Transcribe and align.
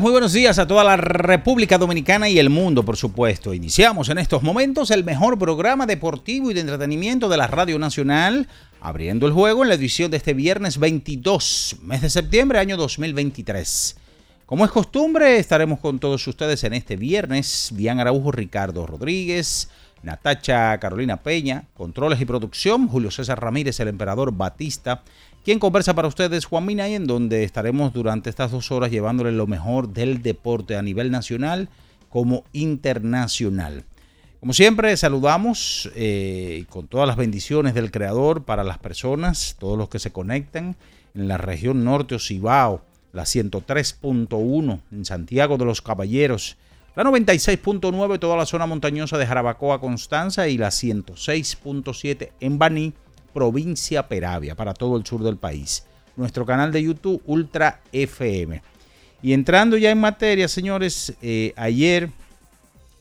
Muy 0.00 0.10
buenos 0.10 0.32
días 0.32 0.58
a 0.58 0.66
toda 0.66 0.82
la 0.82 0.96
República 0.96 1.78
Dominicana 1.78 2.28
y 2.28 2.40
el 2.40 2.50
mundo, 2.50 2.84
por 2.84 2.96
supuesto. 2.96 3.54
Iniciamos 3.54 4.08
en 4.08 4.18
estos 4.18 4.42
momentos 4.42 4.90
el 4.90 5.04
mejor 5.04 5.38
programa 5.38 5.86
deportivo 5.86 6.50
y 6.50 6.54
de 6.54 6.62
entretenimiento 6.62 7.28
de 7.28 7.36
la 7.36 7.46
Radio 7.46 7.78
Nacional, 7.78 8.48
abriendo 8.80 9.26
el 9.28 9.32
juego 9.32 9.62
en 9.62 9.68
la 9.68 9.76
edición 9.76 10.10
de 10.10 10.16
este 10.16 10.34
viernes 10.34 10.78
22, 10.78 11.76
mes 11.82 12.02
de 12.02 12.10
septiembre, 12.10 12.58
año 12.58 12.76
2023. 12.76 13.96
Como 14.46 14.64
es 14.64 14.72
costumbre, 14.72 15.38
estaremos 15.38 15.78
con 15.78 16.00
todos 16.00 16.26
ustedes 16.26 16.64
en 16.64 16.74
este 16.74 16.96
viernes. 16.96 17.70
Bian 17.72 18.00
Araujo, 18.00 18.32
Ricardo 18.32 18.88
Rodríguez, 18.88 19.68
Natacha 20.02 20.76
Carolina 20.78 21.18
Peña, 21.18 21.66
controles 21.76 22.20
y 22.20 22.24
producción, 22.24 22.88
Julio 22.88 23.12
César 23.12 23.40
Ramírez, 23.40 23.78
el 23.78 23.88
emperador 23.88 24.32
Batista, 24.32 25.02
quien 25.44 25.58
conversa 25.58 25.94
para 25.94 26.08
ustedes, 26.08 26.46
Juan 26.46 26.64
Minay, 26.64 26.94
en 26.94 27.06
donde 27.06 27.44
estaremos 27.44 27.92
durante 27.92 28.30
estas 28.30 28.50
dos 28.50 28.72
horas 28.72 28.90
llevándole 28.90 29.30
lo 29.30 29.46
mejor 29.46 29.90
del 29.90 30.22
deporte 30.22 30.76
a 30.76 30.82
nivel 30.82 31.10
nacional 31.10 31.68
como 32.08 32.44
internacional. 32.52 33.84
Como 34.40 34.54
siempre, 34.54 34.96
saludamos 34.96 35.90
eh, 35.94 36.64
con 36.70 36.86
todas 36.86 37.06
las 37.06 37.16
bendiciones 37.16 37.74
del 37.74 37.90
Creador 37.90 38.44
para 38.44 38.64
las 38.64 38.78
personas, 38.78 39.56
todos 39.58 39.76
los 39.76 39.88
que 39.88 39.98
se 39.98 40.12
conectan 40.12 40.76
en 41.14 41.28
la 41.28 41.36
región 41.36 41.84
norte 41.84 42.14
o 42.14 42.18
Cibao, 42.18 42.82
la 43.12 43.24
103.1 43.24 44.80
en 44.92 45.04
Santiago 45.04 45.58
de 45.58 45.64
los 45.66 45.82
Caballeros, 45.82 46.56
la 46.96 47.04
96.9 47.04 48.18
toda 48.18 48.36
la 48.36 48.46
zona 48.46 48.66
montañosa 48.66 49.18
de 49.18 49.26
Jarabacoa, 49.26 49.80
Constanza 49.80 50.48
y 50.48 50.56
la 50.56 50.68
106.7 50.68 52.30
en 52.40 52.58
Baní, 52.58 52.94
provincia 53.34 54.08
Peravia, 54.08 54.54
para 54.54 54.72
todo 54.72 54.96
el 54.96 55.04
sur 55.04 55.22
del 55.22 55.36
país. 55.36 55.84
Nuestro 56.16 56.46
canal 56.46 56.72
de 56.72 56.82
YouTube 56.82 57.20
Ultra 57.26 57.82
FM. 57.92 58.62
Y 59.24 59.32
entrando 59.32 59.76
ya 59.76 59.90
en 59.90 59.98
materia, 59.98 60.48
señores, 60.48 61.14
eh, 61.22 61.54
ayer, 61.56 62.10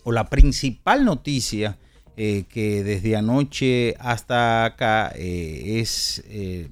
o 0.04 0.12
la 0.12 0.30
principal 0.30 1.06
noticia 1.06 1.78
eh, 2.16 2.46
que 2.48 2.84
desde 2.84 3.16
anoche 3.16 3.96
hasta 4.00 4.64
acá 4.64 5.12
eh, 5.16 5.82
es, 5.82 6.24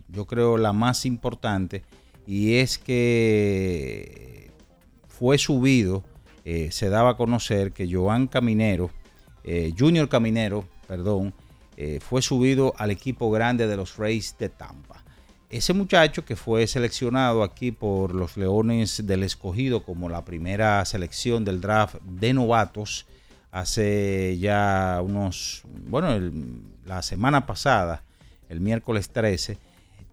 yo 0.08 0.26
creo, 0.26 0.58
la 0.58 0.74
más 0.74 1.06
importante, 1.06 1.84
y 2.26 2.56
es 2.56 2.78
que 2.78 4.52
fue 5.08 5.38
subido, 5.38 6.04
se 6.46 6.90
daba 6.90 7.12
a 7.12 7.18
conocer 7.18 7.74
que 7.74 7.92
Joan 7.92 8.28
Caminero, 8.28 8.90
Junior 9.78 10.08
Caminero, 10.08 10.66
perdón, 10.88 11.34
eh, 11.84 12.00
fue 12.00 12.22
subido 12.22 12.76
al 12.78 12.92
equipo 12.92 13.32
grande 13.32 13.66
de 13.66 13.76
los 13.76 13.98
Rays 13.98 14.36
de 14.38 14.50
Tampa. 14.50 15.04
Ese 15.50 15.74
muchacho 15.74 16.24
que 16.24 16.36
fue 16.36 16.68
seleccionado 16.68 17.42
aquí 17.42 17.72
por 17.72 18.14
los 18.14 18.38
Leones 18.38 19.08
del 19.08 19.24
Escogido 19.24 19.82
como 19.84 20.08
la 20.08 20.24
primera 20.24 20.86
selección 20.86 21.44
del 21.44 21.60
draft 21.60 21.96
de 22.04 22.34
novatos 22.34 23.08
hace 23.50 24.38
ya 24.38 25.02
unos, 25.04 25.64
bueno, 25.88 26.20
la 26.86 27.02
semana 27.02 27.48
pasada, 27.48 28.04
el 28.48 28.60
miércoles 28.62 29.10
13, 29.10 29.58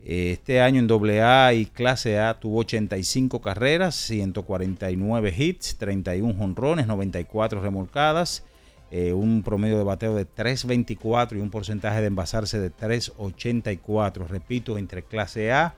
eh, 0.06 0.30
este 0.32 0.62
año 0.62 0.80
en 0.80 1.20
AA 1.20 1.52
y 1.52 1.66
clase 1.66 2.18
A 2.18 2.40
tuvo 2.40 2.60
85 2.60 3.42
carreras, 3.42 3.94
149 3.94 5.34
hits, 5.36 5.76
31 5.76 6.32
jonrones, 6.32 6.86
94 6.86 7.60
remolcadas, 7.60 8.42
eh, 8.90 9.12
un 9.12 9.42
promedio 9.42 9.76
de 9.76 9.84
bateo 9.84 10.14
de 10.14 10.26
3.24 10.26 11.36
y 11.36 11.40
un 11.40 11.50
porcentaje 11.50 12.00
de 12.00 12.06
envasarse 12.06 12.58
de 12.58 12.72
3.84, 12.72 14.26
repito, 14.26 14.78
entre 14.78 15.02
clase 15.02 15.52
A 15.52 15.74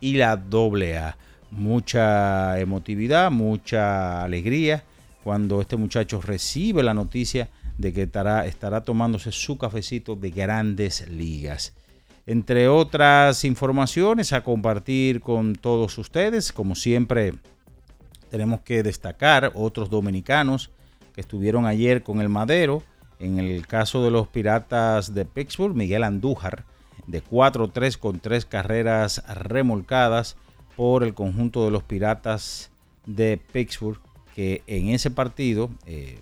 y 0.00 0.14
la 0.14 0.32
AA. 0.32 1.16
Mucha 1.50 2.58
emotividad, 2.60 3.30
mucha 3.30 4.22
alegría 4.22 4.84
cuando 5.24 5.60
este 5.60 5.76
muchacho 5.76 6.20
recibe 6.20 6.82
la 6.82 6.94
noticia 6.94 7.48
de 7.78 7.92
que 7.92 8.02
estará, 8.02 8.46
estará 8.46 8.82
tomándose 8.82 9.32
su 9.32 9.58
cafecito 9.58 10.16
de 10.16 10.30
grandes 10.30 11.08
ligas. 11.08 11.74
Entre 12.26 12.68
otras 12.68 13.44
informaciones 13.44 14.32
a 14.32 14.42
compartir 14.42 15.20
con 15.20 15.54
todos 15.54 15.98
ustedes, 15.98 16.52
como 16.52 16.74
siempre 16.74 17.34
tenemos 18.30 18.60
que 18.60 18.82
destacar 18.82 19.52
otros 19.54 19.90
dominicanos 19.90 20.70
estuvieron 21.16 21.66
ayer 21.66 22.02
con 22.02 22.20
el 22.20 22.28
Madero. 22.28 22.82
En 23.18 23.38
el 23.38 23.66
caso 23.66 24.02
de 24.02 24.10
los 24.10 24.26
Piratas 24.28 25.14
de 25.14 25.24
Pittsburgh, 25.24 25.74
Miguel 25.76 26.02
Andújar, 26.02 26.64
de 27.06 27.22
4-3 27.22 27.98
con 27.98 28.20
tres 28.20 28.44
carreras 28.44 29.22
remolcadas 29.28 30.36
por 30.76 31.04
el 31.04 31.14
conjunto 31.14 31.64
de 31.64 31.70
los 31.70 31.82
Piratas 31.82 32.70
de 33.06 33.40
Pittsburgh, 33.52 34.00
que 34.34 34.62
en 34.66 34.88
ese 34.88 35.10
partido 35.10 35.70
eh, 35.86 36.20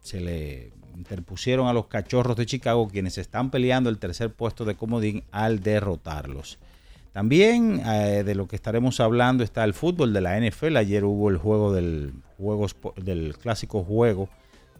se 0.00 0.20
le 0.20 0.72
interpusieron 0.96 1.66
a 1.66 1.72
los 1.72 1.86
Cachorros 1.86 2.36
de 2.36 2.46
Chicago, 2.46 2.88
quienes 2.88 3.18
están 3.18 3.50
peleando 3.50 3.90
el 3.90 3.98
tercer 3.98 4.32
puesto 4.32 4.64
de 4.64 4.76
comodín 4.76 5.24
al 5.32 5.60
derrotarlos. 5.60 6.58
También 7.14 7.80
eh, 7.86 8.24
de 8.24 8.34
lo 8.34 8.48
que 8.48 8.56
estaremos 8.56 8.98
hablando 8.98 9.44
está 9.44 9.62
el 9.62 9.72
fútbol 9.72 10.12
de 10.12 10.20
la 10.20 10.36
NFL. 10.36 10.76
Ayer 10.76 11.04
hubo 11.04 11.30
el 11.30 11.38
juego 11.38 11.72
del, 11.72 12.12
del 12.96 13.38
clásico 13.38 13.84
juego 13.84 14.28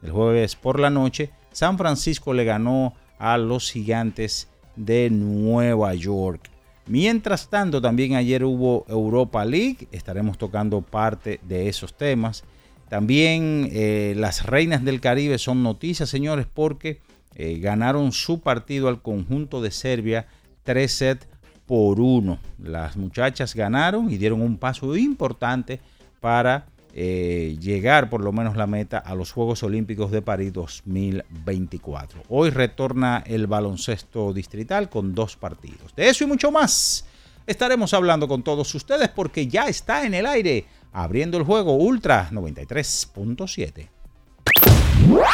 del 0.03 0.11
jueves 0.11 0.57
por 0.57 0.81
la 0.81 0.91
noche. 0.91 1.31
San 1.53 1.79
Francisco 1.79 2.35
le 2.35 2.45
ganó 2.45 2.95
a 3.21 3.39
los 3.39 3.71
gigantes 3.71 4.49
de 4.75 5.11
Nueva 5.11 5.95
York. 5.95 6.51
Mientras 6.89 7.49
tanto, 7.49 7.81
también 7.81 8.17
ayer 8.17 8.43
hubo 8.43 8.85
Europa 8.89 9.45
League. 9.45 9.87
Estaremos 9.93 10.37
tocando 10.37 10.81
parte 10.81 11.39
de 11.45 11.69
esos 11.69 11.97
temas. 11.97 12.43
También 12.89 13.69
eh, 13.71 14.15
las 14.17 14.45
reinas 14.45 14.85
del 14.85 15.01
Caribe 15.01 15.39
son 15.39 15.63
noticias, 15.63 16.09
señores, 16.09 16.49
porque 16.53 17.01
eh, 17.37 17.61
ganaron 17.61 18.11
su 18.11 18.41
partido 18.41 18.89
al 18.89 19.03
conjunto 19.03 19.63
de 19.63 19.71
Serbia 19.71 20.27
3 20.65 20.93
sets 20.93 21.29
por 21.67 22.01
1. 22.01 22.39
Las 22.63 22.97
muchachas 22.97 23.55
ganaron 23.55 24.11
y 24.11 24.17
dieron 24.17 24.41
un 24.41 24.59
paso 24.59 24.97
importante 24.97 25.81
para 26.21 26.67
eh, 26.95 27.57
llegar 27.61 28.09
por 28.09 28.23
lo 28.23 28.33
menos 28.33 28.57
la 28.57 28.67
meta 28.67 28.99
a 28.99 29.15
los 29.15 29.33
Juegos 29.33 29.63
Olímpicos 29.63 30.11
de 30.11 30.23
París 30.23 30.53
2024. 30.53 32.23
Hoy 32.29 32.51
retorna 32.51 33.23
el 33.27 33.47
baloncesto 33.47 34.33
distrital 34.33 34.89
con 34.89 35.15
dos 35.15 35.37
partidos. 35.37 35.95
De 35.97 36.09
eso 36.09 36.25
y 36.25 36.29
mucho 36.29 36.53
más 36.53 37.05
estaremos 37.47 37.93
hablando 37.95 38.29
con 38.29 38.43
todos 38.43 38.75
ustedes 38.75 39.09
porque 39.09 39.49
ya 39.49 39.67
está 39.67 40.07
en 40.07 40.15
el 40.15 40.27
aire, 40.27 40.67
abriendo 40.93 41.37
el 41.37 41.45
juego 41.45 41.75
Ultra 41.75 42.29
93.7. 42.31 43.89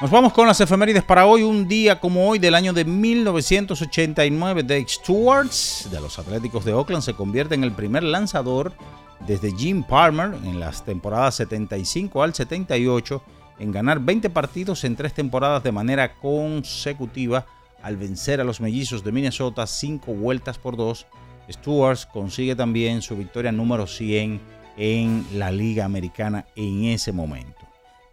Nos 0.00 0.12
vamos 0.12 0.32
con 0.32 0.46
las 0.46 0.60
efemérides 0.60 1.02
para 1.02 1.26
hoy. 1.26 1.42
Un 1.42 1.66
día 1.66 1.98
como 1.98 2.28
hoy 2.28 2.38
del 2.38 2.54
año 2.54 2.72
de 2.72 2.84
1989, 2.84 4.62
Dave 4.62 4.86
Stewarts 4.86 5.88
de 5.90 6.00
los 6.00 6.20
Atléticos 6.20 6.64
de 6.64 6.72
Oakland 6.72 7.02
se 7.02 7.14
convierte 7.14 7.56
en 7.56 7.64
el 7.64 7.72
primer 7.72 8.04
lanzador 8.04 8.72
desde 9.26 9.52
Jim 9.52 9.82
Palmer 9.82 10.34
en 10.44 10.60
las 10.60 10.84
temporadas 10.84 11.34
75 11.34 12.22
al 12.22 12.32
78 12.32 13.22
en 13.58 13.72
ganar 13.72 13.98
20 13.98 14.30
partidos 14.30 14.84
en 14.84 14.94
tres 14.94 15.14
temporadas 15.14 15.64
de 15.64 15.72
manera 15.72 16.14
consecutiva 16.14 17.46
al 17.82 17.96
vencer 17.96 18.40
a 18.40 18.44
los 18.44 18.60
mellizos 18.60 19.02
de 19.02 19.10
Minnesota 19.10 19.66
5 19.66 20.12
vueltas 20.14 20.58
por 20.58 20.76
2. 20.76 21.06
Stewarts 21.50 22.06
consigue 22.06 22.54
también 22.54 23.02
su 23.02 23.16
victoria 23.16 23.50
número 23.50 23.88
100 23.88 24.40
en 24.76 25.26
la 25.34 25.50
Liga 25.50 25.84
Americana 25.84 26.46
en 26.54 26.84
ese 26.84 27.10
momento. 27.10 27.57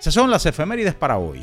Esas 0.00 0.14
son 0.14 0.30
las 0.30 0.46
efemérides 0.46 0.94
para 0.94 1.18
hoy. 1.18 1.42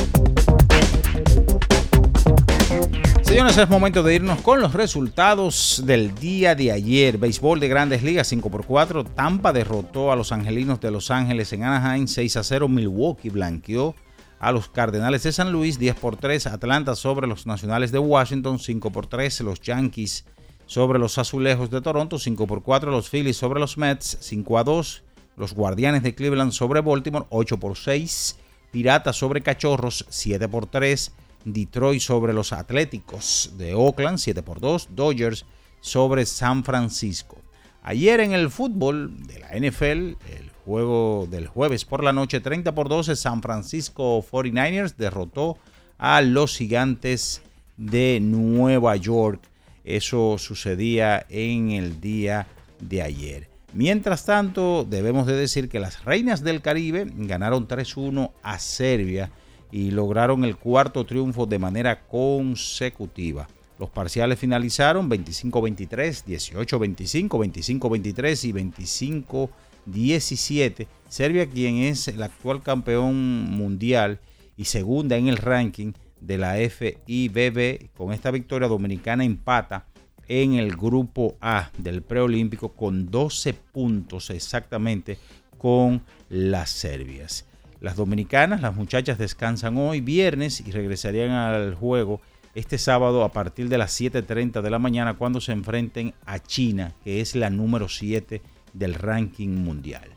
Señores, 3.31 3.55
es 3.55 3.69
momento 3.69 4.03
de 4.03 4.15
irnos 4.15 4.41
con 4.41 4.59
los 4.59 4.73
resultados 4.73 5.83
del 5.85 6.13
día 6.15 6.53
de 6.53 6.73
ayer. 6.73 7.17
Béisbol 7.17 7.61
de 7.61 7.69
Grandes 7.69 8.03
Ligas 8.03 8.27
5 8.27 8.51
por 8.51 8.65
4. 8.65 9.05
Tampa 9.05 9.53
derrotó 9.53 10.11
a 10.11 10.17
los 10.17 10.33
Angelinos 10.33 10.81
de 10.81 10.91
Los 10.91 11.11
Ángeles 11.11 11.53
en 11.53 11.63
Anaheim 11.63 12.07
6 12.07 12.35
a 12.35 12.43
0. 12.43 12.67
Milwaukee 12.67 13.29
blanqueó 13.29 13.95
a 14.37 14.51
los 14.51 14.67
Cardenales 14.67 15.23
de 15.23 15.31
San 15.31 15.53
Luis 15.53 15.79
10 15.79 15.95
por 15.95 16.17
3. 16.17 16.47
Atlanta 16.47 16.93
sobre 16.93 17.25
los 17.25 17.47
Nacionales 17.47 17.93
de 17.93 17.99
Washington 17.99 18.59
5 18.59 18.91
por 18.91 19.07
3. 19.07 19.39
Los 19.41 19.61
Yankees 19.61 20.25
sobre 20.65 20.99
los 20.99 21.17
Azulejos 21.17 21.69
de 21.69 21.79
Toronto 21.79 22.19
5 22.19 22.45
por 22.47 22.63
4. 22.63 22.91
Los 22.91 23.09
Phillies 23.09 23.37
sobre 23.37 23.61
los 23.61 23.77
Mets 23.77 24.17
5 24.19 24.57
a 24.57 24.65
2. 24.65 25.03
Los 25.37 25.53
Guardianes 25.53 26.03
de 26.03 26.13
Cleveland 26.13 26.51
sobre 26.51 26.81
Baltimore 26.81 27.27
8 27.29 27.57
por 27.61 27.77
6. 27.77 28.35
Piratas 28.71 29.15
sobre 29.15 29.39
Cachorros 29.39 30.05
7 30.09 30.49
por 30.49 30.65
3. 30.65 31.13
Detroit 31.45 32.01
sobre 32.01 32.33
los 32.33 32.53
Atléticos 32.53 33.53
de 33.57 33.73
Oakland, 33.73 34.17
7 34.17 34.43
por 34.43 34.59
2. 34.59 34.89
Dodgers 34.95 35.45
sobre 35.79 36.25
San 36.25 36.63
Francisco. 36.63 37.37
Ayer 37.83 38.19
en 38.19 38.33
el 38.33 38.51
fútbol 38.51 39.25
de 39.25 39.39
la 39.39 39.49
NFL, 39.57 40.17
el 40.31 40.51
juego 40.65 41.27
del 41.29 41.47
jueves 41.47 41.85
por 41.85 42.03
la 42.03 42.13
noche, 42.13 42.39
30 42.39 42.75
por 42.75 42.89
12, 42.89 43.15
San 43.15 43.41
Francisco 43.41 44.23
49ers 44.23 44.95
derrotó 44.95 45.57
a 45.97 46.21
los 46.21 46.57
gigantes 46.57 47.41
de 47.77 48.19
Nueva 48.21 48.95
York. 48.95 49.41
Eso 49.83 50.37
sucedía 50.37 51.25
en 51.29 51.71
el 51.71 51.99
día 51.99 52.47
de 52.79 53.01
ayer. 53.01 53.49
Mientras 53.73 54.25
tanto, 54.25 54.85
debemos 54.87 55.25
de 55.25 55.35
decir 55.35 55.69
que 55.69 55.79
las 55.79 56.03
Reinas 56.03 56.43
del 56.43 56.61
Caribe 56.61 57.07
ganaron 57.15 57.67
3-1 57.67 58.31
a 58.43 58.59
Serbia 58.59 59.31
y 59.71 59.91
lograron 59.91 60.43
el 60.43 60.57
cuarto 60.57 61.05
triunfo 61.05 61.45
de 61.45 61.59
manera 61.59 62.01
consecutiva. 62.07 63.47
Los 63.79 63.89
parciales 63.89 64.37
finalizaron 64.37 65.09
25-23, 65.09 66.25
18-25, 66.25 67.79
25-23 67.79 69.49
y 69.87 69.91
25-17. 69.91 70.87
Serbia, 71.09 71.49
quien 71.49 71.77
es 71.77 72.07
el 72.07 72.21
actual 72.21 72.61
campeón 72.61 73.49
mundial 73.49 74.19
y 74.55 74.65
segunda 74.65 75.17
en 75.17 75.27
el 75.27 75.37
ranking 75.37 75.93
de 76.19 76.37
la 76.37 76.53
FIBB, 76.53 77.89
con 77.97 78.13
esta 78.13 78.29
victoria 78.29 78.67
dominicana 78.67 79.25
empata 79.25 79.87
en 80.27 80.53
el 80.53 80.75
grupo 80.75 81.35
A 81.41 81.71
del 81.77 82.03
preolímpico 82.03 82.73
con 82.73 83.09
12 83.09 83.53
puntos 83.53 84.29
exactamente 84.29 85.17
con 85.57 86.03
las 86.29 86.69
serbias. 86.69 87.45
Las 87.81 87.95
dominicanas, 87.95 88.61
las 88.61 88.75
muchachas 88.75 89.17
descansan 89.17 89.75
hoy 89.75 90.01
viernes 90.01 90.61
y 90.61 90.69
regresarían 90.69 91.31
al 91.31 91.73
juego 91.73 92.21
este 92.53 92.77
sábado 92.77 93.23
a 93.23 93.33
partir 93.33 93.69
de 93.69 93.79
las 93.79 93.99
7.30 93.99 94.61
de 94.61 94.69
la 94.69 94.77
mañana 94.77 95.15
cuando 95.15 95.41
se 95.41 95.51
enfrenten 95.51 96.13
a 96.27 96.37
China, 96.37 96.93
que 97.03 97.21
es 97.21 97.35
la 97.35 97.49
número 97.49 97.89
7 97.89 98.39
del 98.73 98.93
ranking 98.93 99.49
mundial. 99.49 100.07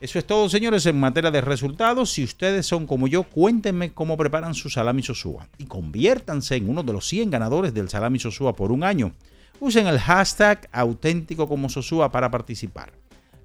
Eso 0.00 0.20
es 0.20 0.24
todo, 0.24 0.48
señores, 0.48 0.86
en 0.86 1.00
materia 1.00 1.32
de 1.32 1.40
resultados. 1.40 2.12
Si 2.12 2.22
ustedes 2.22 2.64
son 2.64 2.86
como 2.86 3.08
yo, 3.08 3.24
cuéntenme 3.24 3.92
cómo 3.92 4.16
preparan 4.16 4.54
su 4.54 4.70
salami 4.70 5.02
sosúa 5.02 5.48
y 5.58 5.64
conviértanse 5.64 6.54
en 6.54 6.70
uno 6.70 6.84
de 6.84 6.92
los 6.92 7.08
100 7.08 7.28
ganadores 7.28 7.74
del 7.74 7.88
salami 7.88 8.20
sosúa 8.20 8.54
por 8.54 8.70
un 8.70 8.84
año. 8.84 9.14
Usen 9.58 9.88
el 9.88 9.98
hashtag 9.98 10.68
auténtico 10.70 11.48
como 11.48 11.68
sosúa 11.68 12.12
para 12.12 12.30
participar. 12.30 12.92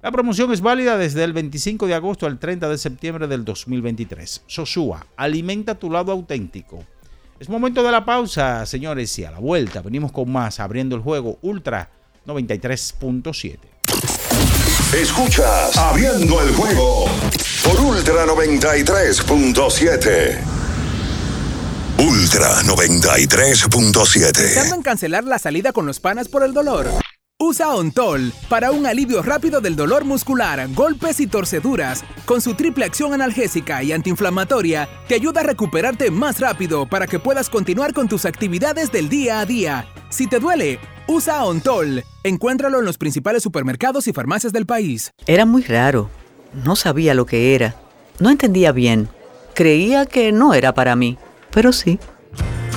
La 0.06 0.12
promoción 0.12 0.52
es 0.52 0.60
válida 0.60 0.96
desde 0.96 1.24
el 1.24 1.32
25 1.32 1.88
de 1.88 1.94
agosto 1.94 2.26
al 2.26 2.38
30 2.38 2.68
de 2.68 2.78
septiembre 2.78 3.26
del 3.26 3.44
2023. 3.44 4.42
Sosúa, 4.46 5.04
alimenta 5.16 5.74
tu 5.74 5.90
lado 5.90 6.12
auténtico. 6.12 6.84
Es 7.40 7.48
momento 7.48 7.82
de 7.82 7.90
la 7.90 8.04
pausa, 8.04 8.64
señores, 8.66 9.18
y 9.18 9.24
a 9.24 9.32
la 9.32 9.40
vuelta 9.40 9.82
venimos 9.82 10.12
con 10.12 10.30
más 10.30 10.60
abriendo 10.60 10.94
el 10.94 11.02
juego 11.02 11.40
Ultra 11.42 11.90
93.7. 12.24 13.58
Escuchas 14.94 15.76
Abriendo 15.76 16.40
el 16.40 16.54
juego 16.54 17.06
por 17.64 17.80
Ultra 17.80 18.26
93.7. 18.26 20.38
Ultra 21.98 22.62
93.7. 22.62 24.36
Pensando 24.36 24.76
en 24.76 24.82
cancelar 24.82 25.24
la 25.24 25.40
salida 25.40 25.72
con 25.72 25.84
los 25.84 25.98
panas 25.98 26.28
por 26.28 26.44
el 26.44 26.54
dolor. 26.54 26.92
Usa 27.38 27.74
Ontol 27.74 28.32
para 28.48 28.70
un 28.70 28.86
alivio 28.86 29.20
rápido 29.20 29.60
del 29.60 29.76
dolor 29.76 30.06
muscular, 30.06 30.66
golpes 30.72 31.20
y 31.20 31.26
torceduras. 31.26 32.02
Con 32.24 32.40
su 32.40 32.54
triple 32.54 32.86
acción 32.86 33.12
analgésica 33.12 33.82
y 33.82 33.92
antiinflamatoria, 33.92 34.88
te 35.06 35.16
ayuda 35.16 35.42
a 35.42 35.44
recuperarte 35.44 36.10
más 36.10 36.40
rápido 36.40 36.86
para 36.86 37.06
que 37.06 37.18
puedas 37.18 37.50
continuar 37.50 37.92
con 37.92 38.08
tus 38.08 38.24
actividades 38.24 38.90
del 38.90 39.10
día 39.10 39.40
a 39.40 39.44
día. 39.44 39.86
Si 40.08 40.26
te 40.26 40.38
duele, 40.38 40.78
usa 41.08 41.44
Ontol. 41.44 42.04
Encuéntralo 42.22 42.78
en 42.78 42.86
los 42.86 42.96
principales 42.96 43.42
supermercados 43.42 44.08
y 44.08 44.14
farmacias 44.14 44.54
del 44.54 44.64
país. 44.64 45.12
Era 45.26 45.44
muy 45.44 45.62
raro. 45.62 46.08
No 46.64 46.74
sabía 46.74 47.12
lo 47.12 47.26
que 47.26 47.54
era. 47.54 47.76
No 48.18 48.30
entendía 48.30 48.72
bien. 48.72 49.10
Creía 49.52 50.06
que 50.06 50.32
no 50.32 50.54
era 50.54 50.72
para 50.72 50.96
mí, 50.96 51.18
pero 51.50 51.74
sí. 51.74 51.98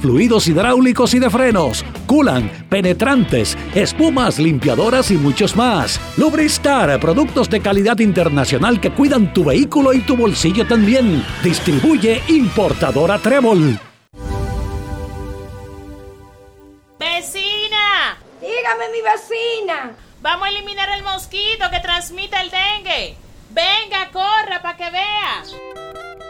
fluidos 0.00 0.48
hidráulicos 0.48 1.14
y 1.14 1.18
de 1.18 1.30
frenos, 1.30 1.84
culan, 2.06 2.50
penetrantes, 2.68 3.56
espumas, 3.74 4.38
limpiadoras 4.38 5.10
y 5.10 5.16
muchos 5.16 5.56
más. 5.56 6.00
Lubristar, 6.16 6.98
productos 7.00 7.48
de 7.50 7.60
calidad 7.60 7.98
internacional 7.98 8.80
que 8.80 8.90
cuidan 8.90 9.32
tu 9.32 9.44
vehículo 9.44 9.92
y 9.92 10.00
tu 10.00 10.16
bolsillo 10.16 10.66
también. 10.66 11.24
Distribuye 11.42 12.22
importadora 12.28 13.18
Trébol. 13.18 13.78
¡Vecina! 16.98 18.18
Dígame, 18.40 18.88
mi 18.92 19.02
vecina. 19.02 19.92
Vamos 20.20 20.46
a 20.46 20.50
eliminar 20.50 20.88
el 20.96 21.04
mosquito 21.04 21.70
que 21.70 21.80
transmite 21.80 22.36
el 22.40 22.50
dengue. 22.50 23.16
Venga, 23.50 24.10
corra 24.12 24.60
para 24.62 24.76
que 24.76 24.90
vea. 24.90 25.42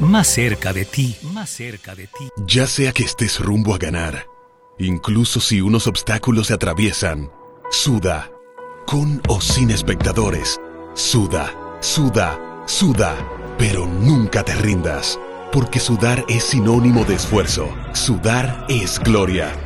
más 0.00 0.28
cerca 0.28 0.72
de 0.72 0.84
ti, 0.84 1.16
más 1.32 1.50
cerca 1.50 1.94
de 1.94 2.06
ti. 2.06 2.28
Ya 2.46 2.66
sea 2.66 2.92
que 2.92 3.02
estés 3.02 3.40
rumbo 3.40 3.74
a 3.74 3.78
ganar, 3.78 4.26
incluso 4.78 5.40
si 5.40 5.60
unos 5.60 5.86
obstáculos 5.86 6.48
se 6.48 6.54
atraviesan, 6.54 7.30
suda, 7.70 8.30
con 8.86 9.20
o 9.28 9.40
sin 9.40 9.70
espectadores, 9.70 10.60
suda, 10.94 11.52
suda, 11.80 12.38
suda, 12.66 13.16
pero 13.58 13.86
nunca 13.86 14.42
te 14.42 14.54
rindas, 14.54 15.18
porque 15.52 15.80
sudar 15.80 16.24
es 16.28 16.44
sinónimo 16.44 17.04
de 17.04 17.14
esfuerzo, 17.14 17.68
sudar 17.92 18.66
es 18.68 18.98
gloria. 19.00 19.65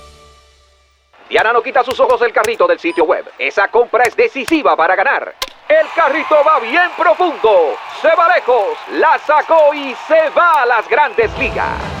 Diana 1.31 1.53
no 1.53 1.63
quita 1.63 1.81
sus 1.81 1.97
ojos 1.97 2.19
del 2.19 2.33
carrito 2.33 2.67
del 2.67 2.77
sitio 2.77 3.05
web. 3.05 3.23
Esa 3.39 3.69
compra 3.69 4.03
es 4.03 4.17
decisiva 4.17 4.75
para 4.75 4.97
ganar. 4.97 5.33
El 5.69 5.87
carrito 5.95 6.35
va 6.45 6.59
bien 6.59 6.91
profundo, 6.97 7.77
se 8.01 8.13
va 8.13 8.35
lejos, 8.35 8.77
la 8.95 9.17
sacó 9.19 9.73
y 9.73 9.95
se 10.09 10.29
va 10.31 10.63
a 10.63 10.65
las 10.65 10.89
grandes 10.89 11.31
ligas. 11.39 12.00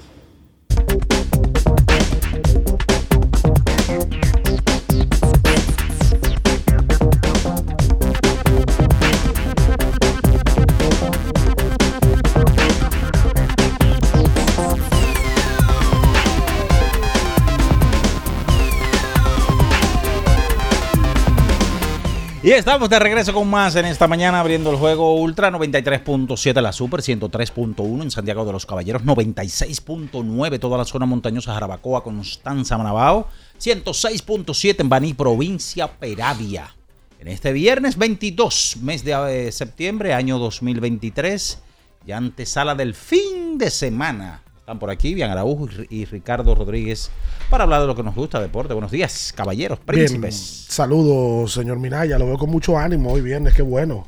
Estamos 22.57 22.89
de 22.89 22.99
regreso 22.99 23.33
con 23.33 23.49
más 23.49 23.77
en 23.77 23.85
esta 23.85 24.09
mañana 24.09 24.41
abriendo 24.41 24.71
el 24.71 24.75
juego 24.75 25.15
Ultra 25.15 25.51
93.7 25.51 26.61
la 26.61 26.73
Super 26.73 26.99
103.1 26.99 28.03
en 28.03 28.11
Santiago 28.11 28.43
de 28.43 28.51
los 28.51 28.65
Caballeros 28.65 29.03
96.9 29.03 30.59
toda 30.59 30.77
la 30.77 30.83
zona 30.83 31.05
montañosa 31.05 31.53
Jarabacoa 31.53 32.03
Constanza 32.03 32.77
Manabao 32.77 33.29
106.7 33.57 34.81
en 34.81 34.89
Baní 34.89 35.13
provincia 35.13 35.87
Peravia. 35.87 36.75
En 37.19 37.29
este 37.29 37.53
viernes 37.53 37.97
22 37.97 38.77
mes 38.81 39.05
de 39.05 39.47
eh, 39.47 39.51
septiembre 39.53 40.13
año 40.13 40.37
2023 40.37 41.57
ya 42.05 42.17
antesala 42.17 42.75
del 42.75 42.95
fin 42.95 43.57
de 43.57 43.69
semana. 43.69 44.43
Están 44.71 44.79
por 44.79 44.89
aquí 44.89 45.13
Bian 45.13 45.29
Araujo 45.29 45.67
y 45.89 46.05
Ricardo 46.05 46.55
Rodríguez 46.55 47.11
para 47.49 47.65
hablar 47.65 47.81
de 47.81 47.87
lo 47.87 47.93
que 47.93 48.03
nos 48.03 48.15
gusta, 48.15 48.39
deporte. 48.39 48.73
Buenos 48.73 48.89
días, 48.89 49.33
caballeros, 49.35 49.79
príncipes. 49.79 50.65
Saludos, 50.69 51.51
señor 51.51 51.77
Minaya. 51.77 52.17
Lo 52.17 52.25
veo 52.25 52.37
con 52.37 52.49
mucho 52.49 52.77
ánimo 52.77 53.11
hoy 53.11 53.19
viernes, 53.19 53.53
qué 53.53 53.63
bueno. 53.63 54.07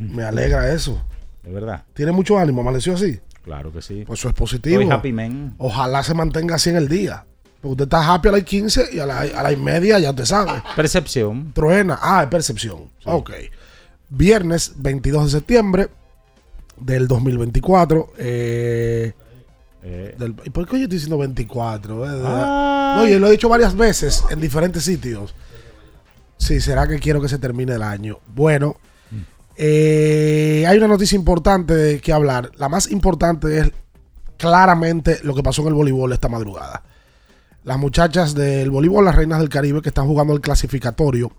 Me 0.00 0.24
alegra 0.24 0.72
eso. 0.74 1.00
De 1.44 1.52
verdad. 1.52 1.84
Tiene 1.94 2.10
mucho 2.10 2.36
ánimo, 2.36 2.60
amaneció 2.60 2.94
así. 2.94 3.20
Claro 3.44 3.72
que 3.72 3.82
sí. 3.82 4.02
Pues 4.04 4.18
eso 4.18 4.30
es 4.30 4.34
positivo. 4.34 4.92
Happy, 4.92 5.12
man. 5.12 5.54
Ojalá 5.58 6.02
se 6.02 6.12
mantenga 6.12 6.56
así 6.56 6.70
en 6.70 6.76
el 6.78 6.88
día. 6.88 7.24
Porque 7.60 7.70
usted 7.74 7.84
está 7.84 8.12
happy 8.12 8.30
a 8.30 8.32
las 8.32 8.42
15 8.42 8.88
y 8.92 8.98
a 8.98 9.06
las 9.06 9.32
a 9.32 9.44
las 9.44 9.52
y 9.52 9.56
media 9.58 10.00
ya 10.00 10.12
te 10.12 10.26
sabe. 10.26 10.60
Percepción. 10.74 11.52
Truena. 11.52 12.00
Ah, 12.02 12.24
es 12.24 12.28
percepción. 12.28 12.90
Ok. 13.04 13.30
Viernes 14.08 14.72
22 14.76 15.26
de 15.26 15.30
septiembre 15.38 15.88
del 16.80 17.06
2024. 17.06 18.14
Eh, 18.18 19.12
Eh, 19.82 20.14
del- 20.18 20.34
¿Y 20.44 20.50
por 20.50 20.66
qué 20.66 20.72
yo 20.78 20.82
estoy 20.84 20.96
diciendo 20.96 21.18
24? 21.18 22.04
eh? 22.06 22.22
Ay. 22.26 22.96
No, 22.96 23.06
yo 23.08 23.18
lo 23.18 23.28
he 23.28 23.32
dicho 23.32 23.48
varias 23.48 23.74
veces 23.76 24.24
en 24.30 24.40
diferentes 24.40 24.82
sitios. 24.84 25.34
Sí, 26.36 26.60
será 26.60 26.86
que 26.88 26.98
quiero 26.98 27.20
que 27.20 27.28
se 27.28 27.38
termine 27.38 27.74
el 27.74 27.82
año. 27.82 28.18
Bueno, 28.34 28.76
eh, 29.56 30.64
hay 30.66 30.76
una 30.78 30.88
noticia 30.88 31.16
importante 31.16 31.74
de 31.74 32.00
que 32.00 32.12
hablar. 32.12 32.50
La 32.56 32.68
más 32.68 32.90
importante 32.90 33.58
es 33.58 33.70
claramente 34.36 35.18
lo 35.22 35.34
que 35.34 35.42
pasó 35.42 35.62
en 35.62 35.68
el 35.68 35.74
voleibol 35.74 36.12
esta 36.12 36.28
madrugada. 36.28 36.82
Las 37.64 37.78
muchachas 37.78 38.34
del 38.34 38.70
voleibol, 38.70 39.04
las 39.04 39.14
reinas 39.14 39.38
del 39.38 39.50
Caribe, 39.50 39.82
que 39.82 39.90
están 39.90 40.06
jugando 40.06 40.32
el 40.32 40.40
clasificatorio 40.40 41.30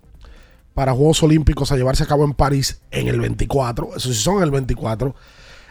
para 0.72 0.92
Juegos 0.92 1.22
Olímpicos 1.22 1.72
a 1.72 1.76
llevarse 1.76 2.04
a 2.04 2.06
cabo 2.06 2.24
en 2.24 2.32
París 2.34 2.80
en 2.92 3.08
el 3.08 3.20
24. 3.20 3.96
Eso 3.96 4.08
sí 4.12 4.14
son 4.20 4.36
en 4.36 4.44
el 4.44 4.50
24. 4.52 5.14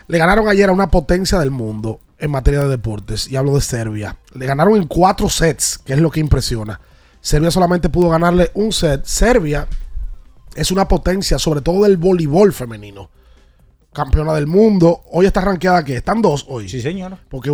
Le 0.07 0.17
ganaron 0.17 0.47
ayer 0.49 0.69
a 0.69 0.73
una 0.73 0.89
potencia 0.91 1.39
del 1.39 1.51
mundo 1.51 2.01
en 2.21 2.31
materia 2.31 2.61
de 2.61 2.69
deportes, 2.69 3.29
y 3.29 3.35
hablo 3.35 3.55
de 3.55 3.61
Serbia. 3.61 4.15
Le 4.33 4.45
ganaron 4.45 4.75
en 4.75 4.87
cuatro 4.87 5.27
sets, 5.27 5.79
que 5.79 5.93
es 5.93 5.99
lo 5.99 6.11
que 6.11 6.19
impresiona. 6.19 6.79
Serbia 7.19 7.51
solamente 7.51 7.89
pudo 7.89 8.09
ganarle 8.09 8.51
un 8.53 8.71
set. 8.71 9.05
Serbia 9.05 9.67
es 10.55 10.71
una 10.71 10.87
potencia, 10.87 11.39
sobre 11.39 11.61
todo 11.61 11.83
del 11.83 11.97
voleibol 11.97 12.53
femenino. 12.53 13.09
Campeona 13.91 14.33
del 14.33 14.47
mundo. 14.47 15.01
Hoy 15.11 15.25
está 15.25 15.41
rankeada 15.41 15.83
que 15.83 15.97
están 15.97 16.21
dos 16.21 16.45
hoy. 16.47 16.69
Sí, 16.69 16.81
señor. 16.81 17.17
Porque 17.29 17.51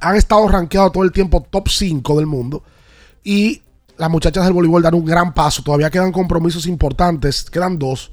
han 0.00 0.16
estado 0.16 0.48
rankeados 0.48 0.92
todo 0.92 1.02
el 1.02 1.12
tiempo 1.12 1.44
top 1.50 1.68
5 1.68 2.16
del 2.16 2.26
mundo. 2.26 2.62
Y 3.24 3.62
las 3.98 4.10
muchachas 4.10 4.44
del 4.44 4.54
voleibol 4.54 4.82
dan 4.82 4.94
un 4.94 5.04
gran 5.04 5.34
paso. 5.34 5.62
Todavía 5.62 5.90
quedan 5.90 6.12
compromisos 6.12 6.66
importantes. 6.66 7.50
Quedan 7.50 7.78
dos. 7.78 8.12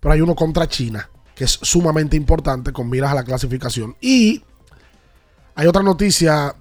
Pero 0.00 0.12
hay 0.12 0.20
uno 0.20 0.34
contra 0.34 0.68
China, 0.68 1.08
que 1.34 1.44
es 1.44 1.58
sumamente 1.62 2.16
importante 2.16 2.72
con 2.72 2.90
miras 2.90 3.12
a 3.12 3.14
la 3.14 3.24
clasificación. 3.24 3.96
Y 4.00 4.42
hay 5.56 5.66
otra 5.66 5.82
noticia 5.82 6.54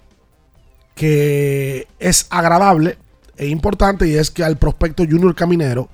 que 0.96 1.88
es 2.00 2.28
agradable 2.30 2.98
e 3.38 3.48
importante 3.48 4.08
y 4.08 4.16
es 4.16 4.32
que 4.32 4.44
al 4.44 4.58
prospecto 4.58 5.04
Junior 5.04 5.36
Caminero, 5.36 5.90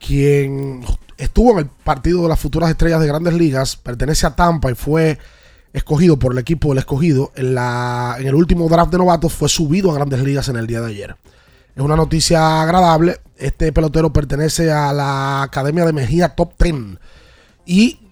quien 0.00 0.82
estuvo 1.18 1.52
en 1.52 1.58
el 1.58 1.66
partido 1.66 2.22
de 2.22 2.28
las 2.30 2.40
futuras 2.40 2.70
estrellas 2.70 3.00
de 3.00 3.06
grandes 3.06 3.34
ligas, 3.34 3.76
pertenece 3.76 4.26
a 4.26 4.34
Tampa 4.34 4.70
y 4.70 4.74
fue 4.74 5.18
escogido 5.74 6.18
por 6.18 6.32
el 6.32 6.38
equipo 6.38 6.70
del 6.70 6.78
escogido 6.78 7.32
en, 7.36 7.54
la, 7.54 8.16
en 8.18 8.26
el 8.26 8.34
último 8.34 8.66
draft 8.68 8.90
de 8.90 8.98
novatos, 8.98 9.34
fue 9.34 9.50
subido 9.50 9.90
a 9.90 9.94
grandes 9.94 10.20
ligas 10.20 10.48
en 10.48 10.56
el 10.56 10.66
día 10.66 10.80
de 10.80 10.88
ayer. 10.88 11.16
Es 11.76 11.82
una 11.82 11.96
noticia 11.96 12.62
agradable. 12.62 13.20
Este 13.36 13.72
pelotero 13.72 14.12
pertenece 14.12 14.72
a 14.72 14.92
la 14.92 15.42
Academia 15.42 15.84
de 15.84 15.92
Mejía 15.92 16.30
Top 16.30 16.52
10. 16.58 16.98
Y 17.66 18.03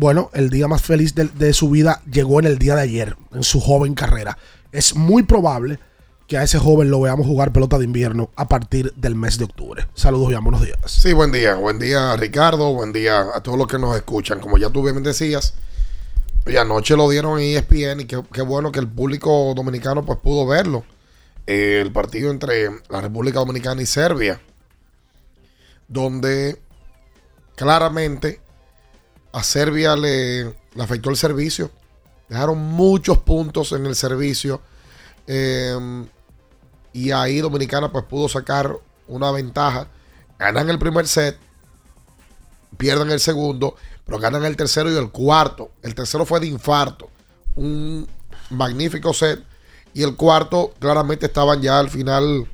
bueno, 0.00 0.30
el 0.32 0.48
día 0.48 0.66
más 0.66 0.80
feliz 0.80 1.14
de, 1.14 1.52
su 1.52 1.68
vida 1.68 2.00
llegó 2.10 2.40
en 2.40 2.46
el 2.46 2.58
día 2.58 2.74
de 2.74 2.80
ayer, 2.80 3.16
en 3.34 3.42
su 3.42 3.60
joven 3.60 3.92
carrera. 3.92 4.38
Es 4.72 4.96
muy 4.96 5.24
probable 5.24 5.78
que 6.26 6.38
a 6.38 6.42
ese 6.42 6.58
joven 6.58 6.90
lo 6.90 7.02
veamos 7.02 7.26
jugar 7.26 7.52
pelota 7.52 7.76
de 7.76 7.84
invierno 7.84 8.30
a 8.34 8.48
partir 8.48 8.94
del 8.94 9.14
mes 9.14 9.36
de 9.36 9.44
octubre. 9.44 9.86
Saludos 9.92 10.32
y 10.32 10.36
buenos 10.36 10.62
días. 10.62 10.78
Sí, 10.86 11.12
buen 11.12 11.32
día. 11.32 11.54
Buen 11.56 11.78
día, 11.78 12.16
Ricardo. 12.16 12.72
Buen 12.72 12.94
día 12.94 13.26
a 13.34 13.42
todos 13.42 13.58
los 13.58 13.66
que 13.66 13.78
nos 13.78 13.94
escuchan. 13.94 14.40
Como 14.40 14.56
ya 14.56 14.70
tú 14.70 14.82
bien 14.82 15.02
decías, 15.02 15.52
oye, 16.46 16.58
anoche 16.58 16.96
lo 16.96 17.06
dieron 17.10 17.38
en 17.38 17.58
ESPN 17.58 18.00
y 18.00 18.04
qué, 18.06 18.22
qué 18.32 18.40
bueno 18.40 18.72
que 18.72 18.80
el 18.80 18.88
público 18.88 19.52
dominicano 19.54 20.06
pues 20.06 20.18
pudo 20.20 20.46
verlo. 20.46 20.82
Eh, 21.46 21.82
el 21.82 21.92
partido 21.92 22.30
entre 22.30 22.70
la 22.88 23.02
República 23.02 23.40
Dominicana 23.40 23.82
y 23.82 23.86
Serbia, 23.86 24.40
donde 25.88 26.58
claramente 27.54 28.40
a 29.32 29.42
Serbia 29.42 29.96
le, 29.96 30.54
afectó 30.78 31.10
el 31.10 31.16
servicio. 31.16 31.70
Dejaron 32.28 32.58
muchos 32.58 33.18
puntos 33.18 33.72
en 33.72 33.86
el 33.86 33.94
servicio. 33.94 34.60
Eh, 35.26 36.04
y 36.92 37.10
ahí 37.12 37.40
Dominicana 37.40 37.90
pues 37.92 38.04
pudo 38.04 38.28
sacar 38.28 38.76
una 39.08 39.30
ventaja. 39.30 39.88
Ganan 40.38 40.70
el 40.70 40.78
primer 40.78 41.06
set, 41.06 41.38
pierden 42.76 43.10
el 43.10 43.20
segundo, 43.20 43.76
pero 44.04 44.18
ganan 44.18 44.44
el 44.44 44.56
tercero 44.56 44.90
y 44.90 44.96
el 44.96 45.10
cuarto. 45.10 45.72
El 45.82 45.94
tercero 45.94 46.24
fue 46.24 46.40
de 46.40 46.46
infarto. 46.46 47.10
Un 47.56 48.08
magnífico 48.50 49.12
set. 49.12 49.44
Y 49.92 50.02
el 50.02 50.16
cuarto, 50.16 50.72
claramente 50.78 51.26
estaban 51.26 51.60
ya 51.60 51.78
al 51.78 51.90
final 51.90 52.48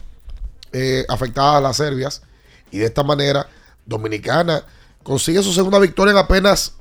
eh, 0.73 1.05
afectadas 1.09 1.63
las 1.63 1.77
serbias. 1.77 2.23
Y 2.71 2.79
de 2.79 2.87
esta 2.87 3.03
manera, 3.03 3.47
Dominicana 3.85 4.65
consigue 5.07 5.41
su 5.41 5.53
segunda 5.53 5.79
victoria 5.79 6.11
en 6.11 6.19
apenas 6.19 6.75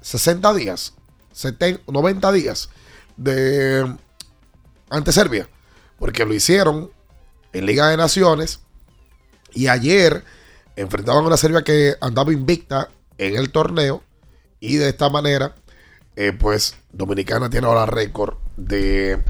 60 0.00 0.52
días, 0.54 0.94
70, 1.30 1.84
90 1.86 2.32
días 2.32 2.70
de 3.16 3.86
ante 4.90 5.12
Serbia, 5.12 5.48
porque 5.96 6.24
lo 6.24 6.34
hicieron 6.34 6.90
en 7.52 7.66
Liga 7.66 7.86
de 7.86 7.96
Naciones 7.96 8.58
y 9.52 9.68
ayer 9.68 10.24
enfrentaban 10.74 11.22
a 11.22 11.26
una 11.28 11.36
Serbia 11.36 11.62
que 11.62 11.94
andaba 12.00 12.32
invicta 12.32 12.90
en 13.16 13.36
el 13.36 13.52
torneo 13.52 14.02
y 14.58 14.78
de 14.78 14.88
esta 14.88 15.08
manera, 15.08 15.54
eh, 16.16 16.32
pues 16.32 16.74
Dominicana 16.90 17.48
tiene 17.48 17.68
ahora 17.68 17.86
récord 17.86 18.34
de 18.56 19.22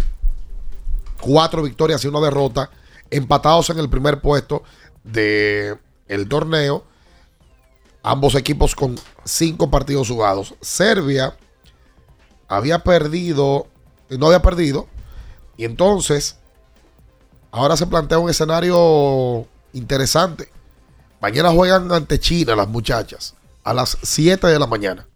cuatro 1.20 1.62
victorias 1.62 2.02
y 2.02 2.09
una 2.09 2.20
derrota, 2.20 2.70
empatados 3.11 3.68
en 3.68 3.79
el 3.79 3.90
primer 3.90 4.22
puesto 4.22 4.62
de 5.05 5.76
el 6.09 6.29
torneo. 6.31 6.96
Ambos 8.07 8.37
equipos 8.37 8.77
con 8.77 8.95
cinco 9.25 9.69
partidos 9.69 10.09
jugados. 10.09 10.55
Serbia 10.61 11.37
había 12.47 12.79
perdido, 12.85 13.66
no 14.09 14.27
había 14.27 14.42
perdido, 14.42 14.87
y 15.57 15.64
entonces 15.64 16.37
ahora 17.51 17.77
se 17.77 17.88
plantea 17.88 18.21
un 18.21 18.31
escenario 18.31 19.49
interesante. 19.73 20.49
Mañana 21.21 21.51
juegan 21.51 21.90
ante 21.90 22.21
China 22.21 22.55
las 22.55 22.69
muchachas 22.69 23.35
a 23.64 23.75
las 23.75 23.99
7 24.01 24.47
de 24.47 24.59
la 24.61 24.69
mañana. 24.69 25.09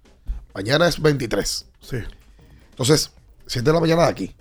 Mañana 0.52 0.88
es 0.88 1.00
23. 1.00 1.66
Sí. 1.80 1.98
Entonces, 2.70 3.12
7 3.46 3.64
de 3.64 3.72
la 3.72 3.80
mañana 3.80 4.02
de 4.02 4.08
aquí. 4.08 4.34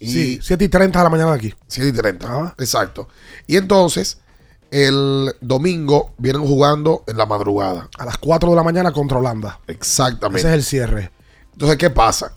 Y 0.00 0.10
Sí, 0.10 0.40
7 0.42 0.64
y 0.64 0.68
30 0.68 0.98
de 0.98 1.04
la 1.04 1.10
mañana 1.10 1.30
de 1.30 1.36
aquí. 1.36 1.54
7 1.68 1.90
y 1.90 1.92
30. 1.92 2.56
Exacto. 2.58 3.08
Y 3.46 3.56
entonces, 3.56 4.18
el 4.70 5.34
domingo 5.40 6.12
vienen 6.18 6.46
jugando 6.46 7.04
en 7.06 7.16
la 7.16 7.26
madrugada. 7.26 7.88
A 7.98 8.04
las 8.04 8.18
4 8.18 8.50
de 8.50 8.56
la 8.56 8.62
mañana 8.62 8.92
contra 8.92 9.18
Holanda. 9.18 9.60
Exactamente. 9.66 10.40
Ese 10.40 10.48
es 10.48 10.54
el 10.54 10.64
cierre. 10.64 11.10
Entonces, 11.52 11.78
¿qué 11.78 11.90
pasa? 11.90 12.32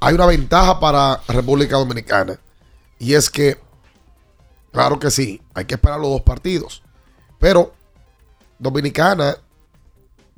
Hay 0.00 0.14
una 0.14 0.26
ventaja 0.26 0.78
para 0.80 1.20
República 1.28 1.76
Dominicana. 1.76 2.38
Y 2.98 3.14
es 3.14 3.28
que, 3.28 3.58
claro 4.70 4.98
que 4.98 5.10
sí, 5.10 5.42
hay 5.54 5.64
que 5.64 5.74
esperar 5.74 5.98
los 5.98 6.10
dos 6.10 6.22
partidos. 6.22 6.82
Pero 7.38 7.72
Dominicana 8.58 9.36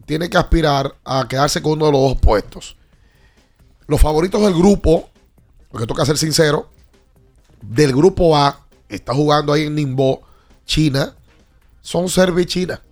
tiene 0.07 0.29
que 0.29 0.39
aspirar 0.39 0.95
a 1.05 1.27
quedarse 1.29 1.61
con 1.63 1.73
uno 1.73 1.87
de 1.87 1.93
los 1.93 2.01
dos 2.01 2.19
puestos. 2.21 2.77
Los 3.87 4.01
favoritos 4.01 4.41
del 4.41 4.55
grupo, 4.55 5.11
porque 5.71 5.87
toca 5.87 6.07
ser 6.07 6.17
sincero, 6.17 6.71
del 7.61 7.95
grupo 7.95 8.37
A, 8.37 8.61
está 8.89 9.15
jugando 9.15 9.53
ahí 9.53 9.65
en 9.67 9.75
Nimbo, 9.75 10.23
China, 10.65 11.15
son 11.81 12.09
Serbia 12.09 12.43
y 12.43 12.47
China. 12.47 12.83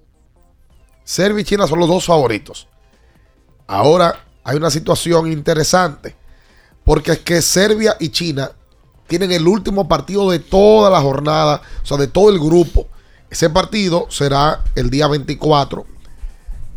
Serbia 1.04 1.42
y 1.42 1.44
China 1.44 1.66
son 1.66 1.78
los 1.78 1.88
dos 1.88 2.04
favoritos. 2.04 2.68
Ahora 3.66 4.24
hay 4.44 4.56
una 4.56 4.70
situación 4.70 5.30
interesante, 5.30 6.14
porque 6.84 7.12
es 7.12 7.18
que 7.20 7.42
Serbia 7.42 7.96
y 7.98 8.10
China 8.10 8.52
tienen 9.06 9.32
el 9.32 9.46
último 9.46 9.88
partido 9.88 10.30
de 10.30 10.38
toda 10.38 10.90
la 10.90 11.00
jornada, 11.00 11.62
o 11.82 11.86
sea, 11.86 11.96
de 11.96 12.06
todo 12.06 12.30
el 12.30 12.38
grupo. 12.38 12.86
Ese 13.30 13.50
partido 13.50 14.06
será 14.10 14.62
el 14.74 14.90
día 14.90 15.06
24, 15.06 15.86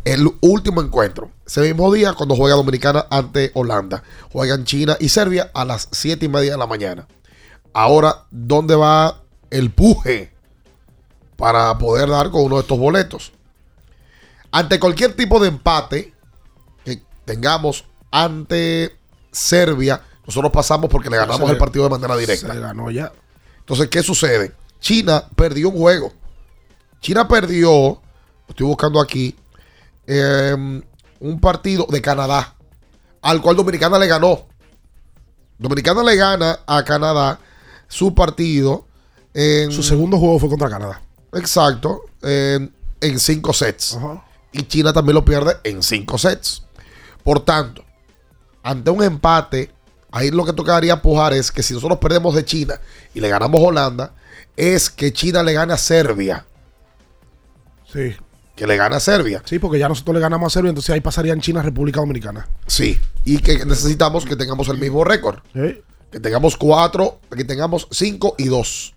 el 0.04 0.30
último 0.40 0.80
encuentro. 0.80 1.30
Ese 1.46 1.60
mismo 1.62 1.92
día, 1.92 2.12
cuando 2.14 2.36
juega 2.36 2.56
Dominicana 2.56 3.06
ante 3.10 3.50
Holanda, 3.54 4.02
juegan 4.32 4.64
China 4.64 4.96
y 5.00 5.08
Serbia 5.08 5.50
a 5.54 5.64
las 5.64 5.88
7 5.92 6.24
y 6.26 6.28
media 6.28 6.52
de 6.52 6.58
la 6.58 6.66
mañana. 6.66 7.06
Ahora, 7.72 8.24
¿dónde 8.30 8.74
va 8.74 9.22
el 9.50 9.70
puje 9.70 10.35
para 11.36 11.76
poder 11.78 12.08
dar 12.08 12.30
con 12.30 12.42
uno 12.42 12.56
de 12.56 12.62
estos 12.62 12.78
boletos? 12.78 13.32
Ante 14.50 14.78
cualquier 14.80 15.14
tipo 15.14 15.38
de 15.40 15.48
empate 15.48 16.14
que 16.84 17.02
tengamos 17.24 17.84
ante 18.10 18.96
Serbia, 19.32 20.00
nosotros 20.26 20.50
pasamos 20.52 20.88
porque 20.90 21.10
le 21.10 21.16
ganamos 21.18 21.46
Se- 21.46 21.52
el 21.52 21.58
partido 21.58 21.84
de 21.84 21.90
manera 21.90 22.16
directa. 22.16 22.52
Se 22.52 22.60
ganó 22.60 22.90
ya. 22.90 23.12
Entonces, 23.58 23.88
¿qué 23.88 24.02
sucede? 24.02 24.52
China 24.80 25.24
perdió 25.34 25.68
un 25.68 25.76
juego. 25.78 26.12
China 27.00 27.28
perdió, 27.28 27.70
lo 27.70 28.00
estoy 28.48 28.66
buscando 28.66 29.00
aquí, 29.00 29.36
eh, 30.06 30.54
un 31.20 31.40
partido 31.40 31.86
de 31.90 32.00
Canadá, 32.00 32.54
al 33.22 33.42
cual 33.42 33.56
Dominicana 33.56 33.98
le 33.98 34.06
ganó. 34.06 34.46
Dominicana 35.58 36.02
le 36.02 36.16
gana 36.16 36.60
a 36.66 36.82
Canadá 36.84 37.38
su 37.88 38.14
partido. 38.14 38.86
En, 39.34 39.70
Su 39.72 39.82
segundo 39.82 40.18
juego 40.18 40.38
fue 40.38 40.48
contra 40.48 40.68
Canadá. 40.70 41.02
Exacto, 41.32 42.02
en, 42.22 42.72
en 43.00 43.18
cinco 43.18 43.52
sets. 43.52 43.98
Y 44.52 44.62
China 44.62 44.92
también 44.92 45.14
lo 45.14 45.24
pierde 45.24 45.56
en 45.64 45.82
cinco 45.82 46.18
sets. 46.18 46.64
Por 47.22 47.40
tanto, 47.40 47.84
ante 48.62 48.90
un 48.90 49.02
empate, 49.02 49.70
ahí 50.10 50.30
lo 50.30 50.44
que 50.44 50.52
tocaría 50.52 51.02
pujar 51.02 51.34
es 51.34 51.52
que 51.52 51.62
si 51.62 51.74
nosotros 51.74 51.98
perdemos 51.98 52.34
de 52.34 52.44
China 52.44 52.80
y 53.14 53.20
le 53.20 53.28
ganamos 53.28 53.60
Holanda, 53.60 54.14
es 54.56 54.88
que 54.88 55.12
China 55.12 55.42
le 55.42 55.52
gane 55.52 55.72
a 55.72 55.76
Serbia. 55.76 56.46
Sí. 57.92 58.16
Que 58.54 58.66
le 58.66 58.76
gane 58.76 58.96
a 58.96 59.00
Serbia. 59.00 59.42
Sí, 59.44 59.58
porque 59.58 59.78
ya 59.78 59.88
nosotros 59.88 60.14
le 60.14 60.20
ganamos 60.20 60.50
a 60.50 60.54
Serbia, 60.54 60.70
entonces 60.70 60.94
ahí 60.94 61.02
pasarían 61.02 61.40
China, 61.40 61.60
República 61.60 62.00
Dominicana. 62.00 62.48
Sí. 62.66 62.98
Y 63.24 63.38
que 63.38 63.66
necesitamos 63.66 64.24
que 64.24 64.36
tengamos 64.36 64.68
el 64.68 64.78
mismo 64.78 65.04
récord. 65.04 65.40
Sí. 65.52 65.82
Que 66.10 66.20
tengamos 66.20 66.56
cuatro, 66.56 67.20
que 67.36 67.44
tengamos 67.44 67.86
cinco 67.90 68.34
y 68.38 68.46
dos. 68.46 68.94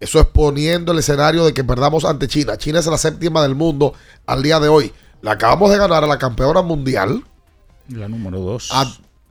Eso 0.00 0.20
es 0.20 0.26
poniendo 0.26 0.92
el 0.92 0.98
escenario 0.98 1.44
de 1.44 1.52
que 1.52 1.64
perdamos 1.64 2.04
ante 2.04 2.28
China. 2.28 2.56
China 2.56 2.78
es 2.78 2.86
la 2.86 2.98
séptima 2.98 3.42
del 3.42 3.54
mundo 3.54 3.94
al 4.26 4.42
día 4.42 4.60
de 4.60 4.68
hoy. 4.68 4.92
La 5.22 5.32
acabamos 5.32 5.70
de 5.70 5.78
ganar 5.78 6.04
a 6.04 6.06
la 6.06 6.18
campeona 6.18 6.62
mundial. 6.62 7.24
La 7.88 8.08
número 8.08 8.40
dos. 8.40 8.70
a 8.72 8.86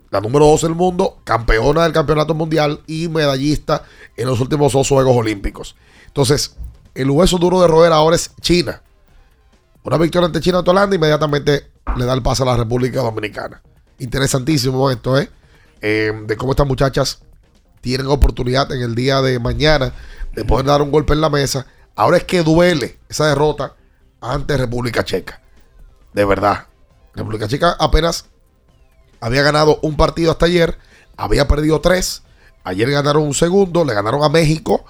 la 0.09 0.21
número 0.21 0.45
dos 0.45 0.61
del 0.61 0.73
mundo, 0.73 1.17
campeona 1.23 1.83
del 1.83 1.91
campeonato 1.91 2.33
mundial 2.33 2.81
y 2.87 3.07
medallista 3.07 3.83
en 4.15 4.27
los 4.27 4.39
últimos 4.39 4.73
dos 4.73 4.87
Juegos 4.87 5.15
Olímpicos. 5.15 5.75
Entonces, 6.07 6.55
el 6.95 7.09
hueso 7.09 7.37
duro 7.37 7.61
de 7.61 7.67
roer 7.67 7.91
ahora 7.91 8.15
es 8.15 8.31
China. 8.41 8.81
Una 9.83 9.97
victoria 9.97 10.25
ante 10.25 10.41
China 10.41 10.59
ante 10.59 10.71
Holanda 10.71 10.95
inmediatamente 10.95 11.71
le 11.95 12.05
da 12.05 12.13
el 12.13 12.21
paso 12.21 12.43
a 12.43 12.47
la 12.47 12.57
República 12.57 13.01
Dominicana. 13.01 13.61
Interesantísimo 13.99 14.89
esto, 14.91 15.17
¿eh? 15.17 15.29
Eh, 15.81 16.11
de 16.25 16.37
cómo 16.37 16.51
estas 16.51 16.67
muchachas 16.67 17.19
tienen 17.81 18.07
oportunidad 18.07 18.71
en 18.71 18.81
el 18.81 18.95
día 18.95 19.21
de 19.21 19.39
mañana 19.39 19.93
de 20.43 20.63
dar 20.63 20.81
un 20.81 20.91
golpe 20.91 21.13
en 21.13 21.21
la 21.21 21.29
mesa. 21.29 21.65
Ahora 21.95 22.17
es 22.17 22.23
que 22.25 22.43
duele 22.43 22.99
esa 23.09 23.27
derrota 23.27 23.73
ante 24.21 24.55
República 24.55 25.03
Checa. 25.03 25.41
De 26.13 26.25
verdad. 26.25 26.67
República 27.13 27.47
Checa 27.47 27.75
apenas 27.79 28.25
había 29.19 29.41
ganado 29.41 29.79
un 29.81 29.97
partido 29.97 30.31
hasta 30.31 30.45
ayer, 30.45 30.77
había 31.15 31.47
perdido 31.47 31.81
tres. 31.81 32.21
Ayer 32.63 32.91
ganaron 32.91 33.23
un 33.23 33.33
segundo, 33.33 33.83
le 33.83 33.93
ganaron 33.93 34.23
a 34.23 34.29
México 34.29 34.85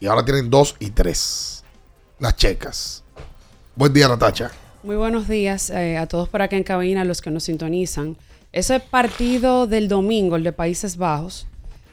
y 0.00 0.06
ahora 0.06 0.24
tienen 0.24 0.48
dos 0.48 0.76
y 0.78 0.90
tres. 0.90 1.64
Las 2.18 2.36
checas. 2.36 3.02
Buen 3.74 3.92
día, 3.92 4.08
Natacha. 4.08 4.50
Muy 4.82 4.96
buenos 4.96 5.28
días 5.28 5.68
eh, 5.68 5.98
a 5.98 6.06
todos 6.06 6.28
por 6.28 6.40
acá 6.40 6.56
en 6.56 6.62
cabina, 6.62 7.02
a 7.02 7.04
los 7.04 7.20
que 7.20 7.30
nos 7.30 7.44
sintonizan. 7.44 8.16
Ese 8.52 8.80
partido 8.80 9.66
del 9.66 9.88
domingo, 9.88 10.36
el 10.36 10.44
de 10.44 10.52
Países 10.52 10.96
Bajos, 10.96 11.46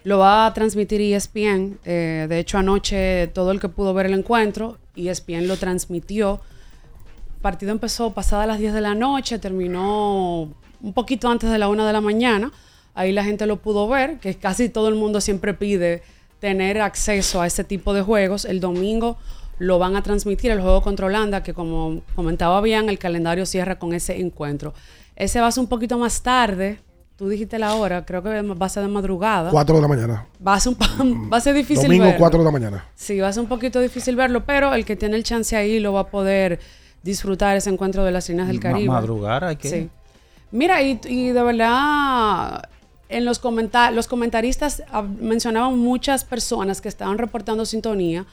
lo 0.03 0.19
va 0.19 0.45
a 0.45 0.53
transmitir 0.53 1.01
ESPN. 1.01 1.79
Eh, 1.85 2.25
de 2.29 2.39
hecho, 2.39 2.57
anoche 2.57 3.27
todo 3.27 3.51
el 3.51 3.59
que 3.59 3.69
pudo 3.69 3.93
ver 3.93 4.07
el 4.07 4.13
encuentro, 4.13 4.77
E 4.95 5.09
ESPN 5.09 5.47
lo 5.47 5.57
transmitió. 5.57 6.41
El 7.35 7.41
partido 7.41 7.71
empezó 7.71 8.13
pasada 8.13 8.45
las 8.45 8.59
10 8.59 8.73
de 8.73 8.81
la 8.81 8.95
noche, 8.95 9.39
terminó 9.39 10.53
un 10.81 10.93
poquito 10.93 11.29
antes 11.29 11.49
de 11.49 11.57
la 11.57 11.67
1 11.67 11.85
de 11.85 11.93
la 11.93 12.01
mañana. 12.01 12.51
Ahí 12.93 13.11
la 13.11 13.23
gente 13.23 13.47
lo 13.47 13.57
pudo 13.57 13.87
ver, 13.87 14.19
que 14.19 14.35
casi 14.35 14.69
todo 14.69 14.87
el 14.87 14.95
mundo 14.95 15.19
siempre 15.19 15.53
pide 15.53 16.03
tener 16.39 16.81
acceso 16.81 17.41
a 17.41 17.47
ese 17.47 17.63
tipo 17.63 17.93
de 17.93 18.01
juegos. 18.01 18.45
El 18.45 18.59
domingo 18.59 19.17
lo 19.59 19.79
van 19.79 19.95
a 19.95 20.03
transmitir 20.03 20.51
el 20.51 20.61
juego 20.61 20.81
contra 20.81 21.07
Holanda, 21.07 21.41
que 21.41 21.53
como 21.53 22.01
comentaba 22.15 22.59
bien, 22.61 22.89
el 22.89 22.99
calendario 22.99 23.45
cierra 23.45 23.79
con 23.79 23.93
ese 23.93 24.19
encuentro. 24.19 24.73
Ese 25.15 25.39
va 25.39 25.47
a 25.47 25.51
ser 25.51 25.61
un 25.61 25.69
poquito 25.69 25.97
más 25.97 26.21
tarde. 26.21 26.79
Tú 27.15 27.29
dijiste 27.29 27.59
la 27.59 27.75
hora, 27.75 28.05
creo 28.05 28.23
que 28.23 28.41
va 28.41 28.65
a 28.65 28.69
ser 28.69 28.83
de 28.83 28.89
madrugada. 28.89 29.51
4 29.51 29.75
de 29.75 29.81
la 29.81 29.87
mañana. 29.87 30.25
Va 30.45 30.55
a 30.55 30.59
ser, 30.59 30.73
un, 30.99 31.29
va 31.31 31.37
a 31.37 31.41
ser 31.41 31.53
difícil 31.53 31.83
Domingo 31.83 32.05
verlo. 32.05 32.19
4 32.19 32.39
de 32.39 32.45
la 32.45 32.51
mañana. 32.51 32.85
Sí, 32.95 33.19
va 33.19 33.27
a 33.27 33.33
ser 33.33 33.43
un 33.43 33.49
poquito 33.49 33.79
difícil 33.79 34.15
verlo, 34.15 34.43
pero 34.45 34.73
el 34.73 34.83
que 34.83 34.95
tiene 34.95 35.15
el 35.15 35.23
chance 35.23 35.55
ahí 35.55 35.79
lo 35.79 35.93
va 35.93 36.01
a 36.01 36.07
poder 36.07 36.59
disfrutar 37.03 37.55
ese 37.55 37.69
encuentro 37.69 38.03
de 38.03 38.11
las 38.11 38.27
Reinas 38.27 38.47
del 38.47 38.57
Ma- 38.57 38.61
Caribe. 38.63 38.87
madrugar 38.89 39.43
hay 39.43 39.55
que- 39.57 39.69
Sí. 39.69 39.89
Mira, 40.51 40.81
y, 40.81 40.99
y 41.05 41.29
de 41.29 41.43
verdad, 41.43 42.69
en 43.09 43.25
los, 43.25 43.39
comenta- 43.39 43.91
los 43.91 44.07
comentaristas 44.07 44.83
ah, 44.91 45.01
mencionaban 45.03 45.77
muchas 45.77 46.23
personas 46.25 46.81
que 46.81 46.89
estaban 46.89 47.17
reportando 47.17 47.65
sintonía 47.65 48.25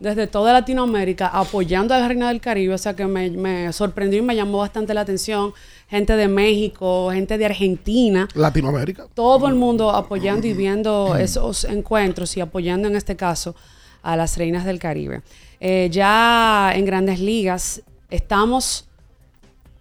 desde 0.00 0.26
toda 0.26 0.52
Latinoamérica 0.52 1.28
apoyando 1.28 1.94
a 1.94 1.98
la 1.98 2.08
Reina 2.08 2.28
del 2.28 2.40
Caribe, 2.42 2.74
o 2.74 2.78
sea 2.78 2.94
que 2.94 3.06
me, 3.06 3.30
me 3.30 3.72
sorprendió 3.72 4.18
y 4.18 4.22
me 4.22 4.36
llamó 4.36 4.58
bastante 4.58 4.92
la 4.92 5.00
atención. 5.02 5.52
Gente 5.88 6.16
de 6.16 6.28
México, 6.28 7.10
gente 7.12 7.38
de 7.38 7.46
Argentina 7.46 8.28
Latinoamérica. 8.34 9.06
todo 9.14 9.46
el 9.46 9.54
mundo 9.54 9.90
apoyando 9.90 10.46
y 10.46 10.52
viendo 10.52 11.16
esos 11.18 11.64
encuentros 11.64 12.36
y 12.36 12.40
apoyando 12.40 12.88
en 12.88 12.96
este 12.96 13.16
caso 13.16 13.54
a 14.02 14.16
las 14.16 14.36
reinas 14.36 14.64
del 14.64 14.78
Caribe. 14.78 15.22
Eh, 15.60 15.88
ya 15.90 16.72
en 16.74 16.84
grandes 16.84 17.20
ligas 17.20 17.82
estamos 18.10 18.86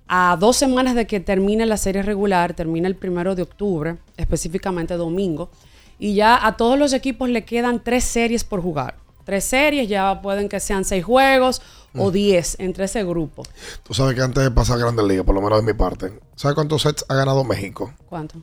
a 0.07 0.37
dos 0.39 0.57
semanas 0.57 0.95
de 0.95 1.07
que 1.07 1.19
termine 1.19 1.65
la 1.65 1.77
serie 1.77 2.03
regular, 2.03 2.53
termina 2.53 2.87
el 2.87 2.95
primero 2.95 3.35
de 3.35 3.41
octubre, 3.41 3.97
específicamente 4.17 4.95
domingo, 4.95 5.49
y 5.97 6.13
ya 6.13 6.45
a 6.45 6.57
todos 6.57 6.77
los 6.77 6.93
equipos 6.93 7.29
le 7.29 7.43
quedan 7.43 7.83
tres 7.83 8.03
series 8.03 8.43
por 8.43 8.61
jugar. 8.61 8.95
Tres 9.23 9.43
series, 9.45 9.89
ya 9.89 10.21
pueden 10.21 10.47
que 10.47 10.59
sean 10.59 10.85
seis 10.85 11.03
juegos 11.03 11.61
o 11.97 12.11
diez 12.11 12.55
entre 12.59 12.85
ese 12.85 13.03
grupo. 13.03 13.43
Tú 13.83 13.93
sabes 13.93 14.15
que 14.15 14.21
antes 14.21 14.43
de 14.43 14.51
pasar 14.51 14.77
a 14.77 14.79
Grandes 14.81 15.05
Ligas, 15.05 15.25
por 15.25 15.35
lo 15.35 15.41
menos 15.41 15.59
de 15.65 15.73
mi 15.73 15.77
parte, 15.77 16.19
¿sabes 16.35 16.55
cuántos 16.55 16.81
sets 16.81 17.05
ha 17.09 17.15
ganado 17.15 17.43
México? 17.43 17.93
¿Cuánto? 18.09 18.35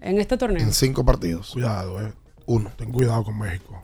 En 0.00 0.18
este 0.20 0.36
torneo. 0.36 0.62
En 0.62 0.72
cinco 0.72 1.04
partidos. 1.04 1.50
Cuidado, 1.52 2.00
eh. 2.00 2.12
Uno. 2.46 2.70
Ten 2.76 2.92
cuidado 2.92 3.24
con 3.24 3.38
México. 3.38 3.82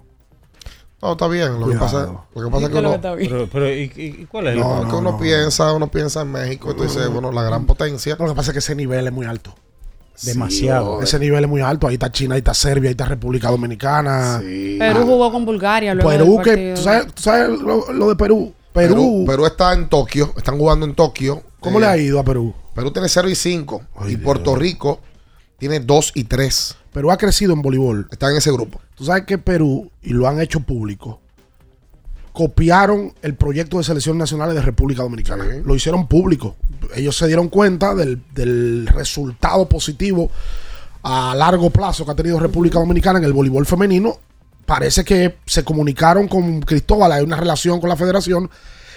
No, 1.01 1.13
está 1.13 1.27
bien. 1.27 1.59
Lo 1.59 1.67
que 1.69 1.77
pasa, 1.77 2.07
Cuidado. 2.07 2.25
lo 2.35 2.45
que 2.45 2.51
pasa 2.51 2.63
es 2.63 2.69
que 2.69 2.73
¿Qué 2.73 2.79
es 2.79 2.83
lo 2.83 2.89
uno, 2.89 2.91
que 2.91 2.97
está 2.97 3.15
bien? 3.17 3.31
Pero, 3.31 3.49
pero 3.51 3.75
¿y, 3.75 3.93
y- 3.97 4.23
y 4.23 4.27
cuál 4.27 4.47
es 4.47 4.55
el 4.55 4.61
no, 4.61 4.89
que 4.89 4.95
uno 4.95 5.19
piensa, 5.19 5.73
uno 5.73 5.89
piensa 5.91 6.23
en 6.23 6.31
México, 6.31 6.71
y 6.71 6.75
tú 6.77 6.85
dices, 6.85 7.09
bueno, 7.09 7.33
la 7.33 7.43
gran 7.43 7.67
potencia. 7.67 8.15
Lo 8.19 8.27
que 8.29 8.35
pasa 8.35 8.51
es 8.51 8.53
que 8.53 8.59
ese 8.61 8.77
nivel 8.77 9.05
es 9.07 9.13
muy 9.13 9.27
alto. 9.27 9.53
Demasiado. 10.23 11.03
Ese 11.03 11.19
nivel 11.19 11.43
es 11.43 11.51
muy 11.51 11.61
alto. 11.61 11.89
Ahí 11.89 11.95
está 11.95 12.13
China, 12.13 12.35
ahí 12.35 12.39
está 12.41 12.55
Serbia, 12.55 12.89
ahí 12.89 12.93
está 12.93 13.07
República 13.07 13.51
Dominicana. 13.51 14.41
Perú 14.41 15.05
jugó 15.07 15.33
con 15.33 15.45
Bulgaria 15.45 15.95
luego 15.95 16.11
Perú, 16.11 16.41
que 16.45 16.75
tú 16.77 16.83
sabes, 16.83 17.13
tú 17.15 17.23
sabes 17.23 17.59
lo, 17.61 17.93
lo 17.93 18.09
de 18.11 18.15
Perú. 18.17 18.53
Perú, 18.73 18.95
Perú, 18.95 19.25
Perú 19.27 19.47
está 19.47 19.73
en 19.75 19.89
Tokio, 19.89 20.33
están 20.37 20.59
jugando 20.59 20.87
en 20.87 20.95
Tokio. 20.95 21.43
¿cómo 21.61 21.79
Eh, 21.79 21.83
le 21.83 21.87
ha 21.87 21.97
ido 21.99 22.19
a 22.19 22.25
Perú? 22.25 22.55
Perú 22.75 22.91
tiene 22.91 23.09
0 23.09 23.29
y 23.29 23.35
5 23.35 23.83
y 24.09 24.17
Puerto 24.17 24.55
Rico 24.57 25.01
tiene 25.59 25.81
2 25.81 26.13
y 26.15 26.25
3. 26.25 26.77
Perú 26.93 27.11
ha 27.11 27.17
crecido 27.17 27.53
en 27.53 27.63
voleibol. 27.63 28.09
Está 28.11 28.31
en 28.31 28.37
ese 28.37 28.51
grupo. 28.53 28.81
Tú 28.95 29.05
sabes 29.05 29.25
que 29.25 29.39
Perú, 29.39 29.91
y 30.03 30.11
lo 30.11 30.27
han 30.29 30.41
hecho 30.41 30.61
público, 30.61 31.21
copiaron 32.33 33.13
el 33.23 33.35
proyecto 33.35 33.79
de 33.79 33.85
selección 33.85 34.17
nacionales 34.19 34.55
de 34.55 34.63
República 34.63 35.03
Dominicana. 35.03 35.45
Lo 35.65 35.75
hicieron 35.75 36.07
público. 36.07 36.57
Ellos 36.95 37.17
se 37.17 37.27
dieron 37.27 37.49
cuenta 37.49 37.95
del, 37.95 38.23
del 38.35 38.87
resultado 38.87 39.69
positivo 39.69 40.31
a 41.03 41.35
largo 41.35 41.71
plazo 41.71 42.05
que 42.05 42.11
ha 42.13 42.15
tenido 42.15 42.39
República 42.39 42.79
Dominicana 42.79 43.19
en 43.19 43.25
el 43.25 43.33
voleibol 43.33 43.67
femenino. 43.67 44.19
Parece 44.73 45.05
que 45.05 45.37
se 45.45 45.65
comunicaron 45.65 46.29
con 46.29 46.61
Cristóbal, 46.63 47.13
hay 47.13 47.23
una 47.23 47.37
relación 47.37 47.79
con 47.79 47.91
la 47.91 47.97
federación 47.97 48.49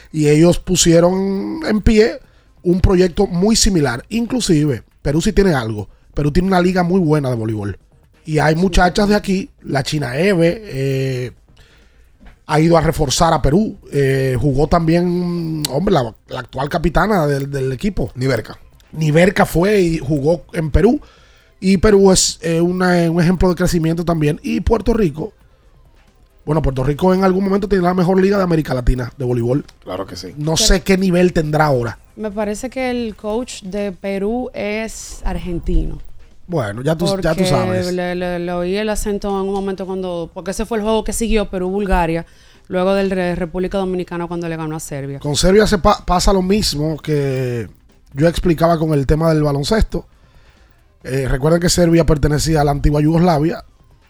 y 0.10 0.30
ellos 0.30 0.58
pusieron 0.58 1.60
en 1.68 1.82
pie 1.82 2.22
un 2.64 2.80
proyecto 2.80 3.28
muy 3.28 3.58
similar. 3.58 4.06
Inclusive, 4.08 4.84
Perú 5.02 5.22
sí 5.22 5.34
tiene 5.34 5.54
algo. 5.54 5.90
Perú 6.14 6.32
tiene 6.32 6.48
una 6.48 6.62
liga 6.62 6.84
muy 6.84 7.02
buena 7.02 7.30
de 7.30 7.36
voleibol. 7.36 7.78
Y 8.24 8.40
hay 8.40 8.56
muchachas 8.56 9.10
de 9.10 9.16
aquí, 9.16 9.50
la 9.64 9.84
China 9.84 10.16
Eve, 10.18 10.62
eh, 10.64 11.32
ha 12.46 12.60
ido 12.62 12.78
a 12.78 12.82
reforzar 12.82 13.34
a 13.34 13.42
Perú. 13.42 13.78
Eh, 13.92 14.38
jugó 14.40 14.68
también, 14.68 15.62
hombre, 15.70 15.94
la, 15.94 16.16
la 16.30 16.40
actual 16.40 16.70
capitana 16.70 17.28
del, 17.28 17.52
del 17.52 17.74
equipo. 17.74 18.14
Niverca. 18.16 18.58
Niverca 18.94 19.46
fue 19.46 19.82
y 19.82 19.98
jugó 19.98 20.46
en 20.54 20.72
Perú. 20.72 21.02
Y 21.60 21.76
Perú 21.80 22.14
es 22.14 22.40
eh, 22.44 22.62
una- 22.62 23.12
un 23.12 23.22
ejemplo 23.22 23.50
de 23.50 23.56
crecimiento 23.56 24.06
también. 24.06 24.40
Y 24.42 24.62
Puerto 24.62 24.94
Rico. 24.94 25.34
Bueno, 26.46 26.62
Puerto 26.62 26.84
Rico 26.84 27.14
en 27.14 27.24
algún 27.24 27.44
momento 27.44 27.68
tiene 27.68 27.84
la 27.84 27.94
mejor 27.94 28.22
liga 28.22 28.38
de 28.38 28.44
América 28.44 28.74
Latina 28.74 29.12
de 29.18 29.26
voleibol. 29.26 29.66
Claro 29.84 30.06
que 30.06 30.16
sí. 30.16 30.34
No 30.38 30.56
sé 30.58 30.82
qué 30.82 30.98
nivel 30.98 31.34
tendrá 31.34 31.66
ahora. 31.66 31.98
Me 32.16 32.30
parece 32.32 32.70
que 32.70 32.92
el 32.92 33.16
coach 33.16 33.64
de 33.64 33.92
Perú 33.92 34.50
es 34.54 35.22
argentino. 35.26 36.00
Bueno, 36.48 36.84
ya 36.84 36.96
tú, 36.96 37.08
ya 37.20 37.34
tú 37.34 37.44
sabes. 37.46 37.92
Le, 37.92 38.14
le- 38.14 38.38
le 38.40 38.52
oí 38.54 38.78
el 38.78 38.90
acento 38.90 39.30
en 39.30 39.48
un 39.48 39.54
momento 39.54 39.88
cuando. 39.88 40.30
Porque 40.32 40.52
ese 40.52 40.66
fue 40.68 40.78
el 40.78 40.84
juego 40.84 41.04
que 41.04 41.12
siguió 41.14 41.50
Perú-Bulgaria. 41.50 42.26
Luego 42.68 42.94
del 42.94 43.10
de 43.10 43.36
República 43.36 43.80
Dominicana 43.80 44.28
cuando 44.28 44.48
le 44.48 44.56
ganó 44.56 44.76
a 44.76 44.80
Serbia. 44.80 45.20
Con 45.20 45.36
Serbia 45.36 45.66
se 45.68 45.80
pa- 45.80 46.04
pasa 46.06 46.32
lo 46.32 46.42
mismo 46.44 46.98
que 46.98 47.68
yo 48.14 48.28
explicaba 48.28 48.78
con 48.78 48.94
el 48.94 49.06
tema 49.08 49.34
del 49.34 49.42
baloncesto. 49.44 50.06
Eh, 51.04 51.28
recuerden 51.28 51.60
que 51.62 51.70
Serbia 51.70 52.06
pertenecía 52.06 52.62
a 52.62 52.64
la 52.64 52.72
antigua 52.72 53.02
Yugoslavia 53.02 53.64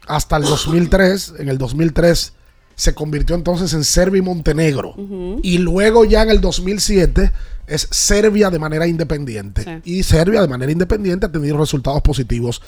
hasta 0.07 0.37
el 0.37 0.43
2003. 0.43 1.33
En 1.39 1.49
el 1.49 1.57
2003 1.57 2.33
se 2.75 2.93
convirtió 2.93 3.35
entonces 3.35 3.73
en 3.73 3.83
Serbia 3.83 4.19
y 4.19 4.21
Montenegro. 4.21 4.93
Y 5.41 5.57
luego 5.59 6.05
ya 6.05 6.23
en 6.23 6.29
el 6.29 6.41
2007 6.41 7.31
es 7.67 7.87
Serbia 7.91 8.49
de 8.49 8.59
manera 8.59 8.87
independiente. 8.87 9.63
Sí. 9.63 9.97
Y 9.99 10.03
Serbia 10.03 10.41
de 10.41 10.47
manera 10.47 10.71
independiente 10.71 11.25
ha 11.25 11.31
tenido 11.31 11.57
resultados 11.57 12.01
positivos 12.01 12.61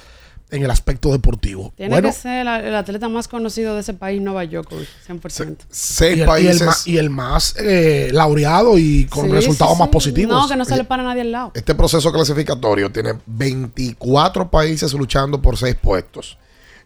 en 0.49 0.63
el 0.63 0.71
aspecto 0.71 1.11
deportivo. 1.11 1.73
Tiene 1.75 1.89
bueno, 1.93 2.07
que 2.07 2.13
ser 2.13 2.47
el, 2.47 2.67
el 2.67 2.75
atleta 2.75 3.09
más 3.09 3.27
conocido 3.27 3.75
de 3.75 3.81
ese 3.81 3.93
país, 3.93 4.21
Novak 4.21 4.49
Djokovic, 4.49 4.87
100%. 5.05 5.57
Seis 5.69 6.11
y 6.11 6.13
el, 6.13 6.19
y 6.19 6.21
el 6.21 6.25
países. 6.25 6.87
y 6.87 6.97
el 6.97 7.09
más 7.09 7.55
eh, 7.59 8.09
laureado 8.13 8.77
y 8.77 9.05
con 9.07 9.25
Sí, 9.25 9.31
resultados 9.31 9.73
sí, 9.73 9.79
más 9.79 9.89
positivos. 9.89 10.41
No, 10.41 10.47
que 10.47 10.55
no 10.55 10.63
se 10.63 10.77
le 10.77 10.85
para 10.85 11.03
nadie 11.03 11.21
al 11.21 11.33
lado. 11.33 11.51
Este 11.53 11.75
proceso 11.75 12.13
clasificatorio 12.13 12.89
tiene 12.89 13.15
24 13.25 14.49
países 14.49 14.93
luchando 14.93 15.41
por 15.41 15.57
6 15.57 15.75
puestos. 15.81 16.37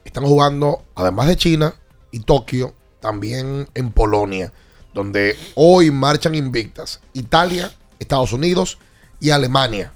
Están 0.05 0.25
jugando, 0.25 0.83
además 0.95 1.27
de 1.27 1.37
China 1.37 1.75
y 2.11 2.19
Tokio, 2.21 2.73
también 2.99 3.67
en 3.73 3.91
Polonia, 3.91 4.51
donde 4.93 5.37
hoy 5.55 5.91
marchan 5.91 6.35
invictas 6.35 7.01
Italia, 7.13 7.71
Estados 7.99 8.33
Unidos 8.33 8.77
y 9.19 9.29
Alemania. 9.29 9.93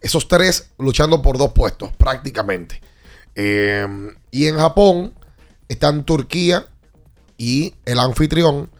Esos 0.00 0.28
tres 0.28 0.70
luchando 0.78 1.22
por 1.22 1.38
dos 1.38 1.52
puestos, 1.52 1.92
prácticamente. 1.92 2.80
Eh, 3.34 3.86
y 4.30 4.46
en 4.46 4.56
Japón 4.56 5.14
están 5.68 6.04
Turquía 6.04 6.66
y 7.38 7.74
el 7.84 7.98
anfitrión. 7.98 8.70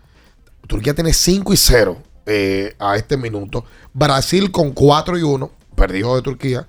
Turquía 0.67 0.95
tiene 0.95 1.13
5 1.13 1.53
y 1.53 1.57
0 1.57 2.03
eh, 2.27 2.75
a 2.79 2.97
este 2.97 3.17
minuto. 3.17 3.65
Brasil 3.93 4.51
con 4.51 4.73
4 4.73 5.19
y 5.19 5.23
1, 5.23 5.51
perdió 5.77 6.17
de 6.17 6.23
Turquía. 6.23 6.67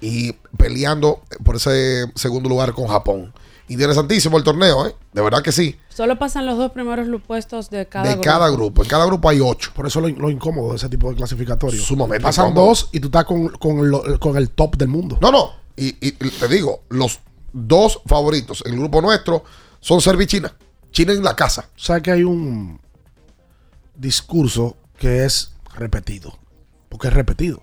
Y 0.00 0.32
peleando 0.58 1.22
por 1.44 1.56
ese 1.56 2.04
segundo 2.14 2.48
lugar 2.48 2.72
con 2.74 2.86
Japón. 2.88 3.32
Interesantísimo 3.68 4.36
el 4.38 4.44
torneo, 4.44 4.86
¿eh? 4.86 4.94
De 5.12 5.22
verdad 5.22 5.42
que 5.42 5.50
sí. 5.50 5.76
Solo 5.88 6.18
pasan 6.18 6.46
los 6.46 6.56
dos 6.56 6.70
primeros 6.70 7.08
puestos 7.26 7.68
de 7.70 7.86
cada 7.86 8.04
de 8.04 8.12
grupo. 8.14 8.24
cada 8.24 8.50
grupo. 8.50 8.82
En 8.84 8.88
cada 8.88 9.06
grupo 9.06 9.28
hay 9.28 9.40
8. 9.40 9.72
Por 9.74 9.86
eso 9.86 10.00
lo, 10.00 10.08
lo 10.08 10.30
incómodo 10.30 10.70
de 10.70 10.76
ese 10.76 10.88
tipo 10.88 11.10
de 11.10 11.16
clasificatorio. 11.16 11.82
Sumamente 11.82 12.22
Pasan 12.22 12.48
incómodo. 12.50 12.66
dos 12.68 12.88
y 12.92 13.00
tú 13.00 13.08
estás 13.08 13.24
con, 13.24 13.48
con 13.48 13.90
lo- 13.90 14.20
con 14.20 14.36
el 14.36 14.50
top 14.50 14.76
del 14.76 14.88
mundo. 14.88 15.18
No, 15.20 15.32
no. 15.32 15.50
Y, 15.76 15.96
y 16.06 16.12
te 16.12 16.46
digo, 16.48 16.82
los 16.90 17.18
dos 17.52 18.00
favoritos 18.06 18.62
en 18.66 18.74
el 18.74 18.78
grupo 18.80 19.00
nuestro 19.00 19.42
son 19.80 20.00
Serbia 20.00 20.24
y 20.24 20.26
China. 20.28 20.52
China 20.92 21.12
en 21.14 21.24
la 21.24 21.34
casa. 21.34 21.68
O 21.74 21.78
sea 21.78 22.00
que 22.00 22.12
hay 22.12 22.22
un 22.22 22.78
discurso 23.96 24.76
que 24.98 25.24
es 25.24 25.52
repetido. 25.74 26.38
Porque 26.88 27.08
es 27.08 27.14
repetido. 27.14 27.62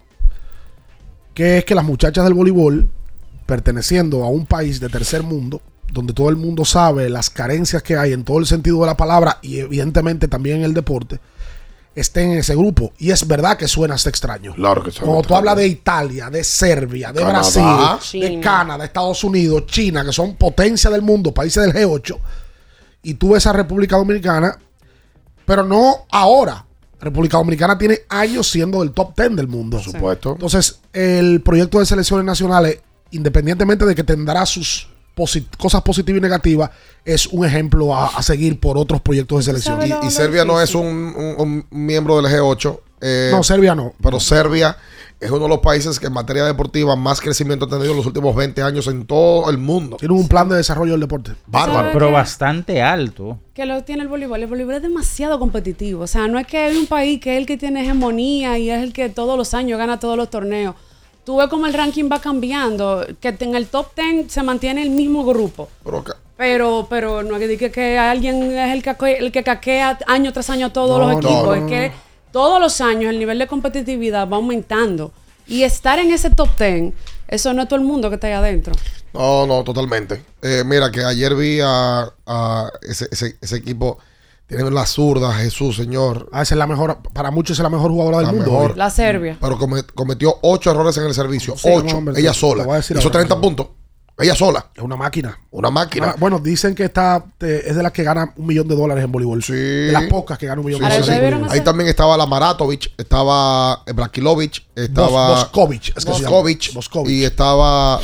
Que 1.34 1.58
es 1.58 1.66
que 1.66 1.76
las 1.76 1.86
muchachas 1.86 2.24
del 2.26 2.34
voleibol, 2.34 2.90
perteneciendo 3.46 4.24
a 4.24 4.30
un 4.30 4.46
país 4.46 4.80
de 4.80 4.90
tercer 4.90 5.24
mundo, 5.24 5.62
donde 5.92 6.14
todo 6.14 6.30
el 6.30 6.36
mundo 6.36 6.66
sabe 6.66 7.10
las 7.10 7.30
carencias 7.30 7.84
que 7.84 7.98
hay 7.98 8.14
en 8.14 8.24
todo 8.24 8.40
el 8.40 8.46
sentido 8.46 8.80
de 8.82 8.88
la 8.88 8.98
palabra 8.98 9.40
y 9.42 9.60
evidentemente 9.60 10.28
también 10.28 10.58
en 10.58 10.64
el 10.64 10.74
deporte, 10.74 11.20
estén 11.96 12.32
en 12.32 12.40
ese 12.40 12.56
grupo. 12.56 12.94
Y 12.98 13.12
es 13.12 13.28
verdad 13.28 13.58
que 13.58 13.68
suena 13.68 13.96
hasta 13.96 14.10
extraño. 14.10 14.54
Claro 14.56 14.84
que 14.84 14.92
suena 14.92 15.06
Cuando 15.06 15.28
tú 15.28 15.36
hablas 15.36 15.58
de 15.58 15.68
Italia, 15.68 16.30
de 16.30 16.44
Serbia, 16.44 17.12
de 17.12 17.22
Canadá. 17.22 17.94
Brasil, 17.94 18.22
de. 18.22 18.40
Canadá, 18.40 18.86
Estados 18.86 19.24
Unidos, 19.24 19.66
China, 19.68 20.04
que 20.04 20.12
son 20.12 20.36
potencia 20.36 20.90
del 20.90 21.02
mundo, 21.02 21.34
países 21.34 21.64
del 21.64 21.74
G8, 21.74 22.18
y 23.04 23.14
tú 23.16 23.34
ves 23.34 23.46
a 23.46 23.54
República 23.54 23.98
Dominicana, 23.98 24.58
pero 25.46 25.64
no 25.64 26.06
ahora. 26.10 26.66
República 27.04 27.38
Dominicana 27.38 27.78
tiene 27.78 28.00
años 28.10 28.50
siendo 28.50 28.80
del 28.82 28.92
top 28.92 29.16
10 29.16 29.36
del 29.36 29.48
mundo. 29.48 29.78
Por 29.78 29.86
supuesto. 29.94 30.32
Entonces, 30.34 30.80
el 30.94 31.42
proyecto 31.42 31.80
de 31.80 31.86
selecciones 31.86 32.26
nacionales, 32.26 32.80
independientemente 33.12 33.86
de 33.86 33.96
que 33.96 34.04
tendrá 34.04 34.46
sus 34.46 34.90
cosas 35.58 35.82
positivas 35.84 36.18
y 36.20 36.22
negativas, 36.22 36.72
es 37.06 37.28
un 37.28 37.46
ejemplo 37.46 37.96
a, 37.96 38.08
a 38.08 38.24
seguir 38.24 38.60
por 38.60 38.78
otros 38.78 39.00
proyectos 39.02 39.40
de 39.40 39.44
selección. 39.44 39.80
¿Sabe 39.88 40.08
Y, 40.08 40.10
Serbia 40.12 40.44
no 40.46 40.60
es 40.60 40.74
un- 40.74 41.14
un 41.38 41.66
miembro 41.70 42.20
del 42.22 42.32
G8. 42.32 42.80
eh, 43.02 43.30
No, 43.32 43.44
Serbia 43.44 43.76
no. 43.76 43.94
Pero 44.02 44.20
Serbia 44.20 44.76
es 45.24 45.32
uno 45.32 45.44
de 45.44 45.50
los 45.50 45.60
países 45.60 46.00
que 46.00 46.08
en 46.08 46.14
materia 46.14 46.44
deportiva 46.46 46.96
más 46.96 47.22
crecimiento 47.22 47.66
ha 47.66 47.70
tenido 47.70 47.92
en 47.92 47.98
los 47.98 48.06
últimos 48.06 48.36
20 48.36 48.62
años 48.62 48.88
en 48.88 49.06
todo 49.06 49.50
el 49.50 49.58
mundo. 49.58 49.98
Tiene 49.98 50.14
un 50.14 50.28
plan 50.28 50.50
de 50.50 50.56
desarrollo 50.58 50.92
del 50.92 51.02
deporte. 51.02 51.32
Bárbaro. 51.48 51.80
¿Sabe 51.80 51.94
Pero 51.94 52.12
bastante 52.12 52.82
alto. 52.82 53.38
que 53.54 53.66
lo 53.66 53.84
tiene 53.84 54.02
el 54.04 54.08
voleibol. 54.08 54.42
El 54.42 54.48
voleibol 54.48 54.76
es 54.76 54.82
demasiado 54.82 55.40
competitivo. 55.40 56.04
O 56.04 56.08
sea, 56.08 56.28
no 56.28 56.38
es 56.40 56.48
que 56.48 56.58
hay 56.58 56.76
un 56.78 56.88
país 56.88 57.20
que 57.22 57.34
es 57.34 57.38
el 57.40 57.46
que 57.46 57.58
tiene 57.58 57.82
hegemonía 57.82 58.58
y 58.58 58.70
es 58.70 58.82
el 58.84 58.94
que 58.94 59.10
todos 59.10 59.38
los 59.38 59.54
años 59.54 59.78
gana 59.80 60.00
todos 60.00 60.18
los 60.18 60.30
torneos. 60.30 60.76
Tú 61.26 61.38
ves 61.38 61.48
como 61.48 61.66
el 61.68 61.74
ranking 61.74 62.10
va 62.12 62.20
cambiando, 62.20 63.06
que 63.22 63.30
en 63.40 63.56
el 63.56 63.68
top 63.68 63.88
10 63.96 64.32
se 64.32 64.44
mantiene 64.44 64.84
el 64.84 64.90
mismo 64.90 65.24
grupo. 65.24 65.70
Pero 65.86 66.04
Pero, 66.36 66.88
pero 66.90 67.24
no 67.24 67.38
es 67.38 67.58
que 67.58 67.72
que 67.72 67.98
alguien 67.98 68.52
es 68.58 68.74
el 68.74 68.84
que, 68.84 68.90
caque- 68.92 69.18
el 69.20 69.32
que 69.32 69.44
caquea 69.44 70.00
año 70.08 70.34
tras 70.34 70.50
año 70.50 70.72
todos 70.74 71.00
No, 71.00 71.08
los 71.08 71.18
equipos. 71.18 71.46
no, 71.46 71.54
es 71.56 71.62
no. 71.62 71.68
que 71.68 71.92
todos 72.34 72.60
los 72.60 72.82
años 72.82 73.10
el 73.12 73.20
nivel 73.20 73.40
de 73.40 73.48
competitividad 73.48 74.28
va 74.30 74.36
aumentando. 74.36 75.14
Y 75.48 75.64
estar 75.64 76.00
en 76.00 76.12
ese 76.12 76.30
top 76.30 76.50
10, 76.58 76.94
eso 77.30 77.54
no 77.54 77.62
es 77.64 77.68
todo 77.70 77.80
el 77.80 77.86
mundo 77.86 78.10
que 78.10 78.16
está 78.16 78.28
ahí 78.28 78.34
adentro. 78.34 78.74
No, 79.14 79.46
no, 79.46 79.64
totalmente. 79.64 80.24
Eh, 80.42 80.64
mira, 80.66 80.90
que 80.92 81.04
ayer 81.06 81.36
vi 81.36 81.60
a, 81.62 82.12
a 82.26 82.72
ese, 82.82 83.08
ese- 83.12 83.38
ese 83.40 83.56
equipo. 83.58 84.00
Tienen 84.48 84.74
la 84.74 84.86
zurda, 84.86 85.32
Jesús, 85.34 85.76
señor. 85.78 86.28
Ah, 86.32 86.42
esa 86.42 86.54
es 86.56 86.58
la 86.60 86.68
mejor, 86.68 86.98
para 87.14 87.32
muchos 87.32 87.58
es 87.58 87.64
la 87.64 87.70
mejor 87.70 87.92
jugadora 87.92 88.18
del 88.18 88.26
La 88.28 88.32
mundo. 88.34 88.52
mejor. 88.52 88.78
La 88.78 88.90
Serbia. 88.90 89.38
Pero 89.40 89.58
come- 89.58 89.84
cometió 89.84 90.36
ocho 90.42 90.70
errores 90.72 90.98
en 90.98 91.06
el 91.06 91.14
servicio. 91.14 91.56
Sí, 91.58 91.70
ocho. 91.74 92.02
ella 92.16 92.34
sola. 92.34 92.64
Hizo 92.80 92.94
ahora, 93.00 93.12
30 93.12 93.36
sí. 93.36 93.42
puntos. 93.42 93.68
Ella 94.20 94.36
sola. 94.36 94.68
Es 94.76 94.84
una 94.84 94.96
máquina. 94.96 95.40
Una 95.50 95.72
máquina. 95.72 96.10
Ah, 96.12 96.16
bueno, 96.20 96.38
dicen 96.40 96.76
que 96.76 96.84
está 96.84 97.24
te- 97.40 97.68
es 97.68 97.76
de 97.76 97.82
las 97.82 97.92
que 97.92 98.04
gana 98.04 98.32
un 98.36 98.46
millón 98.46 98.68
de 98.68 98.76
dólares 98.76 99.04
en 99.04 99.12
voleibol. 99.12 99.44
Sí. 99.44 99.54
De 99.54 99.92
las 99.92 100.04
pocas 100.04 100.38
que 100.38 100.46
ganan 100.46 100.60
un 100.60 100.66
millón 100.68 100.82
Sí, 100.82 100.86
de 100.86 100.92
sí, 100.92 100.98
dólares. 101.00 101.06
sí. 101.06 101.12
¿ustedes 101.24 101.32
vieron 101.40 101.52
Ahí 101.52 101.62
también 101.62 101.90
estaba 101.90 102.16
la 102.16 102.28
Maratovich, 102.28 102.94
estaba 102.98 103.84
Brakilovic, 103.94 104.64
estaba 104.76 105.30
Bos- 105.30 105.40
Boscovich, 105.52 105.94
es 105.98 106.06
que 106.06 106.12
y 107.12 107.24
estaba 107.24 108.00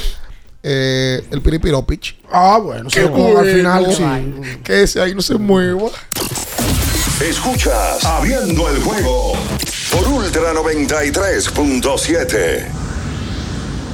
eh, 0.64 1.24
el 1.32 1.42
Piripiropic. 1.42 2.16
Ah, 2.32 2.58
bueno, 2.62 2.90
Qué 2.92 3.04
como 3.04 3.38
al 3.38 3.46
final 3.48 3.86
bueno. 3.86 3.96
sí. 4.44 4.58
Que 4.64 4.82
ese 4.84 5.00
ahí 5.02 5.14
no 5.14 5.22
se 5.22 5.36
mueva. 5.36 5.90
Escuchas 7.22 8.04
Abriendo 8.06 8.68
el 8.70 8.82
juego 8.82 9.34
por 9.92 10.08
Ultra 10.08 10.54
93.7. 10.54 12.89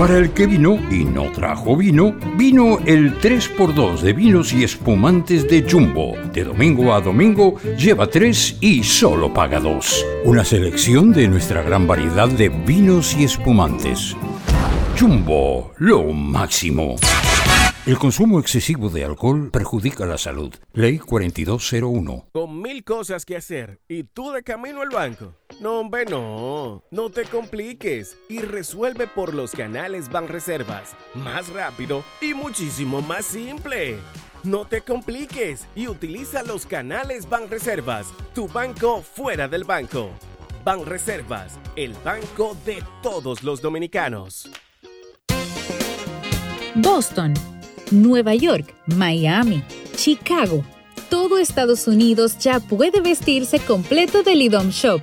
Para 0.00 0.16
el 0.16 0.32
que 0.32 0.46
vino 0.46 0.78
y 0.90 1.04
no 1.04 1.30
trajo 1.30 1.76
vino, 1.76 2.16
vino 2.38 2.78
el 2.86 3.20
3x2 3.20 4.00
de 4.00 4.14
vinos 4.14 4.50
y 4.54 4.64
espumantes 4.64 5.46
de 5.46 5.62
Jumbo. 5.70 6.16
De 6.32 6.42
domingo 6.42 6.94
a 6.94 7.02
domingo, 7.02 7.56
lleva 7.76 8.06
3 8.06 8.56
y 8.62 8.82
solo 8.82 9.30
paga 9.34 9.60
2. 9.60 10.06
Una 10.24 10.42
selección 10.42 11.12
de 11.12 11.28
nuestra 11.28 11.60
gran 11.60 11.86
variedad 11.86 12.30
de 12.30 12.48
vinos 12.48 13.14
y 13.14 13.24
espumantes. 13.24 14.16
Jumbo, 14.98 15.74
lo 15.76 16.04
máximo. 16.14 16.96
El 17.84 17.98
consumo 17.98 18.40
excesivo 18.40 18.88
de 18.88 19.04
alcohol 19.04 19.50
perjudica 19.50 20.06
la 20.06 20.16
salud. 20.16 20.54
Ley 20.72 20.98
4201. 20.98 22.28
Con 22.32 22.62
mil 22.62 22.84
cosas 22.84 23.26
que 23.26 23.36
hacer 23.36 23.80
y 23.86 24.04
tú 24.04 24.32
de 24.32 24.42
camino 24.42 24.80
al 24.80 24.88
banco. 24.88 25.34
No, 25.60 25.80
hombre, 25.80 26.06
no. 26.06 26.82
No 26.90 27.10
te 27.10 27.24
compliques 27.24 28.16
y 28.30 28.38
resuelve 28.38 29.06
por 29.06 29.34
los 29.34 29.52
canales 29.52 30.08
Banreservas. 30.10 30.96
Más 31.12 31.50
rápido 31.50 32.02
y 32.22 32.32
muchísimo 32.32 33.02
más 33.02 33.26
simple. 33.26 33.98
No 34.42 34.64
te 34.64 34.80
compliques 34.80 35.66
y 35.76 35.86
utiliza 35.86 36.42
los 36.44 36.64
canales 36.64 37.28
Banreservas, 37.28 38.06
tu 38.34 38.48
banco 38.48 39.02
fuera 39.02 39.48
del 39.48 39.64
banco. 39.64 40.08
Banreservas, 40.64 41.58
el 41.76 41.92
banco 42.02 42.56
de 42.64 42.82
todos 43.02 43.42
los 43.42 43.60
dominicanos. 43.60 44.48
Boston, 46.74 47.34
Nueva 47.90 48.34
York, 48.34 48.74
Miami, 48.86 49.62
Chicago. 49.94 50.64
Todo 51.10 51.36
Estados 51.36 51.86
Unidos 51.86 52.38
ya 52.38 52.60
puede 52.60 53.02
vestirse 53.02 53.58
completo 53.58 54.22
del 54.22 54.40
IDOM 54.40 54.70
Shop. 54.70 55.02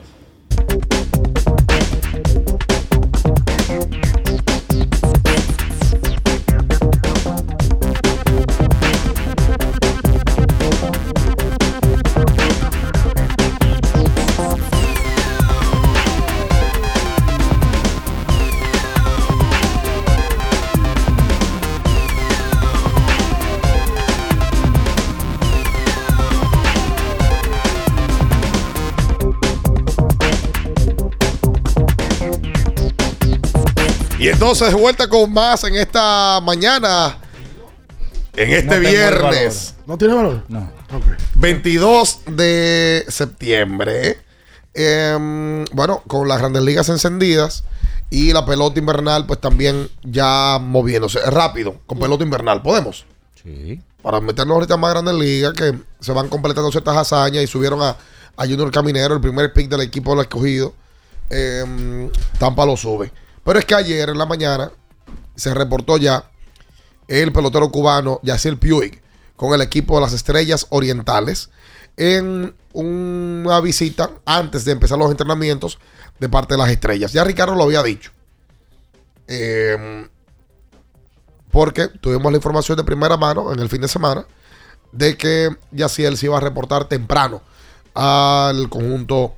Entonces 34.31 34.69
de 34.69 34.75
vuelta 34.75 35.07
con 35.07 35.31
más 35.31 35.63
en 35.63 35.75
esta 35.75 36.39
mañana, 36.41 37.17
en 38.35 38.51
este 38.51 38.75
No 38.75 38.79
viernes. 38.79 39.75
¿No 39.85 39.97
tiene 39.97 40.13
valor? 40.13 40.43
No. 40.47 40.71
22 41.35 42.21
de 42.27 43.05
septiembre. 43.07 44.17
Em, 44.73 45.65
bueno, 45.73 46.01
con 46.07 46.27
las 46.27 46.39
grandes 46.39 46.63
ligas 46.63 46.87
encendidas 46.89 47.65
y 48.09 48.31
la 48.31 48.45
pelota 48.45 48.79
invernal, 48.79 49.25
pues 49.25 49.39
también 49.39 49.89
ya 50.03 50.59
moviéndose 50.61 51.19
rápido 51.29 51.75
con 51.85 51.99
pelota 51.99 52.23
invernal. 52.23 52.61
¿Podemos? 52.61 53.05
Sí. 53.43 53.81
Para 54.01 54.21
meternos 54.21 54.55
ahorita 54.55 54.77
más 54.77 54.91
grandes 54.91 55.15
ligas, 55.15 55.53
que 55.53 55.73
se 55.99 56.11
van 56.11 56.29
completando 56.29 56.71
ciertas 56.71 56.95
hazañas 56.95 57.43
y 57.43 57.47
subieron 57.47 57.81
a, 57.81 57.97
a 58.37 58.43
Junior 58.45 58.71
Caminero, 58.71 59.15
el 59.15 59.21
primer 59.21 59.51
pick 59.53 59.69
del 59.69 59.81
equipo 59.81 60.11
del 60.11 60.21
escogido. 60.21 60.73
Em, 61.29 62.09
Tampa 62.39 62.65
lo 62.65 62.75
sube. 62.75 63.11
Pero 63.43 63.59
es 63.59 63.65
que 63.65 63.75
ayer 63.75 64.09
en 64.09 64.17
la 64.17 64.25
mañana 64.25 64.71
se 65.35 65.53
reportó 65.53 65.97
ya 65.97 66.29
el 67.07 67.31
pelotero 67.31 67.71
cubano 67.71 68.19
Yaciel 68.23 68.57
Puig 68.57 69.01
con 69.35 69.53
el 69.53 69.61
equipo 69.61 69.95
de 69.95 70.01
las 70.01 70.13
Estrellas 70.13 70.67
Orientales 70.69 71.49
en 71.97 72.55
una 72.73 73.59
visita 73.59 74.11
antes 74.25 74.65
de 74.65 74.71
empezar 74.71 74.97
los 74.97 75.11
entrenamientos 75.11 75.79
de 76.19 76.29
parte 76.29 76.53
de 76.53 76.59
las 76.59 76.69
Estrellas. 76.69 77.11
Ya 77.11 77.23
Ricardo 77.23 77.55
lo 77.55 77.63
había 77.63 77.83
dicho. 77.83 78.11
Em, 79.27 80.07
porque 81.51 81.87
tuvimos 81.87 82.31
la 82.31 82.37
información 82.37 82.77
de 82.77 82.83
primera 82.83 83.17
mano 83.17 83.51
en 83.51 83.59
el 83.59 83.69
fin 83.69 83.81
de 83.81 83.87
semana 83.87 84.25
de 84.91 85.17
que 85.17 85.49
Yaciel 85.71 86.17
se 86.17 86.27
iba 86.27 86.37
a 86.37 86.41
reportar 86.41 86.85
temprano 86.85 87.41
al 87.93 88.69
conjunto 88.69 89.35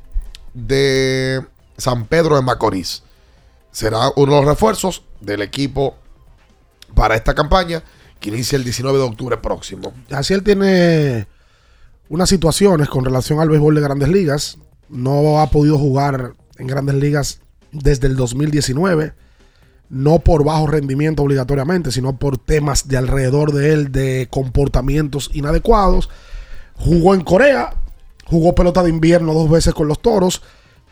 de 0.53 1.45
San 1.77 2.05
Pedro 2.05 2.35
de 2.35 2.41
Macorís. 2.41 3.03
Será 3.73 4.11
uno 4.15 4.33
de 4.33 4.37
los 4.37 4.45
refuerzos 4.45 5.03
del 5.19 5.41
equipo 5.41 5.95
para 6.93 7.15
esta 7.15 7.33
campaña 7.33 7.83
que 8.19 8.29
inicia 8.29 8.55
el 8.55 8.63
19 8.63 8.99
de 8.99 9.03
octubre 9.03 9.37
próximo. 9.37 9.93
Así 10.11 10.35
él 10.35 10.43
tiene 10.43 11.27
unas 12.07 12.29
situaciones 12.29 12.87
con 12.87 13.03
relación 13.03 13.39
al 13.39 13.49
béisbol 13.49 13.73
de 13.73 13.81
grandes 13.81 14.09
ligas. 14.09 14.59
No 14.89 15.41
ha 15.41 15.49
podido 15.49 15.79
jugar 15.79 16.35
en 16.57 16.67
grandes 16.67 16.95
ligas 16.95 17.41
desde 17.71 18.05
el 18.05 18.15
2019. 18.15 19.13
No 19.89 20.19
por 20.19 20.43
bajo 20.43 20.67
rendimiento 20.67 21.23
obligatoriamente, 21.23 21.91
sino 21.91 22.15
por 22.17 22.37
temas 22.37 22.87
de 22.87 22.97
alrededor 22.97 23.53
de 23.53 23.73
él 23.73 23.91
de 23.91 24.27
comportamientos 24.29 25.31
inadecuados. 25.33 26.11
Jugó 26.75 27.15
en 27.15 27.21
Corea, 27.21 27.73
jugó 28.25 28.53
pelota 28.53 28.83
de 28.83 28.91
invierno 28.91 29.33
dos 29.33 29.49
veces 29.49 29.73
con 29.73 29.87
los 29.87 29.99
toros 29.99 30.43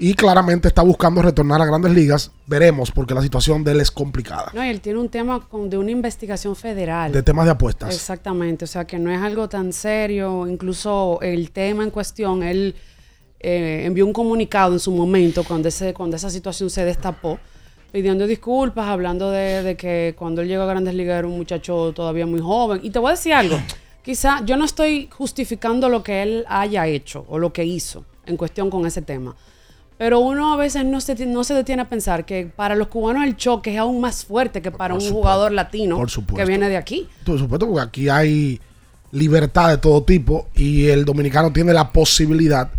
y 0.01 0.15
claramente 0.15 0.67
está 0.67 0.81
buscando 0.81 1.21
retornar 1.21 1.61
a 1.61 1.65
grandes 1.65 1.91
ligas. 1.93 2.31
Veremos, 2.47 2.89
porque 2.91 3.13
la 3.13 3.21
situación 3.21 3.63
de 3.63 3.73
él 3.73 3.81
es 3.81 3.91
complicada. 3.91 4.51
No, 4.53 4.65
y 4.65 4.69
él 4.69 4.81
tiene 4.81 4.99
un 4.99 5.09
tema 5.09 5.47
con- 5.47 5.69
de 5.69 5.77
una 5.77 5.91
investigación 5.91 6.55
federal. 6.55 7.11
De 7.11 7.21
temas 7.21 7.45
de 7.45 7.51
apuestas. 7.51 7.93
Exactamente, 7.93 8.65
o 8.65 8.67
sea 8.67 8.85
que 8.85 8.97
no 8.97 9.11
es 9.11 9.21
algo 9.21 9.47
tan 9.47 9.71
serio. 9.71 10.47
Incluso 10.47 11.19
el 11.21 11.51
tema 11.51 11.83
en 11.83 11.91
cuestión, 11.91 12.41
él 12.41 12.73
eh, 13.39 13.83
envió 13.85 14.05
un 14.05 14.13
comunicado 14.13 14.73
en 14.73 14.79
su 14.79 14.91
momento 14.91 15.43
cuando, 15.43 15.67
ese, 15.67 15.93
cuando 15.93 16.15
esa 16.15 16.29
situación 16.29 16.69
se 16.71 16.83
destapó, 16.83 17.39
pidiendo 17.91 18.25
disculpas, 18.25 18.87
hablando 18.87 19.29
de, 19.31 19.61
de 19.63 19.75
que 19.77 20.15
cuando 20.17 20.41
él 20.41 20.47
llegó 20.47 20.63
a 20.63 20.67
Grandes 20.67 20.93
Ligas 20.95 21.19
era 21.19 21.27
un 21.27 21.37
muchacho 21.37 21.91
todavía 21.93 22.25
muy 22.25 22.39
joven. 22.41 22.79
Y 22.83 22.89
te 22.89 22.99
voy 22.99 23.09
a 23.09 23.11
decir 23.11 23.33
algo, 23.33 23.57
quizá 24.03 24.43
yo 24.45 24.57
no 24.57 24.65
estoy 24.65 25.09
justificando 25.11 25.89
lo 25.89 26.01
que 26.01 26.23
él 26.23 26.45
haya 26.47 26.87
hecho 26.87 27.25
o 27.29 27.37
lo 27.37 27.53
que 27.53 27.63
hizo 27.65 28.03
en 28.25 28.35
cuestión 28.37 28.69
con 28.71 28.85
ese 28.87 29.01
tema. 29.03 29.35
Pero 30.01 30.19
uno 30.19 30.51
a 30.51 30.57
veces 30.57 30.83
no 30.83 30.99
se, 30.99 31.27
no 31.27 31.43
se 31.43 31.53
detiene 31.53 31.83
a 31.83 31.87
pensar 31.87 32.25
que 32.25 32.47
para 32.47 32.73
los 32.73 32.87
cubanos 32.87 33.23
el 33.23 33.37
choque 33.37 33.73
es 33.73 33.77
aún 33.77 34.01
más 34.01 34.25
fuerte 34.25 34.59
que 34.59 34.71
para 34.71 34.95
un 34.95 34.99
jugador 34.99 35.51
latino 35.51 35.95
Por 35.95 36.09
que 36.09 36.43
viene 36.43 36.69
de 36.69 36.77
aquí. 36.77 37.07
Por 37.23 37.37
supuesto, 37.37 37.67
porque 37.67 37.81
aquí 37.81 38.09
hay 38.09 38.59
libertad 39.11 39.69
de 39.69 39.77
todo 39.77 40.01
tipo 40.01 40.47
y 40.55 40.87
el 40.87 41.05
dominicano 41.05 41.53
tiene 41.53 41.71
la 41.71 41.91
posibilidad, 41.91 42.71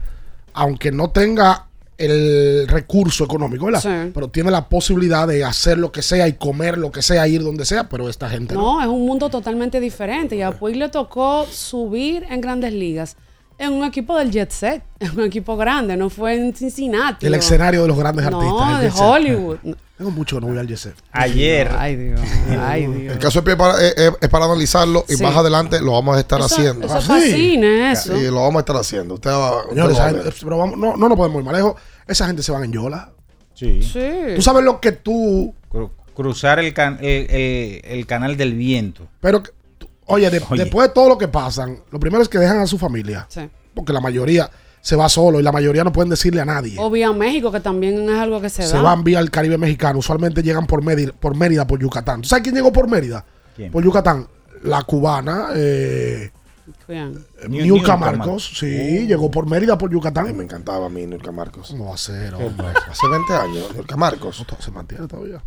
aunque 0.53 0.91
no 0.91 1.11
tenga 1.11 1.67
el 1.97 2.67
recurso 2.67 3.23
económico, 3.23 3.67
¿verdad? 3.67 3.83
Sí. 3.83 4.11
Pero 4.13 4.27
tiene 4.27 4.51
la 4.51 4.69
posibilidad 4.69 5.29
de 5.29 5.45
hacer 5.45 5.79
lo 5.79 5.93
que 5.93 6.03
sea 6.03 6.27
y 6.27 6.33
comer 6.33 6.77
lo 6.77 6.91
que 6.91 7.03
sea, 7.03 7.29
ir 7.29 7.45
donde 7.45 7.65
sea, 7.65 7.89
pero 7.89 8.09
esta 8.09 8.29
gente 8.29 8.55
no. 8.55 8.63
No, 8.63 8.83
es 8.83 8.89
un 8.89 9.07
mundo 9.07 9.31
totalmente 9.31 9.79
diferente. 9.79 10.35
Y 10.35 10.43
a 10.43 10.51
Puig 10.51 10.75
le 10.75 10.89
tocó 10.89 11.47
subir 11.47 12.27
en 12.29 12.41
grandes 12.41 12.73
ligas 12.73 13.17
en 13.63 13.73
un 13.73 13.85
equipo 13.85 14.17
del 14.19 14.31
Jet 14.31 14.51
Set, 14.51 14.83
en 15.01 15.11
un 15.13 15.23
equipo 15.25 15.57
grande, 15.57 15.97
no 15.97 16.11
fue 16.11 16.35
en 16.35 16.55
Cincinnati. 16.55 17.27
El 17.27 17.35
o- 17.35 17.37
escenario 17.37 17.83
de 17.83 17.89
los 17.89 17.99
grandes 17.99 18.25
artistas. 18.27 18.49
No, 18.49 18.77
el 18.77 18.83
de 18.83 18.91
Set. 18.91 19.01
Hollywood. 19.01 19.57
Tengo 19.99 20.11
mucho 20.11 20.37
que 20.37 20.41
no 20.41 20.49
voy 20.49 20.59
al 20.59 20.67
Jet 20.67 20.79
Set. 20.79 20.95
Ayer. 21.13 21.71
Ay, 21.79 21.95
Dios. 21.97 22.21
Ay, 22.61 22.87
Dios. 22.87 23.13
El 23.13 23.19
caso 23.21 23.39
es 23.47 23.57
para, 23.57 23.81
es- 23.81 23.97
es- 23.97 24.13
es 24.21 24.29
para 24.29 24.47
analizarlo 24.47 25.05
y 25.09 25.15
Sí. 25.15 25.23
más 25.23 25.37
adelante 25.37 25.81
lo 25.81 25.93
vamos 25.93 26.17
a 26.17 26.21
estar 26.21 26.41
Eso- 26.41 26.47
haciendo. 26.55 26.87
eso 26.87 27.01
fascina, 27.01 27.93
eso. 27.93 28.17
Sí, 28.17 28.25
lo 28.25 28.37
vamos 28.43 28.57
a 28.57 28.59
estar 28.61 28.77
haciendo. 28.77 29.15
Usted 29.15 29.31
va, 29.31 29.59
usted 29.59 29.71
Señores, 29.77 29.99
va 29.99 30.09
gente- 30.11 30.31
pero 30.43 30.59
vamos- 30.59 30.77
no, 30.77 30.97
no 30.97 31.09
nos 31.09 31.17
podemos 31.17 31.39
ir 31.41 31.45
más 31.45 31.55
lejos. 31.55 31.75
Esa 32.07 32.27
gente 32.27 32.43
se 32.43 32.51
van 32.51 32.65
en 32.65 32.73
Yola. 32.73 33.13
Sí. 33.55 33.79
Tú 34.35 34.43
sabes 34.43 34.65
lo 34.65 34.81
que 34.81 34.93
tú. 34.93 35.55
Cru- 35.71 35.91
Cruzar 36.15 36.59
el, 36.59 36.75
can- 36.75 36.99
el, 37.01 37.27
el- 37.31 37.81
el 37.85 38.07
canal 38.07 38.37
del 38.37 38.53
viento. 38.55 39.07
Pero, 39.21 39.43
oye, 40.07 40.31
de- 40.31 40.43
Oye. 40.51 40.65
después 40.65 40.89
de 40.89 40.95
todo 40.95 41.09
lo 41.09 41.19
que 41.19 41.29
pasan, 41.29 41.79
lo 41.91 41.99
primero 42.01 42.23
es 42.23 42.29
que 42.29 42.39
dejan 42.39 42.59
a 42.61 42.67
su 42.67 42.79
familia. 42.79 43.27
Sí. 43.29 43.49
Porque 43.75 43.93
la 43.93 44.01
mayoría 44.01 44.51
se 44.81 44.97
va 44.97 45.09
solo 45.09 45.39
y 45.39 45.43
la 45.43 45.53
mayoría 45.53 45.85
no 45.85 45.93
pueden 45.93 46.11
decirle 46.11 46.41
a 46.41 46.45
nadie. 46.45 46.77
O 46.79 46.91
vía 46.91 47.13
México, 47.13 47.53
que 47.53 47.61
también 47.61 48.09
es 48.11 48.19
algo 48.19 48.41
que 48.41 48.51
se, 48.51 48.65
se 48.65 48.75
da. 48.77 48.83
van 48.83 49.05
vía 49.05 49.21
el 49.21 49.31
Caribe 49.31 49.57
mexicano. 49.57 50.01
Usualmente 50.01 50.43
llegan 50.43 50.67
por 50.67 50.83
Mérida, 50.83 51.13
por 51.19 51.37
Mérida, 51.37 51.67
por 51.67 51.79
Yucatán. 51.81 52.23
¿Tú 52.23 52.29
sabes 52.29 52.43
quién 52.43 52.55
llegó 52.55 52.73
por 52.73 52.89
Mérida? 52.89 53.25
¿Quién? 53.55 53.71
Por 53.71 53.83
Yucatán. 53.85 54.27
La 54.65 54.83
cubana, 54.83 55.49
eh, 55.55 56.31
Cuidan. 56.87 57.13
Niu- 57.49 57.63
Niurka 57.63 57.65
Niurka 57.65 57.97
Marcos. 57.97 58.53
Sí, 58.57 59.07
llegó 59.07 59.31
por 59.31 59.47
Mérida, 59.49 59.77
por 59.77 59.91
Yucatán. 59.91 60.37
Me 60.37 60.45
encantaba 60.45 60.87
a 60.87 60.89
mí, 60.89 61.07
Nurka 61.07 61.33
Marcos. 61.33 61.69
¿Cómo 61.71 61.87
va 61.89 61.95
a 61.95 61.99
ser, 61.99 62.35
hombre? 62.35 62.69
Hace 62.91 63.09
20 63.09 63.33
años, 63.35 63.75
Nurka 63.75 63.97
Marcos. 63.97 64.45
Se 64.61 64.71
mantiene 64.71 65.07
todavía. 65.09 65.43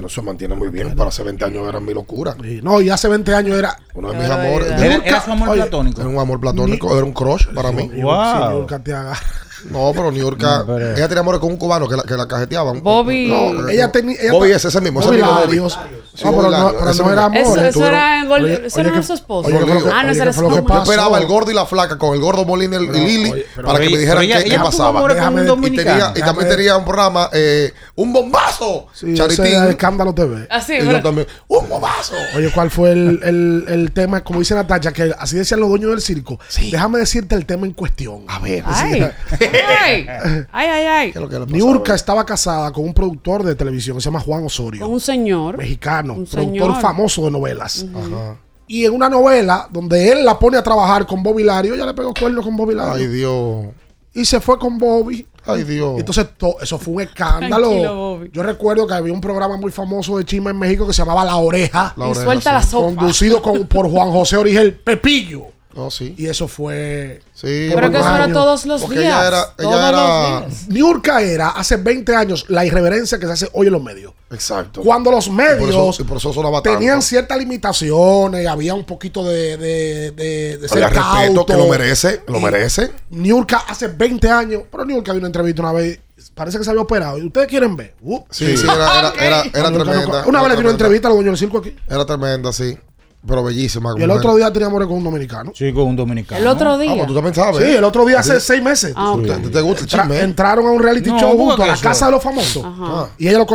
No 0.00 0.08
se 0.08 0.22
mantiene 0.22 0.54
muy 0.54 0.68
bien. 0.68 0.94
Para 0.94 1.08
hace 1.08 1.22
20 1.22 1.44
años 1.44 1.68
era 1.68 1.80
mi 1.80 1.92
locura. 1.94 2.36
Sí, 2.40 2.60
No, 2.62 2.80
y 2.80 2.90
hace 2.90 3.08
20 3.08 3.34
años 3.34 3.58
era. 3.58 3.76
Uno 3.94 4.10
de 4.12 4.18
mis 4.18 4.30
amores. 4.30 4.70
Era, 4.70 4.94
era 5.04 5.20
su 5.20 5.30
amor 5.32 5.48
Oye, 5.50 5.60
platónico. 5.62 6.00
Era 6.00 6.10
un 6.10 6.18
amor 6.18 6.40
platónico, 6.40 6.96
era 6.96 7.04
un 7.04 7.12
crush 7.12 7.48
para 7.54 7.72
mí. 7.72 7.88
Wow. 7.88 8.22
Sí, 8.24 8.48
Niurka 8.54 8.78
te 8.78 8.94
agarra. 8.94 9.20
No, 9.64 9.92
pero 9.94 10.10
Niurka, 10.10 10.58
No, 10.60 10.66
pero- 10.66 10.96
ella 10.96 11.08
tenía 11.08 11.20
amores 11.20 11.40
con 11.40 11.50
un 11.50 11.56
cubano 11.56 11.86
que 11.88 11.96
la, 11.96 12.02
que 12.04 12.16
la 12.16 12.26
cajeteaban. 12.26 12.82
Bobby. 12.82 13.28
No, 13.28 13.68
Ella 13.68 13.90
tenía. 13.92 14.16
Bobby 14.32 14.50
es 14.52 14.64
ese 14.64 14.80
mismo, 14.80 15.00
ese 15.00 15.08
Bobby 15.08 15.18
mismo 15.18 15.32
Bobby. 15.32 15.46
Larios. 15.46 15.78
Sí, 16.14 16.24
No, 16.24 16.30
pero 16.36 16.50
no, 16.50 16.72
pero 16.76 16.90
ese 16.90 17.02
no 17.02 17.12
era 17.12 17.28
mismo. 17.28 17.46
amor. 17.46 17.58
Eso, 17.58 17.66
eso 17.68 17.86
era, 17.86 18.20
en 18.20 18.28
Gol- 18.28 18.42
Oye, 18.44 18.66
eso 18.66 18.80
oye, 18.80 18.88
era 18.88 18.96
que- 18.98 19.06
su 19.06 19.12
esposo. 19.14 19.48
oye, 19.48 19.58
¿qué 19.58 19.64
fue 19.64 19.74
lo 19.74 19.84
que- 19.84 19.90
ah, 19.92 20.02
no, 20.02 20.08
ese 20.10 20.18
¿qué 20.18 20.22
era 20.22 20.32
su 20.32 20.40
Yo 20.50 20.64
pasó? 20.64 20.82
esperaba 20.90 21.18
el 21.18 21.26
gordo 21.26 21.50
y 21.50 21.54
la 21.54 21.66
flaca 21.66 21.98
con 21.98 22.14
el 22.14 22.20
gordo 22.20 22.44
Molina 22.44 22.76
y 22.76 22.84
el 22.84 22.92
Lili 22.92 23.44
para 23.64 23.78
que 23.78 23.90
me 23.90 23.98
dijeran 23.98 24.24
ella- 24.24 24.42
qué, 24.42 24.48
ella 24.48 24.62
pasaba. 24.62 25.06
Déjame 25.14 25.42
y 25.42 25.76
tenía, 25.76 26.12
también 26.14 26.48
tenía 26.48 26.76
un 26.76 26.84
programa, 26.84 27.30
eh, 27.32 27.72
un 27.94 28.12
bombazo, 28.12 28.88
Sí, 28.92 29.06
ese 29.12 29.16
Charitín. 29.16 29.46
era 29.46 29.64
el 29.64 29.70
escándalo 29.70 30.12
TV. 30.12 30.46
Así, 30.50 30.74
y 30.74 30.78
yo 30.80 30.86
¿verdad? 30.86 31.02
también, 31.02 31.26
un 31.48 31.68
bombazo. 31.68 32.14
Oye, 32.36 32.50
¿cuál 32.52 32.70
fue 32.70 32.92
el, 32.92 33.20
el, 33.22 33.64
el 33.68 33.92
tema? 33.92 34.22
Como 34.24 34.40
dice 34.40 34.54
Natacha, 34.54 34.92
que 34.92 35.14
así 35.18 35.36
decían 35.36 35.60
los 35.60 35.68
dueños 35.68 35.90
del 35.90 36.00
circo. 36.00 36.38
Déjame 36.70 36.98
decirte 36.98 37.34
el 37.36 37.46
tema 37.46 37.66
en 37.66 37.72
cuestión. 37.72 38.24
A 38.28 38.40
ver, 38.40 38.64
Ay. 38.66 39.10
Ay, 39.52 40.06
ay, 40.52 40.86
ay. 40.86 41.12
¿qué 41.12 41.18
es 41.18 41.22
lo 41.22 41.28
que 41.28 41.34
le 41.38 41.46
pasaba? 41.46 41.56
Niurka 41.58 41.94
estaba 41.94 42.24
casada 42.24 42.72
con 42.72 42.84
un 42.84 42.94
productor 42.94 43.42
de 43.42 43.54
televisión 43.54 43.96
que 43.96 44.02
se 44.02 44.06
llama 44.06 44.20
Juan 44.20 44.44
Osorio. 44.44 44.80
Con 44.84 44.92
un 44.94 45.00
señor. 45.00 45.56
mexicano, 45.56 46.14
Un 46.14 46.26
productor 46.26 46.66
señor. 46.68 46.80
famoso 46.80 47.24
de 47.24 47.30
novelas. 47.30 47.86
Ajá. 47.94 48.36
Y 48.66 48.84
en 48.84 48.94
una 48.94 49.08
novela 49.08 49.66
donde 49.70 50.10
él 50.12 50.24
la 50.24 50.38
pone 50.38 50.56
a 50.56 50.62
trabajar 50.62 51.04
con 51.06 51.22
Bobby 51.22 51.42
Lario, 51.42 51.74
ella 51.74 51.86
le 51.86 51.94
pegó 51.94 52.14
cuerno 52.14 52.40
con 52.42 52.56
Bobby 52.56 52.74
Lario. 52.74 52.94
Ay, 52.94 53.06
Dios. 53.08 53.66
y 54.14 54.24
se 54.24 54.40
fue 54.40 54.58
con 54.58 54.78
Bobby. 54.78 55.26
Ay, 55.46 55.64
Dios. 55.64 55.98
Entonces, 55.98 56.26
to- 56.36 56.56
eso 56.60 56.78
fue 56.78 56.94
un 56.94 57.00
escándalo. 57.00 58.20
Yo 58.32 58.42
recuerdo 58.42 58.86
que 58.86 58.94
había 58.94 59.12
un 59.12 59.20
programa 59.20 59.56
muy 59.56 59.72
famoso 59.72 60.18
de 60.18 60.24
chisme 60.24 60.50
en 60.50 60.58
México 60.58 60.86
que 60.86 60.92
se 60.92 61.02
llamaba 61.02 61.24
La 61.24 61.36
Oreja, 61.36 61.94
La 61.96 62.06
y 62.06 62.10
oreja, 62.10 62.24
suelta 62.24 62.50
sí. 62.50 62.54
la 62.54 62.62
sopa. 62.62 62.86
conducido 62.96 63.42
con- 63.42 63.66
por 63.66 63.90
Juan 63.90 64.10
José 64.10 64.36
Origel 64.36 64.74
Pepillo. 64.74 65.46
No, 65.80 65.90
sí. 65.90 66.14
Y 66.18 66.26
eso 66.26 66.46
fue. 66.46 67.22
Sí, 67.34 67.70
Pero 67.74 67.90
que 67.90 67.96
eso 67.98 68.14
era 68.14 68.32
todos 68.32 68.66
los 68.66 68.82
Porque 68.82 68.98
días. 69.00 69.14
ella 69.18 69.26
era- 69.28 69.38
ella 69.38 69.54
todos 69.56 69.88
era- 69.88 70.40
los 70.40 70.46
días. 70.48 70.68
Niurka 70.68 71.22
era 71.22 71.48
hace 71.50 71.76
20 71.78 72.14
años 72.14 72.44
la 72.48 72.64
irreverencia 72.66 73.18
que 73.18 73.26
se 73.26 73.32
hace 73.32 73.48
hoy 73.54 73.68
en 73.68 73.72
los 73.72 73.82
medios. 73.82 74.12
Exacto. 74.30 74.82
Cuando 74.82 75.10
los 75.10 75.26
Y 75.26 75.30
por 75.30 75.40
eso- 75.44 75.56
medios 75.58 76.00
y 76.00 76.04
por 76.04 76.16
eso 76.18 76.32
sonaba 76.32 76.62
tanto. 76.62 76.78
tenían 76.78 77.00
ciertas 77.02 77.38
limitaciones, 77.38 78.46
había 78.46 78.74
un 78.74 78.84
poquito 78.84 79.24
de, 79.24 79.56
de, 79.56 80.10
de, 80.12 80.58
de 80.58 80.68
ser 80.68 80.84
Había 80.84 81.00
respeto, 81.00 81.46
que 81.46 81.56
lo 81.56 81.66
merece, 81.68 82.22
lo 82.28 82.40
merece. 82.40 82.90
Niurka 83.10 83.58
hace 83.68 83.88
20 83.88 84.28
años, 84.30 84.62
pero 84.70 84.84
Niurka 84.84 85.12
dio 85.12 85.18
una 85.20 85.28
entrevista 85.28 85.62
una 85.62 85.72
vez, 85.72 85.98
parece 86.34 86.58
que 86.58 86.64
se 86.64 86.70
había 86.70 86.82
operado. 86.82 87.18
¿Y 87.18 87.26
ustedes 87.26 87.48
quieren 87.48 87.74
ver? 87.76 87.94
Uh, 88.02 88.20
Sí, 88.30 88.56
sí, 88.56 88.64
era, 88.64 88.98
era, 88.98 89.12
era, 89.18 89.42
era 89.52 89.70
Niurka 89.70 89.84
no- 89.84 89.84
tremenda. 90.00 90.26
Una 90.26 90.40
vez 90.42 90.48
le 90.50 90.54
dio 90.56 90.60
una 90.64 90.70
entrevista 90.72 91.08
a 91.08 91.10
los 91.10 91.16
dueños 91.16 91.32
del 91.40 91.48
circo 91.48 91.58
aquí. 91.58 91.74
Era 91.88 92.04
tremenda, 92.04 92.52
sí. 92.52 92.78
Pero 93.26 93.44
bellísima. 93.44 93.94
Y 93.98 94.02
el 94.02 94.10
otro 94.10 94.34
día 94.36 94.50
tenía 94.52 94.68
amor 94.68 94.86
con 94.88 94.96
un 94.96 95.04
dominicano. 95.04 95.52
Sí, 95.54 95.72
con 95.72 95.84
un 95.88 95.96
dominicano. 95.96 96.40
El 96.40 96.46
otro 96.46 96.70
Ah, 96.72 96.78
día. 96.78 96.94
pues 96.94 97.06
tú 97.06 97.14
también 97.14 97.34
sabes. 97.34 97.58
Sí, 97.64 97.70
el 97.76 97.84
otro 97.84 98.04
día 98.06 98.20
hace 98.20 98.40
Sí. 98.40 98.46
seis 98.46 98.62
meses. 98.62 98.94
Ah. 98.96 99.14
¿Te, 99.22 99.48
te 99.50 99.60
gusta 99.60 99.80
el 99.84 99.88
Entra- 99.88 100.02
chisme? 100.02 100.20
entraron 100.20 100.66
a 100.66 100.70
un 100.70 100.82
reality 100.82 101.10
No, 101.10 101.20
show 101.20 101.30
¿cómo 101.32 101.46
junto 101.48 101.62
a 101.64 101.66
la 101.66 101.76
casa 101.76 102.06
de 102.06 102.12
los 102.12 102.22
famosos. 102.22 102.64
Ajá. 102.64 103.08
Y 103.18 103.28
ella 103.28 103.38
lo 103.38 103.46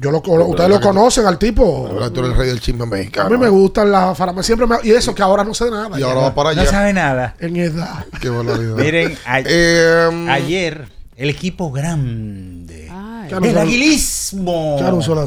yo 0.00 0.10
lo, 0.12 0.18
ustedes 0.46 0.70
lo 0.70 0.80
conocen 0.80 1.26
al 1.26 1.38
tipo. 1.38 1.88
Tú 2.14 2.20
eres 2.20 2.30
el 2.32 2.36
rey 2.38 2.48
del 2.48 2.60
chisme 2.60 2.84
A 2.84 2.86
mexicano. 2.86 3.30
mí 3.30 3.36
me 3.38 3.48
gustan 3.48 3.90
las 3.90 4.16
farmacias. 4.16 4.46
Siempre 4.46 4.66
me, 4.68 4.76
y 4.84 4.92
eso 4.92 5.12
que 5.12 5.22
ahora 5.22 5.42
no 5.42 5.52
sé 5.54 5.68
nada. 5.68 5.98
Y 5.98 6.02
ahora 6.04 6.20
va 6.20 6.34
para 6.34 6.54
No 6.54 6.60
allá. 6.60 6.70
sabe 6.70 6.92
nada. 6.92 7.34
En 7.40 7.56
edad. 7.56 8.04
Qué 8.20 8.28
barbaridad. 8.28 8.76
Miren, 8.76 9.18
a- 9.26 9.40
Eh, 9.44 10.28
ayer 10.30 10.88
el 11.18 11.30
equipo 11.30 11.72
grande. 11.72 12.88
Ay. 12.90 13.28
El 13.42 13.58
aguilismo. 13.58 14.76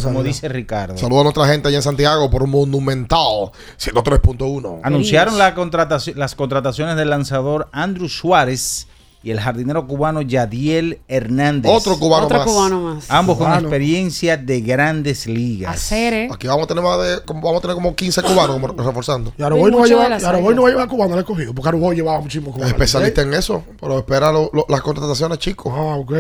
Como 0.10 0.24
dice 0.24 0.48
Ricardo. 0.48 0.98
Saludos 0.98 1.20
a 1.20 1.24
nuestra 1.24 1.48
gente 1.48 1.68
allá 1.68 1.78
en 1.78 1.84
Santiago 1.84 2.30
por 2.32 2.44
un 2.44 2.50
monumental 2.50 3.52
103.1. 3.78 4.80
Anunciaron 4.84 5.38
la 5.38 5.54
contrataci- 5.54 6.16
las 6.16 6.34
contrataciones 6.36 6.96
del 6.96 7.10
lanzador 7.10 7.68
Andrew 7.74 8.08
Suárez 8.10 8.88
y 9.24 9.32
el 9.32 9.40
jardinero 9.40 9.86
cubano 9.88 10.22
Yadiel 10.22 11.00
Hernández. 11.08 11.72
Otro 11.72 11.98
cubano 12.00 12.26
Otro 12.26 12.40
más. 12.40 12.48
cubano 12.48 12.82
más. 12.82 13.06
Ambos 13.12 13.38
con 13.38 13.54
experiencia 13.54 14.36
de 14.38 14.62
grandes 14.62 15.28
ligas. 15.28 15.76
Hacer, 15.76 16.14
¿eh? 16.14 16.30
Aquí 16.34 16.48
vamos 16.48 16.64
a 16.64 16.68
tener 16.68 16.84
más 16.84 17.00
de, 17.00 17.24
como, 17.26 17.42
vamos 17.42 17.60
a 17.60 17.62
tener 17.62 17.76
como 17.76 17.96
15 17.96 18.22
cubanos 18.24 18.60
como 18.60 18.68
reforzando. 18.70 19.34
Y 19.38 19.44
Aroboy 19.44 19.72
no 19.72 19.78
va 19.80 19.84
a 19.86 19.88
llevar, 19.88 20.22
y 20.22 20.26
Aroboy 20.26 20.56
no 20.56 20.62
va 20.64 20.68
a 20.68 20.72
llevar 20.72 20.88
cubano, 20.88 21.16
le 21.16 21.22
he 21.22 21.26
cogido. 21.26 21.54
Porque 21.54 21.70
Aroboy 21.70 21.96
llevaba 21.96 22.20
muchísimo 22.20 22.52
cubano. 22.52 22.68
Especialista 22.72 23.22
en 23.22 23.34
eso, 23.34 23.64
pero 23.80 24.00
espera 24.00 24.32
lo- 24.32 24.50
lo- 24.54 24.66
las 24.70 24.82
contrataciones, 24.82 25.38
chicos. 25.40 25.72
Ah, 25.76 25.96
ok. 25.98 26.14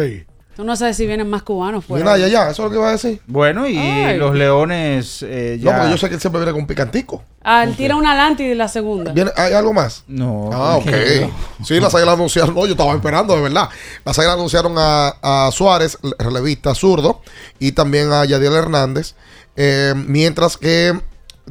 Tú 0.55 0.65
no 0.65 0.75
sabes 0.75 0.97
si 0.97 1.07
vienen 1.07 1.29
más 1.29 1.43
cubanos 1.43 1.85
fuera. 1.85 2.03
Mira, 2.03 2.17
ya, 2.17 2.27
ya, 2.27 2.49
eso 2.49 2.61
es 2.61 2.65
lo 2.65 2.69
que 2.69 2.75
iba 2.75 2.89
a 2.89 2.91
decir. 2.91 3.21
Bueno, 3.25 3.67
y 3.67 3.77
Ay. 3.77 4.17
los 4.17 4.35
leones 4.35 5.23
eh, 5.23 5.57
No, 5.61 5.71
porque 5.71 5.89
yo 5.91 5.97
sé 5.97 6.09
que 6.09 6.15
él 6.15 6.21
siempre 6.21 6.39
viene 6.41 6.51
con 6.51 6.61
un 6.61 6.67
picantico. 6.67 7.23
Ah, 7.41 7.63
él 7.63 7.75
tira 7.75 7.95
una 7.95 8.11
adelante 8.11 8.43
y 8.43 8.53
la 8.53 8.67
segunda. 8.67 9.13
¿Viene, 9.13 9.31
¿Hay 9.37 9.53
algo 9.53 9.71
más? 9.73 10.03
No. 10.07 10.49
Ah, 10.53 10.75
ok. 10.75 10.83
tranquilo. 10.83 11.31
Sí, 11.63 11.79
las 11.79 11.95
águilas 11.95 12.15
anunciaron. 12.15 12.53
No, 12.53 12.65
yo 12.65 12.71
estaba 12.73 12.93
esperando, 12.93 13.33
de 13.35 13.41
verdad. 13.41 13.69
Las 14.03 14.19
águilas 14.19 14.35
anunciaron 14.35 14.73
a, 14.77 15.15
a 15.21 15.49
Suárez, 15.51 15.97
relevista 16.19 16.75
zurdo, 16.75 17.21
y 17.57 17.71
también 17.71 18.11
a 18.11 18.25
Yadiel 18.25 18.53
Hernández. 18.53 19.15
eh, 19.55 19.93
mientras 19.95 20.57
que 20.57 20.99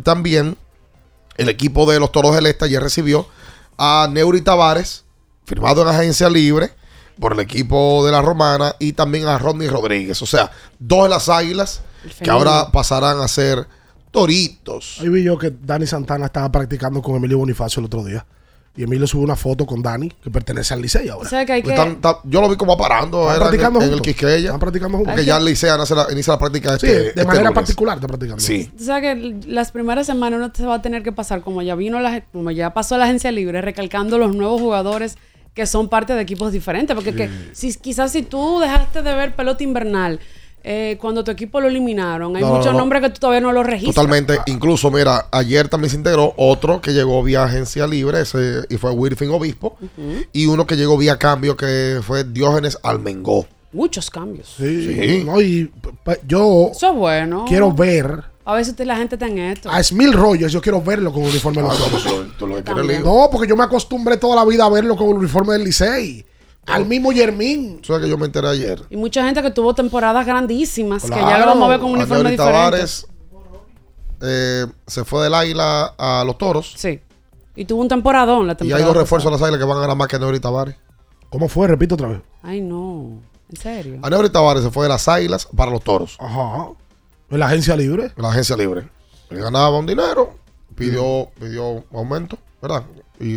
también 0.03 0.57
el 1.39 1.49
equipo 1.49 1.91
de 1.91 1.99
los 1.99 2.13
Toros 2.13 2.35
del 2.35 2.47
Este 2.47 2.67
ayer 2.67 2.83
recibió 2.83 3.27
a 3.79 4.09
Neuri 4.13 4.43
Tavares, 4.43 5.05
firmado 5.47 5.83
en 5.83 5.89
agencia 5.89 6.29
libre 6.29 6.71
por 7.21 7.35
el 7.35 7.41
equipo 7.41 8.05
de 8.05 8.13
la 8.13 8.23
Romana, 8.23 8.75
y 8.79 8.93
también 8.95 9.27
a 9.29 9.39
Rodney 9.39 9.69
Rodríguez. 9.69 10.21
O 10.23 10.27
sea, 10.27 10.51
dos 10.79 11.05
de 11.05 11.11
las 11.11 11.29
águilas 11.29 11.83
que 12.23 12.31
ahora 12.31 12.71
pasarán 12.73 13.21
a 13.21 13.29
ser 13.29 13.67
Toritos. 14.11 14.99
Ahí 15.01 15.09
vi 15.09 15.23
yo 15.23 15.39
que 15.39 15.51
Dani 15.63 15.87
Santana 15.87 16.27
estaba 16.27 16.51
practicando 16.51 17.01
con 17.01 17.17
Emilio 17.17 17.39
Bonifacio 17.39 17.81
el 17.81 17.87
otro 17.87 18.05
día. 18.05 18.27
Y 18.77 18.85
Emilio 18.85 19.07
subió 19.07 19.25
una 19.25 19.35
foto 19.37 19.67
con 19.67 19.83
Dani, 19.83 20.09
que 20.09 20.31
pertenece 20.31 20.73
al 20.75 20.81
Licey 20.81 21.09
O 21.09 21.15
ahora. 21.15 21.29
sea 21.29 21.45
que 21.45 21.53
hay 21.55 21.63
que... 21.63 21.71
Están- 21.71 21.93
están- 21.93 22.17
yo 22.25 22.41
lo 22.41 22.49
vi 22.49 22.57
como 22.57 22.77
parando 22.79 23.23
Están 23.23 23.35
era 23.37 23.45
en, 23.45 23.49
practicando 23.51 23.83
en 23.83 23.93
el. 23.93 24.01
Quisqueya. 24.01 24.37
Están 24.39 24.61
practicando 24.61 24.97
juntos. 24.99 25.13
Porque 25.15 25.27
ya 25.27 25.37
el 25.39 25.45
Licea 25.45 25.77
inicia 26.13 26.33
la, 26.35 26.39
práctica 26.39 26.79
Sí, 26.79 26.87
este, 26.87 26.99
de 27.01 27.09
este 27.09 27.25
manera 27.25 27.43
lunes. 27.51 27.55
particular 27.55 27.97
está 27.97 28.07
practicando. 28.07 28.41
Sí. 28.41 28.71
O 28.79 28.83
sea 28.83 29.01
que 29.01 29.37
las 29.47 29.73
primeras 29.73 30.07
semanas 30.07 30.39
uno 30.39 30.53
se 30.55 30.65
va 30.67 30.77
a 30.77 30.83
tener 30.83 31.03
que 31.03 31.11
pasar, 31.13 31.43
como 31.43 31.63
ya 31.63 31.75
vino 31.75 31.99
la, 32.01 32.21
como 32.33 32.51
ya 32.53 32.73
pasó 32.73 32.97
la 32.97 33.05
agencia 33.05 33.33
libre, 33.33 33.61
recalcando 33.61 34.19
los 34.19 34.37
nuevos 34.37 34.61
jugadores 34.61 35.19
que 35.55 35.67
son 35.67 35.89
parte 35.89 36.15
de 36.15 36.23
equipos 36.23 36.53
diferentes. 36.53 36.95
Porque 36.95 37.15
que 37.15 37.31
si, 37.53 37.75
quizás 37.75 38.13
si 38.13 38.23
tú 38.23 38.59
dejaste 38.61 39.03
de 39.03 39.15
ver 39.15 39.35
pelota 39.35 39.63
invernal 39.65 40.21
eh, 40.63 40.99
cuando 41.01 41.25
tu 41.25 41.31
equipo 41.31 41.59
lo 41.61 41.69
eliminaron, 41.69 42.37
hay 42.37 42.43
No, 42.43 42.55
muchos 42.55 42.73
no. 42.73 42.79
nombres 42.81 43.01
que 43.03 43.09
tú 43.11 43.21
todavía 43.21 43.41
no 43.41 43.51
los 43.51 43.65
registras. 43.67 43.95
Totalmente. 43.95 44.39
Incluso, 44.47 44.91
mira, 44.91 45.27
ayer 45.33 45.69
también 45.69 45.91
se 45.91 45.97
integró 45.97 46.35
otro 46.37 46.83
que 46.83 46.93
llegó 46.93 47.23
vía 47.23 47.45
agencia 47.45 47.87
libre 47.87 48.21
ese, 48.21 48.65
y 48.69 48.77
fue 48.77 48.91
Wirfing 48.91 49.31
Obispo. 49.31 49.79
Y 50.35 50.45
uno 50.47 50.67
que 50.67 50.77
llegó 50.77 50.99
vía 50.99 51.17
cambio 51.17 51.57
que 51.57 52.01
fue 52.03 52.25
Diógenes 52.25 52.79
Almengó. 52.83 53.47
Muchos 53.73 54.11
cambios. 54.11 54.53
Sí. 54.59 55.23
No, 55.25 55.41
y 55.41 55.71
yo 56.27 56.71
Eso 56.73 56.91
es 56.91 56.95
bueno. 56.97 57.45
quiero 57.49 57.73
ver 57.73 58.25
A 58.51 58.55
veces 58.55 58.75
la 58.85 58.97
gente 58.97 59.15
está 59.15 59.29
en 59.29 59.39
esto. 59.39 59.71
a 59.71 59.81
Smil 59.81 60.13
Rogers, 60.13 60.53
yo 60.53 60.61
quiero 60.61 60.83
verlo 60.83 61.13
con 61.13 61.23
el 61.23 61.29
uniforme 61.29 61.63
de 61.63 61.69
los 61.69 62.63
quieres 62.65 62.85
lío. 62.85 63.01
No, 63.05 63.29
porque 63.31 63.47
yo 63.47 63.55
me 63.57 63.63
acostumbré 63.63 64.17
toda 64.17 64.35
la 64.35 64.45
vida 64.45 64.65
a 64.65 64.69
verlo 64.69 64.97
con 64.97 65.09
el 65.11 65.15
uniforme 65.19 65.53
del 65.53 65.63
Licey. 65.65 66.27
Al 66.67 66.85
mismo 66.85 67.13
Yermín. 67.13 67.81
¿Sabes 67.85 68.03
que 68.03 68.09
yo 68.11 68.19
me 68.19 68.27
enteré 68.27 68.49
ayer? 68.49 68.83
Y 68.91 68.97
mucha 68.97 69.25
gente 69.25 69.41
que 69.41 69.53
tuvo 69.53 69.73
temporadas 69.73 70.27
grandísimas, 70.27 71.05
que 71.05 71.11
ya 71.11 71.39
lo 71.39 71.47
vamos 71.47 71.65
a 71.65 71.69
ver 71.69 71.79
con 71.81 71.91
un 71.91 71.99
uniforme 71.99 72.31
diferente. 72.31 72.37
Tavares 72.53 73.07
eh, 74.21 74.67
se 74.85 75.05
fue 75.05 75.23
del 75.23 75.35
Águila 75.35 75.95
a 75.97 76.25
los 76.27 76.37
Toros. 76.37 76.75
Sí. 76.77 77.01
Y 77.55 77.65
tuvo 77.67 77.83
un 77.83 77.89
temporadón 77.89 78.49
la 78.49 78.55
Y 78.55 78.57
temporada. 78.57 78.85
hay 78.85 78.89
dos 78.89 78.97
refuerzos 78.97 79.29
a 79.29 79.33
las 79.33 79.43
Águilas 79.43 79.61
que 79.61 79.65
van 79.67 79.79
a 79.79 79.81
ganar 79.83 79.97
más 79.97 80.09
que 80.09 80.17
Aneuri 80.17 80.41
Tavares. 80.41 80.75
¿Cómo 81.31 81.49
fue? 81.49 81.69
Repito 81.69 81.95
otra 81.95 82.09
vez. 82.09 82.21
Ay, 82.43 82.61
no. 82.61 83.21
¿En 83.49 83.57
serio? 83.57 83.99
Aneuri 84.03 84.29
Tavares 84.31 84.65
se 84.65 84.71
fue 84.71 84.85
de 84.85 84.89
las 84.89 85.07
Águilas 85.07 85.47
para 85.57 85.71
los 85.71 85.85
Toros. 85.85 86.17
Ajá. 86.19 86.71
¿En 87.31 87.39
la 87.39 87.47
agencia 87.47 87.77
libre? 87.77 88.13
En 88.17 88.23
la 88.23 88.31
agencia 88.31 88.57
libre. 88.57 88.89
Él 89.31 89.39
ganaba 89.41 89.79
un 89.79 89.87
dinero, 89.87 90.35
pidió, 90.75 91.29
pidió 91.39 91.85
aumento, 91.93 92.37
¿verdad? 92.61 92.83
Y 93.21 93.37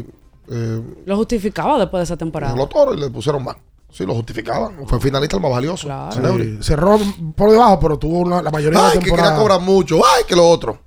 eh, 0.49 0.81
Lo 1.05 1.15
justificaba 1.17 1.77
después 1.79 1.99
de 1.99 2.03
esa 2.05 2.17
temporada. 2.17 2.55
los 2.55 2.67
Toros 2.69 2.97
y 2.97 2.99
le 2.99 3.09
pusieron 3.09 3.43
más. 3.43 3.55
Sí, 3.91 4.05
lo 4.07 4.15
justificaban. 4.15 4.87
Fue 4.87 4.99
finalista 4.99 5.35
el 5.35 5.43
más 5.43 5.51
valioso. 5.51 5.87
Aneuri. 5.91 6.57
Sí, 6.57 6.63
cerró 6.63 6.99
por 7.35 7.51
debajo, 7.51 7.79
pero 7.79 7.99
tuvo 7.99 8.19
una- 8.19 8.41
la 8.41 8.49
mayoría 8.49 8.79
de 8.79 8.85
Ay, 8.85 8.89
la 8.95 8.99
que 8.99 8.99
quería 9.11 9.15
temporada. 9.17 9.39
cobrar 9.39 9.61
mucho. 9.61 10.01
Ay, 10.03 10.23
que 10.27 10.35
lo 10.35 10.47
otro. 10.49 10.79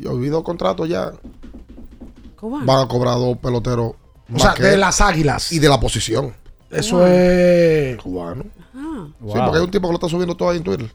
Yo 0.00 0.12
olvido 0.12 0.42
contrato 0.42 0.86
ya. 0.86 1.12
Cubano. 2.38 2.64
Van 2.64 2.84
a 2.84 2.88
cobrar 2.88 3.16
dos 3.16 3.36
peloteros. 3.38 3.92
O 4.32 4.38
sea, 4.38 4.54
de 4.54 4.74
él. 4.74 4.80
las 4.80 5.00
águilas. 5.02 5.52
Y 5.52 5.58
de 5.58 5.68
la 5.68 5.78
posición. 5.78 6.32
Eso 6.70 7.04
es. 7.06 7.96
Cubano. 8.00 8.44
Ah. 8.74 9.06
Sí, 9.08 9.14
porque 9.20 9.58
hay 9.58 9.62
un 9.64 9.70
tipo 9.70 9.88
que 9.88 9.92
lo 9.92 9.96
está 9.98 10.08
subiendo 10.08 10.34
todo 10.36 10.48
ahí 10.50 10.58
en 10.58 10.62
Twitter. 10.64 10.90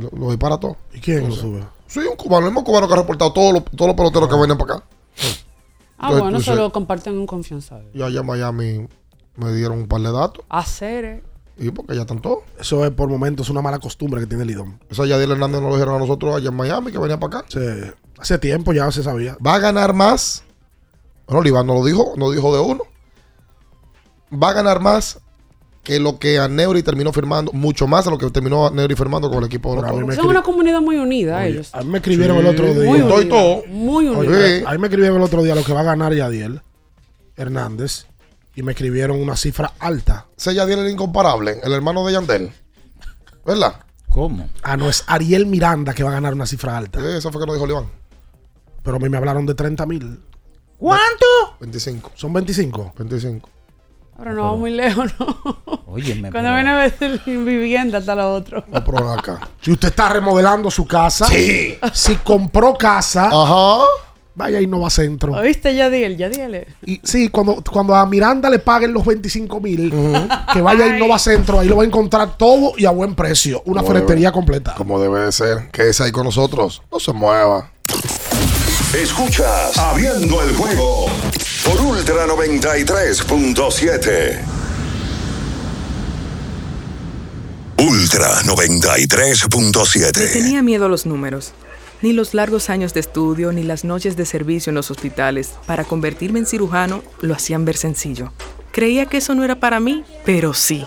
Lo, 0.00 0.10
lo 0.10 0.30
dispara 0.30 0.58
todo. 0.58 0.76
¿Y 0.92 1.00
quién 1.00 1.28
lo 1.28 1.34
sube? 1.34 1.64
Sí, 1.86 2.00
un 2.00 2.16
cubano. 2.16 2.46
El 2.46 2.52
mismo 2.52 2.64
cubano 2.64 2.88
que 2.88 2.94
ha 2.94 2.96
reportado 2.96 3.32
todos 3.32 3.52
los, 3.52 3.64
todos 3.64 3.88
los 3.88 3.96
peloteros 3.96 4.28
que 4.28 4.36
vienen 4.36 4.58
para 4.58 4.74
acá. 4.74 4.84
Ah, 5.98 6.08
Entonces, 6.10 6.22
bueno, 6.22 6.40
se 6.40 6.54
lo 6.54 6.72
comparten 6.72 7.14
en 7.14 7.26
confianza. 7.26 7.80
Y 7.94 8.02
allá 8.02 8.20
en 8.20 8.26
Miami 8.26 8.88
me 9.36 9.52
dieron 9.52 9.78
un 9.78 9.88
par 9.88 10.00
de 10.00 10.12
datos. 10.12 10.44
Hacer. 10.48 11.22
Y 11.58 11.70
porque 11.70 11.94
ya 11.94 12.02
están 12.02 12.20
todos. 12.20 12.40
Eso 12.58 12.84
es 12.84 12.90
por 12.90 13.08
momentos 13.08 13.48
una 13.48 13.62
mala 13.62 13.78
costumbre 13.78 14.20
que 14.20 14.26
tiene 14.26 14.44
Lidón. 14.44 14.78
Eso 14.90 15.06
ya 15.06 15.14
Yadiel 15.14 15.32
Hernández 15.32 15.62
nos 15.62 15.70
lo 15.70 15.76
dijeron 15.76 15.94
a 15.94 15.98
nosotros 15.98 16.36
allá 16.36 16.50
en 16.50 16.56
Miami, 16.56 16.92
que 16.92 16.98
venía 16.98 17.18
para 17.18 17.38
acá. 17.38 17.48
Sí. 17.48 17.60
Hace 18.18 18.38
tiempo 18.38 18.72
ya 18.72 18.90
se 18.90 19.02
sabía. 19.02 19.38
Va 19.44 19.54
a 19.54 19.58
ganar 19.58 19.94
más. 19.94 20.42
Bueno, 21.26 21.40
Oliván 21.40 21.66
no 21.66 21.74
lo 21.74 21.84
dijo, 21.84 22.12
no 22.16 22.30
dijo 22.30 22.54
de 22.54 22.60
uno. 22.60 22.84
Va 24.32 24.50
a 24.50 24.52
ganar 24.52 24.80
más 24.80 25.20
que 25.86 26.00
lo 26.00 26.18
que 26.18 26.40
Aneuri 26.40 26.82
terminó 26.82 27.12
firmando, 27.12 27.52
mucho 27.52 27.86
más 27.86 28.04
de 28.04 28.10
lo 28.10 28.18
que 28.18 28.28
terminó 28.30 28.66
Aneuri 28.66 28.96
firmando 28.96 29.30
con 29.30 29.38
el 29.38 29.44
equipo 29.44 29.70
de 29.70 29.82
los 29.82 29.88
Toros. 29.88 30.16
Son 30.16 30.26
una 30.26 30.42
comunidad 30.42 30.80
muy 30.80 30.96
unida 30.96 31.46
ellos. 31.46 31.72
A 31.72 31.82
mí 31.82 31.90
me 31.90 31.98
escribieron 31.98 32.38
Sí, 32.38 32.40
el 32.40 32.46
otro 32.48 32.74
día. 32.74 32.90
Muy 32.90 33.00
unida. 33.02 33.28
todo. 33.28 33.62
Muy 33.68 34.08
unida. 34.08 34.18
Oye, 34.36 34.64
a 34.66 34.72
mí 34.72 34.78
me 34.78 34.88
escribieron 34.88 35.18
el 35.18 35.22
otro 35.22 35.44
día 35.44 35.54
lo 35.54 35.62
que 35.62 35.72
va 35.72 35.82
a 35.82 35.84
ganar 35.84 36.12
Yadiel 36.12 36.60
Hernández. 37.36 38.06
Y 38.56 38.64
me 38.64 38.72
escribieron 38.72 39.20
una 39.20 39.36
cifra 39.36 39.74
alta. 39.78 40.26
Ese 40.36 40.54
Yadiel 40.56 40.80
era 40.80 40.90
incomparable, 40.90 41.60
el 41.62 41.72
hermano 41.72 42.04
de 42.04 42.14
Yandel. 42.14 42.50
¿Verdad? 43.44 43.76
¿Cómo? 44.08 44.48
Ah, 44.64 44.76
no, 44.76 44.88
es 44.88 45.04
Ariel 45.06 45.46
Miranda 45.46 45.94
que 45.94 46.02
va 46.02 46.10
a 46.10 46.14
ganar 46.14 46.34
una 46.34 46.46
cifra 46.46 46.76
alta. 46.76 46.98
Sí, 46.98 47.06
eso 47.16 47.30
fue 47.30 47.40
que 47.40 47.46
nos 47.46 47.54
dijo 47.54 47.64
Oliván. 47.64 47.84
Pero 48.82 48.96
a 48.96 48.98
mí 48.98 49.08
me 49.08 49.18
hablaron 49.18 49.46
de 49.46 49.54
30 49.54 49.86
mil. 49.86 50.20
¿Cuánto? 50.78 51.26
25. 51.60 52.10
¿Son 52.16 52.32
25? 52.32 52.94
25. 52.98 53.48
Ahora 54.18 54.32
no 54.32 54.42
vamos 54.44 54.58
muy 54.60 54.70
lejos, 54.70 55.12
¿no? 55.18 55.58
Óyeme, 55.86 56.30
Cuando 56.30 56.54
viene 56.54 56.70
a 56.70 56.76
ver 56.76 57.20
vivienda 57.26 57.98
está 57.98 58.14
lo 58.14 58.32
otro. 58.34 58.64
No, 58.68 58.82
pero 58.84 59.10
acá. 59.12 59.40
Si 59.60 59.70
usted 59.72 59.88
está 59.88 60.08
remodelando 60.08 60.70
su 60.70 60.86
casa, 60.86 61.26
Sí. 61.26 61.76
si 61.92 62.16
compró 62.16 62.74
casa, 62.76 63.28
Ajá. 63.30 63.84
vaya 64.34 64.58
a 64.58 64.60
Innova 64.62 64.88
Centro. 64.90 65.32
¿Oíste, 65.34 65.74
Yadiel? 65.74 66.16
Yadiel. 66.16 66.66
Y 66.86 67.00
sí, 67.04 67.28
cuando, 67.28 67.62
cuando 67.70 67.94
a 67.94 68.06
Miranda 68.06 68.48
le 68.48 68.58
paguen 68.58 68.92
los 68.94 69.04
25 69.04 69.60
mil, 69.60 69.92
que 70.52 70.60
vaya 70.62 70.84
a 70.86 70.96
Innova 70.96 71.18
Centro, 71.18 71.60
ahí 71.60 71.68
lo 71.68 71.76
va 71.76 71.82
a 71.82 71.86
encontrar 71.86 72.36
todo 72.38 72.72
y 72.78 72.86
a 72.86 72.90
buen 72.90 73.14
precio. 73.14 73.62
Una 73.66 73.82
Como 73.82 73.92
ferretería 73.94 74.30
debe- 74.30 74.34
completa. 74.34 74.74
Como 74.76 74.98
debe 75.00 75.20
de 75.20 75.32
ser. 75.32 75.70
Que 75.70 75.88
es 75.90 76.00
ahí 76.00 76.10
con 76.12 76.24
nosotros. 76.24 76.82
No 76.90 76.98
se 77.00 77.12
mueva. 77.12 77.70
Escuchas 78.94 79.76
Abriendo 79.78 80.40
el 80.42 80.54
juego 80.56 81.06
Ultra 82.06 82.26
93.7. 82.28 84.38
Ultra 87.78 88.42
Le 88.42 88.48
93.7. 88.48 90.32
tenía 90.32 90.62
miedo 90.62 90.86
a 90.86 90.88
los 90.88 91.04
números. 91.04 91.52
Ni 92.02 92.12
los 92.12 92.32
largos 92.32 92.70
años 92.70 92.94
de 92.94 93.00
estudio 93.00 93.50
ni 93.50 93.64
las 93.64 93.82
noches 93.82 94.16
de 94.16 94.24
servicio 94.24 94.70
en 94.70 94.76
los 94.76 94.92
hospitales 94.92 95.54
para 95.66 95.82
convertirme 95.82 96.38
en 96.38 96.46
cirujano 96.46 97.02
lo 97.22 97.34
hacían 97.34 97.64
ver 97.64 97.76
sencillo. 97.76 98.32
Creía 98.70 99.06
que 99.06 99.16
eso 99.16 99.34
no 99.34 99.42
era 99.42 99.58
para 99.58 99.80
mí, 99.80 100.04
pero 100.24 100.54
sí. 100.54 100.86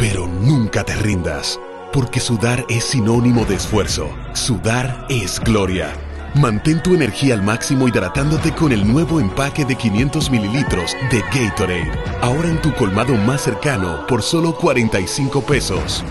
pero 0.00 0.26
nunca 0.26 0.82
te 0.82 0.96
rindas, 0.96 1.60
porque 1.92 2.20
sudar 2.20 2.64
es 2.70 2.84
sinónimo 2.84 3.44
de 3.44 3.56
esfuerzo, 3.56 4.08
sudar 4.32 5.06
es 5.10 5.38
gloria. 5.38 5.92
Mantén 6.34 6.82
tu 6.82 6.94
energía 6.94 7.34
al 7.34 7.42
máximo 7.42 7.86
hidratándote 7.86 8.52
con 8.52 8.72
el 8.72 8.90
nuevo 8.90 9.20
empaque 9.20 9.66
de 9.66 9.76
500 9.76 10.30
mililitros 10.30 10.96
de 11.10 11.20
Gatorade, 11.20 11.92
ahora 12.22 12.48
en 12.48 12.62
tu 12.62 12.74
colmado 12.76 13.14
más 13.14 13.42
cercano 13.42 14.06
por 14.06 14.22
solo 14.22 14.56
45 14.56 15.42
pesos. 15.42 16.02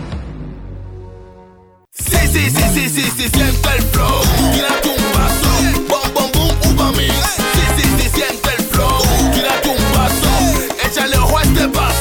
Sí, 1.91 2.15
sí, 2.27 2.49
sí, 2.51 2.89
sí, 2.89 2.89
sí, 2.89 3.29
siente 3.29 3.69
el 3.75 3.81
flow. 3.81 4.21
Tírate 4.53 4.89
un 4.89 5.03
paso. 5.13 5.49
Bom, 5.89 6.13
bom, 6.13 6.31
boom, 6.33 6.75
uva. 6.75 6.91
Sí, 6.93 7.61
sí, 7.77 7.87
sí, 7.97 8.09
siente 8.13 8.49
el 8.55 8.63
flow. 8.65 9.01
Tírate 9.33 9.69
un 9.69 9.83
paso. 9.93 10.87
Échale 10.87 11.17
ojo 11.17 11.37
a 11.37 11.41
este 11.41 11.67
paso. 11.69 11.98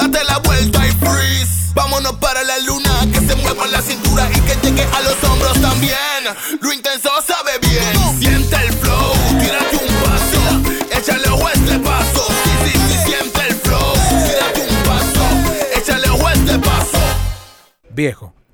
Date 0.00 0.24
la 0.24 0.38
vuelta 0.38 0.86
y 0.86 0.92
freeze. 0.92 1.74
Vámonos 1.74 2.14
para 2.14 2.42
la 2.42 2.58
luna. 2.60 2.90
Que 3.12 3.20
se 3.20 3.34
mueva 3.36 3.66
la 3.66 3.82
cintura 3.82 4.26
y 4.34 4.40
que 4.40 4.56
llegue 4.62 4.82
a 4.82 5.00
los 5.02 5.22
hombros 5.24 5.60
también. 5.60 6.24
Lo 6.62 6.72
intenso 6.72 7.10
sabe 7.26 7.58
bien. 7.68 8.18
Siente 8.18 8.56
el 8.56 8.72
flow. 8.72 9.12
Tírate 9.38 9.76
un 9.76 9.94
paso. 10.02 10.98
Échale 10.98 11.28
a 11.28 11.52
este 11.52 11.78
paso. 11.80 12.26
Sí, 12.44 12.50
sí, 12.64 12.78
sí, 12.88 12.98
siente 13.04 13.40
el 13.46 13.54
flow. 13.56 13.92
Tírate 14.24 14.62
un 14.70 14.82
paso. 14.84 15.24
Échale 15.76 16.06
a 16.08 16.32
este 16.32 16.58
paso. 16.60 16.98
Viejo, 17.90 18.32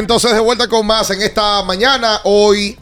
Entonces 0.00 0.32
de 0.32 0.40
vuelta 0.40 0.66
con 0.68 0.86
más 0.86 1.10
en 1.10 1.22
esta 1.22 1.62
mañana, 1.62 2.20
hoy, 2.24 2.76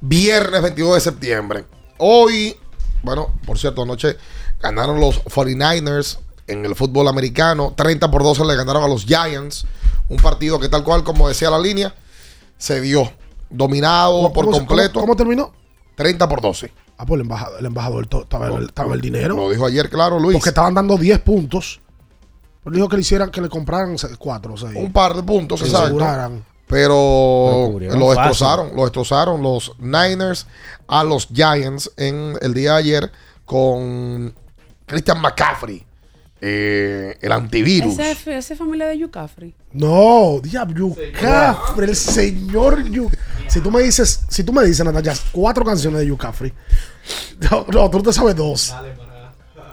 viernes 0.00 0.62
22 0.62 0.94
de 0.96 1.00
septiembre. 1.00 1.64
Hoy, 1.98 2.56
bueno, 3.02 3.28
por 3.46 3.58
cierto, 3.58 3.82
anoche 3.82 4.16
ganaron 4.60 5.00
los 5.00 5.22
49ers 5.24 6.18
en 6.46 6.64
el 6.64 6.74
fútbol 6.74 7.08
americano. 7.08 7.72
30 7.76 8.10
por 8.10 8.22
12 8.22 8.44
le 8.44 8.56
ganaron 8.56 8.82
a 8.82 8.88
los 8.88 9.04
Giants. 9.04 9.66
Un 10.08 10.16
partido 10.18 10.58
que 10.58 10.68
tal 10.68 10.82
cual, 10.84 11.04
como 11.04 11.28
decía 11.28 11.50
la 11.50 11.58
línea, 11.58 11.94
se 12.58 12.80
dio. 12.80 13.10
Dominado 13.48 14.32
por 14.32 14.50
completo. 14.50 14.94
cómo- 14.94 15.06
cómo 15.06 15.16
terminó? 15.16 15.52
30 15.96 16.28
por 16.28 16.40
12. 16.40 16.72
Ah, 16.98 17.06
pues 17.06 17.16
el 17.18 17.22
embajador, 17.22 17.58
el 17.60 17.66
embajador 17.66 18.08
estaba, 18.10 18.46
el, 18.48 18.64
estaba 18.66 18.94
el 18.94 19.00
dinero. 19.00 19.34
Lo 19.36 19.50
dijo 19.50 19.66
ayer, 19.66 19.88
claro, 19.88 20.18
Luis. 20.18 20.36
Porque 20.36 20.50
estaban 20.50 20.74
dando 20.74 20.96
10 20.96 21.18
puntos. 21.20 21.80
Pero 22.64 22.76
dijo 22.76 22.88
que 22.88 22.96
le 22.96 23.00
hicieran, 23.02 23.30
que 23.30 23.40
le 23.40 23.48
compraran 23.48 23.96
4 24.18 24.52
o 24.52 24.56
6. 24.56 24.72
Un 24.76 24.92
par 24.92 25.14
de 25.14 25.22
puntos, 25.22 25.60
Que 25.60 25.66
exacto. 25.66 25.86
aseguraran. 25.86 26.44
Pero, 26.66 27.70
lo 27.80 27.88
fácil. 27.88 28.08
destrozaron, 28.30 28.76
lo 28.76 28.82
destrozaron 28.84 29.42
los 29.42 29.72
Niners 29.78 30.46
a 30.86 31.02
los 31.02 31.26
Giants 31.26 31.90
en 31.96 32.34
el 32.40 32.54
día 32.54 32.72
de 32.74 32.78
ayer 32.78 33.12
con 33.44 34.32
Christian 34.86 35.20
McCaffrey, 35.20 35.84
eh, 36.40 37.18
el 37.20 37.32
antivirus. 37.32 37.94
Ese, 37.94 38.12
es- 38.12 38.26
ese 38.26 38.52
es 38.54 38.58
familia 38.58 38.86
de 38.86 38.98
Yucafri. 38.98 39.52
No, 39.72 40.38
diablo, 40.42 40.94
el 41.82 41.96
señor 41.96 42.84
Yu. 42.84 43.10
Si 43.48 43.60
tú 43.60 43.70
me 43.72 43.82
dices, 43.82 44.20
si 44.28 44.44
tú 44.44 44.52
me 44.52 44.64
dices, 44.64 44.84
Natalia, 44.84 45.14
cuatro 45.32 45.64
canciones 45.64 46.00
de 46.00 46.06
Yucafre. 46.06 46.54
No, 47.50 47.66
no, 47.72 47.90
tú 47.90 48.00
te 48.02 48.12
sabes 48.12 48.36
dos. 48.36 48.68
Dale 48.70 48.92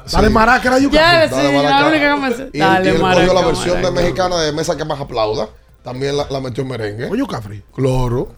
Sí. 0.07 0.29
Maraca 0.29 0.67
era 0.67 0.79
Yucafre. 0.79 1.01
Ya, 1.01 1.29
sí, 1.29 1.35
Dale, 1.35 1.53
la 1.53 1.61
Maraca. 1.63 1.87
única 1.87 2.15
que 2.15 2.21
me 2.21 2.35
sé. 2.35 2.49
Y, 2.53 2.59
Dale, 2.59 2.85
y 2.89 2.95
él 2.95 3.01
Maraca, 3.01 3.27
cogió 3.27 3.41
la 3.41 3.47
versión 3.47 3.81
de 3.81 3.91
mexicana 3.91 4.41
de 4.41 4.51
Mesa 4.51 4.75
que 4.77 4.85
más 4.85 4.99
aplauda. 4.99 5.49
También 5.83 6.17
la, 6.17 6.27
la 6.29 6.39
metió 6.41 6.63
en 6.63 6.69
merengue. 6.69 7.05
Oye, 7.05 7.19
Yucafre. 7.19 7.63
Claro. 7.73 8.35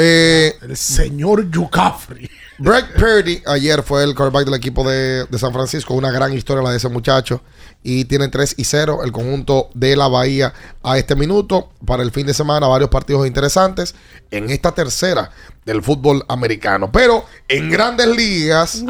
Eh, 0.00 0.54
el 0.62 0.76
señor 0.76 1.50
Yucafre. 1.50 2.30
Brett 2.58 2.86
Purdy 2.94 3.42
ayer 3.46 3.82
fue 3.82 4.02
el 4.04 4.14
quarterback 4.14 4.44
del 4.44 4.54
equipo 4.54 4.88
de, 4.88 5.24
de 5.26 5.38
San 5.38 5.52
Francisco. 5.52 5.94
Una 5.94 6.10
gran 6.10 6.32
historia 6.32 6.62
la 6.62 6.70
de 6.70 6.76
ese 6.76 6.88
muchacho. 6.88 7.40
Y 7.82 8.04
tiene 8.06 8.28
3 8.28 8.54
y 8.58 8.64
0 8.64 9.00
el 9.04 9.12
conjunto 9.12 9.70
de 9.74 9.96
la 9.96 10.08
Bahía 10.08 10.52
a 10.82 10.98
este 10.98 11.14
minuto. 11.14 11.70
Para 11.86 12.02
el 12.02 12.10
fin 12.10 12.26
de 12.26 12.34
semana, 12.34 12.66
varios 12.66 12.90
partidos 12.90 13.26
interesantes 13.26 13.94
en 14.32 14.50
esta 14.50 14.72
tercera 14.72 15.30
del 15.64 15.82
fútbol 15.82 16.24
americano. 16.28 16.90
Pero 16.90 17.24
en 17.48 17.70
grandes 17.70 18.08
ligas, 18.08 18.82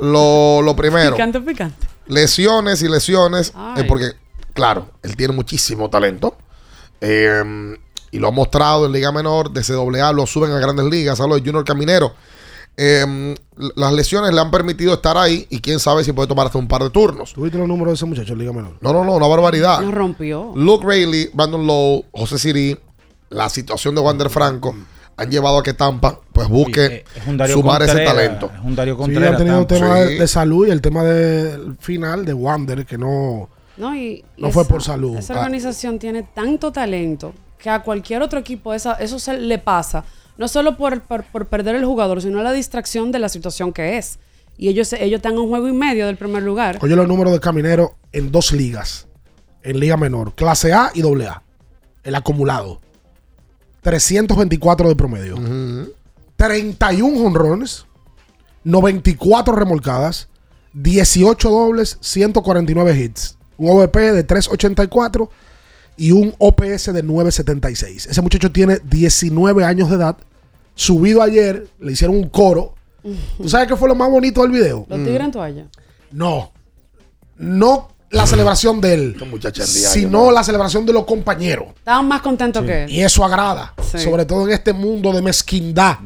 lo, 0.00 0.62
lo 0.62 0.76
primero, 0.76 1.12
Picante, 1.12 1.40
picante. 1.40 1.86
lesiones 2.06 2.82
y 2.82 2.88
lesiones. 2.88 3.52
Eh, 3.76 3.84
porque, 3.88 4.12
claro, 4.52 4.88
él 5.02 5.16
tiene 5.16 5.34
muchísimo 5.34 5.88
talento. 5.90 6.36
eh, 7.00 7.76
y 8.10 8.18
lo 8.20 8.28
ha 8.28 8.30
mostrado 8.30 8.86
en 8.86 8.92
Liga 8.92 9.10
Menor, 9.10 9.50
de 9.50 9.62
CAA 9.64 10.12
lo 10.12 10.24
suben 10.26 10.52
a 10.52 10.58
grandes 10.60 10.86
ligas. 10.86 11.20
Hablo 11.20 11.34
de 11.34 11.40
Junior 11.40 11.64
Caminero. 11.64 12.14
Eh, 12.76 13.34
las 13.74 13.92
lesiones 13.92 14.32
le 14.32 14.40
han 14.40 14.52
permitido 14.52 14.94
estar 14.94 15.16
ahí 15.16 15.46
y 15.50 15.60
quién 15.60 15.80
sabe 15.80 16.04
si 16.04 16.12
puede 16.12 16.28
tomar 16.28 16.46
hasta 16.46 16.58
un 16.58 16.68
par 16.68 16.82
de 16.84 16.90
turnos. 16.90 17.32
¿Tuviste 17.32 17.58
los 17.58 17.66
números 17.66 17.90
de 17.90 17.94
ese 17.96 18.04
muchacho 18.06 18.32
en 18.34 18.38
Liga 18.38 18.52
Menor? 18.52 18.76
No, 18.80 18.92
no, 18.92 19.02
no, 19.04 19.14
una 19.16 19.26
barbaridad. 19.26 19.80
Nos 19.80 19.92
rompió. 19.94 20.52
Luke 20.54 20.86
Rayleigh, 20.86 21.30
Brandon 21.34 21.66
Lowe, 21.66 22.04
José 22.12 22.38
Siri, 22.38 22.78
la 23.30 23.48
situación 23.48 23.96
de 23.96 24.00
Wander 24.00 24.30
Franco 24.30 24.76
han 25.16 25.30
llevado 25.30 25.58
a 25.58 25.62
que 25.62 25.74
Tampa 25.74 26.20
pues 26.32 26.48
busque 26.48 27.04
es 27.14 27.50
sumar 27.52 27.82
ese 27.82 28.04
talento. 28.04 28.50
Es 28.54 28.64
un 28.64 28.74
Darío 28.74 28.94
Sí, 28.94 29.00
Contreras. 29.02 29.34
ha 29.34 29.36
tenido 29.38 29.66
Tampa. 29.66 29.74
tema 29.74 29.94
de, 30.00 30.08
Sí. 30.08 30.14
de 30.18 30.28
salud 30.28 30.66
y 30.66 30.70
el 30.70 30.80
tema 30.80 31.04
del 31.04 31.76
final 31.78 32.24
de 32.24 32.34
Wander 32.34 32.84
que 32.86 32.98
no, 32.98 33.48
No, 33.76 33.94
y, 33.94 34.24
y 34.36 34.42
no 34.42 34.50
fue 34.50 34.62
esa- 34.62 34.68
por 34.72 34.82
salud. 34.82 35.16
Esa 35.16 35.34
Ah, 35.34 35.38
organización 35.40 35.98
tiene 35.98 36.22
tanto 36.22 36.72
talento 36.72 37.32
que 37.58 37.70
a 37.70 37.82
cualquier 37.82 38.22
otro 38.22 38.38
equipo 38.38 38.74
esa, 38.74 38.94
eso 38.94 39.18
se 39.18 39.38
le 39.38 39.58
pasa. 39.58 40.04
No 40.36 40.48
solo 40.48 40.76
por, 40.76 41.00
por, 41.02 41.22
por 41.24 41.46
perder 41.46 41.76
el 41.76 41.84
jugador, 41.84 42.20
sino 42.20 42.42
la 42.42 42.52
distracción 42.52 43.12
de 43.12 43.20
la 43.20 43.28
situación 43.28 43.72
que 43.72 43.96
es. 43.98 44.18
Y 44.58 44.68
ellos, 44.68 44.92
ellos 44.92 45.18
están 45.18 45.34
a 45.36 45.40
un 45.40 45.48
juego 45.48 45.68
y 45.68 45.72
medio 45.72 46.06
del 46.06 46.16
primer 46.16 46.42
lugar. 46.42 46.78
Oye 46.82 46.94
los 46.96 47.06
números 47.08 47.32
de 47.32 47.40
Caminero 47.40 47.94
en 48.12 48.30
dos 48.32 48.52
ligas. 48.52 49.06
En 49.62 49.80
Liga 49.80 49.96
Menor. 49.96 50.34
Clase 50.34 50.72
A 50.72 50.90
y 50.94 51.00
doble 51.02 51.26
A. 51.26 51.42
El 52.02 52.14
acumulado. 52.16 52.80
324 53.84 54.88
de 54.88 54.96
promedio. 54.96 55.36
31 56.36 57.18
jonrones. 57.18 57.86
94 58.64 59.54
remolcadas. 59.54 60.28
18 60.72 61.50
dobles. 61.50 61.98
149 62.00 62.98
hits. 62.98 63.36
Un 63.58 63.70
OVP 63.70 64.12
de 64.12 64.24
384 64.24 65.30
y 65.96 66.10
un 66.10 66.34
OPS 66.38 66.92
de 66.92 67.02
976. 67.02 68.06
Ese 68.06 68.22
muchacho 68.22 68.50
tiene 68.50 68.78
19 68.82 69.64
años 69.64 69.90
de 69.90 69.96
edad. 69.96 70.16
Subido 70.74 71.22
ayer, 71.22 71.68
le 71.78 71.92
hicieron 71.92 72.16
un 72.16 72.28
coro. 72.28 72.74
¿Tú 73.36 73.48
sabes 73.48 73.68
qué 73.68 73.76
fue 73.76 73.88
lo 73.88 73.94
más 73.94 74.10
bonito 74.10 74.42
del 74.42 74.50
video? 74.50 74.86
Los 74.88 75.04
tigres 75.04 75.20
en 75.20 75.30
toalla. 75.30 75.66
No. 76.10 76.52
No 77.36 77.93
la 78.10 78.26
celebración 78.26 78.80
de 78.80 78.94
él, 78.94 79.16
sino 79.64 80.30
la 80.30 80.44
celebración 80.44 80.86
de 80.86 80.92
los 80.92 81.04
compañeros. 81.04 81.68
Estaban 81.78 82.06
más 82.06 82.20
contentos 82.22 82.64
que 82.64 82.84
él. 82.84 82.90
Y 82.90 83.02
eso 83.02 83.24
agrada, 83.24 83.74
Sí. 83.90 83.98
sobre 83.98 84.24
todo 84.24 84.46
en 84.46 84.52
este 84.52 84.72
mundo 84.72 85.12
de 85.12 85.20
mezquindad. 85.22 85.98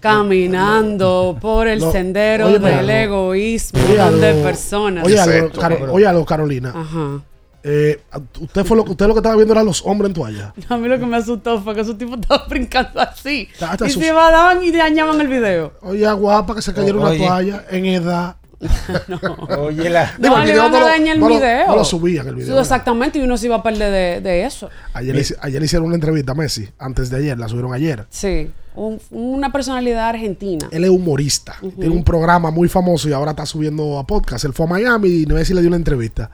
Caminando 0.00 1.36
por 1.40 1.68
el 1.68 1.78
No, 1.80 1.92
sendero 1.92 2.46
oye, 2.46 2.58
del 2.58 2.88
egoísmo 2.88 3.80
Oye, 3.88 4.10
de 4.18 4.42
personas. 4.42 5.04
Oye, 5.04 5.20
algo, 5.20 5.50
Caro- 5.50 5.92
oye, 5.92 6.06
algo, 6.06 6.24
Carolina. 6.24 6.72
Ajá. 6.74 7.20
Eh, 7.62 8.00
usted 8.40 8.64
fue 8.64 8.74
lo, 8.78 8.84
usted 8.84 9.06
lo 9.06 9.12
que 9.12 9.18
estaba 9.18 9.36
viendo 9.36 9.52
era 9.52 9.62
los 9.62 9.84
hombres 9.84 10.08
en 10.08 10.14
toalla. 10.14 10.54
A 10.70 10.78
mí 10.78 10.88
lo 10.88 10.98
que 10.98 11.04
me 11.04 11.18
asustó 11.18 11.60
fue 11.60 11.74
que 11.74 11.82
esos 11.82 11.98
tipos 11.98 12.18
estaban 12.18 12.48
brincando 12.48 12.98
así. 13.00 13.48
Está- 13.52 13.72
está 13.72 13.86
y 13.86 13.90
se 13.90 14.06
daban 14.12 14.62
y 14.64 14.70
dañaban 14.72 15.20
el 15.20 15.28
video. 15.28 15.74
Oye, 15.82 16.10
guapa, 16.12 16.54
que 16.54 16.62
se 16.62 16.72
cayera 16.72 16.98
Oye. 16.98 17.18
una 17.18 17.28
toalla 17.28 17.64
en 17.70 17.84
edad. 17.84 18.36
Oye, 19.58 19.88
la. 19.90 20.12
Digo, 20.18 20.36
No, 20.36 20.40
el 20.42 20.46
le 20.48 20.52
video 20.52 20.68
no 20.68 20.76
a 20.76 20.80
lo- 20.80 20.86
dañar 20.86 21.14
el 21.14 21.20
no 21.20 21.28
lo- 21.28 21.36
video. 21.36 21.66
no 21.66 21.76
lo 21.76 21.84
subían 21.84 22.28
el 22.28 22.34
video, 22.34 22.54
Sí, 22.54 22.60
exactamente, 22.60 23.18
y 23.18 23.22
uno 23.22 23.36
se 23.36 23.46
iba 23.46 23.56
a 23.56 23.62
perder 23.62 23.92
de, 24.22 24.28
de 24.28 24.44
eso. 24.44 24.68
Ayer, 24.92 25.14
le, 25.14 25.20
hice- 25.22 25.36
ayer 25.40 25.60
le 25.60 25.64
hicieron 25.66 25.86
una 25.86 25.94
entrevista 25.96 26.32
a 26.32 26.34
Messi, 26.34 26.68
antes 26.78 27.10
de 27.10 27.16
ayer, 27.18 27.38
la 27.38 27.48
subieron 27.48 27.72
ayer. 27.72 28.04
Sí, 28.10 28.50
un- 28.74 29.00
una 29.10 29.50
personalidad 29.50 30.08
argentina. 30.10 30.68
Él 30.70 30.84
es 30.84 30.90
humorista. 30.90 31.56
Tiene 31.60 31.94
un 31.94 32.04
programa 32.04 32.50
muy 32.50 32.68
famoso 32.68 33.08
y 33.08 33.12
ahora 33.12 33.30
está 33.32 33.46
subiendo 33.46 33.98
a 33.98 34.06
podcast. 34.06 34.44
Él 34.44 34.52
fue 34.52 34.66
a 34.66 34.68
Miami 34.68 35.08
y 35.22 35.26
Messi 35.26 35.54
le 35.54 35.60
dio 35.60 35.68
una 35.68 35.76
entrevista. 35.76 36.30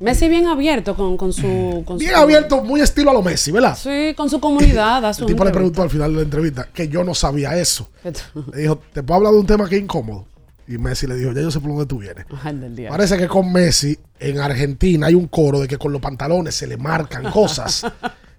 Messi 0.00 0.28
bien 0.28 0.46
abierto 0.46 0.94
con, 0.94 1.16
con 1.16 1.32
su... 1.32 1.82
Con 1.84 1.98
Bien 1.98 2.12
su- 2.12 2.18
abierto, 2.20 2.62
muy 2.62 2.80
estilo 2.80 3.10
a 3.10 3.14
lo 3.14 3.20
Messi, 3.20 3.50
¿verdad? 3.50 3.76
Sí, 3.76 4.14
con 4.16 4.30
su 4.30 4.38
comunidad. 4.38 5.04
a 5.04 5.12
su 5.12 5.22
El 5.24 5.26
tipo 5.32 5.44
le 5.44 5.50
preguntó 5.50 5.82
al 5.82 5.90
final 5.90 6.12
de 6.12 6.16
la 6.18 6.22
entrevista 6.22 6.68
que 6.72 6.86
yo 6.86 7.02
no 7.02 7.14
sabía 7.16 7.58
eso. 7.58 7.90
Le 8.54 8.62
dijo, 8.62 8.80
¿te 8.92 9.02
puedo 9.02 9.16
hablar 9.16 9.32
de 9.32 9.40
un 9.40 9.46
tema 9.46 9.68
que 9.68 9.74
es 9.74 9.82
incómodo? 9.82 10.26
Y 10.68 10.76
Messi 10.76 11.06
le 11.06 11.14
dijo, 11.14 11.32
ya 11.32 11.40
yo 11.40 11.50
sé 11.50 11.60
por 11.60 11.70
dónde 11.70 11.86
tú 11.86 11.98
vienes. 11.98 12.26
Parece 12.88 13.16
que 13.16 13.26
con 13.26 13.50
Messi 13.50 13.98
en 14.20 14.38
Argentina 14.38 15.06
hay 15.06 15.14
un 15.14 15.26
coro 15.26 15.60
de 15.60 15.68
que 15.68 15.78
con 15.78 15.92
los 15.92 16.00
pantalones 16.00 16.54
se 16.54 16.66
le 16.66 16.76
marcan 16.76 17.30
cosas. 17.30 17.86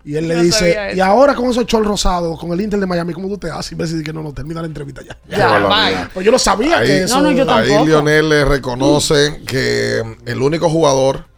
Y 0.05 0.15
él 0.15 0.27
le 0.27 0.35
No 0.35 0.43
dice, 0.43 0.91
y 0.95 0.99
ahora 0.99 1.33
con 1.33 1.49
esos 1.49 1.65
shorts 1.65 1.87
rosados, 1.87 2.39
con 2.39 2.51
el 2.51 2.61
Inter 2.61 2.79
de 2.79 2.85
Miami, 2.85 3.13
¿cómo 3.13 3.27
tú 3.27 3.39
te 3.39 3.49
haces? 3.49 3.71
Y 3.71 3.75
Messi 3.75 3.93
dice 3.93 4.05
que 4.05 4.13
no, 4.13 4.21
no, 4.21 4.31
termina 4.31 4.61
la 4.61 4.67
entrevista 4.67 5.01
ya. 5.01 5.17
Qué 5.27 5.41
barbaridad. 5.41 6.11
Pues 6.13 6.23
yo 6.23 6.31
no 6.31 6.37
sabía 6.37 6.77
Ahí, 6.77 6.87
que 6.87 7.03
eso... 7.03 7.17
ahí 7.17 7.85
Lionel 7.85 8.29
le 8.29 8.45
reconoce 8.45 9.41
que 9.47 10.03
el 10.25 10.41
único 10.41 10.69
jugador 10.69 11.28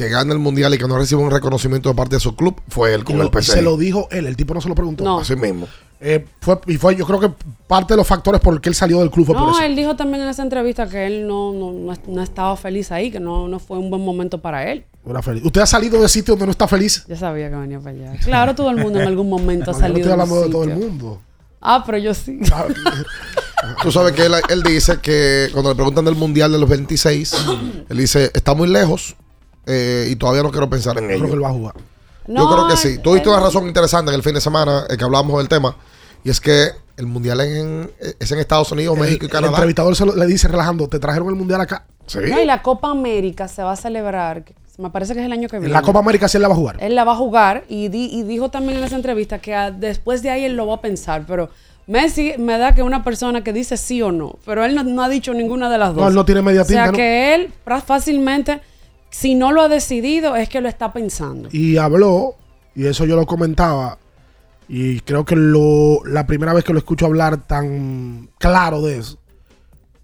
que 0.00 0.08
gana 0.08 0.32
el 0.32 0.38
mundial 0.38 0.72
y 0.72 0.78
que 0.78 0.88
no 0.88 0.96
recibe 0.96 1.20
un 1.20 1.30
reconocimiento 1.30 1.90
de 1.90 1.94
parte 1.94 2.16
de 2.16 2.20
su 2.20 2.34
club 2.34 2.58
fue 2.68 2.94
él 2.94 3.04
con 3.04 3.18
Y 3.18 3.20
el 3.20 3.28
PSG. 3.28 3.52
se 3.52 3.62
lo 3.62 3.76
dijo 3.76 4.08
él, 4.10 4.26
el 4.26 4.34
tipo 4.34 4.54
no 4.54 4.60
se 4.62 4.68
lo 4.70 4.74
preguntó. 4.74 5.04
No. 5.04 5.18
Así 5.20 5.36
mismo. 5.36 5.68
Eh, 6.00 6.24
fue, 6.40 6.58
y 6.66 6.78
fue, 6.78 6.96
yo 6.96 7.04
creo 7.06 7.20
que 7.20 7.30
parte 7.66 7.92
de 7.92 7.98
los 7.98 8.06
factores 8.06 8.40
por 8.40 8.54
el 8.54 8.62
que 8.62 8.70
él 8.70 8.74
salió 8.74 9.00
del 9.00 9.10
club 9.10 9.26
fue 9.26 9.34
por 9.34 9.44
No, 9.44 9.50
eso. 9.50 9.60
él 9.62 9.76
dijo 9.76 9.96
también 9.96 10.22
en 10.22 10.30
esa 10.30 10.42
entrevista 10.42 10.88
que 10.88 11.06
él 11.06 11.26
no, 11.28 11.52
no, 11.52 11.72
no, 11.72 11.92
no 12.08 12.22
estaba 12.22 12.56
feliz 12.56 12.90
ahí, 12.90 13.10
que 13.10 13.20
no, 13.20 13.46
no 13.48 13.58
fue 13.58 13.76
un 13.76 13.90
buen 13.90 14.02
momento 14.02 14.38
para 14.40 14.72
él. 14.72 14.86
No 15.04 15.10
era 15.10 15.20
feliz. 15.20 15.44
¿Usted 15.44 15.60
ha 15.60 15.66
salido 15.66 16.00
de 16.00 16.08
sitio 16.08 16.32
donde 16.32 16.46
no 16.46 16.52
está 16.52 16.66
feliz? 16.66 17.04
Yo 17.06 17.16
sabía 17.16 17.50
que 17.50 17.56
venía 17.56 17.78
para 17.78 17.90
allá. 17.90 18.12
Claro, 18.24 18.54
todo 18.54 18.70
el 18.70 18.78
mundo 18.78 18.98
en 19.00 19.06
algún 19.06 19.28
momento 19.28 19.70
ha 19.70 19.74
No, 19.74 19.78
yo 19.80 19.82
no 19.82 19.86
salido 19.88 19.98
estoy 19.98 20.12
hablando 20.12 20.34
un 20.36 20.42
de 20.46 20.50
todo 20.50 20.64
el 20.64 20.74
mundo. 20.76 21.20
Ah, 21.60 21.82
pero 21.84 21.98
yo 21.98 22.14
sí. 22.14 22.40
Tú 23.82 23.92
sabes 23.92 24.12
que 24.12 24.24
él, 24.24 24.32
él 24.48 24.62
dice 24.62 24.98
que 25.02 25.50
cuando 25.52 25.68
le 25.68 25.74
preguntan 25.76 26.06
del 26.06 26.14
mundial 26.14 26.50
de 26.50 26.58
los 26.58 26.68
26, 26.68 27.34
él 27.90 27.96
dice, 27.98 28.30
está 28.32 28.54
muy 28.54 28.68
lejos 28.68 29.14
eh, 29.70 30.08
y 30.10 30.16
todavía 30.16 30.42
no 30.42 30.50
quiero 30.50 30.68
pensar 30.68 30.98
en 30.98 31.04
Yo 31.04 31.08
creo 31.08 31.20
que 31.20 31.26
él 31.26 31.32
ello. 31.34 31.42
va 31.42 31.48
a 31.48 31.52
jugar. 31.52 31.74
Yo 32.26 32.48
creo 32.50 32.68
que 32.68 32.76
sí. 32.76 32.98
Tú 32.98 33.14
diste 33.14 33.28
una 33.28 33.40
razón 33.40 33.66
interesante 33.66 34.10
en 34.10 34.16
el 34.16 34.22
fin 34.22 34.34
de 34.34 34.40
semana 34.40 34.84
eh, 34.88 34.96
que 34.96 35.04
hablamos 35.04 35.36
del 35.38 35.48
tema. 35.48 35.74
Y 36.22 36.30
es 36.30 36.40
que 36.40 36.68
el 36.96 37.06
mundial 37.06 37.40
es 37.40 37.56
en, 37.56 37.90
es 38.20 38.30
en 38.32 38.38
Estados 38.38 38.70
Unidos, 38.72 38.96
México 38.98 39.24
y 39.24 39.26
El 39.26 39.32
Canadá. 39.32 39.52
entrevistador 39.54 39.96
se 39.96 40.04
lo- 40.04 40.14
le 40.14 40.26
dice 40.26 40.46
relajando, 40.48 40.86
te 40.88 40.98
trajeron 40.98 41.28
el 41.28 41.34
mundial 41.34 41.60
acá. 41.60 41.84
Sí. 42.06 42.18
No, 42.28 42.40
y 42.40 42.44
la 42.44 42.60
Copa 42.62 42.90
América 42.90 43.48
se 43.48 43.62
va 43.62 43.72
a 43.72 43.76
celebrar, 43.76 44.44
me 44.78 44.90
parece 44.90 45.14
que 45.14 45.20
es 45.20 45.26
el 45.26 45.32
año 45.32 45.48
que 45.48 45.56
viene. 45.56 45.66
En 45.68 45.72
la 45.72 45.82
Copa 45.82 46.00
América 46.00 46.28
sí 46.28 46.36
él 46.36 46.42
la 46.42 46.48
va 46.48 46.54
a 46.54 46.58
jugar. 46.58 46.76
Él 46.80 46.94
la 46.94 47.04
va 47.04 47.12
a 47.12 47.16
jugar 47.16 47.64
y, 47.68 47.88
di- 47.88 48.10
y 48.12 48.22
dijo 48.24 48.50
también 48.50 48.78
en 48.78 48.84
esa 48.84 48.96
entrevista 48.96 49.38
que 49.38 49.54
ah, 49.54 49.70
después 49.70 50.22
de 50.22 50.30
ahí 50.30 50.44
él 50.44 50.56
lo 50.56 50.66
va 50.66 50.74
a 50.74 50.80
pensar, 50.82 51.24
pero 51.26 51.48
Messi 51.86 52.34
me 52.38 52.58
da 52.58 52.74
que 52.74 52.82
es 52.82 52.86
una 52.86 53.02
persona 53.02 53.42
que 53.42 53.52
dice 53.52 53.76
sí 53.78 54.02
o 54.02 54.12
no, 54.12 54.36
pero 54.44 54.64
él 54.64 54.74
no, 54.74 54.82
no 54.84 55.02
ha 55.02 55.08
dicho 55.08 55.32
ninguna 55.32 55.70
de 55.70 55.78
las 55.78 55.94
dos. 55.94 56.02
No, 56.02 56.08
él 56.08 56.14
no 56.14 56.24
tiene 56.26 56.42
media 56.42 56.62
O 56.62 56.64
sea 56.64 56.84
tinta, 56.84 56.92
¿no? 56.92 56.96
que 56.98 57.34
él 57.34 57.52
fácilmente, 57.86 58.60
si 59.10 59.34
no 59.34 59.52
lo 59.52 59.62
ha 59.62 59.68
decidido, 59.68 60.36
es 60.36 60.48
que 60.48 60.60
lo 60.60 60.68
está 60.68 60.92
pensando. 60.92 61.48
Y 61.52 61.76
habló, 61.76 62.36
y 62.74 62.86
eso 62.86 63.04
yo 63.04 63.16
lo 63.16 63.26
comentaba, 63.26 63.98
y 64.68 65.00
creo 65.00 65.24
que 65.24 65.36
lo, 65.36 66.04
la 66.04 66.26
primera 66.26 66.52
vez 66.52 66.64
que 66.64 66.72
lo 66.72 66.78
escucho 66.78 67.06
hablar 67.06 67.46
tan 67.46 68.30
claro 68.38 68.82
de 68.82 68.98
eso, 68.98 69.18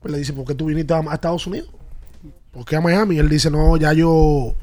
pues 0.01 0.13
le 0.13 0.19
dice, 0.19 0.33
¿por 0.33 0.45
qué 0.45 0.55
tú 0.55 0.67
viniste 0.67 0.93
a, 0.93 0.99
a 0.99 1.15
Estados 1.15 1.47
Unidos? 1.47 1.71
¿Por 2.51 2.65
qué 2.65 2.77
a 2.77 2.81
Miami? 2.81 3.17
Y 3.17 3.19
él 3.19 3.29
dice, 3.29 3.51
no, 3.51 3.77
ya 3.77 3.93
yo 3.93 4.55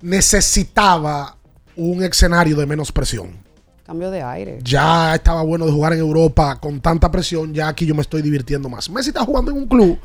necesitaba 0.00 1.36
un 1.76 2.02
escenario 2.02 2.56
de 2.56 2.66
menos 2.66 2.90
presión. 2.90 3.44
Cambio 3.84 4.10
de 4.10 4.22
aire. 4.22 4.58
Ya 4.62 5.14
estaba 5.14 5.42
bueno 5.42 5.66
de 5.66 5.72
jugar 5.72 5.92
en 5.92 6.00
Europa 6.00 6.58
con 6.58 6.80
tanta 6.80 7.10
presión, 7.10 7.52
ya 7.54 7.68
aquí 7.68 7.86
yo 7.86 7.94
me 7.94 8.02
estoy 8.02 8.22
divirtiendo 8.22 8.68
más. 8.68 8.90
Messi 8.90 9.10
está 9.10 9.24
jugando 9.24 9.50
en 9.50 9.58
un 9.58 9.66
club 9.68 9.98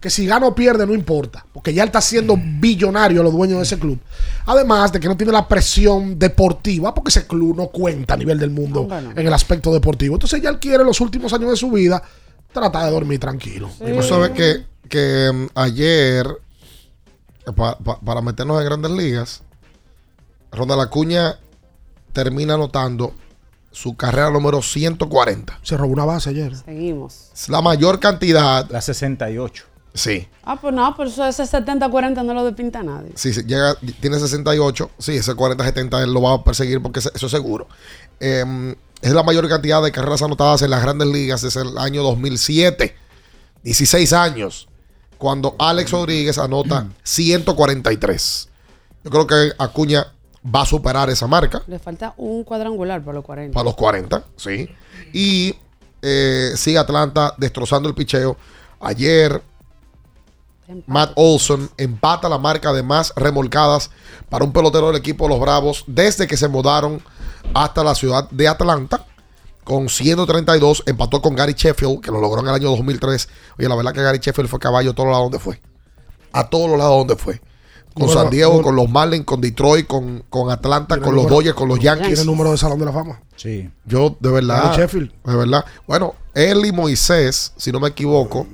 que 0.00 0.08
si 0.10 0.26
gana 0.26 0.46
o 0.46 0.54
pierde 0.54 0.86
no 0.86 0.94
importa, 0.94 1.44
porque 1.52 1.74
ya 1.74 1.82
él 1.82 1.88
está 1.88 2.00
siendo 2.00 2.34
billonario 2.36 3.22
los 3.22 3.32
dueños 3.34 3.58
de 3.58 3.64
ese 3.64 3.78
club. 3.78 3.98
Además 4.46 4.90
de 4.92 4.98
que 5.00 5.06
no 5.08 5.16
tiene 5.16 5.30
la 5.32 5.46
presión 5.46 6.18
deportiva, 6.18 6.94
porque 6.94 7.10
ese 7.10 7.26
club 7.26 7.54
no 7.56 7.66
cuenta 7.68 8.14
a 8.14 8.16
nivel 8.16 8.38
del 8.38 8.50
mundo 8.50 8.86
en 9.20 9.26
el 9.26 9.32
aspecto 9.34 9.72
deportivo. 9.72 10.14
Entonces 10.14 10.40
ya 10.40 10.48
él 10.48 10.58
quiere 10.58 10.84
los 10.84 11.00
últimos 11.02 11.32
años 11.34 11.50
de 11.50 11.56
su 11.56 11.70
vida 11.70 12.02
tratar 12.52 12.86
de 12.86 12.90
dormir 12.92 13.20
tranquilo. 13.20 13.68
Tú 13.78 14.02
sabes 14.02 14.30
que, 14.30 14.64
que 14.88 15.30
mm, 15.32 15.46
ayer, 15.54 16.26
pa- 17.54 17.76
pa- 17.78 18.00
para 18.00 18.22
meternos 18.22 18.58
en 18.60 18.64
grandes 18.64 18.90
ligas, 18.92 19.42
Ronald 20.50 20.80
Acuña 20.80 21.38
termina 22.12 22.54
anotando 22.54 23.12
su 23.70 23.96
carrera 23.96 24.30
número 24.30 24.62
140. 24.62 25.60
Se 25.62 25.76
robó 25.76 25.92
una 25.92 26.04
base 26.04 26.30
ayer. 26.30 26.56
Seguimos. 26.56 27.28
Es 27.32 27.48
la 27.48 27.60
mayor 27.62 28.00
cantidad. 28.00 28.68
La 28.70 28.80
68. 28.80 29.64
Sí. 29.94 30.28
Ah, 30.44 30.60
pues 30.60 30.72
no, 30.74 30.94
pero 30.96 31.08
eso 31.08 31.26
ese 31.26 31.42
70-40 31.42 32.24
no 32.24 32.34
lo 32.34 32.44
despinta 32.44 32.82
nadie. 32.82 33.12
Sí, 33.16 33.32
sí, 33.34 33.42
llega, 33.44 33.74
tiene 34.00 34.18
68. 34.18 34.90
Sí, 34.98 35.16
ese 35.16 35.32
40-70 35.34 36.02
él 36.02 36.12
lo 36.12 36.22
va 36.22 36.34
a 36.34 36.44
perseguir 36.44 36.80
porque 36.80 37.00
eso 37.00 37.10
es 37.14 37.30
seguro. 37.30 37.66
Eh, 38.20 38.74
es 39.02 39.12
la 39.12 39.22
mayor 39.22 39.48
cantidad 39.48 39.82
de 39.82 39.92
carreras 39.92 40.22
anotadas 40.22 40.62
en 40.62 40.70
las 40.70 40.82
grandes 40.82 41.08
ligas 41.08 41.42
desde 41.42 41.62
el 41.62 41.78
año 41.78 42.02
2007. 42.02 42.94
16 43.62 44.12
años. 44.12 44.68
Cuando 45.18 45.56
Alex 45.58 45.90
Rodríguez 45.90 46.38
anota 46.38 46.86
143. 47.02 48.48
Yo 49.04 49.10
creo 49.10 49.26
que 49.26 49.52
Acuña 49.58 50.06
va 50.44 50.62
a 50.62 50.66
superar 50.66 51.10
esa 51.10 51.26
marca 51.26 51.62
Le 51.66 51.78
falta 51.78 52.14
un 52.16 52.44
cuadrangular 52.44 53.02
para 53.02 53.16
los 53.16 53.24
40. 53.24 53.54
para 53.54 53.64
los 53.64 53.74
40. 53.74 54.24
Sí. 54.36 54.68
Y 55.12 55.54
eh, 56.02 56.52
sigue 56.56 56.78
Atlanta 56.78 57.34
destrozando 57.36 57.88
el 57.88 57.94
picheo. 57.94 58.36
Ayer 58.80 59.42
Matt 60.86 61.12
Olson 61.16 61.70
empata 61.76 62.28
la 62.28 62.38
marca 62.38 62.72
de 62.72 62.82
más 62.82 63.12
remolcadas 63.16 63.90
para 64.28 64.44
un 64.44 64.52
pelotero 64.52 64.88
del 64.88 64.96
equipo 64.96 65.24
de 65.24 65.30
los 65.30 65.40
Bravos 65.40 65.84
desde 65.86 66.26
que 66.26 66.36
se 66.36 66.48
mudaron 66.48 67.02
hasta 67.54 67.82
la 67.84 67.94
ciudad 67.94 68.28
de 68.30 68.48
Atlanta. 68.48 69.06
Con 69.64 69.88
132 69.88 70.82
empató 70.86 71.20
con 71.22 71.34
Gary 71.36 71.54
Sheffield, 71.56 72.00
que 72.00 72.10
lo 72.10 72.20
logró 72.20 72.40
en 72.40 72.48
el 72.48 72.54
año 72.54 72.70
2003. 72.70 73.28
Oye, 73.58 73.68
la 73.68 73.74
verdad 73.76 73.92
que 73.92 74.02
Gary 74.02 74.18
Sheffield 74.18 74.48
fue 74.48 74.58
caballo 74.58 74.90
a 74.90 74.94
todos 74.94 75.06
los 75.08 75.12
lados 75.12 75.30
donde 75.30 75.38
fue. 75.38 75.60
A 76.32 76.48
todos 76.48 76.68
los 76.68 76.78
lados 76.78 76.98
donde 76.98 77.16
fue. 77.16 77.40
Con 77.94 78.06
Número- 78.06 78.20
San 78.22 78.30
Diego, 78.30 78.50
número- 78.52 78.64
con 78.66 78.76
los 78.76 78.88
Marlins, 78.88 79.24
con 79.24 79.40
Detroit, 79.40 79.86
con, 79.86 80.24
con 80.30 80.50
Atlanta, 80.50 80.98
con 81.00 81.14
los 81.14 81.26
Dodgers, 81.28 81.54
con 81.54 81.68
los 81.68 81.78
Yankees. 81.80 82.06
Tiene 82.06 82.20
el 82.20 82.26
número 82.26 82.50
de 82.52 82.58
Salón 82.58 82.78
de 82.78 82.84
la 82.86 82.92
Fama. 82.92 83.20
Sí. 83.36 83.68
Yo, 83.84 84.16
de 84.20 84.30
verdad. 84.30 84.62
Gary 84.64 84.76
Sheffield. 84.82 85.12
De 85.24 85.36
verdad. 85.36 85.64
Bueno, 85.86 86.14
él 86.34 86.64
y 86.64 86.72
Moisés, 86.72 87.52
si 87.56 87.70
no 87.72 87.80
me 87.80 87.88
equivoco, 87.88 88.46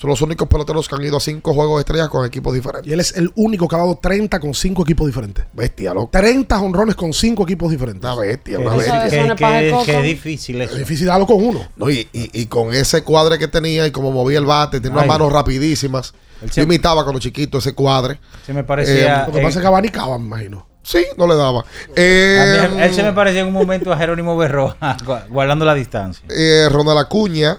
son 0.00 0.10
los 0.10 0.22
únicos 0.22 0.46
peloteros 0.48 0.88
que 0.88 0.94
han 0.94 1.02
ido 1.02 1.16
a 1.16 1.20
cinco 1.20 1.52
juegos 1.54 1.78
de 1.78 1.80
estrellas 1.80 2.08
con 2.08 2.24
equipos 2.24 2.54
diferentes. 2.54 2.88
Y 2.88 2.92
él 2.92 3.00
es 3.00 3.16
el 3.16 3.32
único 3.34 3.66
que 3.66 3.74
ha 3.74 3.78
dado 3.80 3.96
30 4.00 4.38
con 4.38 4.54
5 4.54 4.82
equipos 4.84 5.06
diferentes. 5.08 5.44
Bestia, 5.52 5.92
loco. 5.92 6.08
30 6.12 6.60
honrones 6.60 6.94
con 6.94 7.12
5 7.12 7.42
equipos 7.42 7.68
diferentes. 7.70 8.04
Una 8.04 8.14
bestia, 8.14 8.60
una 8.60 8.76
bestia. 8.76 9.08
que- 9.34 9.84
que 9.84 9.96
es 9.96 10.02
difícil 10.04 10.62
eso. 10.62 10.72
Es 10.74 10.78
difícil 10.78 11.06
darlo 11.08 11.26
con 11.26 11.44
uno. 11.44 11.66
No, 11.76 11.90
y, 11.90 12.08
y- 12.12 12.30
y 12.32 12.46
con 12.46 12.72
ese 12.72 13.02
cuadre 13.02 13.38
que 13.40 13.48
tenía 13.48 13.86
y 13.88 13.90
como 13.90 14.12
movía 14.12 14.38
el 14.38 14.46
bate, 14.46 14.80
tenía 14.80 14.98
unas 14.98 15.08
manos 15.08 15.32
rapidísimas. 15.32 16.14
Él 16.42 16.48
Yo 16.48 16.54
siempre- 16.54 16.76
imitaba 16.76 17.02
cuando 17.02 17.18
chiquito 17.18 17.58
ese 17.58 17.74
cuadre. 17.74 18.20
Se 18.46 18.52
me 18.52 18.62
parecía. 18.62 19.22
Eh, 19.22 19.26
Lo 19.26 19.32
que 19.32 19.40
pasa 19.42 19.58
es 19.58 19.62
que 19.62 19.66
abanicaba, 19.66 20.16
me 20.18 20.26
imagino. 20.26 20.68
Sí, 20.84 21.04
no 21.16 21.26
le 21.26 21.34
daba. 21.34 21.60
a 21.62 21.64
Eh, 21.96 22.68
mí- 22.72 22.80
él 22.82 22.94
se 22.94 23.02
me 23.02 23.12
parecía 23.12 23.40
en 23.40 23.48
un 23.48 23.52
momento 23.52 23.92
a 23.92 23.96
Jerónimo 23.98 24.36
Berroa, 24.36 24.76
guardando 25.28 25.64
la 25.64 25.74
distancia. 25.74 26.24
eh, 26.30 26.68
Ronald 26.70 26.98
Acuña, 27.00 27.58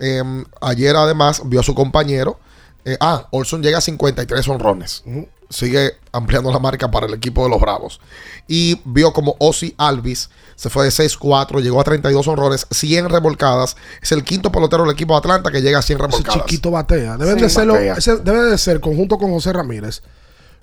eh, 0.00 0.22
ayer 0.60 0.96
además 0.96 1.42
vio 1.44 1.60
a 1.60 1.62
su 1.62 1.74
compañero. 1.74 2.38
eh, 2.84 2.96
ah, 3.00 3.28
Olson 3.30 3.62
llega 3.62 3.78
a 3.78 3.82
53 3.82 4.48
honrones. 4.48 5.02
Sigue 5.50 5.94
ampliando 6.12 6.50
la 6.52 6.58
marca 6.60 6.90
para 6.90 7.06
el 7.06 7.14
equipo 7.14 7.42
de 7.44 7.50
los 7.50 7.60
Bravos. 7.60 8.00
Y 8.48 8.80
vio 8.84 9.12
como 9.12 9.34
Ozzy 9.40 9.74
Alvis 9.78 10.30
se 10.56 10.70
fue 10.70 10.84
de 10.84 10.90
6-4, 10.90 11.60
llegó 11.60 11.80
a 11.80 11.84
32 11.84 12.26
honrones, 12.28 12.66
100 12.70 13.08
remolcadas. 13.08 13.76
Es 14.00 14.12
el 14.12 14.22
quinto 14.24 14.50
pelotero 14.52 14.84
del 14.84 14.92
equipo 14.92 15.14
de 15.14 15.18
Atlanta 15.18 15.50
que 15.50 15.60
llega 15.60 15.80
a 15.80 15.82
100 15.82 15.98
Ese 15.98 16.06
remolcadas. 16.06 16.46
chiquito 16.46 16.70
batea. 16.70 17.16
Deben 17.16 17.36
Sí. 17.36 17.42
de 17.42 17.48
serlo- 17.50 17.72
Batea. 17.74 17.94
ese 17.94 18.16
debe 18.18 18.42
de 18.44 18.58
ser, 18.58 18.80
conjunto 18.80 19.18
con 19.18 19.30
José 19.32 19.52
Ramírez, 19.52 20.02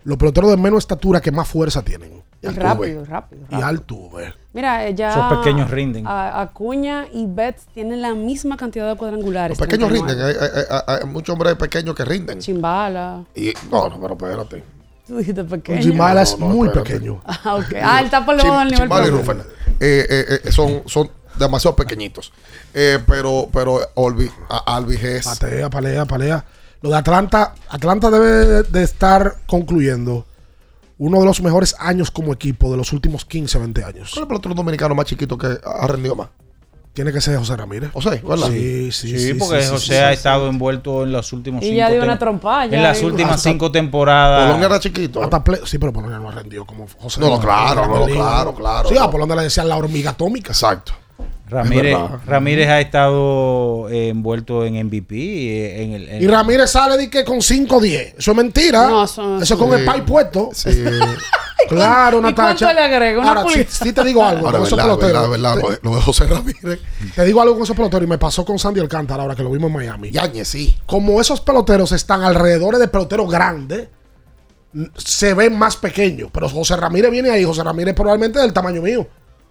los 0.05 0.17
peloteros 0.17 0.49
de 0.51 0.57
menos 0.57 0.79
estatura 0.79 1.19
que 1.21 1.31
más 1.31 1.47
fuerza 1.47 1.81
tienen. 1.83 2.23
Y 2.41 2.47
rápido, 2.49 3.03
rápido. 3.05 3.41
Y 3.49 3.55
Altuve. 3.61 4.33
Mira, 4.53 4.87
eh, 4.87 4.93
ya. 4.95 5.09
Esos 5.09 5.37
pequeños 5.37 5.69
rinden. 5.71 6.05
a- 6.07 6.41
Acuña 6.41 7.05
y 7.11 7.25
Betts 7.27 7.65
tienen 7.73 8.01
la 8.01 8.13
misma 8.13 8.57
cantidad 8.57 8.87
de 8.89 8.95
cuadrangulares. 8.97 9.57
Los 9.57 9.67
pequeños 9.67 9.89
39. 9.89 10.33
rinden. 10.33 10.43
Hay, 10.43 10.49
hay- 10.59 10.81
hay- 10.87 10.99
hay 11.01 11.07
muchos 11.07 11.33
hombres 11.33 11.55
pequeños 11.55 11.95
que 11.95 12.05
rinden. 12.05 12.39
Chimbala. 12.39 13.23
Y, 13.35 13.53
no, 13.71 13.89
no, 13.89 13.99
pero 13.99 14.13
espérate. 14.13 14.63
Tú 15.07 15.17
dijiste 15.17 15.43
pequeño. 15.45 15.81
Jimala 15.81 16.21
es 16.21 16.37
No, 16.37 16.47
no, 16.49 16.55
muy 16.55 16.67
espérate. 16.67 16.93
pequeño. 16.93 17.21
Ah, 17.25 17.55
ok. 17.55 17.73
Ah, 17.81 17.99
él 17.99 18.05
está 18.05 18.25
por 18.25 18.35
debajo 18.37 18.59
del 18.59 18.67
nivel. 18.69 18.79
Chimbala 18.81 19.07
y. 19.07 19.09
Rufén. 19.09 19.37
Eh, 19.79 20.05
eh, 20.09 20.39
eh, 20.43 20.51
son, 20.51 20.83
son 20.85 21.09
demasiado 21.39 21.75
pequeñitos. 21.75 22.31
Eh, 22.73 22.99
pero 23.07 23.47
pero 23.51 23.79
Olvi, 23.95 24.29
Alvis 24.65 25.03
es. 25.03 25.25
Patea, 25.25 25.69
palea, 25.69 26.05
palea. 26.05 26.43
Lo 26.81 26.89
de 26.91 26.97
Atlanta, 26.97 27.55
Atlanta 27.69 28.09
debe 28.11 28.63
de 28.63 28.83
estar 28.83 29.37
concluyendo 29.47 30.25
uno 30.99 31.19
de 31.19 31.25
los 31.25 31.41
mejores 31.41 31.75
años 31.79 32.09
como 32.11 32.33
equipo 32.33 32.71
de 32.71 32.77
los 32.77 32.91
últimos 32.93 33.25
15, 33.25 33.57
20 33.59 33.83
años. 33.83 33.95
¿Cuál 33.95 34.05
es 34.09 34.17
el 34.17 34.27
pelotero 34.27 34.55
dominicano 34.55 34.95
más 34.95 35.05
chiquito 35.05 35.37
que 35.37 35.47
ha 35.63 35.87
rendido 35.87 36.15
más? 36.15 36.29
Tiene 36.93 37.13
que 37.13 37.21
ser 37.21 37.37
José 37.37 37.55
Ramírez. 37.55 37.91
José, 37.93 38.23
¿verdad? 38.27 38.47
Sí, 38.49 38.91
sí, 38.91 39.19
Sí, 39.19 39.33
porque 39.35 39.63
José 39.67 39.99
ha 39.99 40.11
estado 40.13 40.49
envuelto 40.49 41.03
en 41.03 41.11
los 41.11 41.31
últimos 41.31 41.61
Y 41.61 41.67
cinco 41.67 41.77
ya 41.77 41.91
dio 41.91 42.01
una 42.01 42.17
trompada, 42.17 42.65
ya 42.65 42.77
En 42.77 42.81
las 42.83 42.97
digo. 42.97 43.09
últimas 43.11 43.33
Hasta- 43.35 43.49
cinco 43.51 43.71
temporadas. 43.71 44.45
Polonia 44.47 44.65
era 44.65 44.79
chiquito. 44.79 45.21
Hasta 45.21 45.43
sí, 45.65 45.77
pero 45.77 45.93
Polonia 45.93 46.17
no 46.17 46.29
ha 46.29 46.31
rendido 46.31 46.65
como 46.65 46.87
José 46.97 47.19
No, 47.21 47.29
no, 47.29 47.39
claro, 47.39 47.85
no, 47.87 48.05
claro, 48.07 48.55
claro. 48.55 48.89
Sí, 48.89 48.97
a 48.97 49.11
Polonia 49.11 49.35
le 49.35 49.43
decían 49.43 49.69
la 49.69 49.77
hormiga 49.77 50.09
atómica. 50.11 50.51
Exacto. 50.53 50.93
Ramírez. 51.49 51.97
Ramírez 52.25 52.67
ha 52.67 52.81
estado 52.81 53.89
eh, 53.89 54.09
envuelto 54.09 54.65
en 54.65 54.75
MVP. 54.87 55.15
eh, 55.15 55.83
En 55.83 55.91
el, 55.93 56.09
en- 56.09 56.21
Y 56.23 56.27
Ramírez 56.27 56.69
sale 56.71 56.97
de 56.97 57.09
que 57.09 57.23
con 57.23 57.37
5-10. 57.41 58.15
Eso 58.17 58.31
es 58.31 58.37
mentira. 58.37 58.87
No, 58.87 59.05
eso, 59.05 59.41
eso- 59.41 59.53
es 59.53 59.59
con 59.59 59.69
Sí. 59.71 59.79
el 59.79 59.85
pay 59.85 60.01
puesto. 60.01 60.49
Sí. 60.53 60.69
Claro, 61.69 62.19
¿Y 62.19 62.21
Natacha. 62.21 62.65
cuánto 62.65 62.73
le 62.79 62.85
agrega? 62.85 63.19
¿Una 63.19 63.29
Ahora, 63.41 63.45
sí 63.67 63.91
te 63.91 64.03
digo 64.05 64.23
algo 64.23 64.45
Ahora, 64.45 64.59
con 64.59 64.67
esos 64.67 64.77
verdad, 64.77 64.95
peloteros. 64.97 65.29
verdad, 65.31 65.55
verdad, 65.57 65.77
Te- 65.81 65.85
lo, 65.89 65.95
de 65.95 66.01
José 66.01 66.25
Ramírez. 66.27 66.79
Te 67.13 67.25
digo 67.25 67.41
algo 67.41 67.55
con 67.55 67.63
esos 67.63 67.75
peloteros 67.75 68.05
y 68.05 68.09
me 68.09 68.17
pasó 68.17 68.45
con 68.45 68.57
Sandy 68.57 68.79
Alcántara 68.79 69.23
ahora 69.23 69.35
que 69.35 69.43
lo 69.43 69.51
vimos 69.51 69.67
en 69.69 69.73
Miami. 69.75 70.09
Yañez, 70.11 70.47
sí. 70.47 70.77
Como 70.85 71.19
esos 71.19 71.41
peloteros 71.41 71.91
están 71.91 72.21
alrededor 72.23 72.77
de 72.77 72.87
peloteros 72.87 73.29
grandes, 73.29 73.89
se 74.95 75.33
ven 75.33 75.57
más 75.57 75.75
pequeños. 75.75 76.29
Pero 76.31 76.47
José 76.47 76.77
Ramírez 76.77 77.11
viene 77.11 77.31
ahí. 77.31 77.43
José 77.43 77.63
Ramírez 77.63 77.93
probablemente 77.95 78.39
del 78.39 78.53
tamaño 78.53 78.81
mío. 78.81 79.05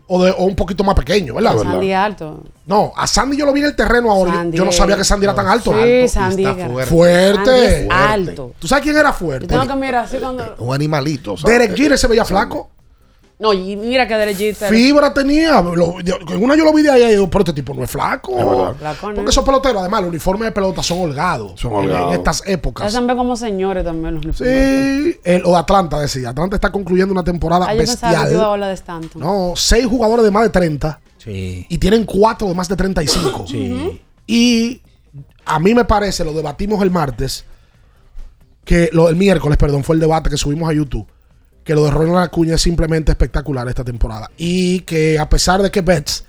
O, 0.09 0.25
de, 0.25 0.31
o 0.31 0.45
un 0.45 0.55
poquito 0.55 0.85
más 0.85 0.95
pequeño, 0.95 1.35
¿verdad? 1.35 1.57
Sandy 1.61 1.93
alto. 1.93 2.41
No, 2.67 2.93
a 2.97 3.07
Sandy 3.09 3.37
yo 3.37 3.45
lo 3.45 3.53
vi 3.53 3.59
en 3.61 3.67
el 3.67 3.75
terreno 3.77 4.11
ahora. 4.13 4.31
Yo- 4.31 4.37
Sandy 4.39 4.59
Yo 4.59 4.65
no 4.65 4.71
sabía 4.73 4.97
que 4.97 5.03
Sandy 5.05 5.25
era 5.25 5.35
tan 5.35 5.49
alto. 5.49 5.73
Sí, 5.73 5.81
Alto. 5.81 6.09
Sandy 6.13 6.45
fuerte. 6.45 6.87
Fuerte. 6.87 7.45
Sandy 7.45 7.51
es 7.67 7.87
Fuerte. 7.87 7.93
alto. 7.93 8.53
¿Tú 8.59 8.69
sabes 8.69 8.85
quién 8.85 8.97
era 8.97 9.11
Yo 9.11 9.17
fuerte? 9.17 9.47
tengo 9.49 9.67
que 9.67 9.75
mirar 9.75 10.05
así 10.05 10.19
cuando. 10.19 10.55
Un 10.59 10.75
animalito. 10.75 11.37
¿sabes? 11.37 11.59
Derek 11.59 11.77
Jeter 11.77 11.99
se 11.99 12.07
veía 12.07 12.25
flaco. 12.25 12.71
No, 13.39 13.53
y 13.53 13.77
mira 13.77 14.09
que 14.09 14.15
derechita. 14.15 14.69
Fibra 14.69 15.13
tenía. 15.13 15.61
Lo- 15.61 16.01
yo- 16.01 16.17
en 16.29 16.43
una 16.43 16.57
yo 16.57 16.65
lo 16.65 16.73
vi 16.73 16.83
de 16.83 16.91
ahí 16.91 17.03
y 17.03 17.09
digo, 17.11 17.29
pero 17.29 17.41
este 17.41 17.53
tipo 17.53 17.75
no 17.75 17.85
es 17.85 17.91
flaco. 17.91 18.75
Flaco, 18.79 19.09
¿no? 19.11 19.15
Porque 19.17 19.31
esos 19.31 19.45
peloteros, 19.45 19.83
además, 19.83 20.01
los 20.01 20.09
uniformes 20.09 20.47
de 20.49 20.53
pelota 20.53 20.83
son 20.83 21.01
holgados. 21.01 21.61
Son 21.61 21.71
holgados. 21.75 22.15
En 22.15 22.19
estas 22.19 22.43
Ya 22.47 22.53
épocas. 22.53 22.91
se 22.91 22.99
ven 23.01 23.15
como 23.17 23.37
señores 23.37 23.85
también 23.85 24.15
los 24.15 24.25
uniformes. 24.25 25.05
Sí. 25.15 25.21
El, 25.23 25.43
o 25.45 25.55
Atlanta 25.57 26.01
decía. 26.01 26.31
Atlanta 26.31 26.57
está 26.57 26.73
concluyendo 26.73 27.13
una 27.13 27.25
temporada 27.25 27.67
Ah, 27.69 27.75
yo 27.75 27.81
pensaba 27.81 28.23
bestial. 28.25 28.61
de 28.61 28.73
Stanton. 28.73 29.21
No, 29.21 29.53
seis 29.55 29.85
jugadores 29.87 30.25
de 30.25 30.31
más 30.31 30.45
de 30.45 30.49
30 30.51 30.99
Sí. 31.19 31.67
y 31.69 31.77
tienen 31.79 32.05
cuatro 32.07 32.49
de 32.49 32.55
más 32.55 32.69
de 32.69 32.77
35. 32.77 33.45
Sí. 33.49 34.01
Y 34.27 34.81
a 35.45 35.59
mí 35.59 35.75
me 35.75 35.85
parece, 35.85 36.25
lo 36.25 36.33
debatimos 36.33 36.81
el 36.83 36.91
martes, 36.91 37.45
que 38.65 38.89
lo, 38.93 39.09
el 39.09 39.17
miércoles, 39.17 39.59
perdón, 39.59 39.85
fue 39.85 39.95
el 39.95 40.01
debate 40.01 40.31
que 40.31 40.37
subimos 40.37 40.69
a 40.69 40.73
YouTube, 40.73 41.07
que 41.67 41.75
lo 41.75 41.85
de 41.85 41.91
Ronald 41.91 42.19
Acuña 42.19 42.55
es 42.55 42.63
simplemente 42.63 43.11
espectacular 43.11 43.69
esta 43.69 43.83
temporada. 43.83 44.31
Y 44.39 44.81
que 44.83 45.19
a 45.19 45.29
pesar 45.29 45.61
de 45.61 45.71
que 45.73 45.81
Betts 45.81 46.25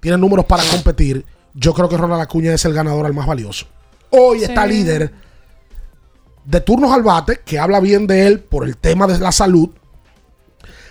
tiene 0.00 0.18
números 0.18 0.44
para 0.44 0.62
competir, 0.64 1.24
yo 1.54 1.72
creo 1.72 1.88
que 1.88 1.96
Ronald 1.96 2.20
Acuña 2.20 2.52
es 2.52 2.62
el 2.66 2.74
ganador 2.74 3.06
al 3.06 3.14
más 3.14 3.26
valioso. 3.26 3.64
Hoy 4.10 4.40
Sí. 4.40 4.44
está 4.44 4.66
líder 4.66 5.10
de 6.44 6.60
turnos 6.60 6.92
al 6.92 7.02
bate, 7.02 7.40
que 7.42 7.58
habla 7.58 7.80
bien 7.80 8.06
de 8.06 8.26
él 8.26 8.40
por 8.40 8.66
el 8.68 8.76
tema 8.76 9.06
de 9.06 9.18
la 9.18 9.32
salud. 9.32 9.70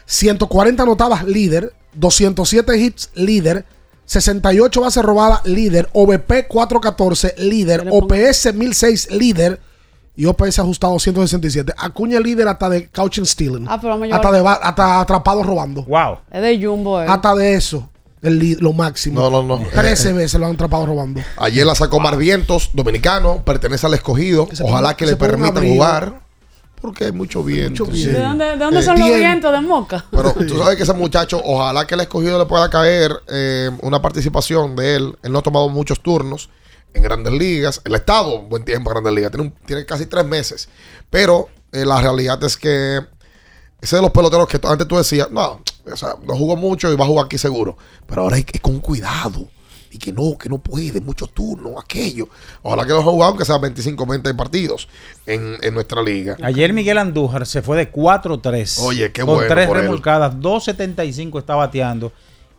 140 0.07 0.81
anotadas 0.81 1.23
líder, 1.23 1.71
207 1.93 2.75
hits 2.79 3.11
líder, 3.13 3.65
68 4.05 4.81
bases 4.81 5.03
robadas 5.03 5.45
líder, 5.45 5.89
OVP 5.93 6.47
414 6.47 7.35
líder, 7.37 7.87
OPS 7.91 8.51
1006 8.55 9.11
líder 9.11 9.59
y 10.15 10.25
OPS 10.25 10.59
ajustado 10.59 10.99
167. 10.99 11.73
Acuña 11.77 12.19
líder 12.19 12.47
hasta 12.47 12.69
de 12.69 12.89
couch 12.89 13.17
and 13.19 13.27
stealing. 13.27 13.65
Ah, 13.69 13.79
pero 13.81 13.93
hasta, 14.13 14.31
de 14.31 14.47
hasta 14.47 14.99
atrapado 14.99 15.43
robando. 15.43 15.83
Wow. 15.83 16.17
Es 16.31 16.41
de 16.41 16.63
Jumbo, 16.65 17.01
eh. 17.01 17.05
Hasta 17.07 17.33
de 17.35 17.53
eso, 17.55 17.89
el 18.21 18.57
lo 18.59 18.73
máximo. 18.73 19.19
No, 19.21 19.29
no, 19.41 19.43
no. 19.57 19.65
13 19.69 20.13
veces 20.13 20.39
lo 20.39 20.47
han 20.47 20.53
atrapado 20.55 20.85
robando. 20.85 21.21
Ayer 21.37 21.65
la 21.65 21.75
sacó 21.75 21.99
Marvientos, 21.99 22.71
dominicano, 22.73 23.43
pertenece 23.43 23.85
al 23.87 23.93
escogido. 23.93 24.47
Ojalá 24.61 24.89
ponga- 24.89 24.95
que 24.95 25.05
que 25.05 25.11
le 25.11 25.17
permitan 25.17 25.67
jugar. 25.67 26.21
Porque 26.81 27.05
hay 27.05 27.11
mucho 27.11 27.43
viento. 27.43 27.85
Mucho 27.85 27.95
sí. 27.95 28.07
¿De 28.07 28.19
dónde, 28.19 28.45
de 28.45 28.57
dónde 28.57 28.79
Eh, 28.79 28.83
son 28.83 28.97
los 28.97 29.07
Bien. 29.07 29.19
vientos 29.19 29.51
de 29.51 29.61
Moca? 29.61 30.03
Pero 30.09 30.33
tú 30.47 30.57
sabes 30.57 30.75
que 30.77 30.81
ese 30.83 30.93
muchacho, 30.93 31.39
ojalá 31.45 31.85
que 31.85 31.93
el 31.93 32.01
escogido 32.01 32.39
le 32.39 32.47
pueda 32.47 32.71
caer 32.71 33.11
eh, 33.29 33.69
una 33.83 34.01
participación 34.01 34.75
de 34.75 34.95
él. 34.95 35.15
Él 35.21 35.31
no 35.31 35.39
ha 35.39 35.41
tomado 35.43 35.69
muchos 35.69 36.01
turnos 36.01 36.49
en 36.93 37.03
grandes 37.03 37.33
ligas. 37.33 37.81
Él 37.85 37.93
ha 37.93 37.97
estado 37.97 38.39
un 38.41 38.49
buen 38.49 38.63
tiempo 38.65 38.89
en 38.89 38.95
grandes 38.95 39.13
ligas. 39.13 39.31
Tiene, 39.31 39.47
un- 39.47 39.53
tiene 39.65 39.85
casi 39.85 40.05
tres 40.05 40.25
meses. 40.25 40.69
Pero 41.09 41.49
eh, 41.71 41.85
la 41.85 42.01
realidad 42.01 42.43
es 42.43 42.57
que 42.57 42.99
ese 43.81 43.95
de 43.95 44.01
los 44.01 44.11
peloteros 44.11 44.47
que 44.47 44.59
antes 44.67 44.87
tú 44.87 44.97
decías, 44.97 45.29
no, 45.31 45.61
o 45.91 45.95
sea, 45.97 46.15
no 46.25 46.35
jugó 46.35 46.55
mucho 46.55 46.91
y 46.91 46.95
va 46.95 47.05
a 47.05 47.07
jugar 47.07 47.25
aquí 47.25 47.37
seguro. 47.37 47.77
Pero 48.07 48.21
ahora 48.23 48.35
hay 48.35 48.43
que 48.43 48.59
con 48.59 48.79
cuidado. 48.79 49.47
Y 49.93 49.97
que 49.97 50.13
no, 50.13 50.37
que 50.37 50.47
no 50.47 50.57
puede, 50.57 51.01
muchos 51.01 51.33
turnos, 51.33 51.73
aquello. 51.83 52.29
Ojalá 52.61 52.83
que 52.85 52.91
lo 52.93 52.99
haya 52.99 53.03
jugado, 53.11 53.31
aunque 53.31 53.43
sea 53.43 53.57
25, 53.57 54.05
20 54.05 54.33
partidos 54.35 54.87
en, 55.25 55.57
en 55.61 55.73
nuestra 55.73 56.01
liga. 56.01 56.37
Ayer 56.41 56.71
Miguel 56.71 56.97
Andújar 56.97 57.45
se 57.45 57.61
fue 57.61 57.75
de 57.75 57.91
4-3. 57.91 58.79
Oye, 58.83 59.11
qué 59.11 59.21
con 59.23 59.35
bueno 59.35 59.49
tres 59.53 59.67
por 59.67 59.75
él. 59.75 59.83
remolcadas, 59.83 60.35
2.75 60.35 61.39
está 61.39 61.55
bateando. 61.55 62.13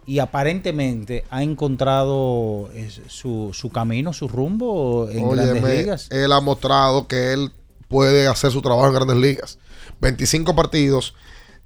Y 0.05 0.19
aparentemente 0.19 1.25
ha 1.31 1.43
encontrado 1.45 2.69
eh, 2.75 2.91
su, 3.07 3.51
su 3.53 3.71
camino, 3.71 4.13
su 4.13 4.27
rumbo 4.29 5.09
en 5.11 5.31
grandes 5.31 5.63
ligas. 5.63 6.09
él 6.11 6.33
ha 6.33 6.41
mostrado 6.41 7.07
que 7.07 7.33
él 7.33 7.53
puede 7.89 8.27
hacer 8.27 8.51
su 8.51 8.61
trabajo 8.63 8.89
en 8.89 8.95
grandes 8.95 9.17
ligas. 9.19 9.59
25 10.01 10.57
partidos, 10.57 11.15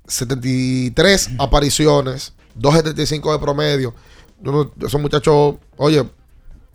73 0.07 1.31
apariciones, 1.39 2.35
2.75 2.59 3.33
de 3.33 3.39
promedio. 3.39 3.95
Yo 4.43 4.53
no- 4.53 4.87
Esos 4.87 5.01
muchachos, 5.01 5.57
oye, 5.77 6.05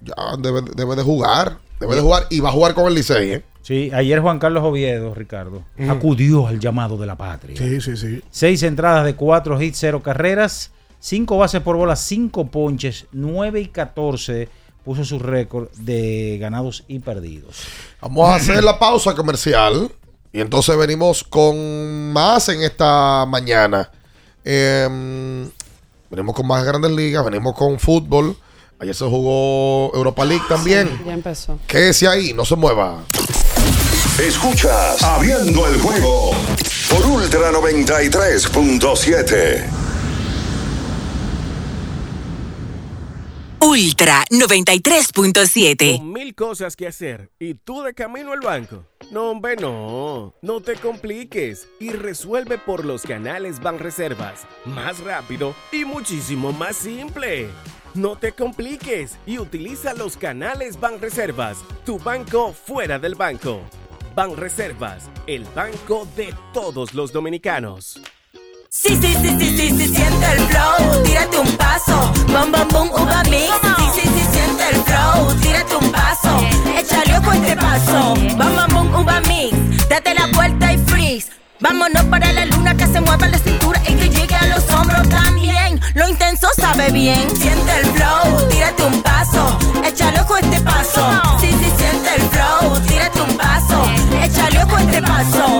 ya 0.01 0.13
debe, 0.39 0.61
debe 0.75 0.95
de 0.95 1.03
jugar. 1.03 1.59
Debe 1.79 1.95
de 1.95 2.01
jugar 2.01 2.27
y 2.29 2.39
va 2.39 2.49
a 2.49 2.51
jugar 2.51 2.73
con 2.73 2.87
el 2.87 2.95
Licey, 2.95 3.31
¿eh? 3.33 3.43
Sí, 3.63 3.91
ayer 3.93 4.19
Juan 4.19 4.39
Carlos 4.39 4.63
Oviedo, 4.63 5.13
Ricardo, 5.13 5.63
Mm. 5.77 5.89
acudió 5.91 6.47
al 6.47 6.59
llamado 6.59 6.97
de 6.97 7.05
la 7.05 7.15
patria. 7.15 7.55
Sí, 7.55 7.79
sí, 7.81 7.95
sí. 7.95 8.21
Seis 8.31 8.63
entradas 8.63 9.05
de 9.05 9.15
cuatro 9.15 9.61
hits, 9.61 9.77
cero 9.79 10.01
carreras, 10.01 10.71
cinco 11.01 11.37
bases 11.37 11.61
por 11.61 11.75
bola, 11.75 11.97
cinco 11.97 12.47
ponches, 12.47 13.07
9 13.11 13.59
y 13.59 13.67
14 13.67 14.47
puso 14.85 15.03
su 15.03 15.19
récord 15.19 15.69
de 15.77 16.37
ganados 16.39 16.85
y 16.87 16.99
perdidos. 16.99 17.63
Vamos 18.01 18.29
a 18.29 18.35
hacer 18.35 18.63
la 18.63 18.79
pausa 18.79 19.13
comercial 19.13 19.91
y 20.31 20.39
entonces 20.39 20.77
venimos 20.77 21.23
con 21.23 22.13
más 22.13 22.47
en 22.49 22.61
esta 22.61 23.25
mañana. 23.27 23.89
Em, 24.43 25.49
venimos 26.09 26.35
con 26.35 26.47
más 26.47 26.63
grandes 26.63 26.91
ligas, 26.91 27.23
venimos 27.25 27.55
con 27.55 27.79
fútbol. 27.79 28.35
Ayer 28.79 28.95
se 28.95 29.05
jugó 29.05 29.91
Europa 29.93 30.25
League 30.25 30.45
también. 30.49 30.99
Ya 31.05 31.13
empezó. 31.13 31.59
Quédese 31.67 32.07
ahí, 32.07 32.33
no 32.33 32.43
se 32.45 32.55
mueva. 32.55 33.03
Escuchas 34.19 35.03
Abriendo 35.03 35.67
el 35.67 35.79
juego 35.79 36.31
por 36.89 37.05
Ultra 37.05 37.51
93.7. 37.51 39.80
Ultra 43.63 44.25
93.7. 44.31 45.99
Con 45.99 46.11
mil 46.11 46.33
cosas 46.33 46.75
que 46.75 46.87
hacer 46.87 47.29
y 47.37 47.53
tú 47.53 47.83
de 47.83 47.93
camino 47.93 48.31
al 48.31 48.39
banco. 48.39 48.85
No, 49.11 49.29
hombre, 49.29 49.55
no. 49.55 50.33
No 50.41 50.61
te 50.61 50.73
compliques 50.77 51.67
y 51.79 51.91
resuelve 51.91 52.57
por 52.57 52.83
los 52.85 53.03
canales 53.03 53.59
Banreservas. 53.59 54.47
Más 54.65 54.99
rápido 55.01 55.53
y 55.71 55.85
muchísimo 55.85 56.51
más 56.51 56.75
simple. 56.75 57.49
No 57.93 58.15
te 58.15 58.31
compliques 58.31 59.19
y 59.27 59.37
utiliza 59.37 59.93
los 59.93 60.17
canales 60.17 60.79
Banreservas, 60.79 61.59
tu 61.85 61.99
banco 61.99 62.53
fuera 62.53 62.97
del 62.97 63.13
banco. 63.13 63.61
Banreservas, 64.15 65.07
el 65.27 65.43
banco 65.53 66.07
de 66.15 66.33
todos 66.51 66.95
los 66.95 67.13
dominicanos. 67.13 68.01
Sí, 68.73 68.97
sí, 69.01 69.13
sí, 69.21 69.35
sí, 69.37 69.57
sí, 69.57 69.69
sí, 69.77 69.87
siente 69.93 70.25
el 70.31 70.47
flow, 70.47 71.03
tírate 71.03 71.37
un 71.39 71.57
paso, 71.57 72.13
bom, 72.27 72.49
bom, 72.53 72.67
bom, 72.71 72.89
uva 73.01 73.21
mix. 73.23 73.51
Sí, 73.61 73.83
sí, 73.95 74.09
sí, 74.15 74.25
siente 74.31 74.69
el 74.69 74.77
flow, 74.83 75.33
tírate 75.41 75.75
un 75.75 75.91
paso, 75.91 76.39
échale 76.77 77.17
ojo 77.17 77.33
este 77.33 77.57
paso, 77.57 78.13
bom, 78.37 78.55
bom, 78.55 78.67
bom, 78.71 79.01
uva 79.01 79.19
mix. 79.27 79.89
Date 79.89 80.13
la 80.13 80.27
vuelta 80.27 80.71
y 80.71 80.77
freeze. 80.85 81.27
Vámonos 81.59 82.05
para 82.05 82.31
la 82.31 82.45
luna 82.45 82.73
que 82.77 82.87
se 82.87 83.01
mueva 83.01 83.27
la 83.27 83.39
cintura 83.39 83.81
y 83.89 83.93
que 83.93 84.07
llegue 84.07 84.35
a 84.35 84.47
los 84.47 84.69
hombros 84.71 85.09
también. 85.09 85.81
Lo 85.93 86.07
intenso 86.07 86.47
sabe 86.55 86.91
bien. 86.91 87.29
Siente 87.35 87.77
el 87.77 87.85
flow, 87.87 88.47
tírate 88.47 88.83
un 88.85 89.01
paso, 89.01 89.59
échale 89.83 90.21
ojo 90.21 90.37
este 90.37 90.61
paso. 90.61 91.21
Sí, 91.41 91.49
sí, 91.51 91.71
siente 91.77 92.15
el 92.15 92.21
flow, 92.29 92.79
tírate 92.87 93.21
un 93.21 93.35
paso, 93.35 93.83
échale 94.23 94.63
ojo 94.63 94.77
este 94.77 95.01
paso. 95.01 95.59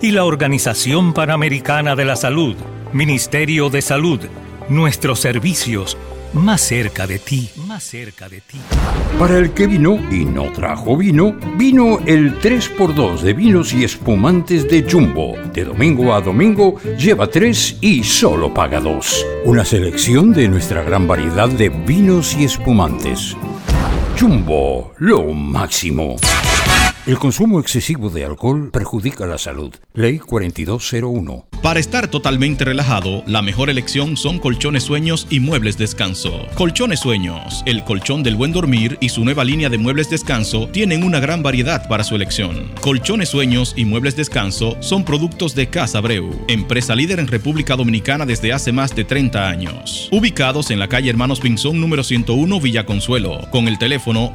y 0.00 0.12
la 0.12 0.24
Organización 0.24 1.12
Panamericana 1.12 1.96
de 1.96 2.04
la 2.04 2.16
Salud. 2.16 2.56
Ministerio 2.92 3.70
de 3.70 3.82
Salud, 3.82 4.20
nuestros 4.68 5.20
servicios 5.20 5.96
más 6.32 6.60
cerca 6.60 7.06
de 7.06 7.18
ti, 7.18 7.48
más 7.66 7.82
cerca 7.82 8.28
de 8.28 8.40
ti. 8.40 8.58
Para 9.18 9.38
el 9.38 9.52
que 9.52 9.66
vino 9.66 9.98
y 10.10 10.24
no 10.24 10.52
trajo 10.52 10.96
vino, 10.96 11.34
vino 11.56 11.98
el 12.06 12.38
3x2 12.38 13.20
de 13.20 13.32
vinos 13.32 13.72
y 13.72 13.84
espumantes 13.84 14.68
de 14.68 14.86
Jumbo. 14.88 15.36
De 15.52 15.64
domingo 15.64 16.14
a 16.14 16.20
domingo, 16.20 16.76
lleva 16.98 17.26
3 17.26 17.78
y 17.80 18.04
solo 18.04 18.52
paga 18.52 18.80
2. 18.80 19.26
Una 19.46 19.64
selección 19.64 20.32
de 20.32 20.48
nuestra 20.48 20.82
gran 20.82 21.06
variedad 21.06 21.48
de 21.48 21.70
vinos 21.70 22.36
y 22.38 22.44
espumantes. 22.44 23.36
Jumbo, 24.18 24.92
lo 24.98 25.32
máximo. 25.32 26.16
El 27.08 27.18
consumo 27.18 27.58
excesivo 27.58 28.10
de 28.10 28.26
alcohol 28.26 28.68
perjudica 28.70 29.24
la 29.24 29.38
salud. 29.38 29.74
Ley 29.94 30.18
4201. 30.18 31.46
Para 31.62 31.80
estar 31.80 32.08
totalmente 32.08 32.66
relajado, 32.66 33.22
la 33.26 33.40
mejor 33.40 33.70
elección 33.70 34.18
son 34.18 34.38
colchones 34.38 34.82
sueños 34.82 35.26
y 35.30 35.40
muebles 35.40 35.78
descanso. 35.78 36.46
Colchones 36.54 37.00
sueños, 37.00 37.62
el 37.64 37.82
colchón 37.82 38.22
del 38.22 38.36
buen 38.36 38.52
dormir 38.52 38.98
y 39.00 39.08
su 39.08 39.24
nueva 39.24 39.42
línea 39.44 39.70
de 39.70 39.78
muebles 39.78 40.10
descanso 40.10 40.68
tienen 40.68 41.02
una 41.02 41.18
gran 41.18 41.42
variedad 41.42 41.88
para 41.88 42.04
su 42.04 42.14
elección. 42.14 42.70
Colchones 42.82 43.30
sueños 43.30 43.72
y 43.74 43.86
muebles 43.86 44.14
descanso 44.14 44.76
son 44.80 45.02
productos 45.02 45.54
de 45.54 45.70
Casa 45.70 46.02
Breu, 46.02 46.44
empresa 46.46 46.94
líder 46.94 47.20
en 47.20 47.26
República 47.26 47.74
Dominicana 47.74 48.26
desde 48.26 48.52
hace 48.52 48.70
más 48.70 48.94
de 48.94 49.04
30 49.04 49.48
años. 49.48 50.10
Ubicados 50.12 50.70
en 50.70 50.78
la 50.78 50.88
calle 50.88 51.08
Hermanos 51.08 51.40
Pinzón 51.40 51.80
número 51.80 52.04
101 52.04 52.60
Villa 52.60 52.84
Consuelo, 52.84 53.48
con 53.50 53.66
el 53.66 53.78
teléfono 53.78 54.34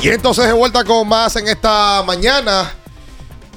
Y 0.00 0.08
entonces 0.10 0.46
de 0.46 0.52
vuelta 0.52 0.84
con 0.84 1.08
más 1.08 1.34
en 1.36 1.48
esta 1.48 2.04
mañana. 2.06 2.72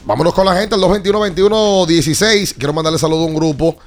Vámonos 0.06 0.34
con 0.34 0.46
la 0.46 0.56
gente 0.56 0.74
al 0.74 0.82
221-21-16. 0.82 2.56
Quiero 2.58 2.74
mandarle 2.74 2.98
saludo 2.98 3.24
a 3.24 3.28
un 3.28 3.36
grupo 3.36 3.78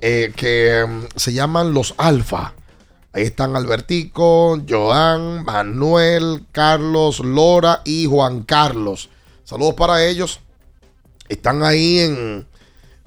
eh, 0.00 0.30
que 0.36 0.84
mm, 0.86 1.06
se 1.16 1.32
llaman 1.32 1.72
Los 1.72 1.94
Alfa. 1.96 2.52
Ahí 3.14 3.22
están 3.22 3.56
Albertico, 3.56 4.60
Joan, 4.68 5.44
Manuel, 5.44 6.44
Carlos, 6.52 7.20
Lora 7.20 7.80
y 7.84 8.04
Juan 8.04 8.42
Carlos. 8.42 9.08
Saludos 9.44 9.74
para 9.74 10.04
ellos. 10.04 10.40
Están 11.30 11.62
ahí 11.62 12.00
en 12.00 12.46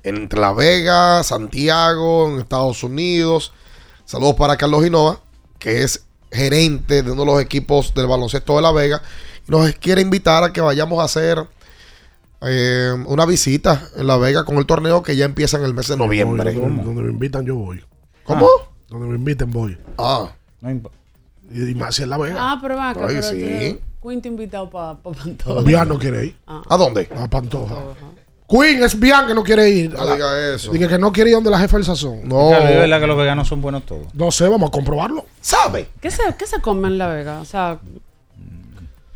entre 0.01 0.39
La 0.39 1.24
Santiago, 1.24 2.30
en 2.30 2.39
Estados 2.39 2.84
Unidos. 2.84 3.51
Saludos 4.06 4.36
para 4.36 4.58
Carlos 4.58 4.86
Hinoa, 4.86 5.20
que 5.60 5.84
es 5.84 6.05
gerente 6.36 7.02
de 7.04 7.12
uno 7.12 7.22
de 7.22 7.26
los 7.28 7.42
equipos 7.42 7.94
del 7.94 8.08
baloncesto 8.08 8.56
de 8.56 8.62
La 8.62 8.72
Vega. 8.72 9.02
Nos 9.48 9.72
quiere 9.74 10.02
invitar 10.02 10.44
a 10.44 10.52
que 10.54 10.62
vayamos 10.62 11.00
a 11.00 11.04
hacer 11.06 11.40
eh, 12.42 12.92
una 13.08 13.26
visita 13.26 13.82
en 13.96 14.08
La 14.08 14.18
Vega 14.18 14.44
con 14.46 14.58
el 14.58 14.66
torneo 14.66 15.02
que 15.04 15.16
ya 15.16 15.26
empieza 15.26 15.58
en 15.58 15.64
el 15.64 15.74
mes 15.74 15.88
de 15.88 15.98
noviembre. 15.98 16.54
Donde, 16.54 16.84
donde 16.84 17.02
me 17.04 17.12
invitan, 17.12 17.46
yo 17.46 17.56
voy. 17.56 17.84
¿Cómo? 18.24 18.48
Donde 18.90 19.08
me 19.08 19.16
inviten, 19.16 19.52
voy. 19.52 19.78
Ah. 19.98 20.32
Y, 21.52 21.70
y 21.72 21.76
más 21.76 21.96
si 21.96 22.04
en 22.04 22.10
La 22.10 22.18
Vega. 22.18 22.36
Ah, 22.40 22.60
pero 22.62 22.76
va 22.76 22.90
acá, 22.92 23.02
Ay, 23.08 23.16
pero 23.16 23.24
sí. 23.30 23.38
te- 23.38 23.82
Quinto 24.02 24.28
invitado 24.28 24.70
para 24.70 24.94
pa 25.02 25.12
Pantoja. 25.12 25.62
Bian 25.62 25.88
no 25.88 25.98
quiere 25.98 26.26
ir. 26.28 26.36
¿A 26.46 26.78
dónde? 26.78 27.10
A 27.18 27.28
Pantoja. 27.28 27.76
Queen 28.48 28.84
es 28.84 29.00
Bian 29.00 29.26
que 29.28 29.34
no 29.34 29.43
quiere 29.43 29.70
ir. 29.70 29.93
No 29.93 30.14
diga 30.14 30.54
eso. 30.54 30.72
Dice 30.72 30.88
que 30.88 31.00
no 31.00 31.12
quiere 31.12 31.32
ir 31.32 31.36
donde 31.36 31.50
la 31.50 31.60
jefa 31.60 31.78
del 31.78 31.86
sazón. 31.86 32.20
No. 32.28 32.50
Claro, 32.50 32.68
es 32.70 32.78
verdad 32.78 33.00
que 33.00 33.08
los 33.08 33.18
veganos 33.18 33.48
son 33.48 33.62
buenos 33.62 33.84
todos. 33.86 34.06
No 34.14 34.32
sé, 34.32 34.48
vamos 34.48 34.68
a 34.70 34.72
comprobarlo. 34.72 35.26
¿Sabe? 35.41 35.88
¿Qué 36.00 36.12
se, 36.12 36.22
¿Qué 36.38 36.46
se 36.46 36.62
come 36.62 36.88
en 36.88 36.98
La 37.00 37.08
Vega? 37.08 37.39
O 37.41 37.46
sea, 37.46 37.80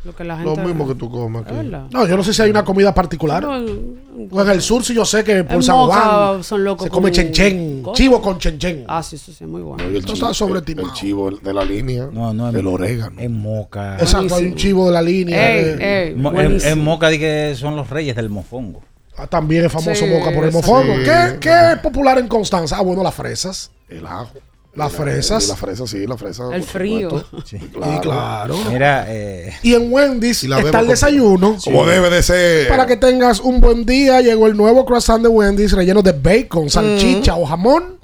lo 0.02 0.16
que 0.16 0.24
la 0.24 0.42
Lo 0.42 0.56
gente... 0.56 0.66
mismo 0.66 0.88
que 0.88 0.94
tú 0.94 1.10
comes 1.10 1.42
Es 1.46 1.52
verdad. 1.54 1.84
No, 1.92 2.08
yo 2.08 2.16
no 2.16 2.24
sé 2.24 2.32
si 2.32 2.40
hay 2.42 2.50
una 2.50 2.64
comida 2.64 2.92
particular. 2.92 3.42
No, 3.44 4.28
Pues 4.30 4.46
en 4.46 4.52
el 4.52 4.62
sur 4.62 4.82
sí 4.82 4.94
yo 4.94 5.04
sé 5.04 5.22
que 5.22 5.44
por 5.44 5.62
San 5.62 5.76
Juan 5.76 6.42
son 6.42 6.64
locos 6.64 6.84
se 6.84 6.90
come 6.90 7.12
chenchen. 7.12 7.82
cosas. 7.82 7.98
Chivo 7.98 8.20
con 8.20 8.38
chenchen. 8.38 8.84
Ah, 8.88 9.02
sí, 9.02 9.16
sí, 9.16 9.32
sí, 9.32 9.44
muy 9.46 9.62
bueno. 9.62 9.84
El 9.84 9.94
Esto 9.96 10.14
chivo, 10.14 10.56
está. 10.56 10.72
El 10.82 10.92
chivo 10.94 11.30
de 11.30 11.54
la 11.54 11.64
línea. 11.64 12.08
No, 12.10 12.34
no, 12.34 12.48
el 12.48 12.66
orégano. 12.66 13.20
En 13.20 13.38
Moca. 13.40 13.96
Exacto, 14.00 14.34
hay 14.34 14.46
un 14.46 14.54
chivo 14.56 14.86
de 14.86 14.92
la 14.92 15.02
línea. 15.02 15.56
Ey, 15.56 16.14
en 16.16 16.82
Moca 16.82 17.08
di 17.10 17.18
que 17.20 17.54
son 17.56 17.76
los 17.76 17.88
reyes 17.90 18.16
del 18.16 18.28
mofongo. 18.28 18.82
Ah, 19.22 19.26
También 19.26 19.64
es 19.66 19.72
famoso 19.72 19.94
Sí, 19.94 20.06
Moca 20.06 20.30
por 20.32 20.44
el 20.44 20.50
sí. 20.50 20.56
mofongo. 20.56 20.94
¿Qué, 21.04 21.36
qué 21.40 21.72
es 21.72 21.78
popular 21.78 22.18
en 22.18 22.28
Constanza? 22.28 22.76
Ah, 22.78 22.82
bueno, 22.82 23.02
las 23.02 23.14
fresas. 23.14 23.70
El 23.88 24.06
ajo. 24.06 24.30
Las 24.72 24.92
fresas. 24.92 25.48
La 25.48 25.56
fresa, 25.56 25.84
sí, 25.84 26.06
la 26.06 26.16
fresa. 26.16 26.44
El 26.54 26.62
frío. 26.62 27.24
Sí. 27.44 27.56
Y 27.56 27.98
claro. 28.00 28.56
Mira, 28.70 29.04
eh, 29.08 29.52
Y 29.64 29.74
en 29.74 29.92
Wendy's 29.92 30.44
Y 30.44 30.48
la 30.48 30.60
está 30.60 30.78
el 30.78 30.86
desayuno. 30.86 31.56
Como 31.64 31.84
debe 31.84 32.08
de 32.08 32.22
ser. 32.22 32.68
Para 32.68 32.86
que 32.86 32.96
tengas 32.96 33.40
un 33.40 33.60
buen 33.60 33.84
día, 33.84 34.20
llegó 34.20 34.46
el 34.46 34.56
nuevo 34.56 34.84
croissant 34.86 35.22
de 35.22 35.28
Wendy's 35.28 35.72
relleno 35.72 36.02
de 36.02 36.12
bacon, 36.12 36.70
salchicha 36.70 37.34
o 37.34 37.44
jamón 37.46 37.96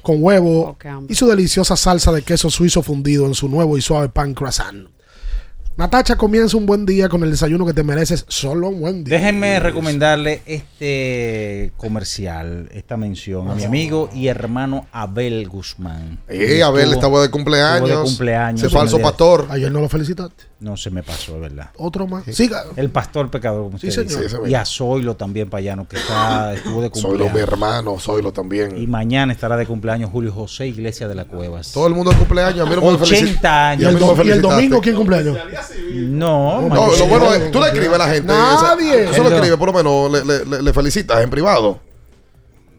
con 0.00 0.22
huevo 0.22 0.76
Oh, 0.82 1.02
y 1.06 1.14
su 1.14 1.28
deliciosa 1.28 1.76
salsa 1.76 2.10
de 2.12 2.22
queso 2.22 2.48
suizo 2.48 2.82
fundido 2.82 3.26
en 3.26 3.34
su 3.34 3.48
nuevo 3.50 3.76
y 3.76 3.82
suave 3.82 4.08
pan 4.08 4.32
croissant. 4.32 4.88
Natacha 5.76 6.16
comienza 6.16 6.56
un 6.56 6.64
buen 6.64 6.86
día 6.86 7.06
con 7.10 7.22
el 7.22 7.30
desayuno 7.30 7.66
que 7.66 7.74
te 7.74 7.82
mereces. 7.84 8.24
Solo 8.28 8.70
un 8.70 8.80
buen 8.80 9.04
día. 9.04 9.18
Déjenme 9.18 9.60
recomendarle 9.60 10.40
este 10.46 11.70
comercial, 11.76 12.70
esta 12.72 12.96
mención 12.96 13.50
a 13.50 13.54
mi 13.54 13.64
amigo 13.64 14.08
y 14.14 14.28
hermano 14.28 14.86
Abel 14.90 15.46
Guzmán. 15.46 16.18
Eh, 16.28 16.62
Abel, 16.62 16.84
Estuvo- 16.84 16.94
estaba 16.94 17.20
de 17.22 17.30
cumpleaños. 17.30 17.88
estuvo 17.90 18.00
de 18.00 18.08
cumpleaños. 18.08 18.62
Ese 18.62 18.70
falso 18.70 18.98
pastor. 19.00 19.46
Ayer 19.50 19.70
no 19.70 19.82
lo 19.82 19.88
felicitaste. 19.90 20.44
No 20.58 20.74
se 20.78 20.90
me 20.90 21.02
pasó, 21.02 21.34
de 21.34 21.40
verdad. 21.40 21.68
Otro 21.76 22.06
más. 22.06 22.24
Siga. 22.34 22.64
El 22.76 22.88
pastor 22.88 23.30
pecador, 23.30 23.64
como 23.64 23.78
Sí, 23.78 23.88
usted 23.88 24.06
señor. 24.08 24.22
dice. 24.22 24.36
Sí, 24.42 24.50
y 24.50 24.54
a 24.54 24.64
Zoilo 24.64 25.14
también, 25.14 25.50
payano, 25.50 25.86
que 25.86 25.96
está, 25.96 26.54
estuvo 26.54 26.80
de 26.80 26.88
Soylo, 26.94 27.10
mi 27.10 27.18
cumpleaños. 27.24 27.52
hermano, 27.52 27.98
Soylo 27.98 28.32
también. 28.32 28.74
Y 28.80 28.86
mañana 28.86 29.34
estará 29.34 29.58
de 29.58 29.66
cumpleaños 29.66 30.08
Julio 30.10 30.32
José 30.32 30.66
Iglesia 30.66 31.08
de 31.08 31.14
la 31.14 31.26
Cuevas. 31.26 31.72
Todo 31.72 31.86
el 31.88 31.92
mundo 31.94 32.10
de 32.10 32.16
cumpleaños. 32.16 32.66
A 32.66 32.70
mí 32.70 32.74
no 32.74 32.80
me 32.80 32.88
80 32.88 33.06
felicita- 33.06 33.68
años. 33.68 33.92
Y 33.92 33.96
no 33.96 34.14
me 34.14 34.24
¿Y 34.24 34.30
el 34.30 34.40
domingo 34.40 34.80
quién 34.80 34.96
cumpleaños? 34.96 35.36
No, 35.92 36.62
No, 36.62 36.68
mañana. 36.70 36.96
lo 36.98 37.06
bueno 37.06 37.34
es, 37.34 37.50
tú 37.50 37.60
le 37.60 37.66
escribes 37.66 37.92
a 37.94 37.98
la 37.98 38.08
gente. 38.08 38.26
Nadie. 38.32 39.02
Eso, 39.02 39.10
eso 39.12 39.22
lo 39.22 39.28
El 39.28 39.30
do- 39.30 39.36
escribes, 39.36 39.58
por 39.58 39.66
lo 39.68 39.72
menos 39.74 40.10
le, 40.10 40.24
le- 40.24 40.44
le- 40.46 40.62
le 40.62 40.72
felicitas 40.72 41.22
en 41.22 41.28
privado. 41.28 41.80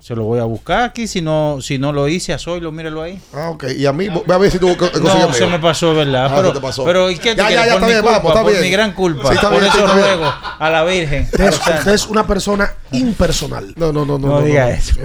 Se 0.08 0.16
lo 0.16 0.24
voy 0.24 0.40
a 0.40 0.46
buscar 0.46 0.84
aquí. 0.84 1.06
Si 1.06 1.20
no, 1.22 1.58
si 1.60 1.78
no 1.80 1.92
lo 1.92 2.08
hice 2.08 2.32
a 2.32 2.40
Zoilo, 2.40 2.72
míralo 2.72 3.02
ahí. 3.02 3.20
Ah, 3.34 3.50
ok. 3.50 3.66
Y 3.76 3.86
a 3.86 3.92
mí, 3.92 4.08
ve 4.08 4.34
a 4.34 4.38
ver 4.38 4.50
si 4.50 4.58
tú 4.58 4.74
No, 5.02 5.34
se 5.34 5.46
me 5.48 5.60
pasó, 5.60 5.94
¿verdad? 5.94 6.28
Ah, 6.32 6.34
pero, 6.38 6.54
te 6.54 6.62
pasó. 6.62 6.86
pero 6.86 7.12
¿y 7.12 7.18
qué 7.18 7.32
te 7.32 7.42
Ya, 7.42 7.50
ya, 7.52 7.66
ya, 7.66 7.74
por 7.74 7.74
está 7.74 7.88
mi 7.88 7.92
bien, 7.92 8.02
culpa, 8.04 8.18
vamos, 8.20 8.32
está 8.32 8.42
por 8.44 8.52
bien. 8.52 8.64
mi 8.64 8.70
gran 8.70 8.92
culpa. 8.94 9.28
Sí, 9.28 9.36
está 9.36 9.50
por 9.50 9.60
bien, 9.60 9.70
eso 9.70 9.80
está 9.80 9.94
bien. 9.96 10.06
ruego 10.08 10.34
a 10.60 10.70
la 10.70 10.84
Virgen. 10.86 11.24
Usted 11.24 11.48
es, 11.48 11.56
usted 11.60 11.94
es 11.94 12.08
una 12.08 12.26
persona 12.26 12.74
impersonal. 12.92 13.74
No, 13.76 13.92
no, 13.92 14.06
no, 14.06 14.18
no. 14.18 14.28
No, 14.28 14.40
no, 14.40 14.46
diga 14.46 14.66
no. 14.68 14.72
eso. 14.72 15.00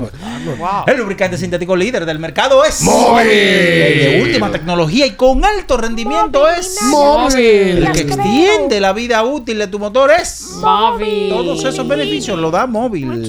El 0.86 0.96
lubricante 0.96 1.38
sintético 1.38 1.76
líder 1.76 2.04
del 2.06 2.18
mercado 2.18 2.64
es 2.64 2.82
Móvil. 2.82 3.28
El 3.28 3.98
de 3.98 4.22
última 4.22 4.50
tecnología 4.50 5.06
y 5.06 5.12
con 5.12 5.44
alto 5.44 5.76
rendimiento 5.76 6.48
es 6.48 6.78
Móvil. 6.90 7.40
El 7.40 7.92
que 7.92 8.00
extiende 8.00 8.80
la 8.80 8.92
vida 8.92 9.22
útil 9.24 9.58
de 9.58 9.66
tu 9.66 9.78
motor 9.78 10.10
es 10.10 10.52
Móvil. 10.60 11.28
Todos 11.28 11.64
esos 11.64 11.86
beneficios 11.86 12.38
lo 12.38 12.50
da 12.50 12.66
móvil. 12.66 13.22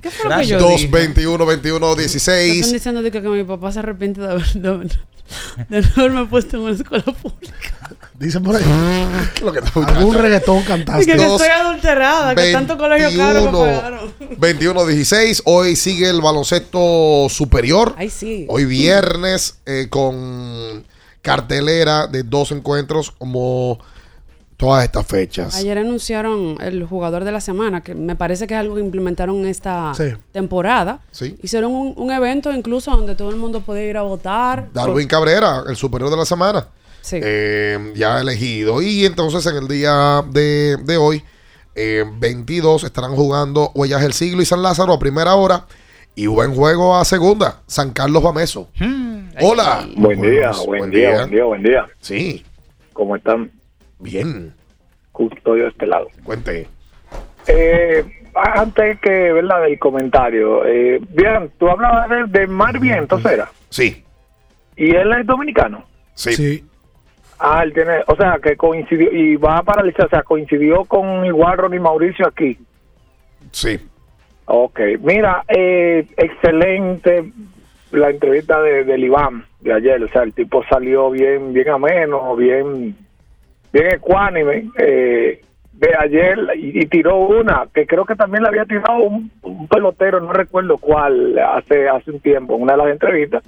¿Qué 0.00 0.10
fue 0.10 0.30
lo 0.30 0.36
que 0.38 0.46
yo 0.46 0.58
221 0.58 1.46
21 1.46 1.86
Están 1.86 1.98
16 1.98 2.72
diciendo 2.72 3.02
de 3.02 3.10
que, 3.10 3.22
que 3.22 3.28
mi 3.28 3.44
papá 3.44 3.72
se 3.72 3.78
arrepiente 3.80 4.20
de, 4.20 4.28
haber- 4.28 4.98
de, 5.68 5.80
no 5.80 5.88
haberme 5.96 6.26
puesto 6.26 6.56
en 6.56 6.62
una 6.64 6.72
escuela 6.74 7.04
pública. 7.04 7.74
Dicen 8.18 8.42
por 8.42 8.56
ahí. 8.56 8.62
¿Qué 8.64 9.38
es 9.38 9.42
lo 9.42 9.52
que 9.52 9.60
Algún 9.86 10.14
reggaetón 10.14 10.58
Y 10.58 10.62
que, 10.62 10.66
cantaste. 10.68 11.06
que 11.06 11.16
Dos, 11.16 11.40
estoy 11.40 11.56
adulterada, 11.56 12.34
que 12.34 12.52
tanto 12.52 12.78
colegio 12.78 13.16
caro 13.16 13.40
me 13.40 13.50
21 13.50 13.58
pagaron. 13.58 14.14
21 14.38 14.86
16 14.86 15.42
Hoy 15.46 15.76
sigue 15.76 16.08
el 16.08 16.20
baloncesto 16.20 17.26
superior. 17.28 17.94
Ay, 17.96 18.10
sí. 18.10 18.46
Hoy 18.48 18.64
viernes 18.64 19.58
eh, 19.66 19.88
con 19.90 20.84
cartelera 21.22 22.06
de 22.06 22.22
dos 22.22 22.52
encuentros 22.52 23.10
como 23.10 23.78
todas 24.56 24.84
estas 24.84 25.06
fechas. 25.06 25.56
Ayer 25.56 25.78
anunciaron 25.78 26.56
el 26.60 26.84
jugador 26.84 27.24
de 27.24 27.32
la 27.32 27.40
semana, 27.40 27.82
que 27.82 27.94
me 27.94 28.16
parece 28.16 28.46
que 28.46 28.54
es 28.54 28.60
algo 28.60 28.76
que 28.76 28.80
implementaron 28.80 29.44
esta 29.46 29.92
Sí. 29.94 30.04
temporada. 30.32 31.00
Sí. 31.10 31.36
Hicieron 31.42 31.72
un, 31.72 31.94
un 31.96 32.10
evento 32.12 32.52
incluso 32.52 32.90
donde 32.90 33.14
todo 33.14 33.30
el 33.30 33.36
mundo 33.36 33.60
podía 33.60 33.84
ir 33.84 33.96
a 33.96 34.02
votar. 34.02 34.68
Darwin 34.72 35.08
Cabrera, 35.08 35.62
el 35.68 35.76
superior 35.76 36.10
de 36.10 36.16
la 36.16 36.24
semana. 36.24 36.68
Sí. 37.00 37.18
eh, 37.22 37.92
ya 37.96 38.20
elegido. 38.20 38.80
Y 38.80 39.04
entonces 39.04 39.44
en 39.46 39.56
el 39.56 39.68
día 39.68 40.24
de, 40.30 40.78
de 40.84 40.96
hoy, 40.96 41.22
eh, 41.74 42.04
22, 42.18 42.84
estarán 42.84 43.14
jugando 43.14 43.72
Huellas 43.74 44.00
del 44.00 44.12
Siglo 44.14 44.40
y 44.40 44.46
San 44.46 44.62
Lázaro 44.62 44.92
a 44.94 44.98
primera 44.98 45.34
hora. 45.34 45.66
Y 46.16 46.28
buen 46.28 46.54
juego 46.54 46.96
a 46.96 47.04
segunda, 47.04 47.60
San 47.66 47.90
Carlos 47.90 48.22
Bameso. 48.22 48.68
Hola. 49.40 49.86
Buen 49.96 50.22
día, 50.22 50.52
buen, 50.64 50.90
día, 50.90 51.10
buen 51.16 51.30
día, 51.30 51.44
buen 51.44 51.62
día. 51.62 51.86
Sí, 52.00 52.44
¿Cómo 52.92 53.16
están? 53.16 53.50
Bien. 54.04 54.54
Custodio 55.12 55.64
de 55.64 55.68
este 55.70 55.86
lado. 55.86 56.08
Cuente. 56.22 56.68
Eh, 57.46 58.04
antes 58.34 59.00
que, 59.00 59.32
¿verdad? 59.32 59.62
Del 59.62 59.78
comentario. 59.78 60.64
Eh, 60.66 61.00
bien, 61.10 61.50
tú 61.58 61.68
hablabas 61.68 62.08
de, 62.08 62.40
de 62.40 62.46
Mar 62.46 62.78
Vientos, 62.78 63.24
¿era? 63.24 63.50
Sí, 63.70 64.04
¿Y 64.76 64.94
él 64.94 65.12
es 65.12 65.26
dominicano? 65.26 65.84
sí. 66.14 66.32
Sí. 66.34 66.64
Ah, 67.38 67.62
él 67.64 67.74
tiene, 67.74 67.94
o 68.06 68.14
sea, 68.16 68.38
que 68.40 68.56
coincidió, 68.56 69.12
y 69.12 69.34
va 69.36 69.58
a 69.58 69.62
paralizar, 69.62 70.06
o 70.06 70.08
sea, 70.08 70.22
coincidió 70.22 70.84
con 70.84 71.26
igual 71.26 71.58
Ronnie 71.58 71.80
Mauricio 71.80 72.26
aquí. 72.28 72.56
Sí. 73.50 73.78
Ok, 74.46 74.80
mira, 75.00 75.42
eh, 75.48 76.06
excelente 76.16 77.24
la 77.90 78.10
entrevista 78.10 78.62
de, 78.62 78.84
del 78.84 79.04
Iván 79.04 79.44
de 79.60 79.72
ayer, 79.72 80.02
o 80.02 80.08
sea, 80.08 80.22
el 80.22 80.32
tipo 80.32 80.64
salió 80.70 81.10
bien, 81.10 81.52
bien 81.52 81.68
ameno, 81.70 82.36
bien, 82.36 82.96
bien 83.74 83.90
ecuánime 83.90 84.70
eh, 84.78 85.42
de 85.72 85.90
ayer 85.98 86.38
y, 86.56 86.82
y 86.82 86.86
tiró 86.86 87.16
una 87.18 87.66
que 87.74 87.86
creo 87.86 88.06
que 88.06 88.14
también 88.14 88.44
le 88.44 88.48
había 88.48 88.64
tirado 88.64 88.98
un, 89.02 89.30
un 89.42 89.66
pelotero, 89.68 90.20
no 90.20 90.32
recuerdo 90.32 90.78
cuál, 90.78 91.36
hace 91.38 91.88
hace 91.88 92.12
un 92.12 92.20
tiempo, 92.20 92.54
en 92.54 92.62
una 92.62 92.72
de 92.74 92.78
las 92.78 92.88
entrevistas, 92.88 93.42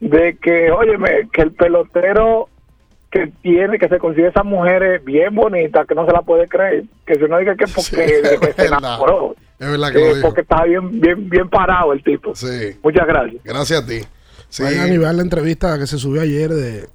de 0.00 0.36
que, 0.36 0.70
óyeme, 0.70 1.28
que 1.32 1.42
el 1.42 1.52
pelotero 1.52 2.48
que 3.10 3.32
tiene, 3.42 3.78
que 3.78 3.88
se 3.88 3.98
consigue 3.98 4.26
esas 4.26 4.44
mujeres 4.44 5.02
bien 5.04 5.34
bonitas, 5.34 5.86
que 5.86 5.94
no 5.94 6.04
se 6.04 6.12
la 6.12 6.20
puede 6.22 6.46
creer, 6.48 6.84
que 7.06 7.14
si 7.14 7.22
uno 7.22 7.38
diga 7.38 7.54
que 7.56 7.64
porque 7.74 7.96
de 7.96 8.38
que 8.40 8.50
es 8.50 8.56
se 8.56 8.66
enamoró, 8.66 9.34
Es 9.58 9.70
verdad 9.70 9.92
que 9.92 9.98
eh, 9.98 10.08
lo 10.08 10.14
dijo. 10.16 10.26
porque 10.28 10.40
está 10.42 10.64
bien, 10.64 11.00
bien, 11.00 11.30
bien 11.30 11.48
parado 11.48 11.92
el 11.94 12.02
tipo. 12.02 12.34
Sí. 12.34 12.76
Muchas 12.82 13.06
gracias. 13.06 13.42
Gracias 13.44 13.82
a 13.82 13.86
ti. 13.86 14.00
Sí. 14.50 14.62
Vayan 14.64 14.90
a 14.90 14.98
ver 15.06 15.14
la 15.14 15.22
entrevista 15.22 15.78
que 15.78 15.86
se 15.86 15.96
subió 15.96 16.20
ayer 16.20 16.50
de 16.50 16.86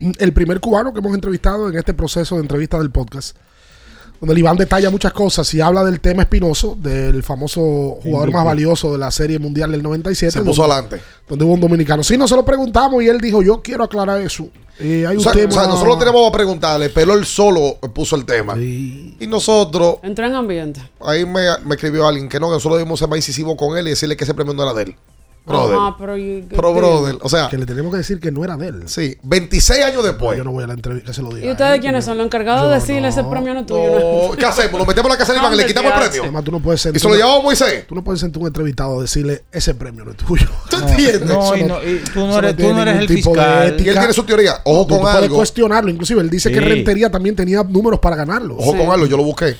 el 0.00 0.32
primer 0.32 0.60
cubano 0.60 0.92
que 0.92 0.98
hemos 1.00 1.14
entrevistado 1.14 1.68
en 1.68 1.76
este 1.76 1.94
proceso 1.94 2.36
de 2.36 2.42
entrevista 2.42 2.78
del 2.78 2.90
podcast. 2.90 3.36
Donde 4.18 4.32
el 4.32 4.38
Iván 4.38 4.56
detalla 4.56 4.88
muchas 4.88 5.12
cosas 5.12 5.52
y 5.52 5.60
habla 5.60 5.84
del 5.84 6.00
tema 6.00 6.22
espinoso, 6.22 6.74
del 6.80 7.22
famoso 7.22 7.98
jugador 8.02 8.32
más 8.32 8.46
valioso 8.46 8.90
de 8.92 8.96
la 8.98 9.10
Serie 9.10 9.38
Mundial 9.38 9.70
del 9.72 9.82
97. 9.82 10.32
Se 10.32 10.40
puso 10.42 10.62
donde- 10.62 10.74
adelante. 10.74 11.02
Donde 11.28 11.44
hubo 11.44 11.52
un 11.52 11.60
dominicano. 11.60 12.02
Sí, 12.02 12.16
nosotros 12.16 12.46
preguntamos 12.46 13.02
y 13.02 13.08
él 13.08 13.20
dijo, 13.20 13.42
yo 13.42 13.60
quiero 13.60 13.84
aclarar 13.84 14.22
eso. 14.22 14.48
Eh, 14.78 15.06
hay 15.06 15.16
O 15.16 15.18
un 15.18 15.22
sea, 15.24 15.32
tema... 15.32 15.48
o 15.48 15.52
sea, 15.52 15.66
nosotros 15.66 15.98
tenemos 15.98 16.30
que 16.30 16.34
preguntarle, 16.34 16.88
pero 16.88 17.12
él 17.12 17.26
solo 17.26 17.76
puso 17.94 18.16
el 18.16 18.24
tema. 18.24 18.56
Y 18.58 19.16
nosotros, 19.28 19.96
Entró 20.02 20.26
en 20.26 20.34
ambiente. 20.34 20.80
ahí 21.00 21.26
me, 21.26 21.42
me 21.66 21.74
escribió 21.74 22.06
alguien 22.06 22.28
que 22.30 22.40
no, 22.40 22.46
que 22.48 22.54
nosotros 22.54 22.78
debimos 22.78 22.98
ser 22.98 23.08
más 23.08 23.18
incisivos 23.18 23.54
con 23.56 23.76
él 23.76 23.86
y 23.86 23.90
decirle 23.90 24.16
que 24.16 24.24
ese 24.24 24.32
premio 24.32 24.54
no 24.54 24.62
era 24.62 24.72
de 24.72 24.82
él. 24.84 24.96
Brother. 25.46 25.76
Ajá, 25.76 25.96
pero, 25.96 26.14
Pero, 26.48 26.74
brother, 26.74 27.18
o 27.22 27.28
sea, 27.28 27.48
Que 27.48 27.56
le 27.56 27.66
tenemos 27.66 27.92
que 27.92 27.98
decir 27.98 28.18
que 28.18 28.32
no 28.32 28.42
era 28.44 28.56
de 28.56 28.66
él. 28.66 28.82
sí, 28.86 29.16
26 29.22 29.84
años 29.84 30.02
después. 30.02 30.36
Yo 30.36 30.42
no 30.42 30.50
voy 30.50 30.64
a 30.64 30.66
la 30.66 30.74
entrevista, 30.74 31.06
que 31.10 31.14
se 31.14 31.22
lo 31.22 31.30
diga. 31.30 31.46
¿Y 31.46 31.50
ustedes 31.52 31.80
quiénes 31.80 32.04
son? 32.04 32.16
Los 32.18 32.26
encargados 32.26 32.68
de 32.68 32.74
decirle 32.74 33.08
ese 33.08 33.22
premio 33.22 33.54
no 33.54 33.60
es 33.60 33.66
tuyo. 33.66 34.28
No, 34.30 34.30
¿Qué 34.36 34.44
hacemos? 34.44 34.80
¿Lo 34.80 34.84
metemos 34.86 35.06
en 35.06 35.12
la 35.12 35.18
casa 35.18 35.32
de 35.32 35.38
Iván 35.38 35.54
y 35.54 35.56
le 35.58 35.66
quitamos 35.66 35.92
el 35.92 35.98
premio? 36.00 36.22
Además, 36.24 36.44
tú 36.44 36.50
no 36.52 36.60
puedes 36.60 36.84
¿Y 36.86 36.98
se 36.98 37.08
lo 37.08 37.14
llevamos 37.14 37.38
a 37.38 37.42
Moisés? 37.42 37.86
Tú 37.86 37.94
no 37.94 38.02
puedes 38.02 38.20
sentir 38.20 38.40
un 38.42 38.48
entrevistado 38.48 38.98
a 38.98 39.02
decirle 39.02 39.44
ese 39.52 39.74
premio 39.74 40.04
no 40.04 40.10
es 40.10 40.16
tuyo. 40.16 40.46
¿Tú 40.68 40.76
entiendes? 40.78 41.22
No, 41.26 41.54
Eso 41.54 41.56
y 41.56 41.62
no- 41.64 41.82
y 41.82 41.98
tú 42.12 42.26
no 42.26 42.38
eres- 42.38 42.56
tú 42.56 42.62
no 42.72 42.82
eres 42.82 42.96
el 42.96 43.08
fiscal. 43.08 43.68
ética. 43.68 43.84
Y 43.84 43.88
él 43.90 43.98
tiene 43.98 44.12
su 44.12 44.24
teoría. 44.24 44.54
Ojo 44.64 44.82
Tú- 44.82 44.88
tú 44.88 44.94
con 44.94 45.02
puedes 45.02 45.16
algo. 45.22 45.36
cuestionarlo. 45.36 45.90
Inclusive, 45.90 46.20
él 46.22 46.30
dice 46.30 46.50
que. 46.50 46.60
Rentería 46.60 47.08
también 47.10 47.36
tenía 47.36 47.62
números 47.62 48.00
para 48.00 48.16
ganarlo. 48.16 48.56
Ojo 48.56 48.76
con 48.76 48.90
algo, 48.90 49.06
yo 49.06 49.16
lo 49.16 49.22
busqué. 49.22 49.56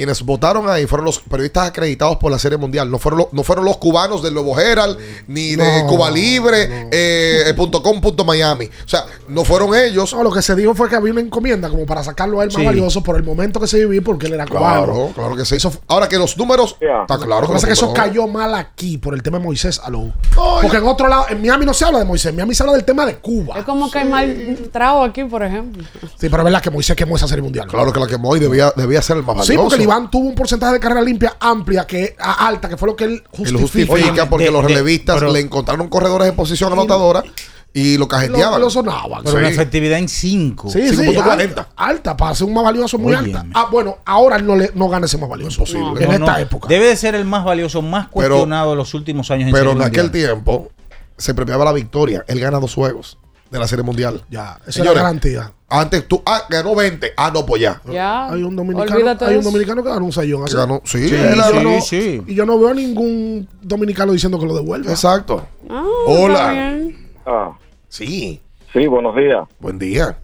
Quienes 0.00 0.22
votaron 0.22 0.66
ahí 0.70 0.86
fueron 0.86 1.04
los 1.04 1.18
periodistas 1.18 1.68
acreditados 1.68 2.16
por 2.16 2.32
la 2.32 2.38
Serie 2.38 2.56
Mundial. 2.56 2.90
No 2.90 2.98
fueron, 2.98 3.18
los, 3.18 3.26
no 3.34 3.42
fueron 3.42 3.66
los 3.66 3.76
cubanos 3.76 4.22
del 4.22 4.32
Nuevo 4.32 4.58
Herald, 4.58 4.96
ni 5.26 5.56
de 5.56 5.82
No, 5.82 5.88
Cuba 5.88 6.10
Libre, 6.10 6.88
eh, 6.90 7.42
eh, 7.48 7.52
punto 7.54 7.82
com, 7.82 8.00
punto 8.00 8.24
Miami. 8.24 8.64
O 8.64 8.88
sea, 8.88 9.04
no 9.28 9.44
fueron 9.44 9.74
ellos. 9.74 10.14
No, 10.14 10.22
lo 10.22 10.32
que 10.32 10.40
se 10.40 10.56
dijo 10.56 10.74
fue 10.74 10.88
que 10.88 10.96
había 10.96 11.12
una 11.12 11.20
encomienda 11.20 11.68
como 11.68 11.84
para 11.84 12.02
sacarlo 12.02 12.40
a 12.40 12.44
él 12.44 12.48
más 12.50 12.56
Sí. 12.58 12.64
valioso 12.64 13.02
por 13.02 13.16
el 13.16 13.24
momento 13.24 13.60
que 13.60 13.66
se 13.66 13.78
vivía 13.78 14.00
porque 14.00 14.28
él 14.28 14.32
era 14.32 14.46
cubano. 14.46 14.84
Claro, 14.86 15.10
claro 15.14 15.36
que 15.36 15.44
sí. 15.44 15.58
Ahora 15.86 16.08
que 16.08 16.16
los 16.16 16.34
números. 16.38 16.78
Está 16.80 17.18
claro 17.18 17.42
Lo 17.42 17.48
que 17.48 17.52
pasa 17.52 17.66
es 17.66 17.78
que 17.78 17.84
eso 17.84 17.92
cayó 17.92 18.26
mal 18.26 18.54
aquí 18.54 18.96
por 18.96 19.12
el 19.12 19.22
tema 19.22 19.36
de 19.36 19.44
Moisés 19.44 19.82
Alou. 19.84 20.14
Porque 20.62 20.78
en 20.78 20.86
otro 20.86 21.08
lado, 21.08 21.26
en 21.28 21.42
Miami 21.42 21.66
no 21.66 21.74
se 21.74 21.84
habla 21.84 21.98
de 21.98 22.06
Moisés, 22.06 22.30
en 22.30 22.36
Miami 22.36 22.54
se 22.54 22.62
habla 22.62 22.72
del 22.72 22.84
tema 22.86 23.04
de 23.04 23.16
Cuba. 23.18 23.58
Es 23.58 23.64
como 23.66 23.90
que 23.90 23.98
hay 23.98 24.08
mal 24.08 24.58
trago 24.72 25.04
aquí, 25.04 25.24
por 25.24 25.42
ejemplo. 25.42 25.84
Sí, 26.18 26.30
pero 26.30 26.38
es 26.38 26.44
verdad 26.44 26.62
que 26.62 26.70
Moisés 26.70 26.96
quemó 26.96 27.16
esa 27.16 27.28
serie 27.28 27.42
mundial. 27.42 27.66
Claro 27.66 27.92
que 27.92 28.00
la 28.00 28.06
quemó 28.06 28.34
y 28.34 28.40
debía, 28.40 28.72
debía 28.74 29.02
ser 29.02 29.18
el 29.18 29.24
más 29.24 29.36
valioso. 29.36 29.52
Sí, 29.52 29.58
porque 29.58 29.74
el 29.74 29.89
Iván 29.90 30.10
tuvo 30.10 30.28
un 30.28 30.34
porcentaje 30.34 30.74
de 30.74 30.80
carrera 30.80 31.02
limpia 31.02 31.36
amplia, 31.40 31.86
que 31.86 32.14
a- 32.18 32.46
alta, 32.46 32.68
que 32.68 32.76
fue 32.76 32.88
lo 32.88 32.96
que 32.96 33.04
él 33.04 33.10
Él 33.12 33.22
justifica. 33.30 33.92
justifica 33.92 34.28
porque 34.28 34.44
de- 34.46 34.50
los 34.52 34.62
de- 34.62 34.68
relevistas 34.68 35.16
pero- 35.18 35.32
le 35.32 35.40
encontraron 35.40 35.88
corredores 35.88 36.28
en 36.28 36.36
posición 36.36 36.72
anotadora 36.72 37.24
y 37.72 37.96
lo 37.98 38.06
cajeteaban. 38.08 38.60
Lo- 38.60 38.66
lo 38.66 38.70
sonaban. 38.70 39.22
Pero 39.24 39.38
una 39.38 39.48
Sí. 39.48 39.54
efectividad 39.54 39.98
en 39.98 40.08
5. 40.08 40.70
Sí, 40.70 40.88
sí, 40.90 40.96
5.40. 40.96 41.62
alta, 41.62 41.68
alta, 41.76 42.16
para 42.16 42.34
ser 42.34 42.46
un 42.46 42.54
más 42.54 42.64
valioso 42.64 42.98
muy 42.98 43.14
Óyeme. 43.14 43.36
alta. 43.38 43.46
Ah, 43.54 43.66
bueno, 43.70 43.98
ahora 44.04 44.36
él 44.36 44.46
no, 44.46 44.54
le, 44.56 44.70
no 44.74 44.88
gana 44.88 45.06
ese 45.06 45.18
más 45.18 45.28
valioso. 45.28 45.62
Imposible. 45.62 46.04
En 46.04 46.08
No, 46.08 46.14
esta 46.26 46.32
no, 46.32 46.38
época. 46.38 46.68
Debe 46.68 46.86
de 46.86 46.96
ser 46.96 47.14
el 47.16 47.24
más 47.24 47.44
valioso, 47.44 47.82
más 47.82 48.06
Pero- 48.14 48.36
cuestionado 48.36 48.70
de 48.70 48.76
los 48.76 48.94
últimos 48.94 49.30
años 49.30 49.48
en 49.48 49.54
Pero 49.54 49.72
en 49.72 49.82
aquel 49.82 50.04
Mundial. 50.04 50.10
tiempo 50.32 50.70
se 51.16 51.34
premiaba 51.34 51.64
la 51.64 51.72
victoria. 51.72 52.24
Él 52.28 52.38
gana 52.40 52.58
dos 52.60 52.74
juegos 52.74 53.18
de 53.50 53.58
la 53.58 53.66
Serie 53.66 53.82
Mundial. 53.84 54.22
Ya, 54.30 54.56
esa 54.60 54.68
es 54.68 54.74
Señores, 54.76 54.96
la 54.96 55.02
garantía. 55.02 55.52
Antes 55.68 56.06
tú, 56.08 56.22
ah, 56.26 56.42
ganó 56.48 56.74
20. 56.74 57.12
Ah, 57.16 57.30
no, 57.32 57.44
pues 57.46 57.62
ya. 57.62 57.80
Ya. 57.90 58.28
Hay 58.32 58.42
un 58.42 58.56
dominicano, 58.56 58.92
Olvídate 58.96 59.24
hay 59.24 59.34
un 59.34 59.40
eso. 59.40 59.50
dominicano 59.50 59.82
que 59.82 59.88
ganó 59.88 60.04
un 60.04 60.12
sayón. 60.12 60.42
así. 60.44 60.56
Ganó, 60.56 60.80
sí, 60.84 60.98
Y 60.98 61.14
él 61.14 61.34
yo 61.36 61.54
ganó. 61.54 61.70
no- 61.70 61.80
sí. 61.80 62.22
Y 62.26 62.34
yo 62.34 62.46
no 62.46 62.58
veo 62.58 62.68
a 62.68 62.74
ningún 62.74 63.48
dominicano 63.62 64.12
diciendo 64.12 64.38
que 64.38 64.46
lo 64.46 64.54
devuelva. 64.54 64.90
Exacto. 64.90 65.46
Ah, 65.68 65.84
Hola. 66.06 66.32
está 66.34 66.52
bien. 66.52 67.08
Ah, 67.26 67.56
Sí. 67.88 68.40
sí, 68.72 68.86
buenos 68.86 69.14
días. 69.16 69.46
Buen 69.60 69.78
día. 69.78 70.16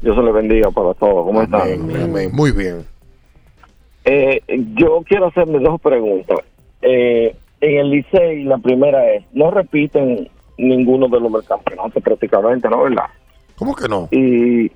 Dios 0.00 0.14
se 0.16 0.22
le 0.22 0.32
bendiga 0.32 0.70
para 0.70 0.92
todos. 0.94 1.24
¿Cómo 1.24 1.42
están? 1.42 1.62
Amén. 1.62 2.30
Muy 2.32 2.52
bien. 2.52 2.84
Eh, 4.04 4.42
yo 4.76 5.02
quiero 5.06 5.28
hacerle 5.28 5.58
dos 5.60 5.80
preguntas. 5.80 6.38
Eh, 6.82 7.34
en 7.60 7.78
el 7.78 7.90
Licey, 7.90 8.44
la 8.44 8.58
primera 8.58 9.10
es, 9.14 9.24
no 9.32 9.50
repiten 9.50 10.28
ninguno 10.58 11.08
de 11.08 11.20
los 11.20 11.32
del 11.32 11.44
campeonato 11.44 12.00
prácticamente, 12.00 12.68
¿no? 12.68 12.82
¿Verdad? 12.82 13.06
¿Cómo 13.56 13.74
que 13.74 13.88
no? 13.88 14.08
Y 14.10 14.70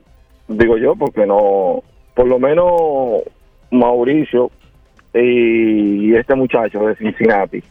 digo 0.48 0.76
yo, 0.78 0.94
porque 0.96 1.26
no, 1.26 1.82
por 2.14 2.26
lo 2.26 2.38
menos 2.38 3.22
Mauricio 3.70 4.50
y 5.14 6.14
este 6.14 6.34
muchacho 6.34 6.80
de 6.80 6.96
Cincinnati, 6.96 7.62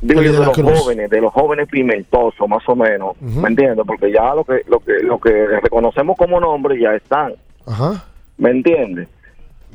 digo 0.00 0.22
yo 0.22 0.32
de 0.32 0.38
los 0.38 0.50
Cruz. 0.50 0.80
jóvenes, 0.80 1.10
de 1.10 1.20
los 1.20 1.32
jóvenes 1.32 1.68
pimentosos, 1.68 2.48
más 2.48 2.62
o 2.68 2.76
menos. 2.76 3.20
¿me 3.20 3.48
entiendes? 3.48 3.84
Porque 3.86 4.12
ya 4.12 4.34
lo 4.34 4.44
que, 4.44 4.62
lo 4.68 4.80
que, 4.80 4.92
lo 5.02 5.18
que 5.18 5.46
reconocemos 5.60 6.16
como 6.16 6.40
nombre 6.40 6.78
ya 6.80 6.94
están. 6.94 7.34
Ajá. 7.66 8.04
¿me 8.36 8.50
entiendes? 8.50 9.08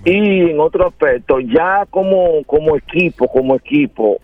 Y 0.05 0.49
en 0.49 0.59
otro 0.59 0.88
aspecto, 0.88 1.39
ya 1.39 1.85
como, 1.89 2.43
como 2.45 2.76
equipo, 2.77 3.27
como 3.27 3.55
equipo, 3.55 4.19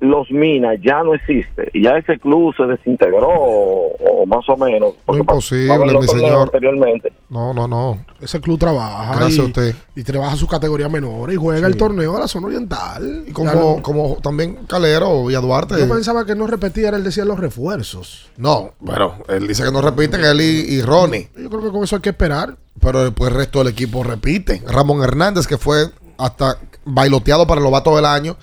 los 0.00 0.30
Minas 0.30 0.78
ya 0.82 1.02
no 1.02 1.14
existe. 1.14 1.70
Ya 1.74 1.96
ese 1.98 2.18
club 2.18 2.54
se 2.56 2.64
desintegró, 2.64 3.28
o, 3.28 3.92
o 4.22 4.26
más 4.26 4.48
o 4.48 4.56
menos. 4.56 4.94
Imposible, 5.08 5.98
mi 5.98 6.06
señor. 6.08 6.42
Anteriormente. 6.42 7.12
No, 7.28 7.52
no, 7.54 7.68
no. 7.68 8.04
Ese 8.20 8.40
club 8.40 8.58
trabaja. 8.58 9.14
Gracias 9.16 9.38
y, 9.38 9.40
a 9.40 9.44
usted. 9.44 9.74
Y 9.94 10.02
trabaja 10.02 10.36
su 10.36 10.46
categoría 10.46 10.88
menor 10.88 11.32
y 11.32 11.36
juega 11.36 11.66
el 11.66 11.76
torneo 11.76 12.14
de 12.14 12.20
la 12.20 12.28
zona 12.28 12.46
oriental. 12.48 13.24
Y 13.26 13.32
como, 13.32 13.52
no- 13.52 13.82
como 13.82 14.16
también 14.22 14.58
Calero 14.66 15.30
y 15.30 15.34
a 15.34 15.40
Duarte. 15.40 15.78
yo 15.78 15.88
pensaba 15.88 16.24
que 16.24 16.34
no 16.34 16.46
repetía, 16.46 16.88
era 16.88 16.96
él 16.96 17.04
decía 17.04 17.24
los 17.24 17.38
refuerzos. 17.38 18.30
No, 18.36 18.72
bueno, 18.80 19.16
él 19.28 19.46
dice 19.46 19.62
que 19.64 19.70
no 19.70 19.80
repiten 19.82 20.24
él 20.24 20.40
y, 20.40 20.74
y 20.74 20.82
Ronnie. 20.82 21.28
Yo 21.36 21.48
creo 21.50 21.62
que 21.62 21.70
con 21.70 21.84
eso 21.84 21.96
hay 21.96 22.02
que 22.02 22.10
esperar. 22.10 22.56
Pero 22.80 23.04
después 23.04 23.30
el 23.30 23.36
resto 23.36 23.58
del 23.58 23.68
equipo 23.68 24.02
repite. 24.02 24.62
Ramón 24.66 25.02
Hernández, 25.02 25.46
que 25.46 25.58
fue 25.58 25.84
hasta 26.16 26.56
bailoteado 26.86 27.46
para 27.46 27.58
el 27.60 27.64
novato 27.64 27.94
del 27.94 28.06
año, 28.06 28.36